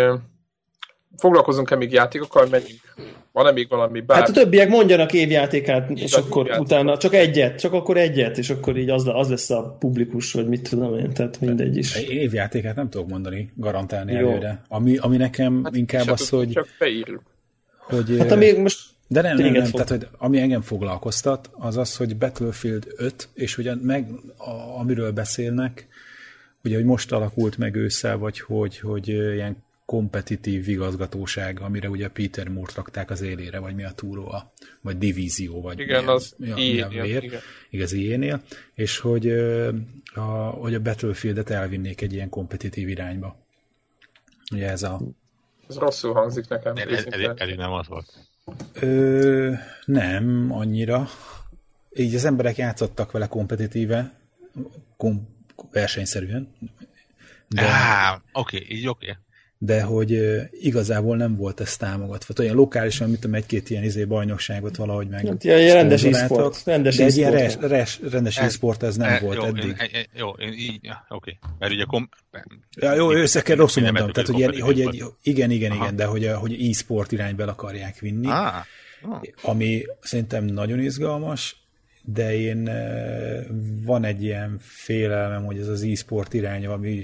foglalkozunk-e 1.17 1.77
még 1.77 1.93
játékokkal, 1.93 2.47
menjünk. 2.51 2.81
Van-e 3.33 3.51
még 3.51 3.69
valami 3.69 4.01
bár... 4.01 4.19
Hát 4.19 4.29
a 4.29 4.33
többiek 4.33 4.69
mondjanak 4.69 5.13
évjátékát, 5.13 5.91
és, 5.91 6.03
és 6.03 6.13
akkor 6.13 6.47
játékot. 6.47 6.67
utána 6.67 6.97
csak 6.97 7.15
egyet, 7.15 7.59
csak 7.59 7.73
akkor 7.73 7.97
egyet, 7.97 8.39
és 8.39 8.51
akkor 8.51 8.77
így 8.77 8.91
az, 8.91 9.07
az 9.07 9.29
lesz 9.29 9.51
a 9.51 9.77
publikus, 9.79 10.33
vagy 10.33 10.49
mit 10.49 10.69
tudom 10.69 10.99
én, 10.99 11.13
tehát 11.13 11.41
mindegy 11.41 11.77
is. 11.77 11.97
Évjátékát 11.97 12.77
nem 12.77 12.89
tudok 12.89 13.09
mondani, 13.09 13.53
garantálni 13.57 14.13
Jó. 14.13 14.29
előre. 14.29 14.63
Ami, 14.69 14.97
ami 14.97 15.17
nekem 15.17 15.65
hát 15.65 15.77
inkább 15.77 16.09
az, 16.09 16.29
hogy... 16.29 16.51
Csak 16.51 16.69
beírjuk. 16.79 17.23
Hogy, 17.79 18.17
hát 18.19 18.31
ami 18.31 18.53
most 18.53 18.91
de 19.13 19.21
nem, 19.21 19.37
nem, 19.37 19.53
nem, 19.53 19.71
tehát 19.71 19.89
hogy 19.89 20.09
ami 20.19 20.39
engem 20.39 20.61
foglalkoztat, 20.61 21.51
az 21.53 21.77
az, 21.77 21.97
hogy 21.97 22.17
Battlefield 22.17 22.87
5, 22.97 23.29
és 23.35 23.59
ugye 23.59 23.75
meg, 23.83 24.09
a, 24.37 24.79
amiről 24.79 25.13
beszélnek, 25.13 25.87
ugye, 26.65 26.77
hogy 26.77 26.85
most 26.85 27.13
alakult 27.13 27.59
meg 27.59 27.75
ősszel, 27.75 28.19
vagy 28.19 28.41
hogy, 28.41 28.79
hogy 28.79 29.09
ilyen 29.09 29.57
kompetitív 29.93 30.69
igazgatóság, 30.69 31.61
amire 31.61 31.89
ugye 31.89 32.09
Peter 32.09 32.49
Moore 32.49 32.73
rakták 32.75 33.11
az 33.11 33.21
élére, 33.21 33.59
vagy 33.59 33.75
mi 33.75 33.85
a 33.85 33.91
túró, 33.91 34.35
vagy 34.81 34.99
divízió, 34.99 35.61
vagy 35.61 35.79
igen, 35.79 36.05
mi, 36.05 36.11
az 36.11 36.35
mi, 36.37 36.51
a, 36.51 36.55
mi 36.57 36.81
a 36.81 36.89
vér, 36.89 37.23
igen. 37.23 37.41
igaz 37.71 37.93
ilyenél, 37.93 38.43
és 38.75 38.99
hogy 38.99 39.29
a, 40.15 40.21
hogy 40.61 40.75
a 40.75 40.81
Battlefield-et 40.81 41.51
elvinnék 41.51 42.01
egy 42.01 42.13
ilyen 42.13 42.29
kompetitív 42.29 42.89
irányba. 42.89 43.37
Ugye 44.53 44.69
ez 44.69 44.83
a... 44.83 45.01
Ez 45.69 45.77
rosszul 45.77 46.13
hangzik 46.13 46.49
nekem. 46.49 46.75
Elég 47.37 47.57
nem 47.57 47.73
az 47.73 47.89
volt. 47.89 48.13
Ö, 48.81 49.53
nem, 49.85 50.49
annyira. 50.53 51.09
Így 51.95 52.15
az 52.15 52.25
emberek 52.25 52.57
játszottak 52.57 53.11
vele 53.11 53.27
kompetitíve, 53.27 54.15
kom, 54.97 55.29
versenyszerűen. 55.73 56.55
De... 57.49 57.63
Ah, 57.63 58.21
oké, 58.33 58.57
okay, 58.57 58.77
így 58.77 58.89
oké. 58.89 59.11
Okay 59.11 59.23
de 59.65 59.83
hogy 59.83 60.41
igazából 60.61 61.17
nem 61.17 61.37
volt 61.37 61.61
ez 61.61 61.77
támogatva. 61.77 62.35
Olyan 62.39 62.55
lokálisan, 62.55 63.09
mint 63.09 63.21
tudom, 63.21 63.37
egy-két 63.37 63.71
ilyen 63.71 63.83
izé 63.83 64.05
bajnokságot 64.05 64.77
valahogy 64.77 65.09
meg. 65.09 65.27
Hát, 65.27 65.45
ilyen 65.45 65.75
rendes 65.75 66.05
e-sport. 66.05 66.63
Rendes 66.65 66.97
de 66.97 67.05
egy 67.05 67.17
ilyen 67.17 67.31
res, 67.31 67.57
res, 67.61 68.01
rendes 68.11 68.37
e-sport 68.37 68.83
ez 68.83 68.97
nem 68.97 69.09
e, 69.09 69.21
volt 69.21 69.37
jó, 69.37 69.45
eddig. 69.45 69.65
Én, 69.65 69.75
e, 69.79 70.07
jó, 70.15 70.31
én 70.31 70.53
így, 70.53 70.79
ja, 70.83 71.07
oké. 71.09 71.39
Mert 71.59 71.73
ugye 71.73 71.85
kom... 71.85 72.09
Ja, 72.77 72.95
jó, 72.95 73.13
össze 73.13 73.43
rosszul 73.55 73.83
mondtam. 73.83 74.13
Tehát, 74.13 74.29
hogy, 74.29 74.39
ilyen, 74.39 74.61
hogy 74.61 74.81
egy, 74.81 75.05
igen, 75.23 75.51
igen, 75.51 75.71
Aha. 75.71 75.83
igen, 75.83 75.97
de 75.97 76.05
hogy, 76.05 76.31
hogy 76.35 76.69
e-sport 76.69 77.13
irányba 77.13 77.45
akarják 77.45 77.99
vinni. 77.99 78.27
Ah. 78.27 78.55
Ah. 79.03 79.21
Ami 79.43 79.83
szerintem 80.01 80.45
nagyon 80.45 80.79
izgalmas, 80.79 81.62
de 82.05 82.35
én 82.35 82.65
van 83.85 84.05
egy 84.05 84.23
ilyen 84.23 84.59
félelmem, 84.59 85.45
hogy 85.45 85.59
ez 85.59 85.69
az 85.69 85.83
e-sport 85.83 86.35
irány, 86.35 86.67
ami 86.67 87.03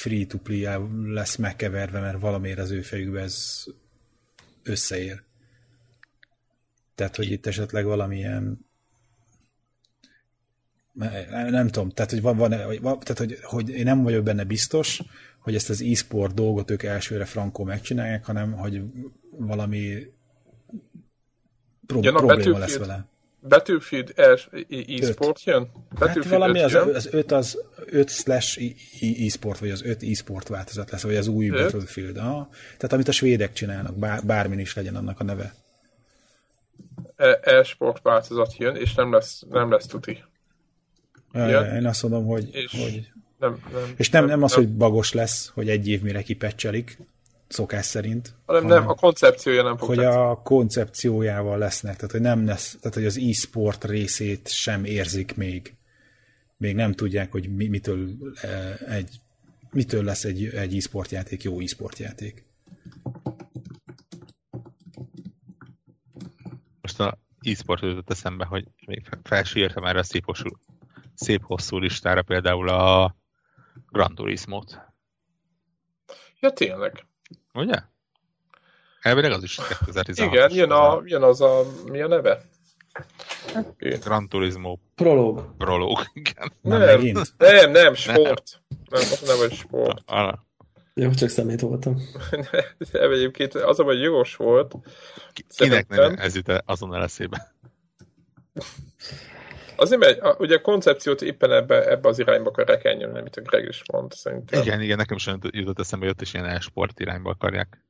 free-to-play 0.00 0.66
lesz 1.06 1.36
megkeverve, 1.36 2.00
mert 2.00 2.20
valamiért 2.20 2.58
az 2.58 2.70
ő 2.70 2.80
fejükbe 2.80 3.20
ez 3.20 3.64
összeér. 4.62 5.22
Tehát, 6.94 7.16
hogy 7.16 7.30
itt 7.30 7.46
esetleg 7.46 7.84
valamilyen 7.84 8.68
nem, 10.92 11.48
nem 11.48 11.68
tudom, 11.68 11.90
tehát, 11.90 12.10
hogy, 12.10 12.22
van, 12.22 12.36
van, 12.36 12.80
tehát 12.80 13.18
hogy, 13.18 13.38
hogy 13.42 13.68
én 13.68 13.84
nem 13.84 14.02
vagyok 14.02 14.24
benne 14.24 14.44
biztos, 14.44 15.02
hogy 15.38 15.54
ezt 15.54 15.70
az 15.70 15.82
e-sport 15.82 16.34
dolgot 16.34 16.70
ők 16.70 16.82
elsőre 16.82 17.24
frankó 17.24 17.64
megcsinálják, 17.64 18.24
hanem 18.24 18.52
hogy 18.52 18.82
valami 19.30 20.12
pro- 21.86 22.04
ja, 22.04 22.12
probléma 22.12 22.58
lesz 22.58 22.76
vele. 22.76 23.09
Battlefield 23.48 24.12
e-sport 24.16 25.44
jön? 25.44 25.70
hát 26.00 26.24
valami 26.24 26.62
az, 26.62 26.74
az 26.74 27.08
5 27.12 27.32
az 27.32 27.58
5 27.86 28.10
slash 28.10 28.60
e-sport, 29.24 29.58
vagy 29.58 29.70
az 29.70 29.82
5 29.82 30.02
e-sport 30.02 30.48
változat 30.48 30.90
lesz, 30.90 31.02
vagy 31.02 31.16
az 31.16 31.26
új 31.26 31.48
5? 31.48 31.62
Battlefield. 31.62 32.16
Aha. 32.16 32.48
Tehát 32.50 32.92
amit 32.92 33.08
a 33.08 33.12
svédek 33.12 33.52
csinálnak, 33.52 33.98
bár, 33.98 34.24
bármin 34.26 34.58
is 34.58 34.74
legyen 34.74 34.96
annak 34.96 35.20
a 35.20 35.24
neve. 35.24 35.54
E, 37.16 37.40
e-sport 37.42 38.02
változat 38.02 38.56
jön, 38.56 38.76
és 38.76 38.94
nem 38.94 39.12
lesz, 39.12 39.42
nem 39.48 39.70
lesz 39.70 39.86
tuti. 39.86 40.24
Ja, 41.32 41.60
én 41.60 41.86
azt 41.86 42.02
mondom, 42.02 42.26
hogy... 42.26 42.48
És 42.52 42.70
hogy... 42.70 43.10
Nem, 43.38 43.62
nem, 43.72 43.94
és 43.96 44.10
nem, 44.10 44.22
nem, 44.22 44.30
nem 44.30 44.42
az, 44.42 44.54
nem. 44.54 44.64
hogy 44.64 44.76
bagos 44.76 45.12
lesz, 45.12 45.50
hogy 45.54 45.68
egy 45.68 45.88
év 45.88 46.02
mire 46.02 46.22
kipecselik, 46.22 46.98
szokás 47.50 47.86
szerint. 47.86 48.34
Hanem, 48.46 48.62
hanem 48.62 48.78
nem, 48.78 48.88
a 48.88 48.94
koncepciója 48.94 49.62
nem 49.62 49.76
fog 49.76 49.88
Hogy 49.88 49.96
tetszeni. 49.96 50.22
a 50.22 50.40
koncepciójával 50.42 51.58
lesznek, 51.58 51.96
tehát 51.96 52.10
hogy 52.10 52.20
nem 52.20 52.46
lesz, 52.46 52.76
tehát 52.80 52.96
hogy 52.96 53.04
az 53.04 53.18
e-sport 53.18 53.84
részét 53.84 54.48
sem 54.48 54.84
érzik 54.84 55.36
még. 55.36 55.74
Még 56.56 56.74
nem 56.74 56.92
tudják, 56.92 57.30
hogy 57.32 57.54
mi, 57.54 57.66
mitől, 57.66 58.08
eh, 58.34 58.96
egy, 58.96 59.20
mitől 59.70 60.04
lesz 60.04 60.24
egy, 60.24 60.44
egy 60.44 60.76
e-sport 60.76 61.10
játék 61.10 61.42
jó 61.42 61.60
e-sport 61.60 61.98
játék. 61.98 62.44
Most 66.80 67.00
a 67.00 67.18
e-sport 67.40 67.82
jutott 67.82 68.10
eszembe, 68.10 68.44
hogy 68.44 68.64
még 68.86 69.08
felsírtam 69.22 69.84
erre 69.84 69.98
a 69.98 70.02
szép 70.02 70.24
hosszú, 70.24 70.48
szép 71.14 71.42
hosszú 71.44 71.78
listára 71.78 72.22
például 72.22 72.68
a 72.68 73.16
Gran 73.90 74.14
Turismo-t. 74.14 74.78
Ja, 76.40 76.50
tényleg. 76.50 77.04
Ugye? 77.54 77.74
Elvileg 79.00 79.32
az 79.32 79.42
is 79.42 79.54
2016 79.54 80.32
Igen, 80.32 80.50
jön, 80.50 80.70
a, 80.70 81.00
jön 81.04 81.22
az 81.22 81.40
a, 81.40 81.64
mi 81.86 82.00
a 82.00 82.08
neve? 82.08 82.42
Gran 83.78 84.28
Turismo. 84.28 84.76
Prolog. 84.94 85.54
Prolog, 85.58 85.98
igen. 86.12 86.52
Nem, 86.60 86.80
nem, 86.80 87.24
nem, 87.38 87.70
nem, 87.70 87.94
sport. 87.94 88.62
Nem, 88.90 89.00
nem, 89.00 89.18
nem 89.26 89.38
vagy 89.38 89.52
sport. 89.52 90.02
Ah, 90.06 90.34
jó, 90.94 91.10
csak 91.10 91.28
szemét 91.28 91.60
voltam. 91.60 92.02
nem, 92.92 93.12
egyébként 93.12 93.54
az, 93.54 93.76
hogy 93.76 94.00
jogos 94.00 94.36
volt. 94.36 94.74
Kinek 95.56 95.88
nem 95.88 96.14
ez 96.18 96.34
jut 96.34 96.62
azonnal 96.64 97.02
eszébe? 97.02 97.54
Azért, 99.80 100.00
mert 100.00 100.40
ugye 100.40 100.56
a 100.56 100.60
koncepciót 100.60 101.22
éppen 101.22 101.52
ebbe, 101.52 101.90
ebbe 101.90 102.08
az 102.08 102.18
irányba 102.18 102.50
akarják 102.50 102.96
nyomni, 102.96 103.18
amit 103.18 103.36
a 103.36 103.40
Greg 103.40 103.64
is 103.64 103.82
mond, 103.92 104.12
szerintem. 104.12 104.62
Igen, 104.62 104.80
igen, 104.80 104.96
nekem 104.96 105.16
sem 105.16 105.38
jutott 105.50 105.78
eszembe, 105.78 106.04
hogy 106.04 106.14
ott 106.14 106.20
is 106.20 106.34
ilyen 106.34 106.60
sport 106.60 107.00
irányba 107.00 107.30
akarják. 107.30 107.84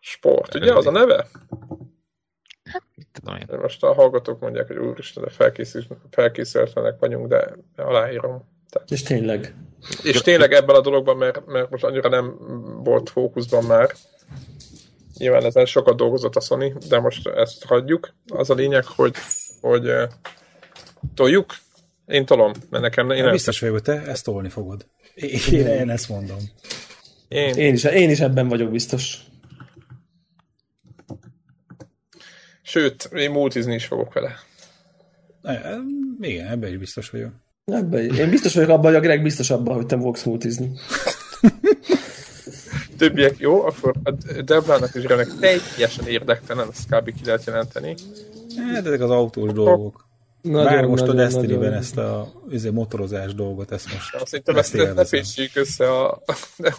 Sport, 0.00 0.54
ugye? 0.54 0.74
Az 0.74 0.86
a 0.86 0.90
neve? 0.90 1.26
Hát, 2.64 2.82
mit 2.94 3.08
tudom 3.12 3.36
én. 3.36 3.58
Most 3.60 3.82
a 3.82 3.94
hallgatók 3.94 4.40
mondják, 4.40 4.66
hogy 4.66 4.76
úristen, 4.76 5.24
de 5.24 5.30
felkészültlenek 6.10 6.98
vagyunk, 6.98 7.28
de 7.28 7.54
aláírom. 7.76 8.48
Tehát. 8.70 8.90
És 8.90 9.02
tényleg. 9.02 9.54
És 10.02 10.20
tényleg 10.20 10.52
ebben 10.52 10.76
a 10.76 10.80
dologban, 10.80 11.16
mert, 11.16 11.46
mert 11.46 11.70
most 11.70 11.84
annyira 11.84 12.08
nem 12.08 12.36
volt 12.82 13.10
fókuszban 13.10 13.64
már. 13.64 13.90
Nyilván 15.18 15.44
ezen 15.44 15.66
sokat 15.66 15.96
dolgozott 15.96 16.36
a 16.36 16.40
Sony, 16.40 16.76
de 16.88 17.00
most 17.00 17.28
ezt 17.28 17.64
hagyjuk. 17.64 18.14
Az 18.26 18.50
a 18.50 18.54
lényeg, 18.54 18.84
hogy 18.84 19.14
hogy 19.60 19.88
uh, 19.88 20.02
toljuk. 21.14 21.56
Én 22.06 22.26
tolom, 22.26 22.52
mert 22.70 22.82
nekem... 22.82 23.10
Én 23.10 23.22
nem... 23.22 23.32
Biztos 23.32 23.60
vagyok, 23.60 23.80
te 23.80 24.02
ezt 24.02 24.24
tolni 24.24 24.48
fogod. 24.48 24.86
Én, 25.14 25.66
én 25.66 25.90
ezt 25.90 26.08
mondom. 26.08 26.38
Én... 27.28 27.54
Én, 27.54 27.74
is, 27.74 27.84
én 27.84 28.10
is 28.10 28.20
ebben 28.20 28.48
vagyok 28.48 28.70
biztos. 28.70 29.18
Sőt, 32.62 33.10
én 33.14 33.30
multizni 33.30 33.74
is 33.74 33.86
fogok 33.86 34.12
vele. 34.12 34.38
Igen, 36.20 36.46
ebben 36.46 36.70
is 36.70 36.76
biztos 36.76 37.10
vagyok. 37.10 37.32
Ebben, 37.64 38.14
én 38.14 38.30
biztos 38.30 38.54
vagyok 38.54 38.70
abban, 38.70 38.84
hogy 38.84 38.94
a 38.94 39.00
Greg 39.00 39.22
biztos 39.22 39.50
abban, 39.50 39.74
hogy 39.74 39.86
te 39.86 39.98
fogsz 39.98 40.22
multizni. 40.22 40.70
Többiek 42.98 43.38
jó, 43.38 43.64
akkor 43.64 43.94
a 44.02 44.10
Deblának 44.44 44.94
is 44.94 45.02
Gregnek 45.02 45.28
teljesen 45.40 46.06
érdektelen, 46.06 46.68
azt 46.68 46.86
kb. 46.88 47.14
ki 47.14 47.24
lehet 47.24 47.44
jelenteni. 47.44 47.94
Hát 48.56 48.86
ezek 48.86 49.00
az 49.00 49.10
autós 49.10 49.52
dolgok. 49.52 50.08
Nagyon, 50.42 50.64
Bár 50.64 50.84
most 50.84 51.00
nagyon, 51.00 51.18
a 51.18 51.22
Destiny-ben 51.22 51.72
ezt 51.72 51.96
a 51.96 52.32
ezért 52.50 52.74
motorozás 52.74 53.34
dolgot, 53.34 53.72
ezt 53.72 53.92
most 53.92 54.14
Azt 54.14 54.34
hittem, 54.34 54.56
ezt, 54.56 54.74
ezt 54.74 54.94
ne 54.94 55.04
féssék 55.04 55.50
össze 55.54 55.90
a, 55.90 56.22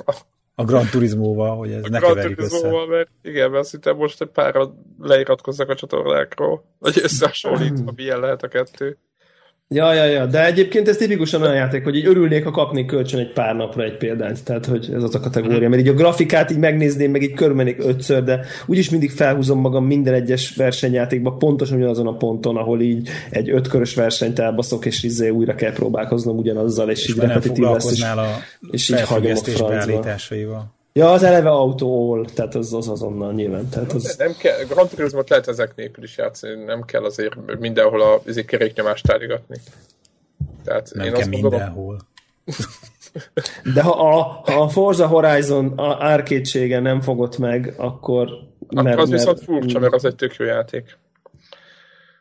a, 0.06 0.15
a 0.56 0.64
Gran 0.64 0.89
Turismo-val, 0.91 1.57
hogy 1.57 1.72
ez 1.72 1.84
a 1.84 1.89
ne 1.89 1.99
keverjük 1.99 2.39
össze. 2.39 2.69
Mert 2.88 3.10
igen, 3.22 3.49
mert 3.49 3.64
azt 3.64 3.72
hittem 3.72 3.95
most 3.95 4.22
egy 4.22 4.27
párra 4.27 4.73
leiratkozzak 4.99 5.69
a 5.69 5.76
csatornákról, 5.76 6.64
vagy 6.80 6.99
összehasonlítva, 7.03 7.91
milyen 7.95 8.19
lehet 8.19 8.43
a 8.43 8.48
kettő. 8.48 8.98
Ja, 9.73 9.93
ja, 9.93 10.06
ja, 10.06 10.26
de 10.26 10.45
egyébként 10.45 10.88
ez 10.88 10.98
tipikusan 10.98 11.41
olyan 11.41 11.56
játék, 11.56 11.84
hogy 11.84 11.95
így 11.95 12.06
örülnék, 12.06 12.43
ha 12.43 12.52
kapnék 12.52 12.85
kölcsön 12.85 13.19
egy 13.19 13.34
pár 13.34 13.56
napra 13.56 13.84
egy 13.84 13.98
példányt, 13.98 14.43
tehát 14.43 14.65
hogy 14.65 14.89
ez 14.93 15.03
az 15.03 15.15
a 15.15 15.19
kategória, 15.19 15.69
mert 15.69 15.81
így 15.81 15.88
a 15.88 15.93
grafikát 15.93 16.52
így 16.52 16.57
megnézném, 16.57 17.11
meg 17.11 17.22
így 17.22 17.34
körbenék 17.34 17.80
ötször, 17.80 18.23
de 18.23 18.45
úgyis 18.65 18.89
mindig 18.89 19.11
felhúzom 19.11 19.60
magam 19.60 19.85
minden 19.85 20.14
egyes 20.14 20.56
versenyjátékban 20.56 21.38
pontosan 21.38 21.77
ugyanazon 21.77 22.07
a 22.07 22.18
ponton, 22.18 22.57
ahol 22.57 22.81
így 22.81 23.10
egy 23.30 23.49
ötkörös 23.49 23.95
versenyt 23.95 24.39
elbaszok, 24.39 24.85
és 24.85 25.03
izé 25.03 25.30
újra 25.30 25.56
kell 25.56 25.73
próbálkoznom 25.73 26.38
ugyanazzal, 26.38 26.89
és, 26.89 27.03
és 27.03 27.10
így 27.10 27.19
repetitív 27.19 27.64
lesz, 27.64 27.91
és, 27.91 28.02
a 28.02 28.26
és 28.72 28.89
így 28.89 29.02
hagyom 29.02 29.31
a 29.31 29.35
francba. 29.35 30.06
Ja, 30.93 31.11
az 31.11 31.23
eleve 31.23 31.49
autó 31.49 32.26
tehát 32.34 32.55
az, 32.55 32.73
az 32.73 32.88
azonnal 32.88 33.34
nyilván. 33.34 33.69
Tehát 33.69 33.93
az... 33.93 34.15
Nem 34.18 34.35
kell, 34.39 34.63
Grand 34.69 34.89
Turismo 34.89 35.22
lehet 35.27 35.47
ezek 35.47 35.76
nélkül 35.76 36.03
is 36.03 36.18
játszani, 36.18 36.63
nem 36.63 36.85
kell 36.85 37.03
azért 37.03 37.59
mindenhol 37.59 38.01
a 38.01 38.22
azért 38.27 38.47
keréknyomást 38.47 39.07
táligatni. 39.07 39.57
Tehát 40.63 40.91
nem 40.93 41.05
én 41.05 41.11
kell 41.11 41.22
azt 41.22 41.30
mindenhol. 41.30 41.99
De 43.73 43.81
ha 43.81 43.91
a, 43.91 44.22
ha 44.51 44.61
a 44.61 44.68
Forza 44.68 45.07
Horizon 45.07 45.68
a 45.77 46.03
árkétsége 46.03 46.80
nem 46.80 47.01
fogott 47.01 47.38
meg, 47.38 47.73
akkor... 47.77 48.30
Mert, 48.69 48.99
az 48.99 49.09
mert, 49.09 49.19
viszont 49.19 49.39
furcsa, 49.39 49.80
mert 49.80 49.93
az 49.93 50.05
egy 50.05 50.15
tök 50.15 50.35
jó 50.35 50.45
játék. 50.45 50.97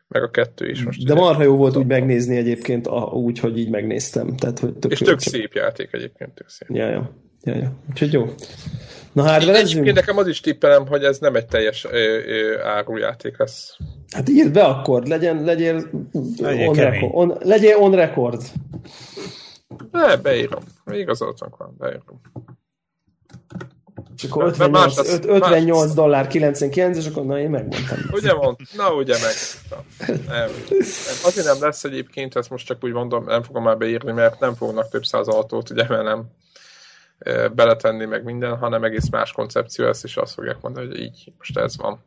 Meg 0.07 0.23
a 0.23 0.29
kettő 0.29 0.69
is 0.69 0.83
most. 0.83 1.05
De 1.05 1.13
marha 1.13 1.43
jó 1.43 1.55
volt 1.55 1.77
úgy 1.77 1.85
megnézni 1.85 2.37
egyébként, 2.37 2.87
a, 2.87 3.03
úgy, 3.03 3.39
hogy 3.39 3.57
így 3.57 3.69
megnéztem. 3.69 4.35
Tehát, 4.35 4.59
hogy 4.59 4.73
tök 4.73 4.91
És 4.91 4.99
jó, 4.99 5.05
tök 5.05 5.19
szép 5.19 5.53
játék 5.53 5.89
egyébként, 5.93 6.31
tök 6.33 6.49
szép. 6.49 6.69
Ja, 6.71 6.89
ja. 6.89 7.11
Ja, 7.43 7.55
ja. 7.55 7.71
Úgyhogy 7.89 8.13
jó. 8.13 8.33
Na 9.11 9.21
hardverezzünk? 9.21 9.69
Egyébként 9.69 9.95
nekem 9.95 10.17
az 10.17 10.27
is 10.27 10.39
tippelem, 10.39 10.87
hogy 10.87 11.03
ez 11.03 11.17
nem 11.19 11.35
egy 11.35 11.45
teljes 11.45 11.87
árujáték 12.63 13.37
lesz. 13.37 13.77
Hát 14.11 14.29
írd 14.29 14.51
be 14.51 14.63
akkor, 14.63 15.03
legyen, 15.03 15.43
legyél, 15.43 15.89
legyen 16.37 16.67
on, 16.67 16.75
record, 16.75 17.11
on, 17.13 17.37
legyél 17.39 17.75
on 17.75 17.95
record. 17.95 18.41
Ne, 19.91 20.17
beírom. 20.17 20.63
Igazoltunk 20.91 21.57
van, 21.57 21.75
beírom. 21.77 22.21
És 24.17 24.23
akkor 24.23 24.43
58, 24.43 24.71
más, 24.71 25.07
58 25.27 25.85
más. 25.85 25.95
dollár 25.95 26.27
99, 26.27 26.97
és 26.97 27.05
akkor 27.05 27.25
na 27.25 27.39
én 27.39 27.49
megmondtam. 27.49 27.97
Ugye 28.11 28.33
mond? 28.33 28.55
Na 28.75 28.93
ugye 28.93 29.15
meg. 29.21 29.33
Azért 31.23 31.45
nem 31.45 31.57
lesz 31.59 31.83
egyébként, 31.83 32.35
ezt 32.35 32.49
most 32.49 32.65
csak 32.65 32.83
úgy 32.83 32.91
mondom, 32.91 33.23
nem 33.23 33.43
fogom 33.43 33.63
már 33.63 33.77
beírni, 33.77 34.11
mert 34.11 34.39
nem 34.39 34.53
fognak 34.53 34.89
több 34.89 35.03
száz 35.03 35.27
autót, 35.27 35.69
ugye, 35.69 35.85
mert 35.87 36.03
nem 36.03 36.25
beletenni 37.53 38.05
meg 38.05 38.23
minden, 38.23 38.57
hanem 38.57 38.83
egész 38.83 39.09
más 39.09 39.31
koncepció 39.31 39.85
lesz, 39.85 40.03
és 40.03 40.17
azt 40.17 40.33
fogják 40.33 40.61
mondani, 40.61 40.87
hogy 40.87 40.99
így 40.99 41.33
most 41.37 41.57
ez 41.57 41.77
van. 41.77 42.03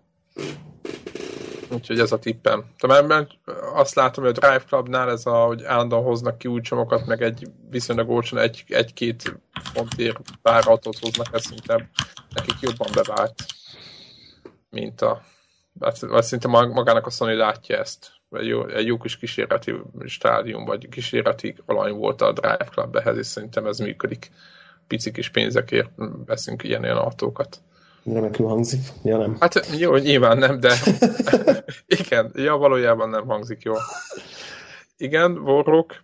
Úgyhogy 1.70 1.98
ez 1.98 2.12
a 2.12 2.18
tippem. 2.18 2.64
Mert 2.86 3.30
azt 3.74 3.94
látom, 3.94 4.24
hogy 4.24 4.34
a 4.36 4.40
Drive 4.40 4.64
Clubnál 4.64 5.10
ez 5.10 5.26
a, 5.26 5.44
hogy 5.44 5.64
állandóan 5.64 6.02
hoznak 6.02 6.38
ki 6.38 6.48
új 6.48 6.60
csomagokat, 6.60 7.06
meg 7.06 7.22
egy 7.22 7.50
viszonylag 7.70 8.10
olcsón 8.10 8.38
egy, 8.38 8.64
egy-két 8.68 9.40
fontért 9.72 10.18
pár 10.42 10.62
hoznak, 10.62 11.26
ez 11.32 11.44
szinte 11.44 11.90
nekik 12.34 12.60
jobban 12.60 12.88
bevált, 12.94 13.34
mint 14.70 15.00
a 15.00 15.22
hát, 15.80 16.22
szinte 16.22 16.48
magának 16.48 17.06
a 17.06 17.10
Sony 17.10 17.36
látja 17.36 17.78
ezt. 17.78 18.12
Egy 18.30 18.46
jó, 18.46 18.66
egy 18.66 18.86
jó 18.86 18.96
kis 18.96 19.16
kísérleti 19.16 19.74
stádium, 20.06 20.64
vagy 20.64 20.88
kísérleti 20.88 21.56
alany 21.66 21.92
volt 21.92 22.22
a 22.22 22.32
Drive 22.32 22.68
Club 22.70 22.96
ehhez, 22.96 23.16
és 23.16 23.26
szerintem 23.26 23.66
ez 23.66 23.78
működik 23.78 24.30
pici 24.86 25.10
kis 25.10 25.30
pénzekért 25.30 25.90
veszünk 26.26 26.62
ilyen-olyan 26.62 26.96
autókat. 26.96 27.62
Remekül 28.04 28.46
hangzik. 28.46 28.80
Ja, 29.02 29.16
nem. 29.16 29.36
Hát 29.40 29.66
jó, 29.78 29.96
nyilván 29.96 30.38
nem, 30.38 30.60
de 30.60 30.72
igen, 32.00 32.32
ja, 32.34 32.56
valójában 32.56 33.08
nem 33.08 33.26
hangzik 33.26 33.62
jól. 33.62 33.78
Igen, 34.96 35.38
Warrock. 35.38 36.02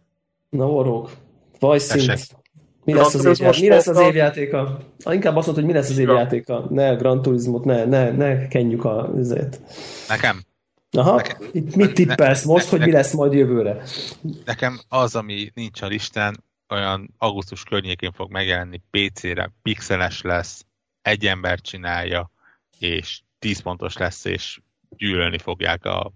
Na, 0.48 0.66
Warrock. 0.66 1.12
Vajszint. 1.58 2.38
Mi 2.84 2.92
lesz, 2.92 3.14
az 3.14 3.38
mi 3.60 3.68
lesz 3.68 3.86
az 3.86 3.98
évjátéka? 3.98 4.78
Ah, 5.02 5.14
inkább 5.14 5.36
azt 5.36 5.46
mondta, 5.46 5.64
hogy 5.64 5.72
mi 5.74 5.78
lesz 5.78 5.90
az 5.90 5.98
évjátéka. 5.98 6.66
Ne 6.70 6.94
Gran 6.94 7.22
Turismo-t, 7.22 7.64
ne, 7.64 7.84
ne, 7.84 8.10
ne 8.10 8.48
kenjük 8.48 8.84
a 8.84 9.12
üzét. 9.16 9.60
Nekem. 10.08 10.40
Aha, 10.92 11.16
nekem, 11.16 11.36
itt 11.52 11.76
mit 11.76 11.92
tippelsz 11.92 12.44
ne, 12.44 12.52
most, 12.52 12.64
ne, 12.64 12.78
hogy 12.78 12.86
mi 12.86 12.92
lesz 12.92 13.12
majd 13.12 13.32
jövőre? 13.32 13.82
Nekem 14.44 14.80
az, 14.88 15.14
ami 15.14 15.50
nincs 15.54 15.82
a 15.82 15.86
listán, 15.86 16.44
olyan 16.70 17.14
augusztus 17.18 17.64
környékén 17.64 18.12
fog 18.12 18.30
megjelenni 18.30 18.82
PC-re, 18.90 19.52
pixeles 19.62 20.22
lesz, 20.22 20.66
egy 21.02 21.26
ember 21.26 21.60
csinálja, 21.60 22.30
és 22.78 23.20
10 23.38 23.60
pontos 23.60 23.96
lesz, 23.96 24.24
és 24.24 24.60
gyűlölni 24.88 25.38
fogják 25.38 25.84
a 25.84 26.12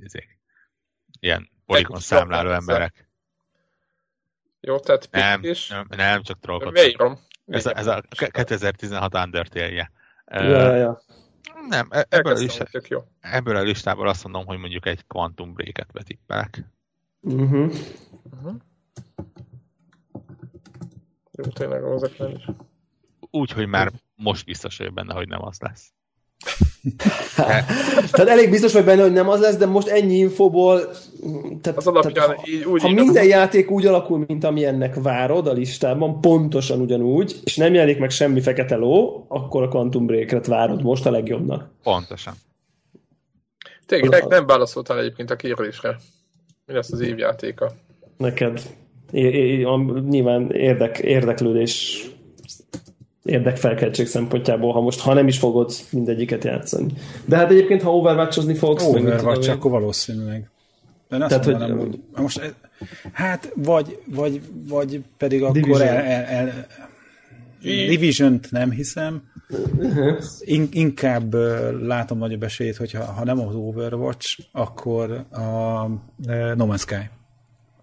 ezért, 0.00 0.28
ilyen 1.20 1.50
polikon 1.66 2.00
számláló 2.00 2.50
emberek. 2.50 3.08
Jó, 4.60 4.78
tehát 4.78 5.08
nem, 5.10 5.44
is. 5.44 5.68
Nem, 5.68 5.86
nem, 5.88 6.22
csak 6.22 6.40
trollkodom. 6.40 7.18
Ez, 7.46 7.66
a, 7.66 7.76
ez 7.76 7.86
a 7.86 8.02
2016 8.30 9.14
Undertale-je. 9.14 9.90
Ja, 10.26 10.74
ja. 10.74 11.02
Nem, 11.68 11.88
e- 11.90 12.06
ebből 12.08 12.34
a, 12.34 12.38
listá... 12.38 12.64
ebből 13.20 13.56
a 13.56 13.62
listából 13.62 14.08
azt 14.08 14.22
mondom, 14.22 14.46
hogy 14.46 14.58
mondjuk 14.58 14.86
egy 14.86 15.06
Quantum 15.06 15.52
Break-et 15.52 15.92
betippelek. 15.92 16.64
Uh-huh. 17.20 17.72
Uh-huh. 18.30 18.54
Jó, 21.32 21.44
tényleg 21.44 21.84
az 21.84 22.02
is. 22.02 22.46
Úgy, 23.30 23.50
hogy 23.50 23.66
már 23.66 23.92
most 24.14 24.44
biztos 24.44 24.76
vagyok 24.76 24.94
benne, 24.94 25.14
hogy 25.14 25.28
nem 25.28 25.44
az 25.44 25.58
lesz. 25.60 25.92
tehát 28.10 28.28
elég 28.28 28.50
biztos 28.50 28.72
vagy 28.72 28.84
benne, 28.84 29.02
hogy 29.02 29.12
nem 29.12 29.28
az 29.28 29.40
lesz, 29.40 29.56
de 29.56 29.66
most 29.66 29.88
ennyi 29.88 30.14
infóból 30.14 30.80
tehát, 31.60 31.78
az 31.78 31.86
alapján 31.86 32.12
tehát, 32.12 32.48
így, 32.48 32.64
úgy 32.64 32.82
ha 32.82 32.88
így, 32.88 32.94
minden 32.94 33.24
játék 33.24 33.70
úgy 33.70 33.86
alakul, 33.86 34.24
mint 34.26 34.44
amilyennek 34.44 34.94
várod 34.94 35.46
a 35.46 35.52
listában, 35.52 36.20
pontosan 36.20 36.80
ugyanúgy, 36.80 37.40
és 37.44 37.56
nem 37.56 37.74
jelenik 37.74 37.98
meg 37.98 38.10
semmi 38.10 38.40
fekete 38.40 38.76
ló, 38.76 39.24
akkor 39.28 39.62
a 39.62 39.68
Quantum 39.68 40.06
Break-et 40.06 40.46
várod 40.46 40.82
most 40.82 41.06
a 41.06 41.10
legjobbnak. 41.10 41.70
Pontosan. 41.82 42.34
Tényleg 43.86 44.26
nem 44.26 44.46
válaszoltál 44.46 44.98
egyébként 44.98 45.30
a 45.30 45.36
kérdésre. 45.36 45.98
Mi 46.66 46.74
lesz 46.74 46.92
az 46.92 47.00
évjátéka? 47.00 47.72
Neked 48.16 48.62
nyilván 50.08 50.50
érdek, 50.50 50.98
érdeklődés 50.98 52.06
érdekfelkeltség 53.22 54.06
szempontjából, 54.06 54.72
ha 54.72 54.80
most, 54.80 55.00
ha 55.00 55.14
nem 55.14 55.26
is 55.26 55.38
fogod 55.38 55.72
mindegyiket 55.90 56.44
játszani. 56.44 56.92
De 57.24 57.36
hát 57.36 57.50
egyébként, 57.50 57.82
ha 57.82 57.96
overwatch 57.96 58.56
fogsz... 58.56 58.84
Overwatch, 58.84 59.50
akkor 59.50 59.70
valószínűleg. 59.70 60.50
De 61.08 61.16
azt 61.16 61.28
Tehát, 61.28 61.46
mondanám, 61.46 61.78
hogy, 61.78 61.98
hogy... 62.12 62.22
Most, 62.22 62.38
e- 62.38 62.54
hát, 63.12 63.52
vagy, 63.54 63.98
vagy, 64.06 64.40
vagy 64.68 65.02
pedig 65.16 65.42
akkor 65.42 65.60
Division. 65.60 65.88
el, 65.88 65.96
el, 65.96 66.24
el, 66.24 66.66
Division-t 67.62 68.50
nem 68.50 68.70
hiszem. 68.70 69.22
In, 70.40 70.68
inkább 70.70 71.34
látom 71.82 72.18
nagyobb 72.18 72.42
esélyt, 72.42 72.76
hogyha 72.76 73.04
ha 73.04 73.24
nem 73.24 73.38
az 73.38 73.54
Overwatch, 73.54 74.38
akkor 74.52 75.10
a 75.30 75.86
No 76.54 76.66
Man's 76.66 76.80
Sky. 76.80 77.10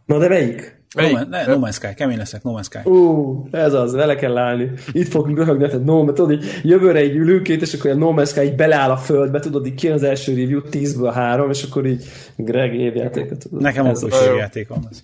Na 0.06 0.18
de 0.18 0.28
melyik? 0.28 0.79
No, 0.96 1.10
Man, 1.10 1.28
ne, 1.30 1.46
no 1.46 1.60
Man's 1.60 1.74
Sky, 1.74 1.94
kemény 1.94 2.18
leszek, 2.18 2.44
No 2.44 2.60
Man's 2.60 2.64
Sky. 2.64 2.90
Ú, 2.90 3.48
ez 3.52 3.74
az, 3.74 3.94
vele 3.94 4.16
kell 4.16 4.38
állni. 4.38 4.72
Itt 4.92 5.08
fogunk 5.08 5.38
röhögni, 5.38 5.68
tehát 5.68 5.84
no, 5.84 6.04
mert 6.04 6.16
tudod, 6.16 6.32
így 6.32 6.62
jövőre 6.64 7.00
egy 7.00 7.16
ülünk 7.16 7.44
két, 7.44 7.62
és 7.62 7.74
akkor 7.74 7.92
a 7.92 7.96
No 7.96 8.14
Man's 8.16 8.30
Sky 8.30 8.42
így 8.42 8.56
beleáll 8.56 8.92
a 8.92 8.98
földbe, 8.98 9.40
tudod, 9.40 9.66
így 9.66 9.74
kijön 9.74 9.96
az 9.96 10.04
első 10.04 10.34
review, 10.34 10.62
10-ből 10.72 11.12
3, 11.14 11.50
és 11.50 11.64
akkor 11.64 11.86
így 11.86 12.06
Greg 12.36 12.76
évjátékot. 12.76 13.38
Tudod. 13.38 13.62
Nekem 13.62 13.86
ez 13.86 14.04
is 14.04 14.14
évjátékom 14.22 14.88
az. 14.90 15.04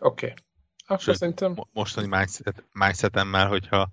Oké. 0.00 0.26
Okay. 0.26 0.32
Akkor 0.86 1.16
szerintem... 1.16 1.54
Mostani 1.72 2.06
mindset, 2.06 2.64
mindsetemmel, 2.72 3.46
hogyha 3.46 3.90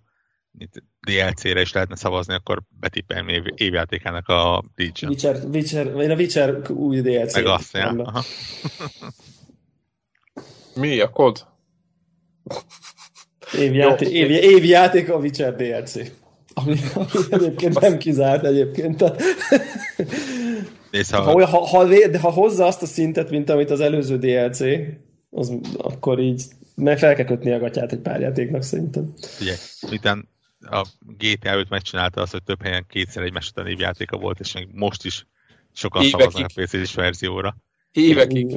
DLC-re 1.08 1.62
is 1.62 1.74
lehetne 1.74 1.96
szavazni, 1.96 2.34
akkor 2.34 2.62
betippelni 2.80 3.34
év, 3.34 3.44
évjátékának 3.56 4.28
a 4.28 4.64
Legion. 4.76 5.12
Witcher, 5.12 5.44
Witcher, 5.52 5.94
vagy 5.94 6.12
a 6.12 6.16
Witcher 6.16 6.72
új 6.72 7.02
DLC. 7.02 7.34
Meg 7.34 7.46
azt, 7.46 7.74
ja. 7.74 7.94
Mi 10.76 11.00
a 11.00 11.10
kod? 11.10 11.48
Évjáték, 13.58 14.10
év, 14.10 14.30
évjáték 14.30 15.10
a 15.10 15.16
Witcher 15.16 15.56
DLC. 15.56 15.96
Ami, 16.54 16.76
ami 16.94 17.08
egyébként 17.30 17.80
nem 17.80 17.98
kizárt 17.98 18.46
egyébként. 18.46 19.02
ha... 21.12 21.46
Ha, 21.46 21.46
ha, 21.46 21.88
ha 22.20 22.30
hozza 22.30 22.66
azt 22.66 22.82
a 22.82 22.86
szintet, 22.86 23.30
mint 23.30 23.50
amit 23.50 23.72
az 23.72 23.80
előző 23.80 24.18
DLC, 24.18 24.60
az, 25.30 25.54
akkor 25.78 26.20
így 26.20 26.44
meg 26.76 26.98
fel 26.98 27.16
kell 27.16 27.26
kötni 27.26 27.52
a 27.52 27.60
gatyát 27.60 27.92
egy 27.92 28.00
pár 28.00 28.20
játéknak 28.20 28.64
szerintem. 28.64 29.14
Ugye, 29.42 29.56
miután 29.90 30.30
a 30.70 30.86
GTA 31.00 31.58
5 31.58 31.70
megcsinálta 31.70 32.22
azt, 32.22 32.32
hogy 32.32 32.44
több 32.44 32.62
helyen 32.62 32.86
kétszer 32.88 33.24
egymás 33.24 33.50
után 33.50 33.68
évjátéka 33.68 34.18
volt, 34.18 34.40
és 34.40 34.54
még 34.54 34.68
most 34.72 35.06
is 35.06 35.26
sokan 35.74 36.04
Évekig. 36.04 36.20
szavaznak 36.20 36.50
a 36.56 36.62
PC-s 36.62 36.94
verzióra. 36.94 37.56
Évekig. 37.92 38.56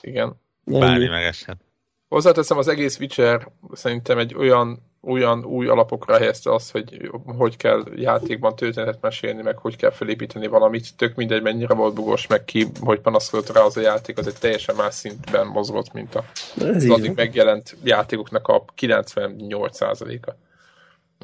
Igen. 0.00 0.36
Bármi 0.64 1.06
megeshet. 1.06 1.64
Hozzáteszem, 2.08 2.58
az 2.58 2.68
egész 2.68 2.98
Witcher 2.98 3.48
szerintem 3.72 4.18
egy 4.18 4.34
olyan, 4.34 4.89
olyan 5.02 5.44
új 5.44 5.66
alapokra 5.66 6.16
helyezte 6.16 6.54
azt, 6.54 6.70
hogy 6.70 7.10
hogy 7.24 7.56
kell 7.56 7.84
játékban 7.94 8.56
történetet 8.56 9.00
mesélni, 9.00 9.42
meg 9.42 9.56
hogy 9.56 9.76
kell 9.76 9.90
felépíteni 9.90 10.46
valamit. 10.46 10.96
Tök 10.96 11.14
mindegy, 11.14 11.42
mennyire 11.42 11.74
volt 11.74 11.94
bugos, 11.94 12.26
meg 12.26 12.44
ki, 12.44 12.66
hogy 12.80 13.00
panaszkodott 13.00 13.52
rá 13.52 13.60
az 13.60 13.76
a 13.76 13.80
játék, 13.80 14.18
az 14.18 14.26
egy 14.26 14.38
teljesen 14.38 14.74
más 14.74 14.94
szintben 14.94 15.46
mozgott, 15.46 15.92
mint 15.92 16.14
a, 16.14 16.24
az 16.56 16.90
addig 16.90 17.14
megjelent 17.14 17.76
játékoknak 17.84 18.48
a 18.48 18.64
98%-a. 18.80 20.32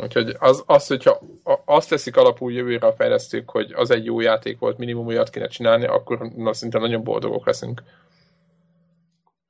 Úgyhogy 0.02 0.36
az, 0.38 0.62
az, 0.66 0.86
hogyha 0.86 1.20
azt 1.64 1.88
teszik 1.88 2.16
alapul 2.16 2.52
jövőre 2.52 2.86
a 2.86 2.92
fejlesztők, 2.92 3.50
hogy 3.50 3.72
az 3.72 3.90
egy 3.90 4.04
jó 4.04 4.20
játék 4.20 4.58
volt, 4.58 4.78
minimum 4.78 5.06
olyat 5.06 5.30
kéne 5.30 5.46
csinálni, 5.46 5.86
akkor 5.86 6.18
na, 6.36 6.52
szinte 6.52 6.78
nagyon 6.78 7.02
boldogok 7.02 7.46
leszünk. 7.46 7.82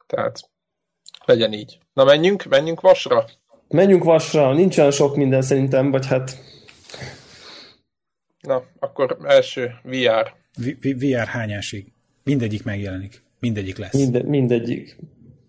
Tehát 0.06 0.50
legyen 1.24 1.52
így. 1.52 1.78
Na 1.92 2.04
menjünk, 2.04 2.44
menjünk 2.44 2.80
vasra? 2.80 3.24
Menjünk 3.68 4.05
vasra, 4.05 4.52
nincsen 4.55 4.90
sok 4.90 5.16
minden 5.16 5.43
szerintem, 5.43 5.90
vagy 5.90 6.06
hát... 6.06 6.38
Na, 8.40 8.62
akkor 8.78 9.16
első 9.24 9.74
VR. 9.82 10.34
V- 10.56 11.02
VR 11.02 11.26
hányásig? 11.26 11.93
Mindegyik 12.24 12.64
megjelenik. 12.64 13.22
Mindegyik 13.38 13.76
lesz. 13.76 13.93
Minde, 13.93 14.22
mindegyik. 14.22 14.97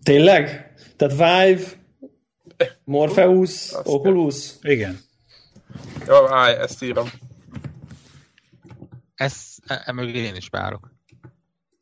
Tényleg? 0.02 0.72
Tehát 0.96 1.14
Vive, 1.14 1.64
Morpheus, 2.84 3.72
Azt 3.72 3.86
Oculus? 3.88 4.50
Igen. 4.62 4.98
Jó, 6.06 6.26
állj, 6.26 6.56
ezt 6.56 6.82
írom. 6.82 7.08
Ezt 9.14 9.60
e, 9.66 9.92
mögé 9.92 10.18
én 10.18 10.34
is 10.34 10.48
várok. 10.48 10.92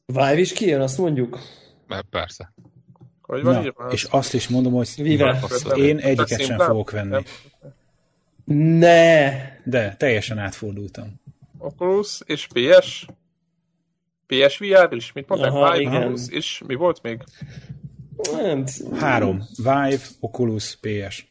Vive 0.07 0.39
is 0.39 0.53
kijön, 0.53 0.81
azt 0.81 0.99
mondjuk? 0.99 1.39
Mert 1.87 2.07
persze. 2.11 2.53
Hogy 3.27 3.43
van 3.43 3.73
Na, 3.77 3.91
és 3.91 4.05
azt 4.05 4.35
is 4.35 4.49
mondom, 4.49 4.73
hogy 4.73 4.91
Vive. 4.97 5.41
én 5.75 5.99
egyiket 5.99 6.41
sem 6.41 6.59
fogok 6.59 6.91
venni. 6.91 7.23
Ne! 8.79 9.31
De, 9.65 9.95
teljesen 9.99 10.39
átfordultam. 10.39 11.21
Oculus 11.59 12.21
és 12.27 12.47
PS? 12.53 13.07
PSVR 14.27 14.89
is? 14.91 15.13
Mit 15.13 15.29
mondták? 15.29 15.51
Aha, 15.51 15.73
Vive, 15.73 15.81
igen. 15.81 16.03
Oculus 16.03 16.29
és 16.29 16.63
mi 16.67 16.75
volt 16.75 17.03
még? 17.03 17.25
Hát... 18.33 18.71
Három. 18.99 19.43
Vive, 19.57 19.99
Oculus, 20.21 20.77
PS. 20.81 21.27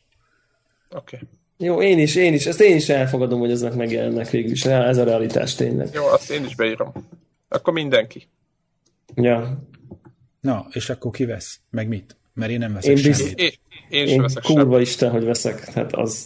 Oké. 0.89 1.15
Okay. 1.15 1.19
Jó, 1.57 1.81
én 1.81 1.99
is, 1.99 2.15
én 2.15 2.33
is, 2.33 2.45
ezt 2.45 2.61
én 2.61 2.75
is 2.75 2.89
elfogadom, 2.89 3.39
hogy 3.39 3.51
ezek 3.51 3.73
megjelennek 3.73 4.29
végül 4.29 4.51
is. 4.51 4.65
Ez 4.65 4.97
a 4.97 5.03
realitás 5.03 5.55
tényleg. 5.55 5.89
Jó, 5.93 6.05
azt 6.05 6.29
én 6.29 6.45
is 6.45 6.55
beírom. 6.55 6.91
Akkor 7.47 7.73
mindenki. 7.73 8.27
Ja. 9.15 9.59
Na, 10.45 10.67
és 10.71 10.89
akkor 10.89 11.11
ki 11.11 11.25
vesz? 11.25 11.59
Meg 11.69 11.87
mit? 11.87 12.17
Mert 12.33 12.51
én 12.51 12.59
nem 12.59 12.73
veszek 12.73 12.89
én 12.89 12.97
semmit. 12.97 13.35
Biz... 13.35 13.45
Én, 13.45 13.51
én, 13.89 14.07
én 14.07 14.21
veszek 14.21 14.43
kurva 14.43 14.71
semmit. 14.71 14.87
isten, 14.87 15.11
hogy 15.11 15.23
veszek. 15.23 15.65
Tehát 15.65 15.93
az 15.93 16.25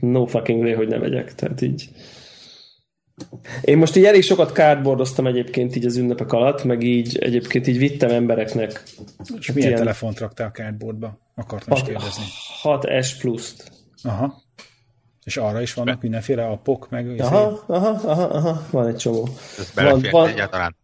no 0.00 0.26
fucking 0.26 0.62
way, 0.62 0.74
hogy 0.74 0.88
ne 0.88 0.98
vegyek. 0.98 1.34
Tehát 1.34 1.60
így... 1.60 1.88
Én 3.60 3.78
most 3.78 3.96
így 3.96 4.04
elég 4.04 4.22
sokat 4.22 4.52
cardboardoztam 4.52 5.26
egyébként 5.26 5.76
így 5.76 5.86
az 5.86 5.96
ünnepek 5.96 6.32
alatt, 6.32 6.64
meg 6.64 6.82
így 6.82 7.18
egyébként 7.18 7.66
így 7.66 7.78
vittem 7.78 8.10
embereknek. 8.10 8.82
És 9.38 9.46
hát 9.46 9.54
milyen 9.54 9.70
ilyen... 9.70 9.82
telefont 9.82 10.18
raktál 10.18 10.50
cardboardba? 10.50 11.18
Akartam 11.34 11.76
is 11.76 11.82
kérdezni. 11.82 12.24
6S 12.62 13.12
Plus-t. 13.18 13.72
Aha. 14.02 14.42
És 15.24 15.36
arra 15.36 15.60
is 15.60 15.74
vannak 15.74 16.02
mindenféle 16.02 16.46
appok, 16.46 16.90
meg... 16.90 17.20
Aha, 17.20 17.64
aha, 17.66 17.88
aha, 17.88 18.22
aha, 18.22 18.66
van 18.70 18.86
egy 18.86 18.96
csomó. 18.96 19.28
Ez 19.58 19.72
van, 19.74 20.06
van... 20.10 20.28
egyáltalán. 20.28 20.76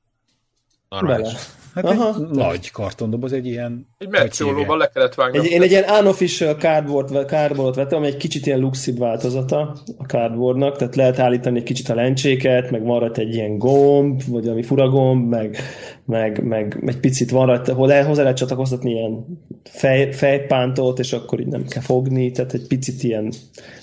Normális. 0.89 1.27
Bele. 1.27 1.64
Hát 1.75 1.85
Aha. 1.85 2.15
egy 2.19 2.37
nagy 2.37 2.71
kartondoboz, 2.71 3.33
egy 3.33 3.47
ilyen... 3.47 3.89
Egy 3.99 4.09
metszólóban 4.09 4.79
le 4.79 4.91
kellett 4.95 5.15
vágni. 5.15 5.39
Egy, 5.39 5.45
én 5.45 5.63
egy 5.63 5.71
ilyen 5.71 5.85
unofficial 6.01 6.55
cardboard, 6.55 7.27
cardboardot 7.27 7.75
vettem, 7.75 7.99
ami 7.99 8.07
egy 8.07 8.17
kicsit 8.17 8.47
ilyen 8.47 8.59
luxibb 8.59 8.99
változata 8.99 9.77
a 9.99 10.05
cardboardnak, 10.05 10.77
tehát 10.77 10.97
lehet 10.97 11.19
állítani 11.19 11.59
egy 11.59 11.65
kicsit 11.65 11.89
a 11.89 11.95
lencséket, 11.95 12.71
meg 12.71 12.85
van 12.85 13.01
rajta 13.01 13.21
egy 13.21 13.35
ilyen 13.35 13.59
gomb, 13.59 14.23
vagy 14.29 14.49
ami 14.49 14.63
furagomb, 14.63 15.29
meg, 15.29 15.57
meg, 16.05 16.45
meg 16.45 16.83
egy 16.87 17.01
picit 17.01 17.31
van 17.31 17.47
rajta, 17.47 17.73
ahol 17.73 17.87
le, 17.87 18.03
hozzá 18.03 18.23
lehet 18.23 18.37
csatlakoztatni 18.37 18.91
ilyen 18.91 19.25
fej, 19.65 20.13
fejpántot, 20.13 20.99
és 20.99 21.13
akkor 21.13 21.41
így 21.41 21.47
nem 21.47 21.67
kell 21.67 21.83
fogni, 21.83 22.31
tehát 22.31 22.53
egy 22.53 22.67
picit 22.67 23.03
ilyen, 23.03 23.33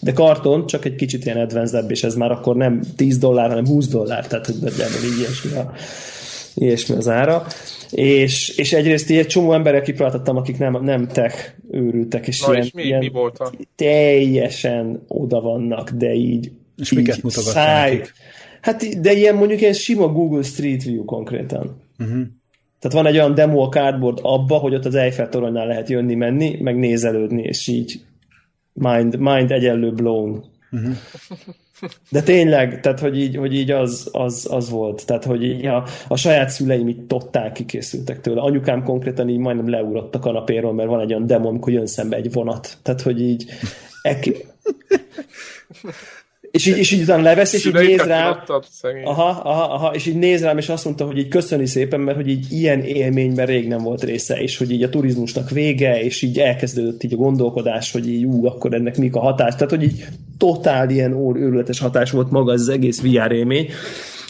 de 0.01 0.13
karton, 0.13 0.65
csak 0.65 0.85
egy 0.85 0.95
kicsit 0.95 1.25
ilyen 1.25 1.37
advanced 1.37 1.91
és 1.91 2.03
ez 2.03 2.15
már 2.15 2.31
akkor 2.31 2.55
nem 2.55 2.81
10 2.95 3.17
dollár, 3.17 3.49
hanem 3.49 3.67
20 3.67 3.87
dollár, 3.87 4.27
tehát 4.27 4.45
hogy 4.45 4.55
nagyjából 4.61 4.99
így 5.05 5.19
ilyesmi 5.19 5.51
a, 5.57 5.71
ilyesmi 6.55 6.95
az 6.95 7.07
ára. 7.07 7.45
És, 7.91 8.57
és 8.57 8.73
egyrészt 8.73 9.09
egy 9.09 9.27
csomó 9.27 9.53
emberek 9.53 9.83
kipróbáltattam, 9.83 10.37
akik 10.37 10.57
nem, 10.57 10.83
nem 10.83 11.07
tech 11.07 11.53
őrültek, 11.71 12.27
és, 12.27 12.45
Na, 12.45 12.53
ilyen, 12.53 12.65
és 12.65 12.71
mi, 12.71 12.83
ilyen 12.83 12.99
mi 12.99 13.09
volt 13.09 13.37
a... 13.39 13.51
teljesen 13.75 15.03
oda 15.07 15.41
vannak, 15.41 15.89
de 15.89 16.13
így 16.13 16.51
És 16.77 16.91
így 16.91 16.97
miket 16.97 17.23
mutogatták 17.23 18.13
Hát, 18.61 19.01
de 19.01 19.13
ilyen 19.13 19.35
mondjuk 19.35 19.61
ilyen 19.61 19.73
sima 19.73 20.07
Google 20.07 20.43
Street 20.43 20.83
View 20.83 21.05
konkrétan. 21.05 21.81
Uh-huh. 21.99 22.21
Tehát 22.79 22.97
van 22.97 23.05
egy 23.05 23.15
olyan 23.15 23.35
demo 23.35 23.61
a 23.61 23.69
cardboard 23.69 24.19
abba, 24.21 24.57
hogy 24.57 24.73
ott 24.73 24.85
az 24.85 24.95
Eiffel 24.95 25.29
toronynál 25.29 25.67
lehet 25.67 25.89
jönni-menni, 25.89 26.57
meg 26.61 26.75
nézelődni, 26.75 27.41
és 27.41 27.67
így 27.67 28.01
mind, 28.73 29.19
mind 29.19 29.51
egyenlő 29.51 29.91
blown. 29.91 30.43
Uh-huh. 30.71 30.95
De 32.09 32.21
tényleg, 32.21 32.79
tehát 32.79 32.99
hogy 32.99 33.19
így, 33.19 33.35
hogy 33.35 33.53
így 33.53 33.71
az, 33.71 34.09
az, 34.11 34.47
az 34.51 34.69
volt. 34.69 35.05
Tehát, 35.05 35.23
hogy 35.23 35.43
így 35.43 35.65
a, 35.65 35.85
a 36.07 36.15
saját 36.15 36.49
szüleim 36.49 36.87
így 36.87 37.05
totál 37.05 37.51
kikészültek 37.51 38.21
tőle. 38.21 38.41
Anyukám 38.41 38.83
konkrétan 38.83 39.29
így 39.29 39.37
majdnem 39.37 39.69
leugrott 39.69 40.15
a 40.15 40.19
kanapéról, 40.19 40.73
mert 40.73 40.89
van 40.89 40.99
egy 40.99 41.13
olyan 41.13 41.27
demo, 41.27 41.47
amikor 41.47 41.73
jön 41.73 41.85
szembe 41.85 42.15
egy 42.15 42.31
vonat. 42.31 42.77
Tehát, 42.81 43.01
hogy 43.01 43.21
így 43.21 43.45
ek... 44.01 44.45
És 46.51 46.65
így, 46.65 46.77
és 46.77 46.91
így 46.91 47.01
utána 47.01 47.21
levesz, 47.21 47.53
és 47.53 47.65
így 47.65 47.73
néz 47.73 48.01
rám. 48.01 48.25
Aha, 49.03 49.29
aha, 49.43 49.73
aha, 49.73 49.93
és 49.93 50.05
így 50.05 50.15
néz 50.15 50.43
rám, 50.43 50.57
és 50.57 50.69
azt 50.69 50.85
mondta, 50.85 51.05
hogy 51.05 51.17
így 51.17 51.27
köszöni 51.27 51.65
szépen, 51.65 51.99
mert 51.99 52.17
hogy 52.17 52.27
így 52.27 52.45
ilyen 52.49 52.81
élményben 52.81 53.45
rég 53.45 53.67
nem 53.67 53.83
volt 53.83 54.03
része, 54.03 54.41
és 54.41 54.57
hogy 54.57 54.71
így 54.71 54.83
a 54.83 54.89
turizmusnak 54.89 55.49
vége, 55.49 56.01
és 56.01 56.21
így 56.21 56.39
elkezdődött 56.39 57.03
így 57.03 57.13
a 57.13 57.17
gondolkodás, 57.17 57.91
hogy 57.91 58.09
így 58.09 58.25
ú, 58.25 58.45
akkor 58.45 58.73
ennek 58.73 58.97
mik 58.97 59.15
a 59.15 59.19
hatás. 59.19 59.53
Tehát, 59.53 59.69
hogy 59.69 59.83
így 59.83 60.05
totál 60.37 60.89
ilyen 60.89 61.13
ór, 61.13 61.37
őrületes 61.37 61.79
hatás 61.79 62.11
volt 62.11 62.31
maga 62.31 62.51
az 62.51 62.69
egész 62.69 63.01
VR 63.01 63.31
élmény. 63.31 63.69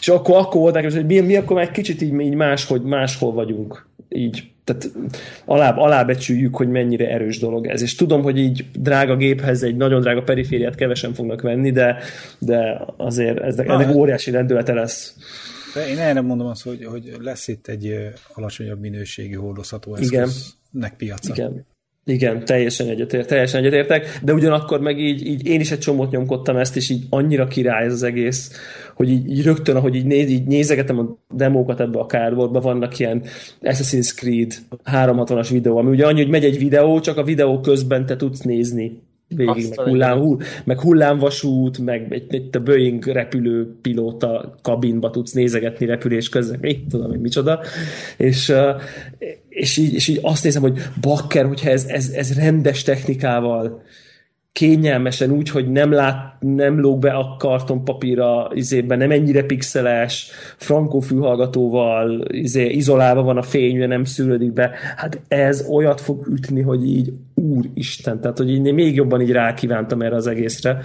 És 0.01 0.07
akkor, 0.07 0.35
akkor 0.35 0.61
volt 0.61 0.73
nekem, 0.73 0.91
hogy 0.91 1.05
mi, 1.05 1.19
mi 1.19 1.35
akkor 1.35 1.55
már 1.55 1.71
kicsit 1.71 2.01
így, 2.01 2.19
így 2.19 2.35
máshogy, 2.35 2.81
máshol 2.81 3.33
vagyunk. 3.33 3.87
Így 4.09 4.51
tehát 4.63 4.91
alá, 5.45 5.75
alábecsüljük, 5.75 6.55
hogy 6.55 6.69
mennyire 6.69 7.09
erős 7.09 7.39
dolog 7.39 7.67
ez. 7.67 7.81
És 7.81 7.95
tudom, 7.95 8.21
hogy 8.21 8.37
így 8.37 8.65
drága 8.73 9.15
géphez 9.15 9.63
egy 9.63 9.75
nagyon 9.75 10.01
drága 10.01 10.23
perifériát 10.23 10.75
kevesen 10.75 11.13
fognak 11.13 11.41
venni, 11.41 11.71
de, 11.71 11.97
de 12.39 12.85
azért 12.97 13.39
ez, 13.39 13.55
Na, 13.55 13.63
ennek 13.63 13.95
óriási 13.95 14.31
rendülete 14.31 14.73
lesz. 14.73 15.15
De 15.73 15.87
én 15.87 15.97
erre 15.97 16.21
mondom 16.21 16.47
azt, 16.47 16.63
hogy, 16.63 16.85
hogy 16.85 17.15
lesz 17.19 17.47
itt 17.47 17.67
egy 17.67 18.09
alacsonyabb 18.33 18.79
minőségű 18.79 19.35
hordozható 19.35 19.95
eszköznek 19.95 20.93
piaca. 20.97 21.33
Igen. 21.33 21.65
Igen, 22.05 22.45
teljesen 22.45 22.87
egyetért, 22.87 23.27
teljesen 23.27 23.59
egyetértek, 23.59 24.19
de 24.23 24.33
ugyanakkor 24.33 24.79
meg 24.79 24.99
így, 24.99 25.25
így 25.25 25.47
én 25.47 25.59
is 25.59 25.71
egy 25.71 25.79
csomót 25.79 26.11
nyomkodtam 26.11 26.57
ezt, 26.57 26.75
és 26.75 26.89
így 26.89 27.05
annyira 27.09 27.47
király 27.47 27.85
ez 27.85 27.93
az 27.93 28.03
egész, 28.03 28.51
hogy 28.95 29.09
így, 29.09 29.29
így 29.29 29.43
rögtön, 29.43 29.75
ahogy 29.75 29.95
így, 29.95 30.05
néz, 30.05 30.29
így 30.29 30.47
nézegetem 30.47 30.99
a 30.99 31.17
demókat 31.33 31.79
ebbe 31.79 31.99
a 31.99 32.05
cardboardba, 32.05 32.59
vannak 32.59 32.99
ilyen 32.99 33.23
Assassin's 33.61 34.15
Creed 34.15 34.53
360-as 34.85 35.47
videó, 35.51 35.77
ami 35.77 35.89
ugye 35.89 36.05
annyi, 36.05 36.21
hogy 36.21 36.31
megy 36.31 36.45
egy 36.45 36.57
videó, 36.57 36.99
csak 36.99 37.17
a 37.17 37.23
videó 37.23 37.59
közben 37.59 38.05
te 38.05 38.15
tudsz 38.15 38.41
nézni 38.41 39.01
végig, 39.35 39.73
meg, 39.75 39.87
hullám, 39.87 40.17
hull, 40.17 40.37
meg 40.63 40.79
hullámvasút, 40.79 41.77
meg 41.77 42.13
egy, 42.13 42.35
egy 42.35 42.55
a 42.55 42.59
Boeing 42.59 43.05
repülő 43.05 43.75
pilóta 43.81 44.57
kabinba 44.61 45.09
tudsz 45.09 45.31
nézegetni 45.31 45.85
repülés 45.85 46.29
közben, 46.29 46.59
még 46.61 46.87
tudom, 46.87 47.09
hogy 47.09 47.21
micsoda, 47.21 47.59
és, 48.17 48.53
és, 49.49 49.77
így, 49.77 49.93
és 49.93 50.07
így 50.07 50.19
azt 50.21 50.43
nézem, 50.43 50.61
hogy 50.61 50.79
bakker, 51.01 51.45
hogyha 51.45 51.69
ez, 51.69 51.85
ez, 51.85 52.09
ez 52.09 52.35
rendes 52.35 52.83
technikával 52.83 53.83
kényelmesen 54.51 55.31
úgy, 55.31 55.49
hogy 55.49 55.71
nem 55.71 55.91
lát, 55.91 56.35
nem 56.39 56.79
lóg 56.79 56.99
be 56.99 57.11
a 57.11 57.35
kartonpapírra 57.39 58.51
izében, 58.53 58.97
nem 58.97 59.11
ennyire 59.11 59.43
pixeles, 59.43 60.31
frankó 60.57 60.99
fülhallgatóval 60.99 62.25
izé, 62.27 62.69
izolálva 62.69 63.21
van 63.21 63.37
a 63.37 63.41
fény, 63.41 63.87
nem 63.87 64.03
szűrődik 64.03 64.53
be. 64.53 64.71
Hát 64.95 65.21
ez 65.27 65.65
olyat 65.69 66.01
fog 66.01 66.27
ütni, 66.27 66.61
hogy 66.61 66.87
így 66.87 67.13
úristen, 67.33 68.21
tehát 68.21 68.37
hogy 68.37 68.49
én 68.49 68.73
még 68.73 68.95
jobban 68.95 69.21
így 69.21 69.31
rákívántam 69.31 70.01
erre 70.01 70.15
az 70.15 70.27
egészre. 70.27 70.81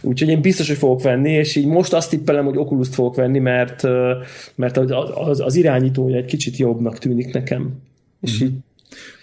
Úgyhogy 0.00 0.28
én 0.28 0.40
biztos, 0.40 0.68
hogy 0.68 0.76
fogok 0.76 1.02
venni, 1.02 1.30
és 1.30 1.56
így 1.56 1.66
most 1.66 1.92
azt 1.92 2.10
tippelem, 2.10 2.44
hogy 2.44 2.56
oculus 2.56 2.88
fogok 2.88 3.14
venni, 3.14 3.38
mert, 3.38 3.82
mert 4.54 4.76
az, 4.76 5.40
az, 5.40 5.54
irányítója 5.54 6.16
egy 6.16 6.24
kicsit 6.24 6.56
jobbnak 6.56 6.98
tűnik 6.98 7.32
nekem. 7.32 7.70
És 8.20 8.42
mm-hmm. 8.42 8.52
így... 8.52 8.58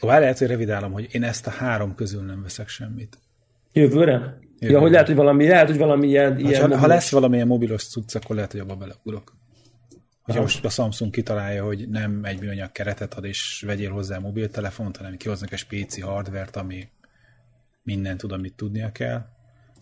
Várj, 0.02 0.22
lehet, 0.22 0.38
hogy 0.38 0.48
revidálom, 0.48 0.92
hogy 0.92 1.08
én 1.12 1.24
ezt 1.24 1.48
a 1.48 1.50
három 1.50 1.96
közül 1.96 2.22
nem 2.22 2.42
veszek 2.42 2.68
semmit. 2.68 3.18
Jövőre? 3.80 4.12
Jövőre. 4.12 4.40
Ja, 4.60 4.80
hogy 4.80 4.92
lehet, 4.92 5.08
hogy 5.08 5.16
valami, 5.16 5.48
lehet, 5.48 5.68
hogy 5.68 5.78
valami 5.78 6.08
ilyen... 6.08 6.32
Hát, 6.32 6.40
ilyen 6.40 6.72
ha, 6.72 6.78
ha 6.78 6.88
lesz 6.88 7.12
valamilyen 7.12 7.48
mobilos 7.48 7.88
cucc, 7.88 8.16
akkor 8.16 8.36
lehet, 8.36 8.52
hogy 8.52 8.62
abba 8.62 8.76
beleugrok. 8.76 9.38
Hogyha 10.22 10.42
most 10.42 10.66
a 10.66 10.70
Samsung 10.70 11.12
kitalálja, 11.12 11.64
hogy 11.64 11.90
nem 11.90 12.20
egy 12.24 12.40
műanyag 12.40 12.72
keretet 12.72 13.14
ad, 13.14 13.26
és 13.26 13.64
vegyél 13.66 13.92
hozzá 13.92 14.18
mobiltelefont, 14.18 14.98
hanem 14.98 15.18
kihoznak 15.18 15.52
egy 15.52 15.58
spéci 15.58 16.02
hardvert, 16.02 16.56
ami 16.56 16.88
minden 17.84 18.18
tud, 18.18 18.32
amit 18.32 18.54
tudnia 18.56 18.92
kell, 18.92 19.26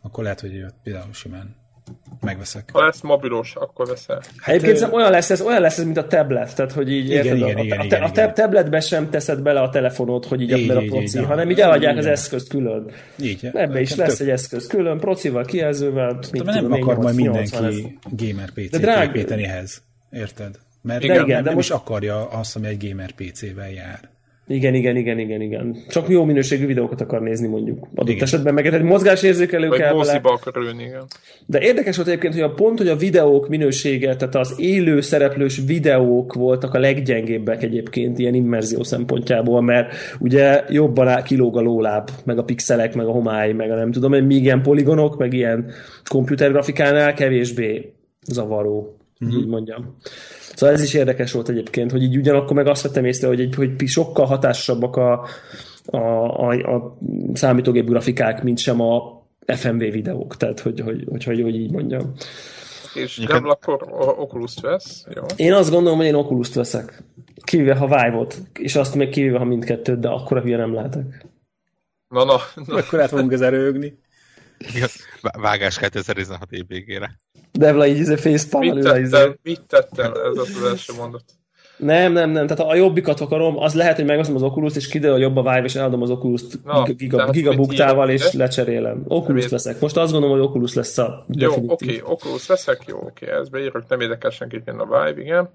akkor 0.01 0.23
lehet, 0.23 0.39
hogy 0.39 0.65
például 0.83 1.13
simán 1.13 1.55
megveszek. 2.21 2.69
Ha 2.73 2.85
lesz 2.85 3.01
mobilos, 3.01 3.55
akkor 3.55 3.87
veszel. 3.87 4.21
Hát, 4.37 4.55
Egyébként 4.55 4.91
ő... 4.91 4.95
olyan 4.95 5.11
lesz 5.11 5.29
ez, 5.29 5.41
olyan 5.41 5.61
lesz 5.61 5.77
ez, 5.77 5.85
mint 5.85 5.97
a 5.97 6.07
tablet, 6.07 6.55
tehát 6.55 6.71
hogy 6.71 6.91
így 6.91 7.05
igen, 7.05 7.25
érted, 7.25 7.37
igen, 7.37 7.57
a, 7.57 7.61
igen, 7.61 7.79
a, 7.79 7.83
igen, 7.83 8.01
a, 8.01 8.07
igen. 8.07 8.29
a 8.29 8.31
tabletbe 8.31 8.79
sem 8.79 9.09
teszed 9.09 9.41
bele 9.41 9.61
a 9.61 9.69
telefonot, 9.69 10.25
hogy 10.25 10.41
így, 10.41 10.57
így 10.57 10.69
a 10.69 10.81
proci, 10.81 11.19
így, 11.19 11.25
hanem 11.25 11.49
így 11.49 11.59
eladják 11.59 11.93
így, 11.93 11.99
az 11.99 12.05
eszközt 12.05 12.49
külön. 12.49 12.91
Így, 13.21 13.49
Ebbe 13.53 13.79
is 13.79 13.95
lesz 13.95 14.17
tök... 14.17 14.27
egy 14.27 14.33
eszköz 14.33 14.67
külön, 14.67 14.99
procival, 14.99 15.45
kijelzővel. 15.45 16.19
De 16.31 16.43
nem 16.43 16.71
akar 16.71 16.97
majd 16.97 17.15
mindenki 17.15 17.99
gamer 18.09 18.51
PC-t 18.51 18.85
építeni 19.03 19.43
ehhez. 19.43 19.81
Érted? 20.11 20.55
Mert 20.81 21.03
igen, 21.03 21.15
nem, 21.15 21.25
nem, 21.25 21.43
de 21.43 21.53
most... 21.53 21.69
is 21.69 21.75
akarja 21.75 22.29
azt, 22.29 22.55
ami 22.55 22.67
egy 22.67 22.89
gamer 22.89 23.11
PC-vel 23.11 23.71
jár. 23.71 23.99
Igen, 24.49 24.73
igen, 24.73 24.95
igen, 24.95 25.19
igen, 25.19 25.41
igen. 25.41 25.77
Csak 25.89 26.09
jó 26.09 26.23
minőségű 26.23 26.65
videókat 26.65 27.01
akar 27.01 27.21
nézni 27.21 27.47
mondjuk. 27.47 27.87
Adott 27.95 28.09
igen. 28.09 28.23
esetben 28.23 28.53
meg 28.53 28.65
egy 28.65 28.81
mozgásérzékelő 28.81 29.67
Vagy 29.67 29.79
kell 29.79 29.93
vele. 29.93 30.19
akar 30.23 30.63
ülni, 30.63 30.83
igen. 30.83 31.05
De 31.45 31.59
érdekes 31.59 31.95
volt 31.95 32.07
egyébként, 32.07 32.33
hogy 32.33 32.43
a 32.43 32.53
pont, 32.53 32.77
hogy 32.77 32.87
a 32.87 32.95
videók 32.95 33.47
minősége, 33.47 34.15
tehát 34.15 34.35
az 34.35 34.55
élő 34.57 35.01
szereplős 35.01 35.61
videók 35.65 36.33
voltak 36.33 36.73
a 36.73 36.79
leggyengébbek 36.79 37.63
egyébként 37.63 38.19
ilyen 38.19 38.33
immerzió 38.33 38.83
szempontjából, 38.83 39.61
mert 39.61 39.93
ugye 40.19 40.63
jobban 40.69 41.23
kilóg 41.23 41.57
a 41.57 41.61
lóláb, 41.61 42.09
meg 42.25 42.37
a 42.37 42.43
pixelek, 42.43 42.95
meg 42.95 43.05
a 43.05 43.11
homály, 43.11 43.51
meg 43.51 43.71
a 43.71 43.75
nem 43.75 43.91
tudom, 43.91 44.25
míg 44.25 44.43
ilyen 44.43 44.61
poligonok, 44.61 45.17
meg 45.17 45.33
ilyen 45.33 45.71
komputergrafikánál 46.09 47.13
kevésbé 47.13 47.93
zavaró, 48.21 48.96
mm-hmm. 49.25 49.37
így 49.37 49.47
mondjam. 49.47 49.97
Szóval 50.55 50.75
ez 50.75 50.81
is 50.81 50.93
érdekes 50.93 51.31
volt 51.31 51.49
egyébként, 51.49 51.91
hogy 51.91 52.03
így 52.03 52.17
ugyanakkor 52.17 52.55
meg 52.55 52.67
azt 52.67 52.81
vettem 52.81 53.05
észre, 53.05 53.27
hogy, 53.27 53.39
egy, 53.39 53.55
hogy 53.55 53.87
sokkal 53.87 54.25
hatásosabbak 54.25 54.95
a, 54.95 55.27
a, 55.85 55.97
a, 55.97 56.75
a 56.75 56.97
számítógép 57.33 57.85
grafikák, 57.85 58.43
mint 58.43 58.57
sem 58.57 58.81
a 58.81 59.25
FMV 59.45 59.79
videók, 59.79 60.37
tehát 60.37 60.59
hogy, 60.59 60.79
hogy, 60.79 61.05
hogy, 61.09 61.23
hogy, 61.23 61.41
hogy 61.41 61.55
így 61.55 61.71
mondjam. 61.71 62.13
És 62.93 63.17
nem 63.17 63.49
akkor 63.49 63.85
oculus 64.17 64.53
vesz? 64.61 65.05
Jó. 65.15 65.23
Én 65.35 65.53
azt 65.53 65.71
gondolom, 65.71 65.97
hogy 65.97 66.07
én 66.07 66.13
oculus 66.13 66.53
veszek. 66.53 67.03
Kivéve, 67.43 67.75
ha 67.75 67.85
Vive-ot, 67.85 68.37
és 68.53 68.75
azt 68.75 68.95
még 68.95 69.09
kivéve, 69.09 69.37
ha 69.37 69.45
mindkettőt, 69.45 69.99
de 69.99 70.07
akkor 70.07 70.37
a 70.37 70.41
hülye 70.41 70.57
nem 70.57 70.73
lehetek. 70.73 71.25
Na, 72.07 72.23
na, 72.23 72.37
na. 72.65 72.75
Akkor 72.75 73.01
át 73.01 73.09
fogunk 73.09 73.31
ezer 73.31 73.53
rögni. 73.53 73.99
Vágás 75.21 75.77
2016 75.77 76.51
év 76.51 76.67
végére. 76.67 77.15
Devla 77.57 77.87
így 77.87 77.97
izé 77.97 78.15
facepalm 78.15 78.75
mit 78.75 78.83
tettem, 78.83 79.03
izé. 79.03 79.35
mit 79.43 79.61
tettem, 79.67 80.11
ez 80.11 80.37
az 80.37 80.63
első 80.69 80.93
mondat. 80.97 81.23
Nem, 81.77 82.11
nem, 82.11 82.29
nem. 82.29 82.47
Tehát 82.47 82.71
a 82.71 82.75
jobbikat 82.75 83.19
akarom, 83.19 83.57
az 83.57 83.73
lehet, 83.73 83.95
hogy 83.95 84.05
megveszem 84.05 84.35
az 84.35 84.41
oculus 84.41 84.75
és 84.75 84.87
kiderül, 84.87 85.11
hogy 85.13 85.21
jobb 85.21 85.35
a 85.35 85.41
Vive, 85.41 85.63
és 85.63 85.75
eladom 85.75 86.01
az 86.01 86.09
oculus 86.09 86.41
giga, 86.85 87.29
gigabuktával, 87.29 88.09
és 88.09 88.33
lecserélem. 88.33 89.03
Oculus 89.07 89.47
veszek. 89.47 89.79
Most 89.79 89.97
azt 89.97 90.11
gondolom, 90.11 90.37
hogy 90.37 90.47
Oculus 90.47 90.73
lesz 90.73 90.97
a 90.97 91.25
Jó, 91.27 91.51
oké, 91.51 91.65
okay, 91.67 92.01
Oculus 92.03 92.47
veszek, 92.47 92.83
jó, 92.87 92.97
oké, 92.97 93.25
okay, 93.25 93.39
ezt 93.39 93.51
beírok, 93.51 93.87
nem 93.87 94.01
érdekel 94.01 94.29
senkit, 94.29 94.67
a 94.67 94.85
Vive, 94.85 95.21
igen. 95.21 95.49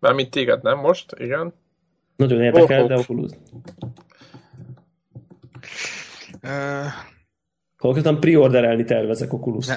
Mármint 0.00 0.30
téged 0.30 0.62
nem 0.62 0.78
most, 0.78 1.14
igen. 1.18 1.54
Nagyon 2.16 2.42
érdekel, 2.42 2.82
oh, 2.82 2.88
de 2.88 2.96
Oculus. 2.96 3.30
Uh, 6.42 6.50
Konkrétan 7.78 8.20
preorderelni 8.20 8.84
tervezek 8.84 9.32
Oculus. 9.32 9.66
Ne, 9.66 9.76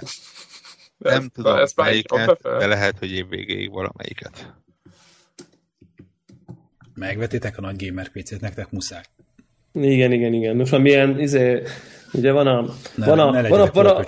nem 0.98 1.22
ezt, 1.22 1.32
tudom 1.34 1.58
ezt 1.58 1.76
melyiket, 1.76 2.42
de 2.42 2.68
lehet, 2.68 3.00
hogy 3.00 3.12
év 3.12 3.30
végéig 3.30 3.72
valamelyiket. 3.72 4.54
Megvetitek 6.94 7.58
a 7.58 7.62
nagy 7.62 7.86
gamer 7.86 8.10
PC-t, 8.10 8.42
nektek 8.42 8.72
muszáj. 8.72 9.04
Igen, 9.74 10.12
igen, 10.12 10.34
igen. 10.34 10.56
Most 10.56 10.72
már 10.72 10.82
milyen, 10.82 11.20
izé, 11.20 11.62
ugye 12.14 12.32
van 12.32 12.48
a... 12.48 12.62
Ne, 12.96 13.06
van 13.06 13.20
a, 13.20 13.32
ne 13.32 13.48
van 13.48 13.62
a, 13.62 13.72
van 13.72 13.86
a, 13.86 14.04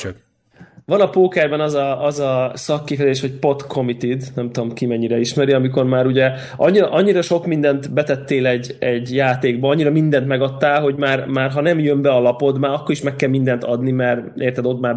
van 0.91 1.01
a 1.01 1.09
pókerben 1.09 1.59
az 1.59 1.73
a, 1.73 2.03
az 2.03 2.19
a 2.19 2.51
szakkifejezés, 2.55 3.21
hogy 3.21 3.39
pot 3.39 3.67
committed, 3.67 4.23
nem 4.35 4.51
tudom 4.51 4.73
ki 4.73 4.85
mennyire 4.85 5.19
ismeri, 5.19 5.51
amikor 5.51 5.85
már 5.85 6.05
ugye 6.05 6.31
annyira, 6.55 6.91
annyira 6.91 7.21
sok 7.21 7.45
mindent 7.45 7.93
betettél 7.93 8.47
egy, 8.47 8.75
egy 8.79 9.15
játékba, 9.15 9.69
annyira 9.69 9.91
mindent 9.91 10.27
megadtál, 10.27 10.81
hogy 10.81 10.95
már, 10.95 11.25
már 11.25 11.51
ha 11.51 11.61
nem 11.61 11.79
jön 11.79 12.01
be 12.01 12.09
a 12.09 12.19
lapod, 12.19 12.59
már 12.59 12.71
akkor 12.71 12.91
is 12.91 13.01
meg 13.01 13.15
kell 13.15 13.29
mindent 13.29 13.63
adni, 13.63 13.91
mert 13.91 14.37
érted, 14.37 14.65
ott 14.65 14.79
már 14.79 14.95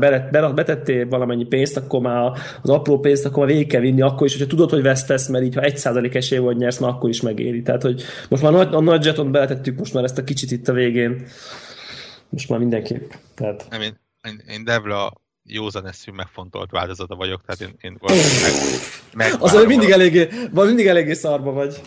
betettél 0.54 1.08
valamennyi 1.08 1.44
pénzt, 1.44 1.76
akkor 1.76 2.00
már 2.00 2.32
az 2.62 2.70
apró 2.70 2.98
pénzt, 2.98 3.26
akkor 3.26 3.38
már 3.38 3.52
végig 3.52 3.68
kell 3.68 3.80
vinni, 3.80 4.02
akkor 4.02 4.26
is, 4.26 4.32
hogyha 4.32 4.48
tudod, 4.48 4.70
hogy 4.70 4.82
vesztesz, 4.82 5.28
mert 5.28 5.44
így 5.44 5.54
ha 5.54 5.60
egy 5.60 5.76
százalék 5.76 6.14
esély 6.14 6.38
vagy 6.38 6.56
nyersz, 6.56 6.78
már 6.78 6.90
akkor 6.90 7.08
is 7.08 7.20
megéri. 7.20 7.62
Tehát, 7.62 7.82
hogy 7.82 8.02
most 8.28 8.42
már 8.42 8.54
a 8.54 8.80
nagy 8.80 9.04
jeton 9.04 9.32
beletettük 9.32 9.78
most 9.78 9.94
már 9.94 10.04
ezt 10.04 10.18
a 10.18 10.24
kicsit 10.24 10.50
itt 10.50 10.68
a 10.68 10.72
végén. 10.72 11.26
Most 12.28 12.48
már 12.48 12.58
mindenképp. 12.58 13.10
Tehát... 13.34 13.68
Én, 13.72 13.98
én, 14.28 14.42
én 14.48 14.64
Devla 14.64 15.19
józan 15.52 15.86
eszű 15.86 16.12
megfontolt 16.12 16.70
változata 16.70 17.14
vagyok, 17.14 17.42
tehát 17.44 17.60
én, 17.60 17.76
én 17.80 17.98
meg, 18.00 18.16
meg 19.14 19.32
Az, 19.42 19.50
hogy 19.50 19.66
mindig 19.66 19.90
eléggé, 19.90 20.28
vagy 20.52 20.66
mindig 20.66 20.86
eléggé 20.86 21.12
szarba 21.12 21.52
vagy. 21.52 21.80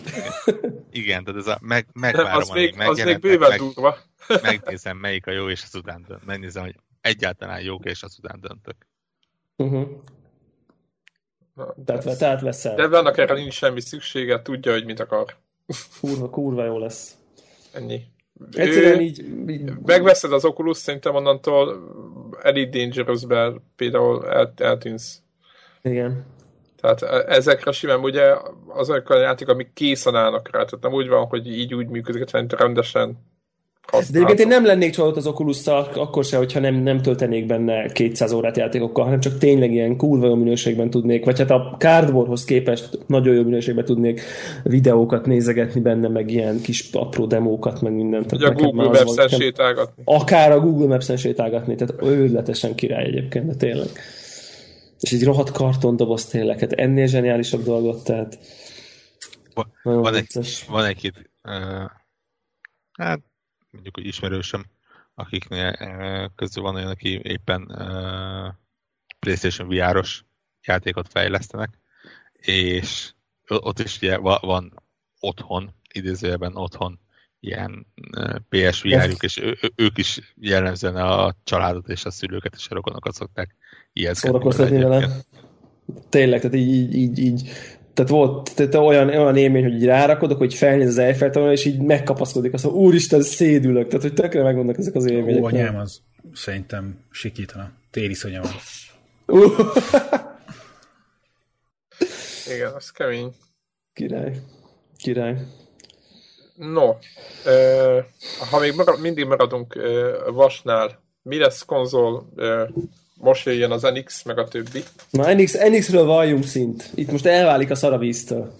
Igen, 0.90 1.24
tehát 1.24 1.40
ez 1.40 1.46
a 1.46 1.58
meg, 1.60 1.86
megvárom, 1.92 2.40
az 2.40 2.48
még, 2.48 2.80
az 2.80 2.98
még 2.98 3.18
bőven 3.18 3.48
meg, 3.48 3.58
durva. 3.58 3.96
megnézem, 4.42 4.96
melyik 4.96 5.26
a 5.26 5.30
jó, 5.30 5.48
és 5.48 5.62
azután 5.62 6.04
dönt. 6.08 6.24
Megnézem, 6.24 6.62
hogy 6.62 6.76
egyáltalán 7.00 7.60
jók, 7.60 7.84
és 7.84 8.02
azután 8.02 8.40
döntök. 8.40 8.76
Uh-huh. 9.56 9.88
Na, 11.54 11.74
tehát, 11.84 12.18
tehát 12.18 12.40
veszel. 12.40 12.88
De 12.88 12.98
annak 12.98 13.18
erre 13.18 13.34
nincs 13.34 13.54
semmi 13.54 13.80
szüksége, 13.80 14.42
tudja, 14.42 14.72
hogy 14.72 14.84
mit 14.84 15.00
akar. 15.00 15.36
Kurva, 16.00 16.30
kurva 16.30 16.64
jó 16.64 16.78
lesz. 16.78 17.16
Ennyi. 17.72 18.02
Egyszerűen 18.52 19.00
így, 19.00 19.24
így... 19.48 19.72
Megveszed 19.84 20.32
az 20.32 20.44
Oculus, 20.44 20.76
szerintem 20.76 21.14
onnantól 21.14 21.78
Elite 22.42 22.78
Dangerous-ben 22.78 23.62
például 23.76 24.28
el, 24.28 24.52
eltűnsz. 24.56 25.22
Igen. 25.82 26.26
Tehát 26.80 27.02
e, 27.02 27.34
ezekre 27.34 27.72
simán 27.72 28.00
ugye 28.00 28.34
azok 28.66 29.10
a 29.10 29.18
játék, 29.18 29.48
amik 29.48 29.72
készen 29.72 30.14
állnak 30.14 30.50
rá, 30.50 30.64
tehát 30.64 30.80
nem 30.80 30.92
úgy 30.92 31.08
van, 31.08 31.26
hogy 31.26 31.46
így 31.46 31.74
úgy 31.74 31.88
működik, 31.88 32.30
hogy 32.30 32.50
rendesen 32.50 33.18
de 33.90 34.18
egyébként 34.18 34.38
én 34.38 34.46
nem 34.46 34.64
lennék 34.64 34.92
csalódott 34.92 35.16
az 35.16 35.26
oculus 35.26 35.66
akkor 35.66 36.24
se, 36.24 36.36
hogyha 36.36 36.60
nem, 36.60 36.74
nem 36.74 37.02
töltenék 37.02 37.46
benne 37.46 37.86
200 37.86 38.32
órát 38.32 38.56
játékokkal, 38.56 39.04
hanem 39.04 39.20
csak 39.20 39.38
tényleg 39.38 39.72
ilyen 39.72 39.96
kurva 39.96 40.26
jó 40.26 40.34
minőségben 40.34 40.90
tudnék, 40.90 41.24
vagy 41.24 41.38
hát 41.38 41.50
a 41.50 41.76
Cardboardhoz 41.78 42.44
képest 42.44 42.98
nagyon 43.06 43.34
jó 43.34 43.42
minőségben 43.42 43.84
tudnék 43.84 44.20
videókat 44.62 45.26
nézegetni 45.26 45.80
benne, 45.80 46.08
meg 46.08 46.30
ilyen 46.30 46.60
kis 46.60 46.90
apró 46.92 47.26
demókat, 47.26 47.80
meg 47.80 47.92
mindent. 47.92 48.32
Ugye 48.32 48.46
a 48.46 48.52
Google 48.52 48.88
Maps-en 48.88 49.28
sétálgatni. 49.28 50.02
Akár 50.06 50.52
a 50.52 50.60
Google 50.60 50.86
Maps-en 50.86 51.16
sétálgatni, 51.16 51.74
tehát 51.74 52.02
őrületesen 52.02 52.74
király 52.74 53.04
egyébként, 53.04 53.46
de 53.46 53.54
tényleg. 53.54 53.88
És 55.00 55.12
egy 55.12 55.24
rohadt 55.24 55.50
kartondoboz 55.50 56.26
tényleg, 56.26 56.58
hát 56.58 56.72
ennél 56.72 57.06
zseniálisabb 57.06 57.62
dolgot, 57.62 58.04
tehát 58.04 58.38
van, 59.54 59.72
van 59.82 60.14
egy, 60.14 60.26
van 60.68 60.84
egy-két 60.84 61.30
uh, 61.42 61.90
hát 62.92 63.20
mondjuk, 63.74 63.94
hogy 63.94 64.06
ismerősöm, 64.06 64.64
akiknél 65.14 65.66
eh, 65.66 66.24
közül 66.36 66.62
van 66.62 66.74
olyan, 66.74 66.90
aki 66.90 67.20
éppen 67.22 67.62
uh, 67.62 68.54
PlayStation 69.18 69.68
VR-os 69.68 70.24
játékot 70.66 71.08
fejlesztenek, 71.08 71.78
és 72.32 73.12
ott 73.46 73.78
is 73.78 73.96
ugye 73.96 74.16
van 74.18 74.82
otthon, 75.20 75.74
idézőjelben 75.92 76.56
otthon 76.56 77.00
ilyen 77.40 77.86
eh, 78.10 78.34
PSVR-juk, 78.48 79.22
és 79.22 79.38
ő, 79.38 79.58
ők 79.74 79.98
is 79.98 80.34
jellemzően 80.36 80.96
a 80.96 81.34
családot 81.44 81.88
és 81.88 82.04
a 82.04 82.10
szülőket 82.10 82.54
és 82.56 82.68
a 82.68 82.74
rokonokat 82.74 83.14
szokták 83.14 83.54
ijeszteni. 83.92 84.32
Szórakoztatni 84.32 84.78
vele. 84.78 85.08
Tényleg, 86.08 86.40
tehát 86.40 86.56
így, 86.56 86.94
így, 86.94 87.18
így 87.18 87.50
tehát 87.94 88.10
volt 88.10 88.54
tehát 88.54 88.74
olyan, 88.74 89.08
olyan 89.08 89.36
élmény, 89.36 89.62
hogy 89.62 89.74
így 89.74 89.84
rárakodok, 89.84 90.38
hogy 90.38 90.54
felnéz 90.54 90.88
az 90.88 90.98
Eiffel 90.98 91.52
és 91.52 91.64
így 91.64 91.80
megkapaszkodik, 91.80 92.52
azt 92.52 92.64
mondja, 92.64 92.82
úristen, 92.82 93.22
szédülök, 93.22 93.86
tehát 93.86 94.02
hogy 94.02 94.14
tökre 94.14 94.42
megvannak 94.42 94.78
ezek 94.78 94.94
az 94.94 95.10
élmények. 95.10 95.42
Ó, 95.42 95.46
anyám, 95.46 95.76
az 95.76 96.00
szerintem 96.32 96.98
sikítana. 97.10 97.70
Téli 97.90 98.14
szonyama. 98.14 98.48
Igen, 102.54 102.72
az 102.74 102.90
kemény. 102.90 103.34
Király. 103.92 104.32
Király. 104.96 105.36
No, 106.56 106.94
ha 108.50 108.58
még 108.60 108.74
mindig 109.00 109.24
maradunk 109.24 109.80
Vasnál, 110.32 111.02
mi 111.22 111.38
lesz 111.38 111.64
konzol, 111.64 112.32
most 113.24 113.46
jöjjön 113.46 113.70
az 113.70 113.82
NX, 113.82 114.22
meg 114.22 114.38
a 114.38 114.48
többi. 114.48 114.82
Na, 115.10 115.34
NX, 115.34 115.52
NX-ről 115.68 116.04
valljunk 116.04 116.44
szint. 116.44 116.90
Itt 116.94 117.10
most 117.10 117.26
elválik 117.26 117.70
a 117.70 117.74
szaravíztől. 117.74 118.52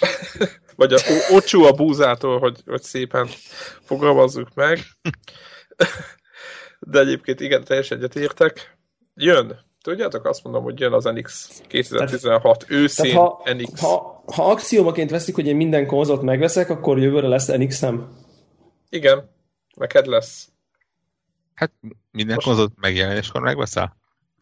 Vagy 0.76 0.92
a 0.92 0.98
ocsú 1.30 1.62
a 1.62 1.72
búzától, 1.72 2.38
hogy, 2.38 2.60
hogy 2.66 2.82
szépen 2.82 3.28
fogalmazzuk 3.80 4.48
meg. 4.54 4.78
De 6.80 6.98
egyébként 6.98 7.40
igen, 7.40 7.64
teljesen 7.64 7.98
egyetértek. 7.98 8.76
Jön. 9.14 9.58
Tudjátok, 9.82 10.26
azt 10.26 10.44
mondom, 10.44 10.62
hogy 10.62 10.80
jön 10.80 10.92
az 10.92 11.04
NX 11.04 11.60
2016 11.68 12.42
tehát, 12.42 12.82
őszén 12.82 13.12
tehát 13.12 13.28
ha, 13.28 13.52
NX. 13.54 13.80
Ha, 13.80 14.22
ha 14.26 14.50
axiomaként 14.50 15.10
veszik, 15.10 15.34
hogy 15.34 15.46
én 15.46 15.56
minden 15.56 15.86
konzolt 15.86 16.22
megveszek, 16.22 16.70
akkor 16.70 16.98
jövőre 16.98 17.28
lesz 17.28 17.46
NX-em? 17.46 18.08
Igen, 18.88 19.30
neked 19.74 20.06
lesz. 20.06 20.48
Hát 21.54 21.72
minden 22.10 22.34
Most... 22.34 22.46
konzolt 22.46 22.72
megjelenéskor 22.76 23.40
megveszel? 23.40 23.96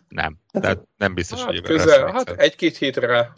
Nem. 0.09 0.39
Hát, 0.53 0.63
Tehát 0.63 0.89
nem 0.97 1.15
biztos, 1.15 1.39
hát 1.39 1.49
hogy 1.49 1.61
közel, 1.61 2.13
Hát 2.13 2.31
egy-két 2.31 2.77
hétre. 2.77 3.33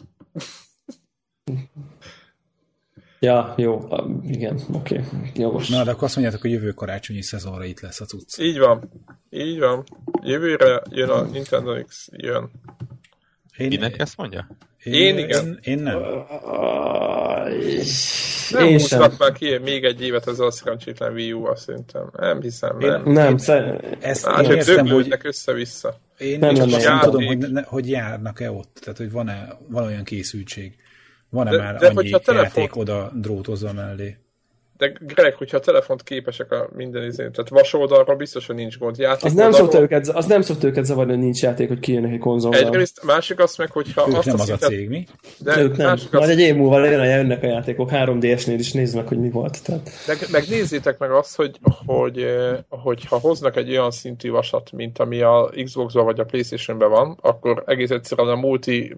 Ja, 3.19 3.53
jó, 3.57 3.87
igen, 4.23 4.59
oké, 4.73 4.99
okay. 4.99 5.31
jogos. 5.35 5.69
Na, 5.69 5.83
de 5.83 5.91
akkor 5.91 6.03
azt 6.03 6.15
mondjátok, 6.15 6.41
hogy 6.41 6.51
jövő 6.51 6.71
karácsonyi 6.71 7.21
szezonra 7.21 7.63
itt 7.63 7.79
lesz 7.79 8.01
a 8.01 8.05
cucc. 8.05 8.37
Így 8.37 8.59
van, 8.59 8.91
így 9.29 9.59
van. 9.59 9.83
Jövőre 10.21 10.81
jön 10.89 11.09
a 11.09 11.21
Nintendo 11.21 11.83
X, 11.83 12.09
jön. 12.11 12.51
Én, 13.57 13.69
Kinek 13.69 13.99
ezt 13.99 14.17
mondja? 14.17 14.47
Én, 14.85 14.93
én 14.93 15.17
igen. 15.17 15.45
Én, 15.45 15.77
én 15.77 15.83
nem. 15.83 15.99
Nem 18.51 18.67
húzhat 18.67 19.17
már 19.17 19.31
ki 19.31 19.57
még 19.57 19.83
egy 19.83 20.01
évet 20.01 20.27
az 20.27 20.39
a 20.39 20.51
szerencsétlen 20.51 21.13
Wii 21.13 21.33
U, 21.33 21.55
szerintem. 21.55 22.09
Nem 22.17 22.41
hiszem, 22.41 22.77
nem. 22.77 23.05
Én, 23.05 23.13
nem, 23.13 23.37
szer... 23.37 23.83
ezt 23.99 24.25
hát, 24.25 24.45
én 24.45 24.51
értem, 24.51 24.87
hogy... 24.87 25.17
össze-vissza. 25.23 25.99
Én 26.17 26.39
nem, 26.39 26.53
nem, 26.53 26.69
nem 26.69 26.99
tudom, 26.99 27.25
hogy, 27.25 27.37
ne, 27.37 27.61
hogy 27.61 27.89
járnak-e 27.89 28.51
ott, 28.51 28.79
tehát 28.81 28.97
hogy 28.97 29.11
van-e 29.11 29.47
van 29.69 29.83
olyan 29.83 30.03
készültség. 30.03 30.75
Van-e 31.29 31.51
de, 31.51 31.57
már 31.57 31.77
de 31.77 31.87
annyi 31.87 32.09
telefon... 32.09 32.35
játék 32.35 32.75
oda 32.75 33.11
drótozva 33.13 33.73
mellé? 33.73 34.17
De 34.77 34.93
Greg, 34.99 35.33
hogyha 35.33 35.57
a 35.57 35.59
telefont 35.59 36.03
képesek 36.03 36.51
a 36.51 36.69
minden 36.73 37.03
izén, 37.03 37.31
tehát 37.31 37.49
vasoldalra 37.49 38.15
biztos, 38.15 38.45
hogy 38.45 38.55
nincs 38.55 38.77
gond. 38.77 38.97
Játék 38.97 39.23
az 39.23 39.33
nem, 39.33 39.51
szokta 39.51 39.79
őket, 39.79 40.07
az 40.07 40.25
nem 40.25 40.41
szokta 40.41 40.67
őket 40.67 40.85
zavarni, 40.85 41.11
hogy 41.11 41.21
nincs 41.21 41.41
játék, 41.41 41.67
hogy 41.67 41.79
kijönnek 41.79 42.11
egy 42.11 42.19
konzolra. 42.19 42.57
Egyrészt, 42.57 43.03
másik 43.03 43.39
azt 43.39 43.57
meg, 43.57 43.71
hogyha 43.71 44.07
ők 44.07 44.15
azt 44.15 44.25
nem 44.25 44.35
az 44.35 44.41
szintet, 44.41 44.63
a 44.63 44.67
cég, 44.67 44.89
mi? 44.89 45.07
De 45.37 45.61
ők 45.61 45.77
nem. 45.77 45.87
Majd 45.87 46.23
azt... 46.23 46.29
egy 46.29 46.39
év 46.39 46.55
múlva 46.55 46.77
legyen, 46.77 47.05
jönnek 47.05 47.43
a 47.43 47.47
játékok 47.47 47.89
3DS-nél 47.93 48.55
is, 48.57 48.71
nézd 48.71 48.95
meg, 48.95 49.07
hogy 49.07 49.19
mi 49.19 49.29
volt. 49.29 49.63
Tehát... 49.63 49.89
Meg, 50.07 50.17
meg 50.31 50.43
nézzétek 50.49 50.97
meg 50.97 51.11
azt, 51.11 51.35
hogy, 51.35 51.59
hogy, 51.85 52.25
hogy 52.69 53.05
ha 53.05 53.19
hoznak 53.19 53.55
egy 53.55 53.69
olyan 53.69 53.91
szintű 53.91 54.29
vasat, 54.29 54.71
mint 54.71 54.99
ami 54.99 55.21
a 55.21 55.51
Xbox-ban 55.63 56.05
vagy 56.05 56.19
a 56.19 56.25
Playstation-ben 56.25 56.89
van, 56.89 57.17
akkor 57.21 57.63
egész 57.65 57.89
egyszerűen 57.89 58.27
a 58.27 58.35
multi 58.35 58.95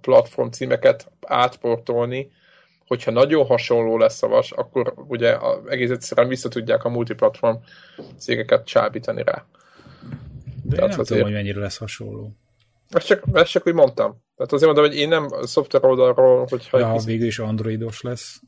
platform 0.00 0.48
címeket 0.48 1.10
átportolni, 1.20 2.30
hogyha 2.90 3.10
nagyon 3.10 3.46
hasonló 3.46 3.98
lesz 3.98 4.22
a 4.22 4.28
vas, 4.28 4.52
akkor 4.52 4.94
ugye 5.08 5.36
egész 5.68 5.90
egyszerűen 5.90 6.28
vissza 6.28 6.48
tudják 6.48 6.84
a 6.84 6.88
multiplatform 6.88 7.56
cégeket 8.18 8.66
csábítani 8.66 9.22
rá. 9.22 9.46
De 10.62 10.76
Tehát 10.76 10.82
én 10.82 10.88
nem 10.88 10.88
azért... 10.88 11.06
tudom, 11.06 11.22
hogy 11.22 11.32
mennyire 11.32 11.60
lesz 11.60 11.76
hasonló. 11.76 12.32
Ezt 12.88 13.06
csak, 13.06 13.22
ezt 13.32 13.50
csak 13.50 13.66
úgy 13.66 13.74
mondtam. 13.74 14.22
Tehát 14.36 14.52
azért 14.52 14.72
mondom, 14.72 14.84
hogy 14.84 14.96
én 14.96 15.08
nem 15.08 15.28
szoftver 15.42 15.84
oldalról, 15.84 16.46
hogyha... 16.50 16.78
Ja, 16.78 16.86
ha 16.86 16.98
végül 16.98 17.26
is 17.26 17.38
androidos 17.38 18.00
lesz. 18.00 18.40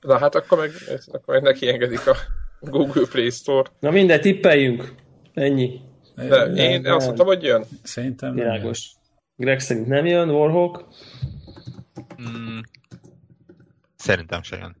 Na 0.00 0.18
hát 0.18 0.34
akkor 0.34 0.58
meg, 0.58 0.70
akkor 1.12 1.34
meg 1.34 1.42
neki 1.42 1.68
engedik 1.68 2.06
a 2.06 2.16
Google 2.60 3.06
Play 3.10 3.30
Store. 3.30 3.70
Na 3.80 3.90
mindegy, 3.90 4.20
tippeljünk. 4.20 4.94
Ennyi. 5.34 5.80
De 6.14 6.44
én 6.44 6.80
nem, 6.80 6.94
azt 6.94 7.06
mondtam, 7.06 7.26
hogy 7.26 7.42
jön. 7.42 7.64
Szerintem 7.82 8.34
nem 8.34 8.44
Világos. 8.44 8.90
Greg 9.36 9.60
szerint 9.60 9.86
nem 9.86 10.06
jön, 10.06 10.30
Warhawk? 10.30 10.84
Mm, 12.22 12.58
Szerintem 14.02 14.42
se 14.42 14.56
jön. 14.56 14.76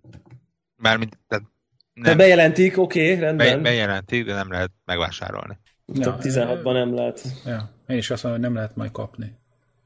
Mármint, 0.76 1.18
tehát 1.28 1.44
nem. 1.92 2.04
De 2.04 2.14
bejelentik, 2.14 2.78
oké, 2.78 3.12
okay, 3.12 3.20
rendben. 3.20 3.56
Be, 3.56 3.62
bejelentik, 3.62 4.24
de 4.24 4.34
nem 4.34 4.50
lehet 4.50 4.70
megvásárolni. 4.84 5.58
Ja, 5.86 6.16
16-ban 6.20 6.72
nem 6.72 6.94
lehet. 6.94 7.22
Ja, 7.44 7.70
én 7.86 7.96
is 7.96 8.10
azt 8.10 8.22
mondom, 8.22 8.40
hogy 8.40 8.50
nem 8.50 8.60
lehet 8.60 8.76
majd 8.76 8.90
kapni. 8.90 9.38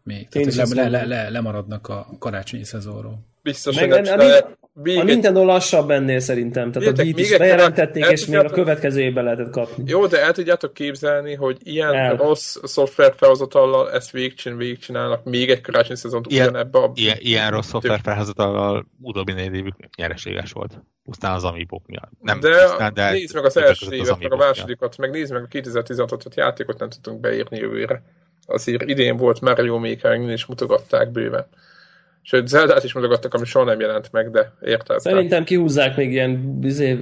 Még. 0.02 0.28
Tehát, 0.28 0.54
hogy 0.54 0.76
le, 0.76 0.88
le, 0.88 0.88
le, 0.88 1.04
le, 1.04 1.28
lemaradnak 1.28 1.88
a 1.88 2.06
karácsonyi 2.18 2.64
szezonról. 2.64 3.26
Biztos, 3.42 3.76
Meg, 3.76 3.92
hogy 3.92 4.02
nem 4.02 4.18
még 4.82 4.98
a 4.98 5.02
Nintendo 5.02 5.44
lassabb 5.44 5.90
ennél 5.90 6.20
szerintem. 6.20 6.72
Tehát 6.72 6.88
Értek, 6.88 7.04
a 7.04 7.08
Wii-t 7.08 7.18
is 7.18 7.36
bejelentették, 7.36 8.04
és 8.04 8.26
még 8.26 8.38
a 8.38 8.50
következő 8.50 9.00
évben 9.00 9.24
lehetett 9.24 9.50
kapni. 9.50 9.84
Jó, 9.86 10.06
de 10.06 10.22
el 10.22 10.32
tudjátok 10.32 10.74
képzelni, 10.74 11.34
hogy 11.34 11.58
ilyen 11.62 11.94
el. 11.94 12.16
rossz 12.16 12.56
szoftver 12.62 13.14
felhozatallal 13.16 13.90
ezt 13.92 14.10
végcsin, 14.10 14.56
végcsinálnak 14.56 15.24
még 15.24 15.50
egy 15.50 15.60
karácsonyi 15.60 15.98
szezont 15.98 16.26
ilyen, 16.28 16.48
ugyanebbe 16.48 16.78
a... 16.78 16.90
Ilyen, 16.94 17.16
ilyen 17.20 17.50
rossz 17.50 17.68
szoftver 17.68 18.00
felhozatallal 18.02 18.86
utóbbi 19.00 19.32
négy 19.32 19.54
évük 19.54 19.74
nyereséges 19.96 20.52
volt. 20.52 20.82
Pusztán 21.04 21.34
az 21.34 21.44
Amiibo 21.44 21.80
miatt. 21.86 22.10
Nem 22.20 22.40
de, 22.40 22.66
pusztán, 22.66 22.94
de 22.94 23.10
nézd 23.10 23.34
meg 23.34 23.44
az 23.44 23.56
első 23.56 23.94
évet, 23.94 24.18
meg 24.18 24.32
a 24.32 24.36
másodikat, 24.36 24.96
meg 24.96 25.10
nézd 25.10 25.32
meg 25.32 25.42
a 25.42 25.46
2016-ot, 25.46 26.34
játékot 26.34 26.78
nem 26.78 26.88
tudtunk 26.88 27.20
beírni 27.20 27.58
jövőre. 27.58 28.02
Azért 28.46 28.82
idén 28.82 29.16
volt 29.16 29.40
Mario 29.40 29.78
Maker, 29.78 30.20
és 30.20 30.46
mutogatták 30.46 31.10
bőven. 31.10 31.46
Sőt, 32.28 32.48
Zeldát 32.48 32.84
is 32.84 32.92
mutogattak, 32.92 33.34
ami 33.34 33.44
soha 33.44 33.64
nem 33.64 33.80
jelent 33.80 34.12
meg, 34.12 34.30
de 34.30 34.52
érted. 34.62 35.00
Szerintem 35.00 35.44
kihúzzák 35.44 35.96
még 35.96 36.12
ilyen 36.12 36.60
bizé, 36.60 36.94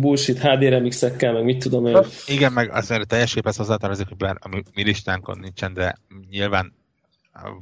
bullshit 0.00 0.38
HD 0.38 0.62
remixekkel, 0.62 1.32
meg 1.32 1.44
mit 1.44 1.62
tudom 1.62 1.86
én. 1.86 1.98
Igen, 2.26 2.52
meg 2.52 2.70
azért 2.70 3.06
teljes 3.06 3.34
képes 3.34 3.56
hozzátartozik, 3.56 4.08
hogy 4.08 4.16
bár 4.16 4.36
a 4.40 4.48
mi 4.74 4.82
listánkon 4.82 5.38
nincsen, 5.38 5.74
de 5.74 5.94
nyilván 6.30 6.74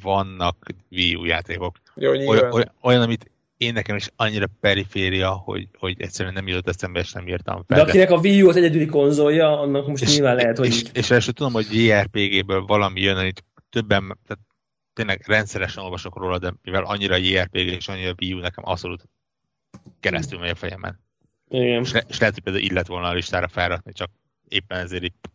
vannak 0.02 0.56
Wii 0.90 1.14
U 1.14 1.24
játékok. 1.24 1.76
Jó, 1.94 2.10
olyan, 2.10 2.52
olyan, 2.52 2.72
olyan, 2.82 3.02
amit 3.02 3.30
én 3.56 3.72
nekem 3.72 3.96
is 3.96 4.08
annyira 4.16 4.46
periféria, 4.60 5.30
hogy, 5.30 5.68
hogy 5.78 5.94
egyszerűen 5.98 6.34
nem 6.34 6.46
jutott 6.46 6.68
eszembe, 6.68 7.00
és 7.00 7.12
nem 7.12 7.28
írtam 7.28 7.64
fel. 7.66 7.76
De 7.76 7.82
akinek 7.82 8.10
a 8.10 8.16
Wii 8.18 8.42
U 8.42 8.48
az 8.48 8.56
egyedüli 8.56 8.86
konzolja, 8.86 9.60
annak 9.60 9.86
most 9.86 10.02
és, 10.02 10.14
nyilván 10.14 10.36
lehet, 10.36 10.58
hogy... 10.58 10.66
És, 10.66 10.82
és, 10.92 11.10
és 11.10 11.24
tudom, 11.24 11.52
hogy 11.52 11.66
JRPG-ből 11.70 12.64
valami 12.64 13.00
jön, 13.00 13.16
amit 13.16 13.44
többen, 13.70 14.18
tehát 14.26 14.48
tényleg 15.00 15.22
rendszeresen 15.26 15.82
olvasok 15.84 16.16
róla, 16.16 16.38
de 16.38 16.54
mivel 16.62 16.84
annyira 16.84 17.16
JRPG 17.16 17.56
és 17.56 17.88
annyira 17.88 18.14
Wii 18.20 18.32
U, 18.32 18.38
nekem 18.38 18.64
abszolút 18.66 19.04
keresztül 20.00 20.38
megy 20.38 20.50
a 20.50 20.54
fejemen. 20.54 21.00
Igen. 21.48 21.82
És, 21.82 21.92
le, 21.92 22.04
és 22.08 22.18
lehet, 22.18 22.34
hogy 22.34 22.42
például 22.42 22.64
illet 22.64 22.86
volna 22.86 23.08
a 23.08 23.12
listára 23.12 23.48
felrakni, 23.48 23.92
csak 23.92 24.10
éppen 24.48 24.78
ezért 24.78 25.02
itt. 25.02 25.30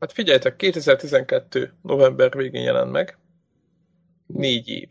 Hát 0.00 0.12
figyeljetek, 0.12 0.56
2012. 0.56 1.74
november 1.82 2.36
végén 2.36 2.62
jelent 2.62 2.90
meg. 2.90 3.18
Négy 4.26 4.68
év. 4.68 4.88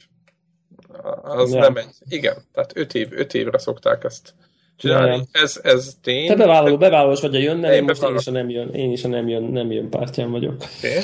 Az 1.22 1.54
ja. 1.54 1.60
nem 1.60 1.76
egy. 1.76 1.96
Igen, 2.08 2.36
tehát 2.52 2.78
öt, 2.78 2.94
év, 2.94 3.08
öt 3.12 3.34
évre 3.34 3.58
szokták 3.58 4.04
ezt 4.04 4.34
csinálni. 4.76 5.16
Ja. 5.16 5.42
Ez, 5.42 5.60
ez 5.64 5.98
tény. 6.02 6.28
Te 6.28 6.36
bevállaló, 6.36 6.78
bevállalós 6.78 7.22
vagy 7.22 7.36
a 7.36 7.40
jönne, 7.40 7.68
én, 7.68 7.74
én 7.74 7.84
most 7.84 8.04
én 8.04 8.16
is 8.16 8.28
a 8.28 8.32
nem 8.32 8.50
jön, 8.50 8.74
én 8.74 8.92
is 8.92 9.04
a 9.04 9.08
nem 9.08 9.28
jön, 9.28 9.44
nem 9.44 9.72
jön 9.72 9.90
pártján 9.90 10.32
vagyok. 10.32 10.64
Okay. 10.78 11.04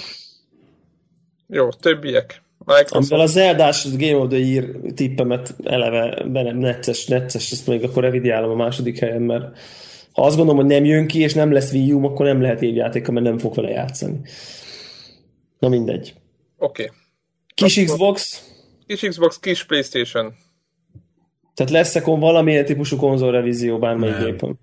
Jó, 1.52 1.70
többiek. 1.70 2.42
Microsoft. 2.58 2.94
Amivel 2.94 3.20
a 3.20 3.26
Zeldás 3.26 3.88
Game 3.98 4.18
of 4.18 4.30
the 4.30 4.38
Year 4.38 4.66
tippemet 4.96 5.56
eleve 5.64 6.24
benne 6.24 6.52
necces, 6.52 7.06
necces, 7.06 7.52
ezt 7.52 7.68
még 7.68 7.84
akkor 7.84 8.04
revidiálom 8.04 8.50
a 8.50 8.56
második 8.56 9.00
helyen, 9.00 9.22
mert 9.22 9.58
ha 10.12 10.26
azt 10.26 10.36
gondolom, 10.36 10.62
hogy 10.62 10.72
nem 10.72 10.86
jön 10.86 11.08
ki, 11.08 11.20
és 11.20 11.34
nem 11.34 11.52
lesz 11.52 11.72
Wii 11.72 11.92
U, 11.92 12.06
akkor 12.06 12.26
nem 12.26 12.42
lehet 12.42 12.62
évjáték, 12.62 13.08
mert 13.08 13.26
nem 13.26 13.38
fog 13.38 13.56
vele 13.56 13.70
játszani. 13.70 14.22
Na 15.60 15.68
mindegy. 15.70 16.14
Oké. 16.58 16.84
Okay. 16.84 16.96
Kis 17.54 17.78
akkor 17.78 17.90
Xbox. 17.90 18.44
Kis 18.88 19.00
Xbox, 19.00 19.40
kis 19.40 19.66
Playstation. 19.66 20.34
Tehát 21.54 21.72
lesz-e 21.72 22.02
valamilyen 22.06 22.66
típusú 22.66 22.98
konzolrevízió 22.98 23.80
bármelyik 23.80 24.18
gépen? 24.18 24.60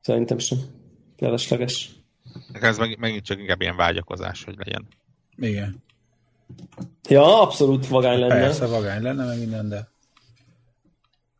Szerintem 0.00 0.38
sem. 0.38 0.58
Felesleges. 1.16 1.90
Ez 2.60 2.78
meg, 2.78 2.98
megint 2.98 3.24
csak 3.24 3.38
inkább 3.38 3.60
ilyen 3.60 3.76
vágyakozás, 3.76 4.44
hogy 4.44 4.54
legyen. 4.56 4.88
Igen. 5.36 5.82
Ja, 7.08 7.40
abszolút 7.40 7.86
vagány 7.86 8.18
lenne. 8.18 8.40
Persze, 8.40 8.66
vagány 8.66 9.02
lenne, 9.02 9.24
meg 9.24 9.38
minden, 9.38 9.68
de... 9.68 9.88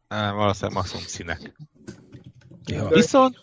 Á, 0.08 0.32
valószínűleg 0.32 0.76
maximum 0.76 1.04
színek. 1.06 1.52
Ja. 2.64 2.88
Viszont, 2.88 3.40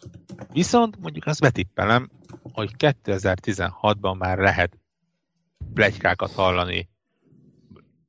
viszont 0.51 0.99
mondjuk 0.99 1.25
azt 1.25 1.39
betippelem, 1.39 2.09
hogy 2.53 2.71
2016-ban 2.77 4.17
már 4.17 4.37
lehet 4.37 4.77
plegykákat 5.73 6.31
hallani 6.31 6.89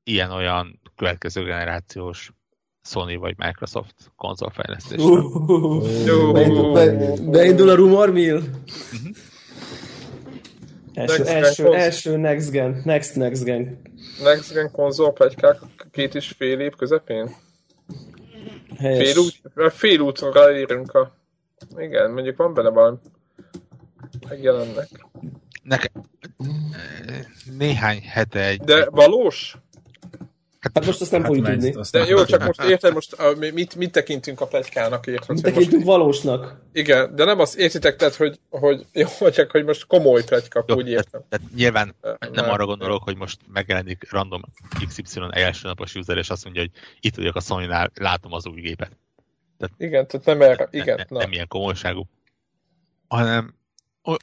ilyen-olyan 0.03 0.81
következő 0.97 1.45
generációs 1.45 2.33
Sony 2.83 3.19
vagy 3.19 3.35
Microsoft 3.37 4.13
konzolfejlesztésre. 4.17 5.05
Uh, 5.05 5.35
uh, 5.35 5.77
uh, 5.77 6.33
beindul, 6.33 6.73
be, 6.73 7.15
beindul 7.31 7.69
a 7.69 7.75
rumor 7.75 8.13
mill. 8.13 8.43
Első, 10.99 11.23
next 11.23 11.29
első, 11.29 11.63
gen 11.63 11.75
első 11.75 12.17
next 12.17 12.51
gen, 12.51 12.83
next 12.85 13.17
next 13.17 13.45
gen. 13.45 13.81
Next 14.23 14.53
gen 14.53 14.71
konzol 14.71 15.13
plegykák 15.13 15.59
két 15.91 16.15
is 16.15 16.29
fél 16.29 16.61
év 16.61 16.75
közepén? 16.77 17.35
Helyes. 18.79 19.13
Fél, 19.13 19.23
út, 19.23 19.73
fél 19.73 20.01
útra 20.01 20.53
érünk 20.53 20.95
a... 20.95 21.17
Igen, 21.77 22.11
mondjuk 22.11 22.37
van 22.37 22.55
benne 22.55 22.69
valami. 22.69 22.97
Megjelennek. 24.29 24.89
Nekem 25.63 26.03
néhány 27.59 28.01
hete 28.03 28.47
egy... 28.47 28.61
De 28.61 28.89
valós? 28.91 29.57
Hát 30.61 30.87
most 30.87 31.01
azt 31.01 31.11
nem 31.11 31.23
hát 31.23 31.31
fogjuk 31.31 31.47
tudni. 31.47 31.75
De 31.91 32.05
jó, 32.05 32.25
csak 32.25 32.45
most 32.45 32.63
érted, 32.63 32.95
most 32.95 33.17
mit, 33.53 33.75
mit 33.75 33.93
tekintünk 33.93 34.41
a 34.41 34.47
pletykának, 34.47 35.07
érted? 35.07 35.35
Mit 35.35 35.43
tekintünk 35.43 35.73
most, 35.73 35.87
valósnak. 35.87 36.63
Igen, 36.73 37.15
de 37.15 37.25
nem 37.25 37.41
azt 37.41 37.57
értitek, 37.57 37.97
tehát, 37.97 38.15
hogy, 38.15 38.41
hogy 38.51 38.87
jó, 38.93 39.31
csak 39.31 39.51
hogy 39.51 39.65
most 39.65 39.87
komoly 39.87 40.25
pletyka, 40.25 40.65
jó, 40.67 40.77
úgy 40.77 40.89
értem. 40.89 41.11
Tehát, 41.11 41.29
tehát 41.29 41.55
nyilván 41.55 41.95
nem 42.01 42.31
nem 42.33 42.51
arra 42.51 42.67
gondolok, 42.67 43.03
hogy 43.03 43.17
most 43.17 43.41
megjelenik 43.53 44.11
random 44.11 44.43
XY 44.87 45.21
első 45.31 45.69
napos 45.69 45.95
user, 45.95 46.17
és 46.17 46.31
azt 46.31 46.45
mondja, 46.45 46.63
hogy 46.63 46.71
itt 47.01 47.17
vagyok 47.17 47.37
a 47.37 47.41
sony 47.41 47.69
látom 47.95 48.33
az 48.33 48.47
új 48.47 48.61
gépet. 48.61 48.97
Tehát, 49.59 49.75
igen, 49.77 50.07
tehát 50.07 50.27
nem 50.27 50.43
erre, 50.43 50.69
igen. 50.71 50.97
Ne, 50.97 51.05
ne, 51.09 51.19
nem 51.19 51.33
ilyen 51.33 51.49
komolyságú, 51.49 52.09
hanem 53.09 53.55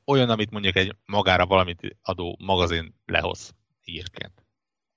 olyan, 0.05 0.29
amit 0.29 0.51
mondjuk 0.51 0.75
egy 0.75 0.95
magára 1.05 1.45
valamit 1.45 1.97
adó 2.01 2.37
magazin 2.39 2.95
lehoz 3.05 3.53
hírként. 3.81 4.43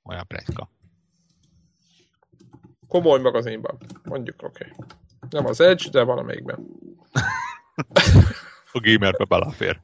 Olyan 0.02 0.26
pletyka 0.26 0.70
komoly 2.88 3.20
magazinban. 3.20 3.78
Mondjuk, 4.04 4.42
oké. 4.42 4.72
Okay. 4.72 4.86
Nem 5.30 5.46
az 5.46 5.60
Edge, 5.60 5.90
de 5.90 6.02
valamelyikben. 6.02 6.66
a 8.72 8.80
gamerbe 8.80 9.24
belefér. 9.24 9.80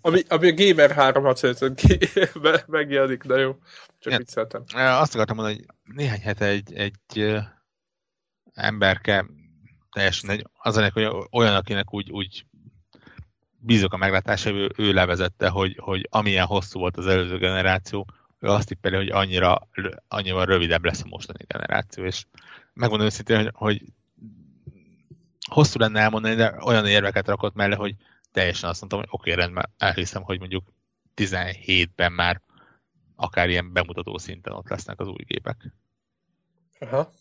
ami, 0.00 0.22
ami 0.28 0.48
a 0.48 0.54
Gamer 0.54 0.90
365 0.90 2.66
megjelenik, 2.66 3.24
de 3.24 3.36
jó. 3.36 3.56
Csak 3.98 4.18
mit 4.18 4.28
szeretem. 4.28 4.64
Azt 4.74 5.14
akartam 5.14 5.36
mondani, 5.36 5.56
hogy 5.56 5.94
néhány 5.94 6.20
hete 6.20 6.46
egy, 6.46 6.74
egy 6.74 7.40
emberke 8.52 9.26
teljesen 9.90 10.30
egy, 10.30 10.46
az 10.52 10.90
hogy 10.92 11.08
olyan, 11.30 11.54
akinek 11.54 11.94
úgy, 11.94 12.10
úgy 12.10 12.46
bízok 13.58 13.92
a 13.92 13.96
meglátása, 13.96 14.50
ő, 14.50 14.70
ő 14.76 14.92
levezette, 14.92 15.48
hogy, 15.48 15.76
hogy 15.80 16.06
amilyen 16.10 16.46
hosszú 16.46 16.78
volt 16.78 16.96
az 16.96 17.06
előző 17.06 17.38
generáció, 17.38 18.06
azt 18.48 18.68
tippeli, 18.68 18.96
hogy 18.96 19.08
annyira, 19.08 19.68
annyira 20.08 20.44
rövidebb 20.44 20.84
lesz 20.84 21.02
a 21.02 21.08
mostani 21.08 21.44
generáció, 21.46 22.04
és 22.04 22.24
megmondom 22.72 23.06
őszintén, 23.06 23.36
hogy, 23.36 23.50
hogy 23.52 23.82
hosszú 25.48 25.78
lenne 25.78 26.00
elmondani, 26.00 26.34
de 26.34 26.54
olyan 26.62 26.86
érveket 26.86 27.26
rakott 27.26 27.54
mellé, 27.54 27.74
hogy 27.74 27.94
teljesen 28.32 28.68
azt 28.68 28.80
mondtam, 28.80 29.00
hogy 29.00 29.08
oké, 29.10 29.30
okay, 29.30 29.42
rendben, 29.42 29.70
elhiszem, 29.78 30.22
hogy 30.22 30.38
mondjuk 30.38 30.72
17-ben 31.16 32.12
már 32.12 32.42
akár 33.16 33.48
ilyen 33.48 33.72
bemutató 33.72 34.18
szinten 34.18 34.52
ott 34.52 34.68
lesznek 34.68 35.00
az 35.00 35.06
új 35.06 35.24
gépek. 35.24 35.72
Aha. 36.78 37.12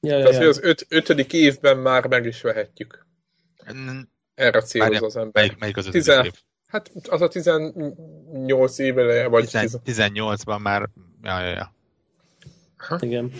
Ja, 0.00 0.16
ja, 0.16 0.24
Tehát, 0.24 0.42
ja. 0.42 0.48
az 0.48 0.62
öt, 0.62 0.86
ötödik 0.88 1.32
évben 1.32 1.78
már 1.78 2.06
meg 2.06 2.26
is 2.26 2.40
vehetjük. 2.40 3.06
Erre 4.34 4.60
céloz 4.60 5.02
az 5.02 5.16
ember. 5.16 5.42
Melyik, 5.42 5.58
melyik 5.58 5.76
az 5.76 5.86
ötödik 5.86 6.06
Tizen... 6.06 6.24
év? 6.24 6.32
Hát 6.68 6.90
az 7.08 7.20
a 7.20 7.28
18 7.28 8.78
éve, 8.78 9.28
vagy... 9.28 9.48
18-ban 9.86 10.62
már... 10.62 10.88
Ja, 11.22 11.40
ja, 11.40 11.48
ja. 11.48 11.74
Igen. 13.00 13.30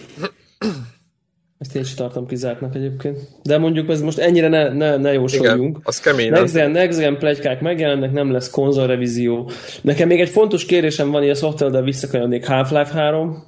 Ezt 1.59 1.75
én 1.75 1.83
is 1.83 1.95
tartom 1.95 2.27
kizártnak 2.27 2.75
egyébként. 2.75 3.19
De 3.43 3.59
mondjuk 3.59 3.89
ez 3.91 4.01
most 4.01 4.19
ennyire 4.19 4.49
ne, 4.49 4.69
ne, 4.69 4.97
ne 4.97 5.13
jósoljunk. 5.13 5.69
Igen, 5.69 5.81
az 5.85 6.01
kemény. 6.01 6.31
Next 6.31 6.55
Gen, 6.55 6.71
Next 6.71 6.99
Gen 6.99 7.19
plegykák 7.19 7.61
megjelennek, 7.61 8.13
nem 8.13 8.31
lesz 8.31 8.51
konzolrevízió. 8.51 9.51
Nekem 9.83 10.09
még 10.09 10.21
egy 10.21 10.29
fontos 10.29 10.65
kérésem 10.65 11.11
van, 11.11 11.21
hogy 11.21 11.31
a 11.31 11.35
szoftver, 11.35 11.71
de 11.71 11.83
visszakanyarodnék 11.83 12.47
Half-Life 12.47 12.93
3. 12.93 13.45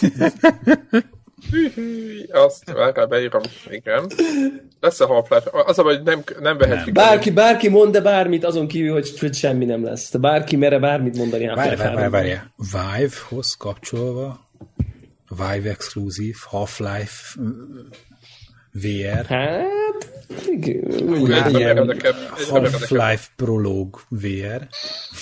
Azt 2.30 2.72
várjál, 2.72 3.06
beírom, 3.06 3.42
igen. 3.70 4.06
Lesz 4.80 5.00
a 5.00 5.06
Half-Life, 5.06 5.50
az 5.52 5.78
a 5.78 5.82
hogy 5.82 6.02
nem, 6.02 6.22
nem 6.40 6.58
vehetjük. 6.58 6.94
Bárki, 6.94 7.30
bárki 7.30 7.68
mond 7.68 7.92
de 7.92 8.00
bármit, 8.00 8.44
azon 8.44 8.66
kívül, 8.66 8.92
hogy, 8.92 9.18
hogy 9.18 9.34
semmi 9.34 9.64
nem 9.64 9.84
lesz. 9.84 10.10
De 10.10 10.18
bárki 10.18 10.56
mere 10.56 10.78
bármit 10.78 11.16
mondani 11.16 11.46
várj, 11.46 12.34
Vive-hoz 12.56 13.54
kapcsolva 13.54 14.48
Vive 15.28 15.70
exkluzív, 15.70 16.36
Half-Life 16.48 17.40
VR. 18.72 19.24
Hát. 19.26 19.80
Half-Life 22.50 23.26
Prologue 23.36 24.00
VR. 24.08 24.66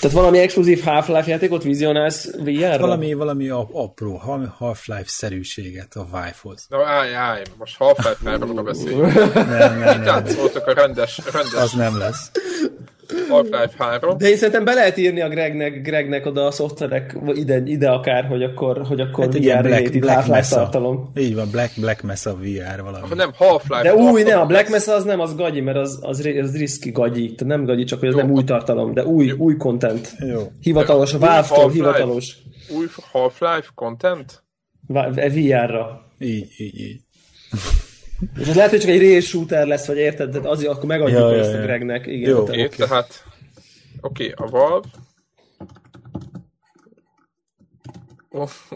Tehát 0.01 0.17
valami 0.17 0.39
exkluzív 0.39 0.83
Half-Life 0.83 1.31
játékot 1.31 1.63
vizionálsz 1.63 2.31
VR-ra? 2.37 2.79
Valami, 2.79 3.13
valami 3.13 3.49
apró 3.49 4.17
Half-Life 4.59 5.05
szerűséget 5.07 5.95
a 5.95 6.05
Vive-hoz. 6.05 6.67
Na 6.69 6.87
állj, 6.87 7.15
állj, 7.15 7.43
most 7.59 7.77
Half-Life 7.77 8.19
3-ra 8.25 8.63
beszéljünk. 8.65 9.35
nem, 9.35 9.79
nem, 9.79 10.01
nem. 10.01 10.27
Itt 10.27 10.55
a 10.55 10.73
rendes, 10.73 11.21
rendes. 11.33 11.53
Az 11.53 11.73
nem 11.73 11.99
lesz. 11.99 12.31
Half-Life 13.29 13.71
3. 13.79 14.19
De 14.19 14.29
én 14.29 14.37
szerintem 14.37 14.65
be 14.65 14.75
lehet 14.75 14.97
írni 14.97 15.21
a 15.21 15.29
Gregnek, 15.29 15.83
Gregnek 15.83 16.27
oda 16.27 16.47
a 16.47 16.51
szoftverek 16.51 17.17
ide, 17.35 17.63
ide 17.65 17.91
akár, 17.91 18.25
hogy 18.25 18.43
akkor, 18.43 18.83
hogy 18.87 19.01
akkor 19.01 19.25
hát 19.25 19.35
VR 19.35 19.63
Black, 19.63 19.99
Black 19.99 20.21
Half-Life 20.21 20.55
tartalom. 20.55 21.11
Így 21.17 21.35
van, 21.35 21.51
Black, 21.51 21.81
Black 21.81 22.03
Mesa 22.03 22.37
VR 22.37 22.83
valami. 22.83 23.09
Ha 23.09 23.15
nem 23.15 23.31
Half-Life. 23.35 23.83
De 23.83 23.95
új, 23.95 24.23
nem, 24.23 24.41
a 24.41 24.47
Black 24.47 24.69
Mesa 24.69 24.95
az 24.95 25.05
nem, 25.05 25.21
az 25.21 25.37
gagyi, 25.37 25.61
mert 25.61 25.77
az, 25.77 25.99
az, 26.01 26.29
az 26.41 26.57
risky 26.59 26.91
gagyi. 26.91 27.35
Tehát 27.35 27.57
nem 27.57 27.65
gagyi, 27.65 27.85
csak 27.85 27.99
hogy 27.99 28.09
az 28.09 28.15
Jó, 28.15 28.21
nem 28.21 28.31
új 28.31 28.45
tartalom, 28.45 28.93
de 28.93 29.05
új, 29.05 29.31
új 29.31 29.57
content. 29.57 30.15
Jó. 30.19 30.53
Hivatalos, 30.61 31.15
a 31.15 31.19
Valve-tól 31.19 31.71
hivatalos. 31.71 32.37
Új 32.77 32.87
Half-Life 33.13 33.69
content? 33.75 34.45
VR-ra. 34.87 36.07
Így, 36.19 36.47
így, 36.57 36.81
így. 36.81 37.01
És 38.41 38.47
ez 38.49 38.55
lehet, 38.55 38.71
hogy 38.71 38.81
csak 38.81 38.91
egy 38.91 39.01
rail 39.01 39.21
shooter 39.21 39.67
lesz, 39.67 39.87
vagy 39.87 39.97
érted, 39.97 40.37
de 40.37 40.49
azért 40.49 40.71
akkor 40.71 40.85
megadjuk 40.85 41.19
ja, 41.19 41.35
ezt 41.35 41.53
ja, 41.53 41.59
a 41.59 41.63
Gregnek. 41.63 42.07
Igen, 42.07 42.31
Jó, 42.31 42.41
okay. 42.41 42.69
tehát 42.69 43.25
oké, 44.01 44.33
okay, 44.37 44.47
a 44.47 44.51
Valve 44.51 44.89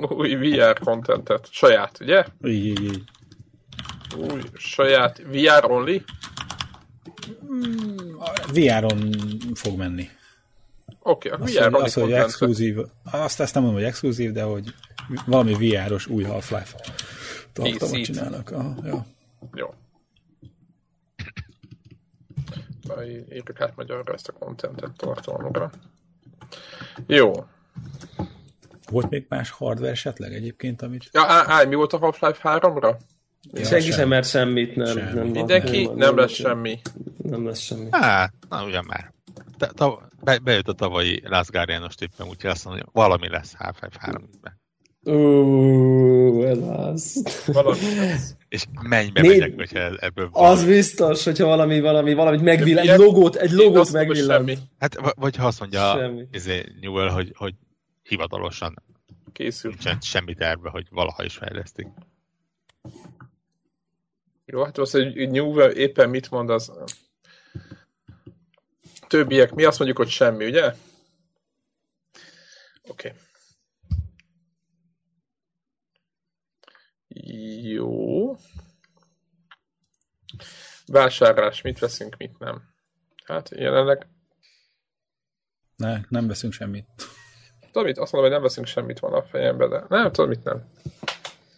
új 0.09 0.35
VR 0.35 0.79
contentet, 0.79 1.49
saját, 1.51 1.99
ugye? 2.01 2.25
Így, 2.45 2.67
így, 2.67 2.85
így. 2.85 3.03
Új, 4.17 4.41
saját 4.55 5.23
VR 5.31 5.71
only? 5.71 6.03
Mm, 7.53 7.97
VR-on 8.53 9.15
fog 9.55 9.79
menni. 9.79 10.09
Oké, 11.03 11.31
okay, 11.31 11.57
a 11.57 11.65
VR 11.65 11.75
only 11.75 11.85
az, 11.85 11.95
hogy 11.95 12.13
exkluzív, 12.13 12.79
azt, 13.11 13.41
azt 13.41 13.55
nem 13.55 13.63
mondom, 13.63 13.81
hogy 13.81 13.91
exkluzív, 13.91 14.33
de 14.33 14.43
hogy 14.43 14.75
valami 15.27 15.55
VR-os 15.55 16.07
új 16.07 16.23
Half-Life 16.23 16.77
tartalmat 17.53 18.03
csinálnak. 18.03 18.51
Aha, 18.51 18.75
ja. 18.85 19.07
Jó. 19.55 19.75
Írjuk 23.31 23.61
át 23.61 23.77
magyarra 23.77 24.13
ezt 24.13 24.29
a 24.29 24.33
kontentet 24.33 24.97
tartalomra. 24.97 25.71
Jó. 27.07 27.33
Volt 28.91 29.11
még 29.11 29.27
más 29.29 29.51
hardware 29.51 29.91
esetleg 29.91 30.35
egyébként, 30.35 30.83
amit... 30.83 31.09
Ja, 31.13 31.23
á, 31.27 31.65
mi 31.65 31.75
volt 31.75 31.93
a 31.93 31.99
Half-Life 31.99 32.41
3-ra? 32.43 32.97
Ja, 33.53 33.65
Senki 33.65 33.91
sem 33.91 34.09
mer 34.09 34.25
semmit, 34.25 34.77
nem. 34.77 34.87
Semmi. 34.87 35.13
nem 35.13 35.27
Mindenki? 35.27 35.91
Nem, 35.95 36.17
lesz 36.17 36.33
semmi. 36.33 36.81
Nem 37.17 37.47
lesz 37.47 37.59
semmi. 37.59 37.89
Hát, 37.91 38.33
na 38.49 38.65
ugyan 38.65 38.85
már. 38.85 39.13
Be, 40.21 40.39
bejött 40.39 40.69
a 40.69 40.73
tavalyi 40.73 41.23
Last 41.25 41.51
Guardianos 41.51 41.95
tippem, 41.95 42.29
úgyhogy 42.29 42.51
azt 42.51 42.65
mondom, 42.65 42.83
hogy 42.85 42.93
valami 43.03 43.29
lesz 43.29 43.55
Half-Life 43.55 43.99
3-ben. 44.01 44.61
Ó, 45.15 46.45
ez 46.45 46.59
az. 46.59 47.23
Valami 47.47 47.95
lesz. 47.95 48.37
És 48.53 48.65
mennybe 48.83 49.21
Négy... 49.21 49.31
megyek, 49.31 49.55
hogyha 49.57 49.97
ebből 49.97 50.31
valami. 50.31 50.53
Az 50.53 50.65
biztos, 50.65 51.25
hogyha 51.25 51.47
valami, 51.47 51.81
valami, 51.81 52.15
valamit 52.15 52.41
megvillan, 52.41 52.89
egy 52.89 52.99
logót, 52.99 53.37
egy 53.37 53.51
logót 53.51 53.93
megvillan. 53.93 54.51
Hát, 54.79 55.15
vagy 55.15 55.37
ha 55.37 55.47
azt 55.47 55.61
mondja 55.61 56.13
izé, 56.33 56.65
Newell, 56.81 57.09
hogy, 57.09 57.33
hogy 57.37 57.55
hivatalosan 58.03 58.83
készül. 59.33 59.71
Nincsen 59.71 59.99
semmi 60.01 60.35
terve, 60.35 60.71
hogy 60.71 60.87
valaha 60.91 61.25
is 61.25 61.35
fejlesztik. 61.35 61.87
Jó, 64.45 64.65
hát 64.65 64.79
az, 64.79 64.91
hogy 64.91 65.31
Newell 65.31 65.71
éppen 65.71 66.11
mit 66.11 66.31
mond, 66.31 66.51
az 66.51 66.73
többiek, 69.07 69.55
mi 69.55 69.65
azt 69.65 69.79
mondjuk, 69.79 69.99
hogy 69.99 70.09
semmi, 70.09 70.45
ugye? 70.45 70.65
Oké. 72.89 73.09
Okay. 73.09 73.13
Jó. 77.63 78.37
Vásárlás, 80.87 81.63
mit 81.63 81.79
veszünk, 81.79 82.17
mit 82.17 82.39
nem. 82.39 82.63
Hát 83.25 83.51
jelenleg... 83.51 84.07
Ne, 85.77 86.01
nem 86.09 86.27
veszünk 86.27 86.53
semmit. 86.53 86.87
Tudom, 87.61 87.85
mit? 87.85 87.99
Azt 87.99 88.13
mondom, 88.13 88.31
hogy 88.31 88.41
nem 88.41 88.49
veszünk 88.49 88.67
semmit 88.67 88.99
van 88.99 89.13
a 89.13 89.23
fejembe, 89.23 89.69
de 89.69 89.85
nem 89.89 90.13
tudom, 90.13 90.31
mit 90.31 90.45
nem. 90.45 90.71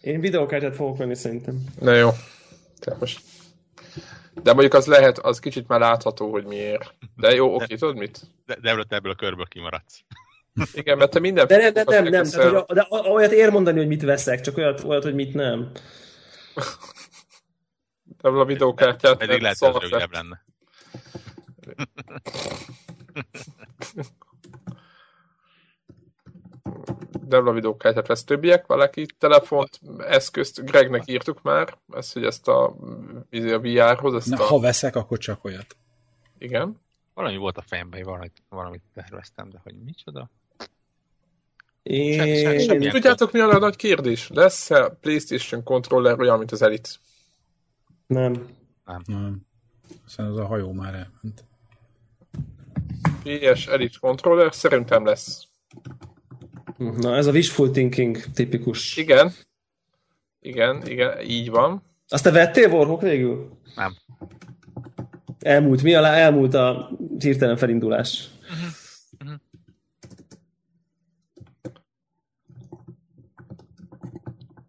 Én 0.01 0.19
videókártyát 0.19 0.75
fogok 0.75 0.97
venni 0.97 1.15
szerintem. 1.15 1.63
Na 1.79 1.93
jó. 1.93 2.09
Tehát 2.79 2.99
most 2.99 3.21
De 4.43 4.51
mondjuk 4.51 4.73
az 4.73 4.85
lehet, 4.85 5.17
az 5.17 5.39
kicsit 5.39 5.67
már 5.67 5.79
látható, 5.79 6.31
hogy 6.31 6.45
miért. 6.45 6.93
De 7.15 7.33
jó, 7.33 7.55
oké, 7.55 7.75
tudod 7.75 7.95
mit? 7.95 8.21
De, 8.45 8.55
de 8.61 8.69
ebből, 8.69 8.85
ebből 8.89 9.11
a 9.11 9.15
körből 9.15 9.45
kimaradsz. 9.45 10.03
Igen, 10.73 10.97
mert 10.97 11.11
te 11.11 11.19
minden... 11.19 11.47
De 11.47 11.57
nem, 11.57 11.73
de 11.73 11.83
nem, 11.83 12.03
nem, 12.03 12.23
de, 12.23 12.49
hogy, 12.49 12.63
de 12.65 12.87
olyat 12.89 13.31
ér 13.31 13.49
mondani, 13.49 13.77
hogy 13.77 13.87
mit 13.87 14.01
veszek, 14.01 14.41
csak 14.41 14.57
olyat, 14.57 14.83
olyat 14.83 15.03
hogy 15.03 15.15
mit 15.15 15.33
nem. 15.33 15.71
De 18.21 18.29
a 18.29 18.45
videókártyát... 18.45 19.17
Pedig 19.17 19.41
lehet, 19.41 19.57
hogy 19.57 19.81
rövidebb 19.81 20.11
lenne. 20.11 20.43
Debla 27.27 27.51
videókártyát 27.51 28.07
vesz 28.07 28.23
többiek, 28.23 28.65
valaki 28.65 29.05
telefont, 29.17 29.79
eszközt, 29.97 30.65
Gregnek 30.65 31.03
írtuk 31.05 31.41
már, 31.41 31.77
ezt, 31.93 32.13
hogy 32.13 32.25
ezt 32.25 32.47
a, 32.47 32.65
a 33.31 33.59
VR-hoz. 33.59 34.13
Ezt 34.13 34.27
Na, 34.27 34.43
a... 34.43 34.43
ha 34.43 34.59
veszek, 34.59 34.95
akkor 34.95 35.17
csak 35.17 35.43
olyat. 35.43 35.75
Igen. 36.37 36.81
Valami 37.13 37.37
volt 37.37 37.57
a 37.57 37.61
fejemben, 37.61 38.03
valamit, 38.03 38.43
valamit 38.49 38.81
terveztem, 38.93 39.49
de 39.49 39.59
hogy 39.63 39.75
micsoda? 39.83 40.29
Én... 41.85 42.37
Sem, 42.37 42.57
sem, 42.59 42.89
Tudjátok, 42.89 43.31
mi 43.31 43.39
a 43.39 43.57
nagy 43.57 43.75
kérdés? 43.75 44.29
Lesz-e 44.33 44.97
PlayStation 45.01 45.63
controller 45.63 46.19
olyan, 46.19 46.37
mint 46.37 46.51
az 46.51 46.61
Elite? 46.61 46.89
Nem. 48.07 48.47
Nem. 48.85 49.01
Nem. 49.05 49.41
Aztán 50.05 50.25
az 50.25 50.37
a 50.37 50.45
hajó 50.45 50.71
már 50.71 50.93
elment. 50.93 51.43
PS 53.23 53.67
Elite 53.67 53.97
controller 53.99 54.53
szerintem 54.53 55.05
lesz. 55.05 55.47
Na, 56.77 57.15
ez 57.15 57.25
a 57.25 57.31
wishful 57.31 57.71
thinking 57.71 58.17
tipikus. 58.33 58.97
Igen. 58.97 59.33
Igen, 60.39 60.87
igen, 60.87 61.19
így 61.21 61.49
van. 61.49 61.83
Azt 62.07 62.23
te 62.23 62.31
vettél, 62.31 62.71
Warhawk 62.71 63.01
végül? 63.01 63.57
Nem. 63.75 63.95
Elmúlt, 65.39 65.83
mi 65.83 65.93
alá 65.93 66.13
elmúlt 66.13 66.53
a 66.53 66.91
hirtelen 67.19 67.57
felindulás? 67.57 68.29
Uh-huh. 68.41 68.73
Uh-huh. 69.23 69.39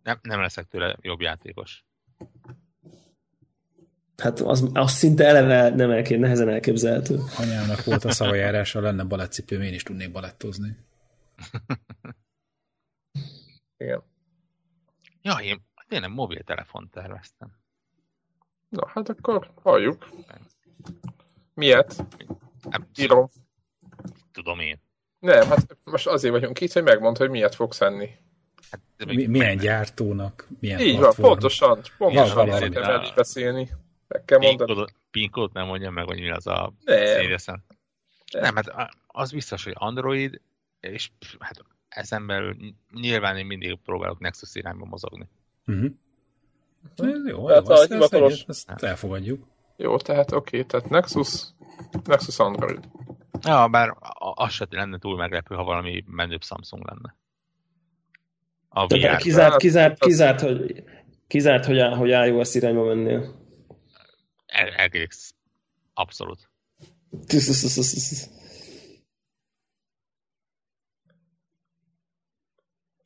Nem, 0.06 0.18
nem 0.22 0.40
leszek 0.40 0.66
tőle 0.68 0.96
jobb 1.00 1.20
játékos. 1.20 1.84
Hát 4.16 4.40
az, 4.40 4.70
az 4.72 4.92
szinte 4.92 5.26
eleve 5.26 5.68
nem 5.68 5.90
elké, 5.90 6.16
nehezen 6.16 6.48
elképzelhető. 6.48 7.18
Anyámnak 7.38 7.84
volt 7.84 8.04
a 8.04 8.10
szavajárása, 8.10 8.80
lenne 8.80 9.04
balettcipőm, 9.04 9.60
én 9.60 9.74
is 9.74 9.82
tudnék 9.82 10.12
balettozni. 10.12 10.76
Igen. 13.76 14.02
Ja, 15.22 15.34
én 15.42 15.62
tényleg 15.88 16.10
mobiltelefont 16.10 16.90
terveztem. 16.90 17.56
Na, 18.68 18.88
hát 18.88 19.08
akkor 19.08 19.50
halljuk. 19.62 20.08
Miért? 21.54 22.04
Nem, 22.70 22.88
Írom. 22.96 23.28
Tudom 24.32 24.60
én. 24.60 24.80
Nem, 25.18 25.48
hát 25.48 25.76
most 25.84 26.06
azért 26.06 26.32
vagyunk 26.32 26.60
itt, 26.60 26.72
hogy 26.72 26.82
megmond, 26.82 27.16
hogy 27.16 27.30
miért 27.30 27.54
fogsz 27.54 27.80
enni. 27.80 28.24
Hát, 28.70 28.80
Mi, 29.06 29.26
milyen 29.26 29.56
gyártónak, 29.56 30.48
milyen 30.60 30.80
Így 30.80 30.98
platform. 30.98 31.22
van, 31.22 31.30
pontosan. 31.30 31.80
Pontosan 31.98 32.50
szeretem 32.50 32.82
el 32.82 33.02
is 33.02 33.12
beszélni. 33.12 33.70
Meg 34.08 34.24
kell 34.24 34.38
mondani. 34.38 34.84
Pinkót 35.10 35.52
nem 35.52 35.66
mondja 35.66 35.90
meg, 35.90 36.04
hogy 36.04 36.20
mi 36.20 36.30
az 36.30 36.46
a 36.46 36.72
szériesen. 36.84 37.64
Nem. 38.32 38.54
hát 38.54 38.92
az 39.06 39.32
biztos, 39.32 39.64
hogy 39.64 39.74
Android, 39.76 40.40
és 40.80 41.10
hát 41.38 41.64
ezen 41.88 42.26
belül 42.26 42.56
nyilván 42.92 43.36
én 43.36 43.46
mindig 43.46 43.78
próbálok 43.84 44.18
Nexus 44.18 44.54
irányba 44.54 44.84
mozogni. 44.84 45.28
Uh-huh. 45.66 45.90
Ez 46.96 47.26
jó, 47.26 47.46
tehát 47.46 47.68
jó, 47.68 47.74
a 47.74 47.86
hivatalos... 47.88 48.44
ezt, 48.46 48.70
ezt 48.70 48.82
elfogadjuk. 48.82 49.46
Jó, 49.76 49.96
tehát 49.96 50.32
oké, 50.32 50.56
okay, 50.56 50.68
tehát 50.68 50.88
Nexus, 50.88 51.44
Nexus 52.04 52.38
Android. 52.38 52.88
Ja, 53.42 53.68
bár 53.68 53.96
az 54.34 54.52
se 54.52 54.66
lenne 54.70 54.98
túl 54.98 55.16
meglepő, 55.16 55.54
ha 55.54 55.64
valami 55.64 56.04
menőbb 56.06 56.42
Samsung 56.42 56.86
lenne. 56.86 57.14
A 58.76 58.86
VR. 58.86 59.16
Kizárt, 59.16 59.56
kizárt, 59.56 59.98
kizárt, 59.98 60.40
hogy, 60.40 60.84
kizárt, 61.26 61.64
hogy, 61.64 61.80
hogy 61.80 62.08
iOS 62.08 62.54
irányba 62.54 62.84
mennél. 62.84 63.34
Egész. 64.76 65.34
Abszolút. 65.94 66.50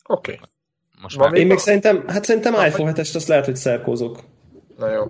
Oké. 0.04 0.32
Okay. 0.32 0.38
Most 1.00 1.16
már 1.16 1.34
én 1.34 1.46
még 1.46 1.56
a... 1.56 1.60
szerintem, 1.60 2.08
hát 2.08 2.24
szerintem 2.24 2.52
Na, 2.52 2.66
iPhone 2.66 2.92
7-est 2.92 3.14
azt 3.14 3.28
lehet, 3.28 3.44
hogy 3.44 3.56
szerkózok. 3.56 4.24
Na 4.76 4.90
jó. 4.90 5.04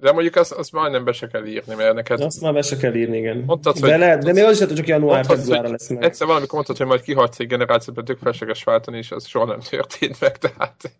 De 0.00 0.12
mondjuk 0.12 0.36
azt, 0.36 0.52
azt 0.52 0.72
majdnem 0.72 1.04
be 1.04 1.12
se 1.12 1.26
kell 1.26 1.44
írni, 1.44 1.74
mert 1.74 1.94
neked... 1.94 2.20
Azt 2.20 2.40
már 2.40 2.52
be 2.52 2.62
se 2.62 2.76
kell 2.76 2.94
írni, 2.94 3.18
igen. 3.18 3.36
Mondtad, 3.46 3.78
de, 3.78 3.90
hogy... 3.90 3.98
lehet, 3.98 4.24
de 4.24 4.32
még 4.32 4.42
az 4.42 4.50
is 4.50 4.58
lehet, 4.58 4.68
hogy 4.68 4.76
csak 4.76 4.86
január 4.86 5.24
februárra 5.24 5.70
lesz 5.70 5.88
meg. 5.88 6.02
Egyszer 6.02 6.26
valamikor 6.26 6.54
mondtad, 6.54 6.76
hogy 6.76 6.86
majd 6.86 7.00
kihagysz 7.00 7.38
egy 7.38 7.46
generációt, 7.46 8.04
tök 8.04 8.18
felséges 8.18 8.64
váltani, 8.64 8.96
és 8.96 9.10
az 9.10 9.26
soha 9.26 9.44
nem 9.44 9.60
történt 9.60 10.20
meg, 10.20 10.38
tehát... 10.38 10.92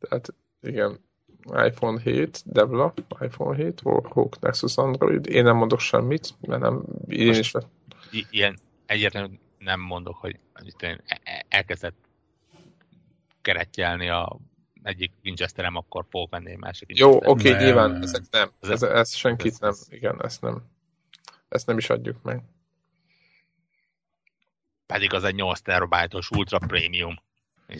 tehát, 0.00 0.34
igen 0.62 1.06
iPhone 1.66 2.00
7, 2.00 2.42
Devla, 2.44 2.94
iPhone 3.20 3.56
7, 3.56 3.80
Warhawk, 3.84 4.40
Nexus 4.40 4.76
Android. 4.76 5.26
Én 5.26 5.44
nem 5.44 5.56
mondok 5.56 5.80
semmit, 5.80 6.34
mert 6.40 6.60
nem, 6.60 6.82
én 7.08 7.28
is... 7.28 7.52
Ilyen 8.30 8.58
egyértelműen 8.86 9.40
nem 9.58 9.80
mondok, 9.80 10.16
hogy 10.16 10.38
én 10.80 11.00
e- 11.06 11.20
e- 11.24 11.44
elkezdett 11.48 11.96
keretjelni 13.42 14.08
a 14.08 14.38
egyik 14.88 15.12
Winchesterem, 15.24 15.76
akkor 15.76 16.04
fogok 16.10 16.30
venni 16.30 16.50
egy 16.50 16.58
másik 16.58 16.98
Jó, 16.98 17.16
oké, 17.16 17.28
okay, 17.28 17.64
nyilván, 17.64 18.02
ezek 18.02 18.22
nem. 18.30 18.50
Ez, 18.60 18.68
ez, 18.68 18.82
ez 18.82 19.14
senkit 19.14 19.52
ez, 19.52 19.58
nem, 19.58 19.74
igen, 19.88 20.24
ezt 20.24 20.40
nem. 20.40 20.62
Ezt 21.48 21.66
nem 21.66 21.78
is 21.78 21.90
adjuk 21.90 22.22
meg. 22.22 22.42
Pedig 24.86 25.14
az 25.14 25.24
egy 25.24 25.34
8 25.34 25.60
terabájtos 25.60 26.30
ultra 26.30 26.58
premium. 26.58 27.22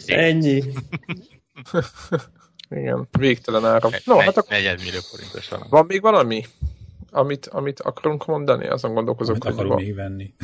Ennyi. 0.06 0.62
Igen, 2.70 3.08
végtelen 3.18 3.64
ára. 3.64 3.88
No, 4.04 4.18
hát 4.18 4.36
akkor... 4.36 4.50
Negyed 4.50 4.82
millió 4.82 5.00
forintos 5.00 5.48
valami. 5.48 5.68
Van 5.70 5.86
még 5.86 6.00
valami, 6.00 6.44
amit, 7.10 7.46
amit 7.46 7.80
akarunk 7.80 8.26
mondani? 8.26 8.66
Azon 8.66 8.94
gondolkozok, 8.94 9.34
amit 9.34 9.44
hogy 9.44 9.52
akarunk 9.52 9.80
még 9.80 9.94
venni. 9.94 10.34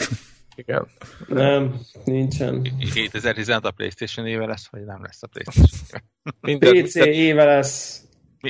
Igen. 0.55 0.87
Nem, 1.29 1.81
nincsen. 2.05 2.63
2016 2.93 3.65
a 3.65 3.71
Playstation 3.71 4.27
éve 4.27 4.47
lesz, 4.47 4.69
vagy 4.71 4.85
nem 4.85 5.03
lesz 5.03 5.23
a 5.23 5.27
Playstation 5.27 6.03
Minden, 6.41 6.83
PC 6.83 6.95
minden... 6.95 7.13
éve 7.13 7.45
lesz. 7.45 8.03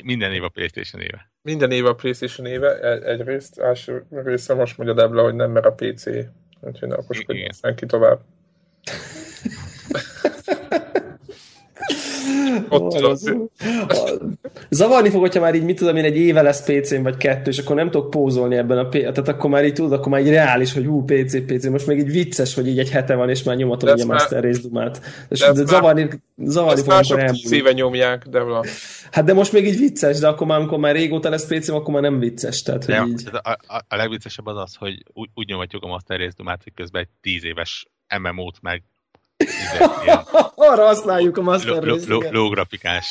Minden 0.05 0.33
év 0.33 0.43
a 0.43 0.49
Playstation 0.49 1.03
éve. 1.03 1.33
Minden 1.43 1.71
év 1.71 1.87
a 1.87 1.95
Playstation 1.95 2.47
éve, 2.47 3.01
egyrészt, 3.03 3.59
első 3.59 4.07
része 4.11 4.55
most 4.55 4.77
mondja 4.77 4.95
Debla, 4.95 5.23
hogy 5.23 5.35
nem, 5.35 5.51
mert 5.51 5.67
a 5.67 5.73
PC. 5.73 6.07
Úgyhogy 6.61 6.89
ne 6.89 6.97
okoskodjon 6.97 7.53
senki 7.53 7.87
tovább. 7.87 8.21
Ott 12.69 13.21
Zavarni 14.71 15.11
fog, 15.11 15.21
hogyha 15.21 15.41
már 15.41 15.55
így, 15.55 15.65
mit 15.65 15.79
tudom 15.79 15.97
én, 15.97 16.05
egy 16.05 16.17
éve 16.17 16.43
lesz 16.43 16.65
PC-n 16.65 17.03
vagy 17.03 17.17
kettő, 17.17 17.51
és 17.51 17.59
akkor 17.59 17.77
nem 17.77 17.91
tudok 17.91 18.11
pózolni 18.11 18.57
ebben 18.57 18.79
a 18.79 18.89
tehát 18.89 19.29
akkor 19.29 19.51
már 19.51 19.65
így 19.65 19.73
tudod, 19.73 19.93
akkor 19.93 20.13
már 20.13 20.21
így 20.21 20.29
reális, 20.29 20.73
hogy 20.73 20.87
hú, 20.87 21.05
PC, 21.05 21.45
PC, 21.47 21.67
most 21.67 21.87
még 21.87 21.99
így 21.99 22.11
vicces, 22.11 22.55
hogy 22.55 22.69
így 22.69 22.79
egy 22.79 22.91
hete 22.91 23.15
van, 23.15 23.29
és 23.29 23.43
már 23.43 23.57
nyomatom 23.57 23.89
egy 23.89 24.01
a 24.01 24.07
Master 24.07 24.43
Race 24.43 24.61
Dumát. 24.61 25.01
És 25.29 25.39
de 25.39 25.53
de 25.53 25.65
zavarni, 25.65 26.09
zavarni 26.37 26.83
fog, 26.83 26.93
amikor 26.93 27.19
elmúlik. 27.19 27.47
szíve 27.47 27.73
nyomják, 27.73 28.27
de 28.29 28.41
van. 28.41 28.65
Hát 29.11 29.25
de 29.25 29.33
most 29.33 29.53
még 29.53 29.67
így 29.67 29.79
vicces, 29.79 30.19
de 30.19 30.29
akkor 30.29 30.47
már, 30.47 30.59
amikor 30.59 30.79
már 30.79 30.95
régóta 30.95 31.29
lesz 31.29 31.47
pc 31.47 31.69
akkor 31.69 31.93
már 31.93 32.03
nem 32.03 32.19
vicces. 32.19 32.63
Tehát, 32.63 32.85
hogy 32.85 33.09
így... 33.09 33.29
a, 33.33 33.51
a, 33.51 33.85
a, 33.89 33.97
legviccesebb 33.97 34.47
az 34.47 34.57
az, 34.57 34.75
hogy 34.75 35.03
úgy, 35.13 35.29
úgy 35.35 35.49
nyomatjuk 35.49 35.83
a 35.83 35.87
Master 35.87 36.19
Race 36.19 36.35
Dumát, 36.37 36.63
hogy 36.63 36.73
közben 36.75 37.03
egy 37.03 37.09
tíz 37.21 37.45
éves 37.45 37.87
MMO-t 38.19 38.57
meg 38.61 38.83
Arra 40.55 40.85
használjuk 40.87 41.37
a 41.37 41.43
Master. 41.43 41.85
Lógrafikás 42.31 43.07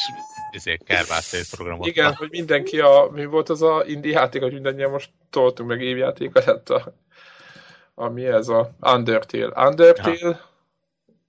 kervásztész 0.85 1.55
programot. 1.55 1.87
Igen, 1.87 2.13
hogy 2.13 2.29
mindenki 2.31 2.79
a, 2.79 3.09
mi 3.11 3.25
volt 3.25 3.49
az 3.49 3.61
a 3.61 3.83
indie 3.87 4.11
játék, 4.11 4.41
hogy 4.41 4.53
mindannyian 4.53 4.91
most 4.91 5.09
toltunk 5.29 5.69
meg 5.69 5.81
évjátéka 5.81 6.41
lett 6.45 6.69
a, 6.69 6.93
a 7.95 8.09
mi 8.09 8.25
ez 8.25 8.47
a 8.47 8.71
Undertale. 8.81 9.67
Undertale, 9.67 10.17
ja. 10.19 10.39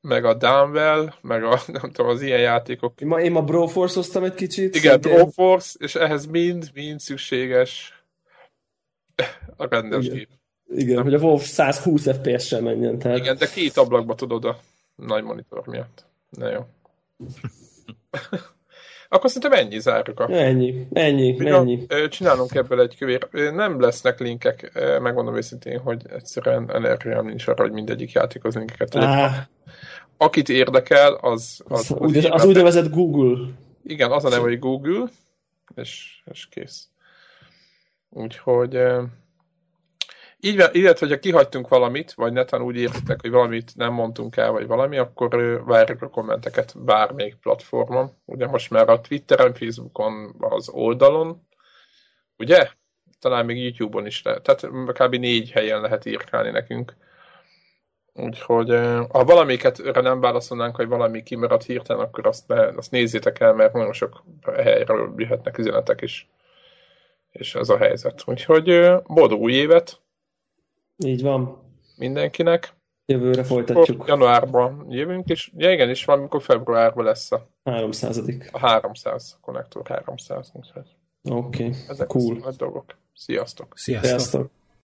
meg 0.00 0.24
a 0.24 0.34
Downwell, 0.34 1.12
meg 1.20 1.44
a, 1.44 1.60
nem 1.80 1.90
tudom, 1.92 2.10
az 2.10 2.22
ilyen 2.22 2.40
játékok. 2.40 3.00
Én 3.00 3.08
ma, 3.08 3.20
én 3.20 3.32
ma 3.32 3.42
Broforce-oztam 3.42 4.24
egy 4.24 4.34
kicsit. 4.34 4.74
Igen, 4.74 5.00
Broforce, 5.00 5.76
és 5.78 5.94
ehhez 5.94 6.26
mind, 6.26 6.70
mind 6.74 7.00
szükséges 7.00 8.02
a 9.56 9.68
rendes 9.68 10.04
Igen. 10.04 10.16
gép. 10.16 10.28
Igen, 10.76 11.02
hogy 11.02 11.14
a 11.14 11.18
Wolf 11.18 11.44
120 11.44 12.02
FPS-sel 12.02 12.60
menjen. 12.60 12.98
Tehát... 12.98 13.18
Igen, 13.18 13.36
de 13.36 13.46
két 13.48 13.76
ablakba 13.76 14.14
tudod 14.14 14.44
a 14.44 14.58
nagy 14.96 15.24
monitor 15.24 15.66
miatt. 15.66 16.04
Na 16.30 16.50
jó. 16.50 16.66
Akkor 19.08 19.30
szerintem 19.30 19.58
ennyi 19.58 19.78
zárjuk 19.80 20.20
a... 20.20 20.30
Ennyi, 20.30 20.86
ennyi, 20.92 21.32
Ugyan, 21.32 21.60
ennyi. 21.60 22.08
Csinálunk 22.08 22.54
ebből 22.54 22.80
egy 22.80 22.96
kövér. 22.96 23.28
Nem 23.52 23.80
lesznek 23.80 24.18
linkek, 24.18 24.70
megmondom 25.00 25.36
őszintén, 25.36 25.78
hogy 25.78 26.02
egyszerűen 26.08 26.70
energiám 26.74 27.26
nincs 27.26 27.46
arra, 27.46 27.62
hogy 27.62 27.72
mindegyik 27.72 28.12
játékhoz 28.12 28.54
linkeket 28.54 28.90
tudok. 28.90 29.08
Akit 30.16 30.48
érdekel, 30.48 31.14
az... 31.14 31.62
Az, 31.68 31.94
az, 31.98 32.14
az, 32.14 32.28
az 32.30 32.44
úgynevezett 32.44 32.90
Google. 32.90 33.48
Igen, 33.82 34.10
az 34.10 34.24
a 34.24 34.28
neve, 34.28 34.42
hogy 34.42 34.58
Google, 34.58 35.04
és, 35.74 36.22
és 36.24 36.48
kész. 36.50 36.88
Úgyhogy 38.10 38.78
így, 40.44 40.64
illetve, 40.72 41.06
hogyha 41.06 41.18
kihagytunk 41.18 41.68
valamit, 41.68 42.12
vagy 42.12 42.32
neten 42.32 42.62
úgy 42.62 42.76
értitek, 42.76 43.20
hogy 43.20 43.30
valamit 43.30 43.76
nem 43.76 43.92
mondtunk 43.92 44.36
el, 44.36 44.50
vagy 44.50 44.66
valami, 44.66 44.98
akkor 44.98 45.62
várjuk 45.66 46.02
a 46.02 46.08
kommenteket 46.08 46.84
bármelyik 46.84 47.34
platformon. 47.34 48.10
Ugye 48.24 48.46
most 48.46 48.70
már 48.70 48.88
a 48.88 49.00
Twitteren, 49.00 49.54
Facebookon, 49.54 50.34
az 50.38 50.68
oldalon, 50.68 51.46
ugye? 52.38 52.68
Talán 53.20 53.44
még 53.44 53.62
YouTube-on 53.62 54.06
is 54.06 54.22
lehet. 54.22 54.42
Tehát 54.42 54.66
kb. 54.92 55.14
négy 55.14 55.50
helyen 55.50 55.80
lehet 55.80 56.06
írkálni 56.06 56.50
nekünk. 56.50 56.96
Úgyhogy 58.12 58.70
ha 59.08 59.24
valamiket 59.24 59.82
nem 60.02 60.20
válaszolnánk, 60.20 60.76
hogy 60.76 60.88
valami 60.88 61.22
kimaradt 61.22 61.64
hirtelen, 61.64 62.04
akkor 62.04 62.26
azt, 62.26 62.48
ne, 62.48 62.66
azt 62.66 62.90
nézzétek 62.90 63.40
el, 63.40 63.54
mert 63.54 63.72
nagyon 63.72 63.92
sok 63.92 64.24
helyről 64.56 65.14
jöhetnek 65.16 65.58
üzenetek 65.58 66.00
is. 66.00 66.28
És 67.30 67.54
ez 67.54 67.68
a 67.68 67.76
helyzet. 67.76 68.22
Úgyhogy 68.26 68.90
boldog 69.06 69.40
új 69.40 69.52
évet! 69.52 70.02
Így 70.96 71.22
van. 71.22 71.58
Mindenkinek. 71.96 72.74
Jövőre 73.06 73.44
folytatjuk. 73.44 74.04
Januárban 74.06 74.86
jövünk, 74.88 75.28
és 75.28 75.52
ja, 75.56 75.72
igen, 75.72 75.88
és 75.88 76.04
valamikor 76.04 76.42
februárban 76.42 77.04
lesz 77.04 77.32
a 77.32 77.46
300 77.64 78.22
A 78.52 78.58
300, 78.58 79.36
a 79.36 79.40
konnektor 79.40 79.86
300. 79.86 80.52
Oké, 81.30 81.70
okay. 81.88 82.06
cool. 82.06 82.36
Ezek 82.36 82.56
dolgok. 82.56 82.84
Sziasztok! 83.14 83.72
Sziasztok! 83.76 84.08
Sziasztok. 84.08 84.50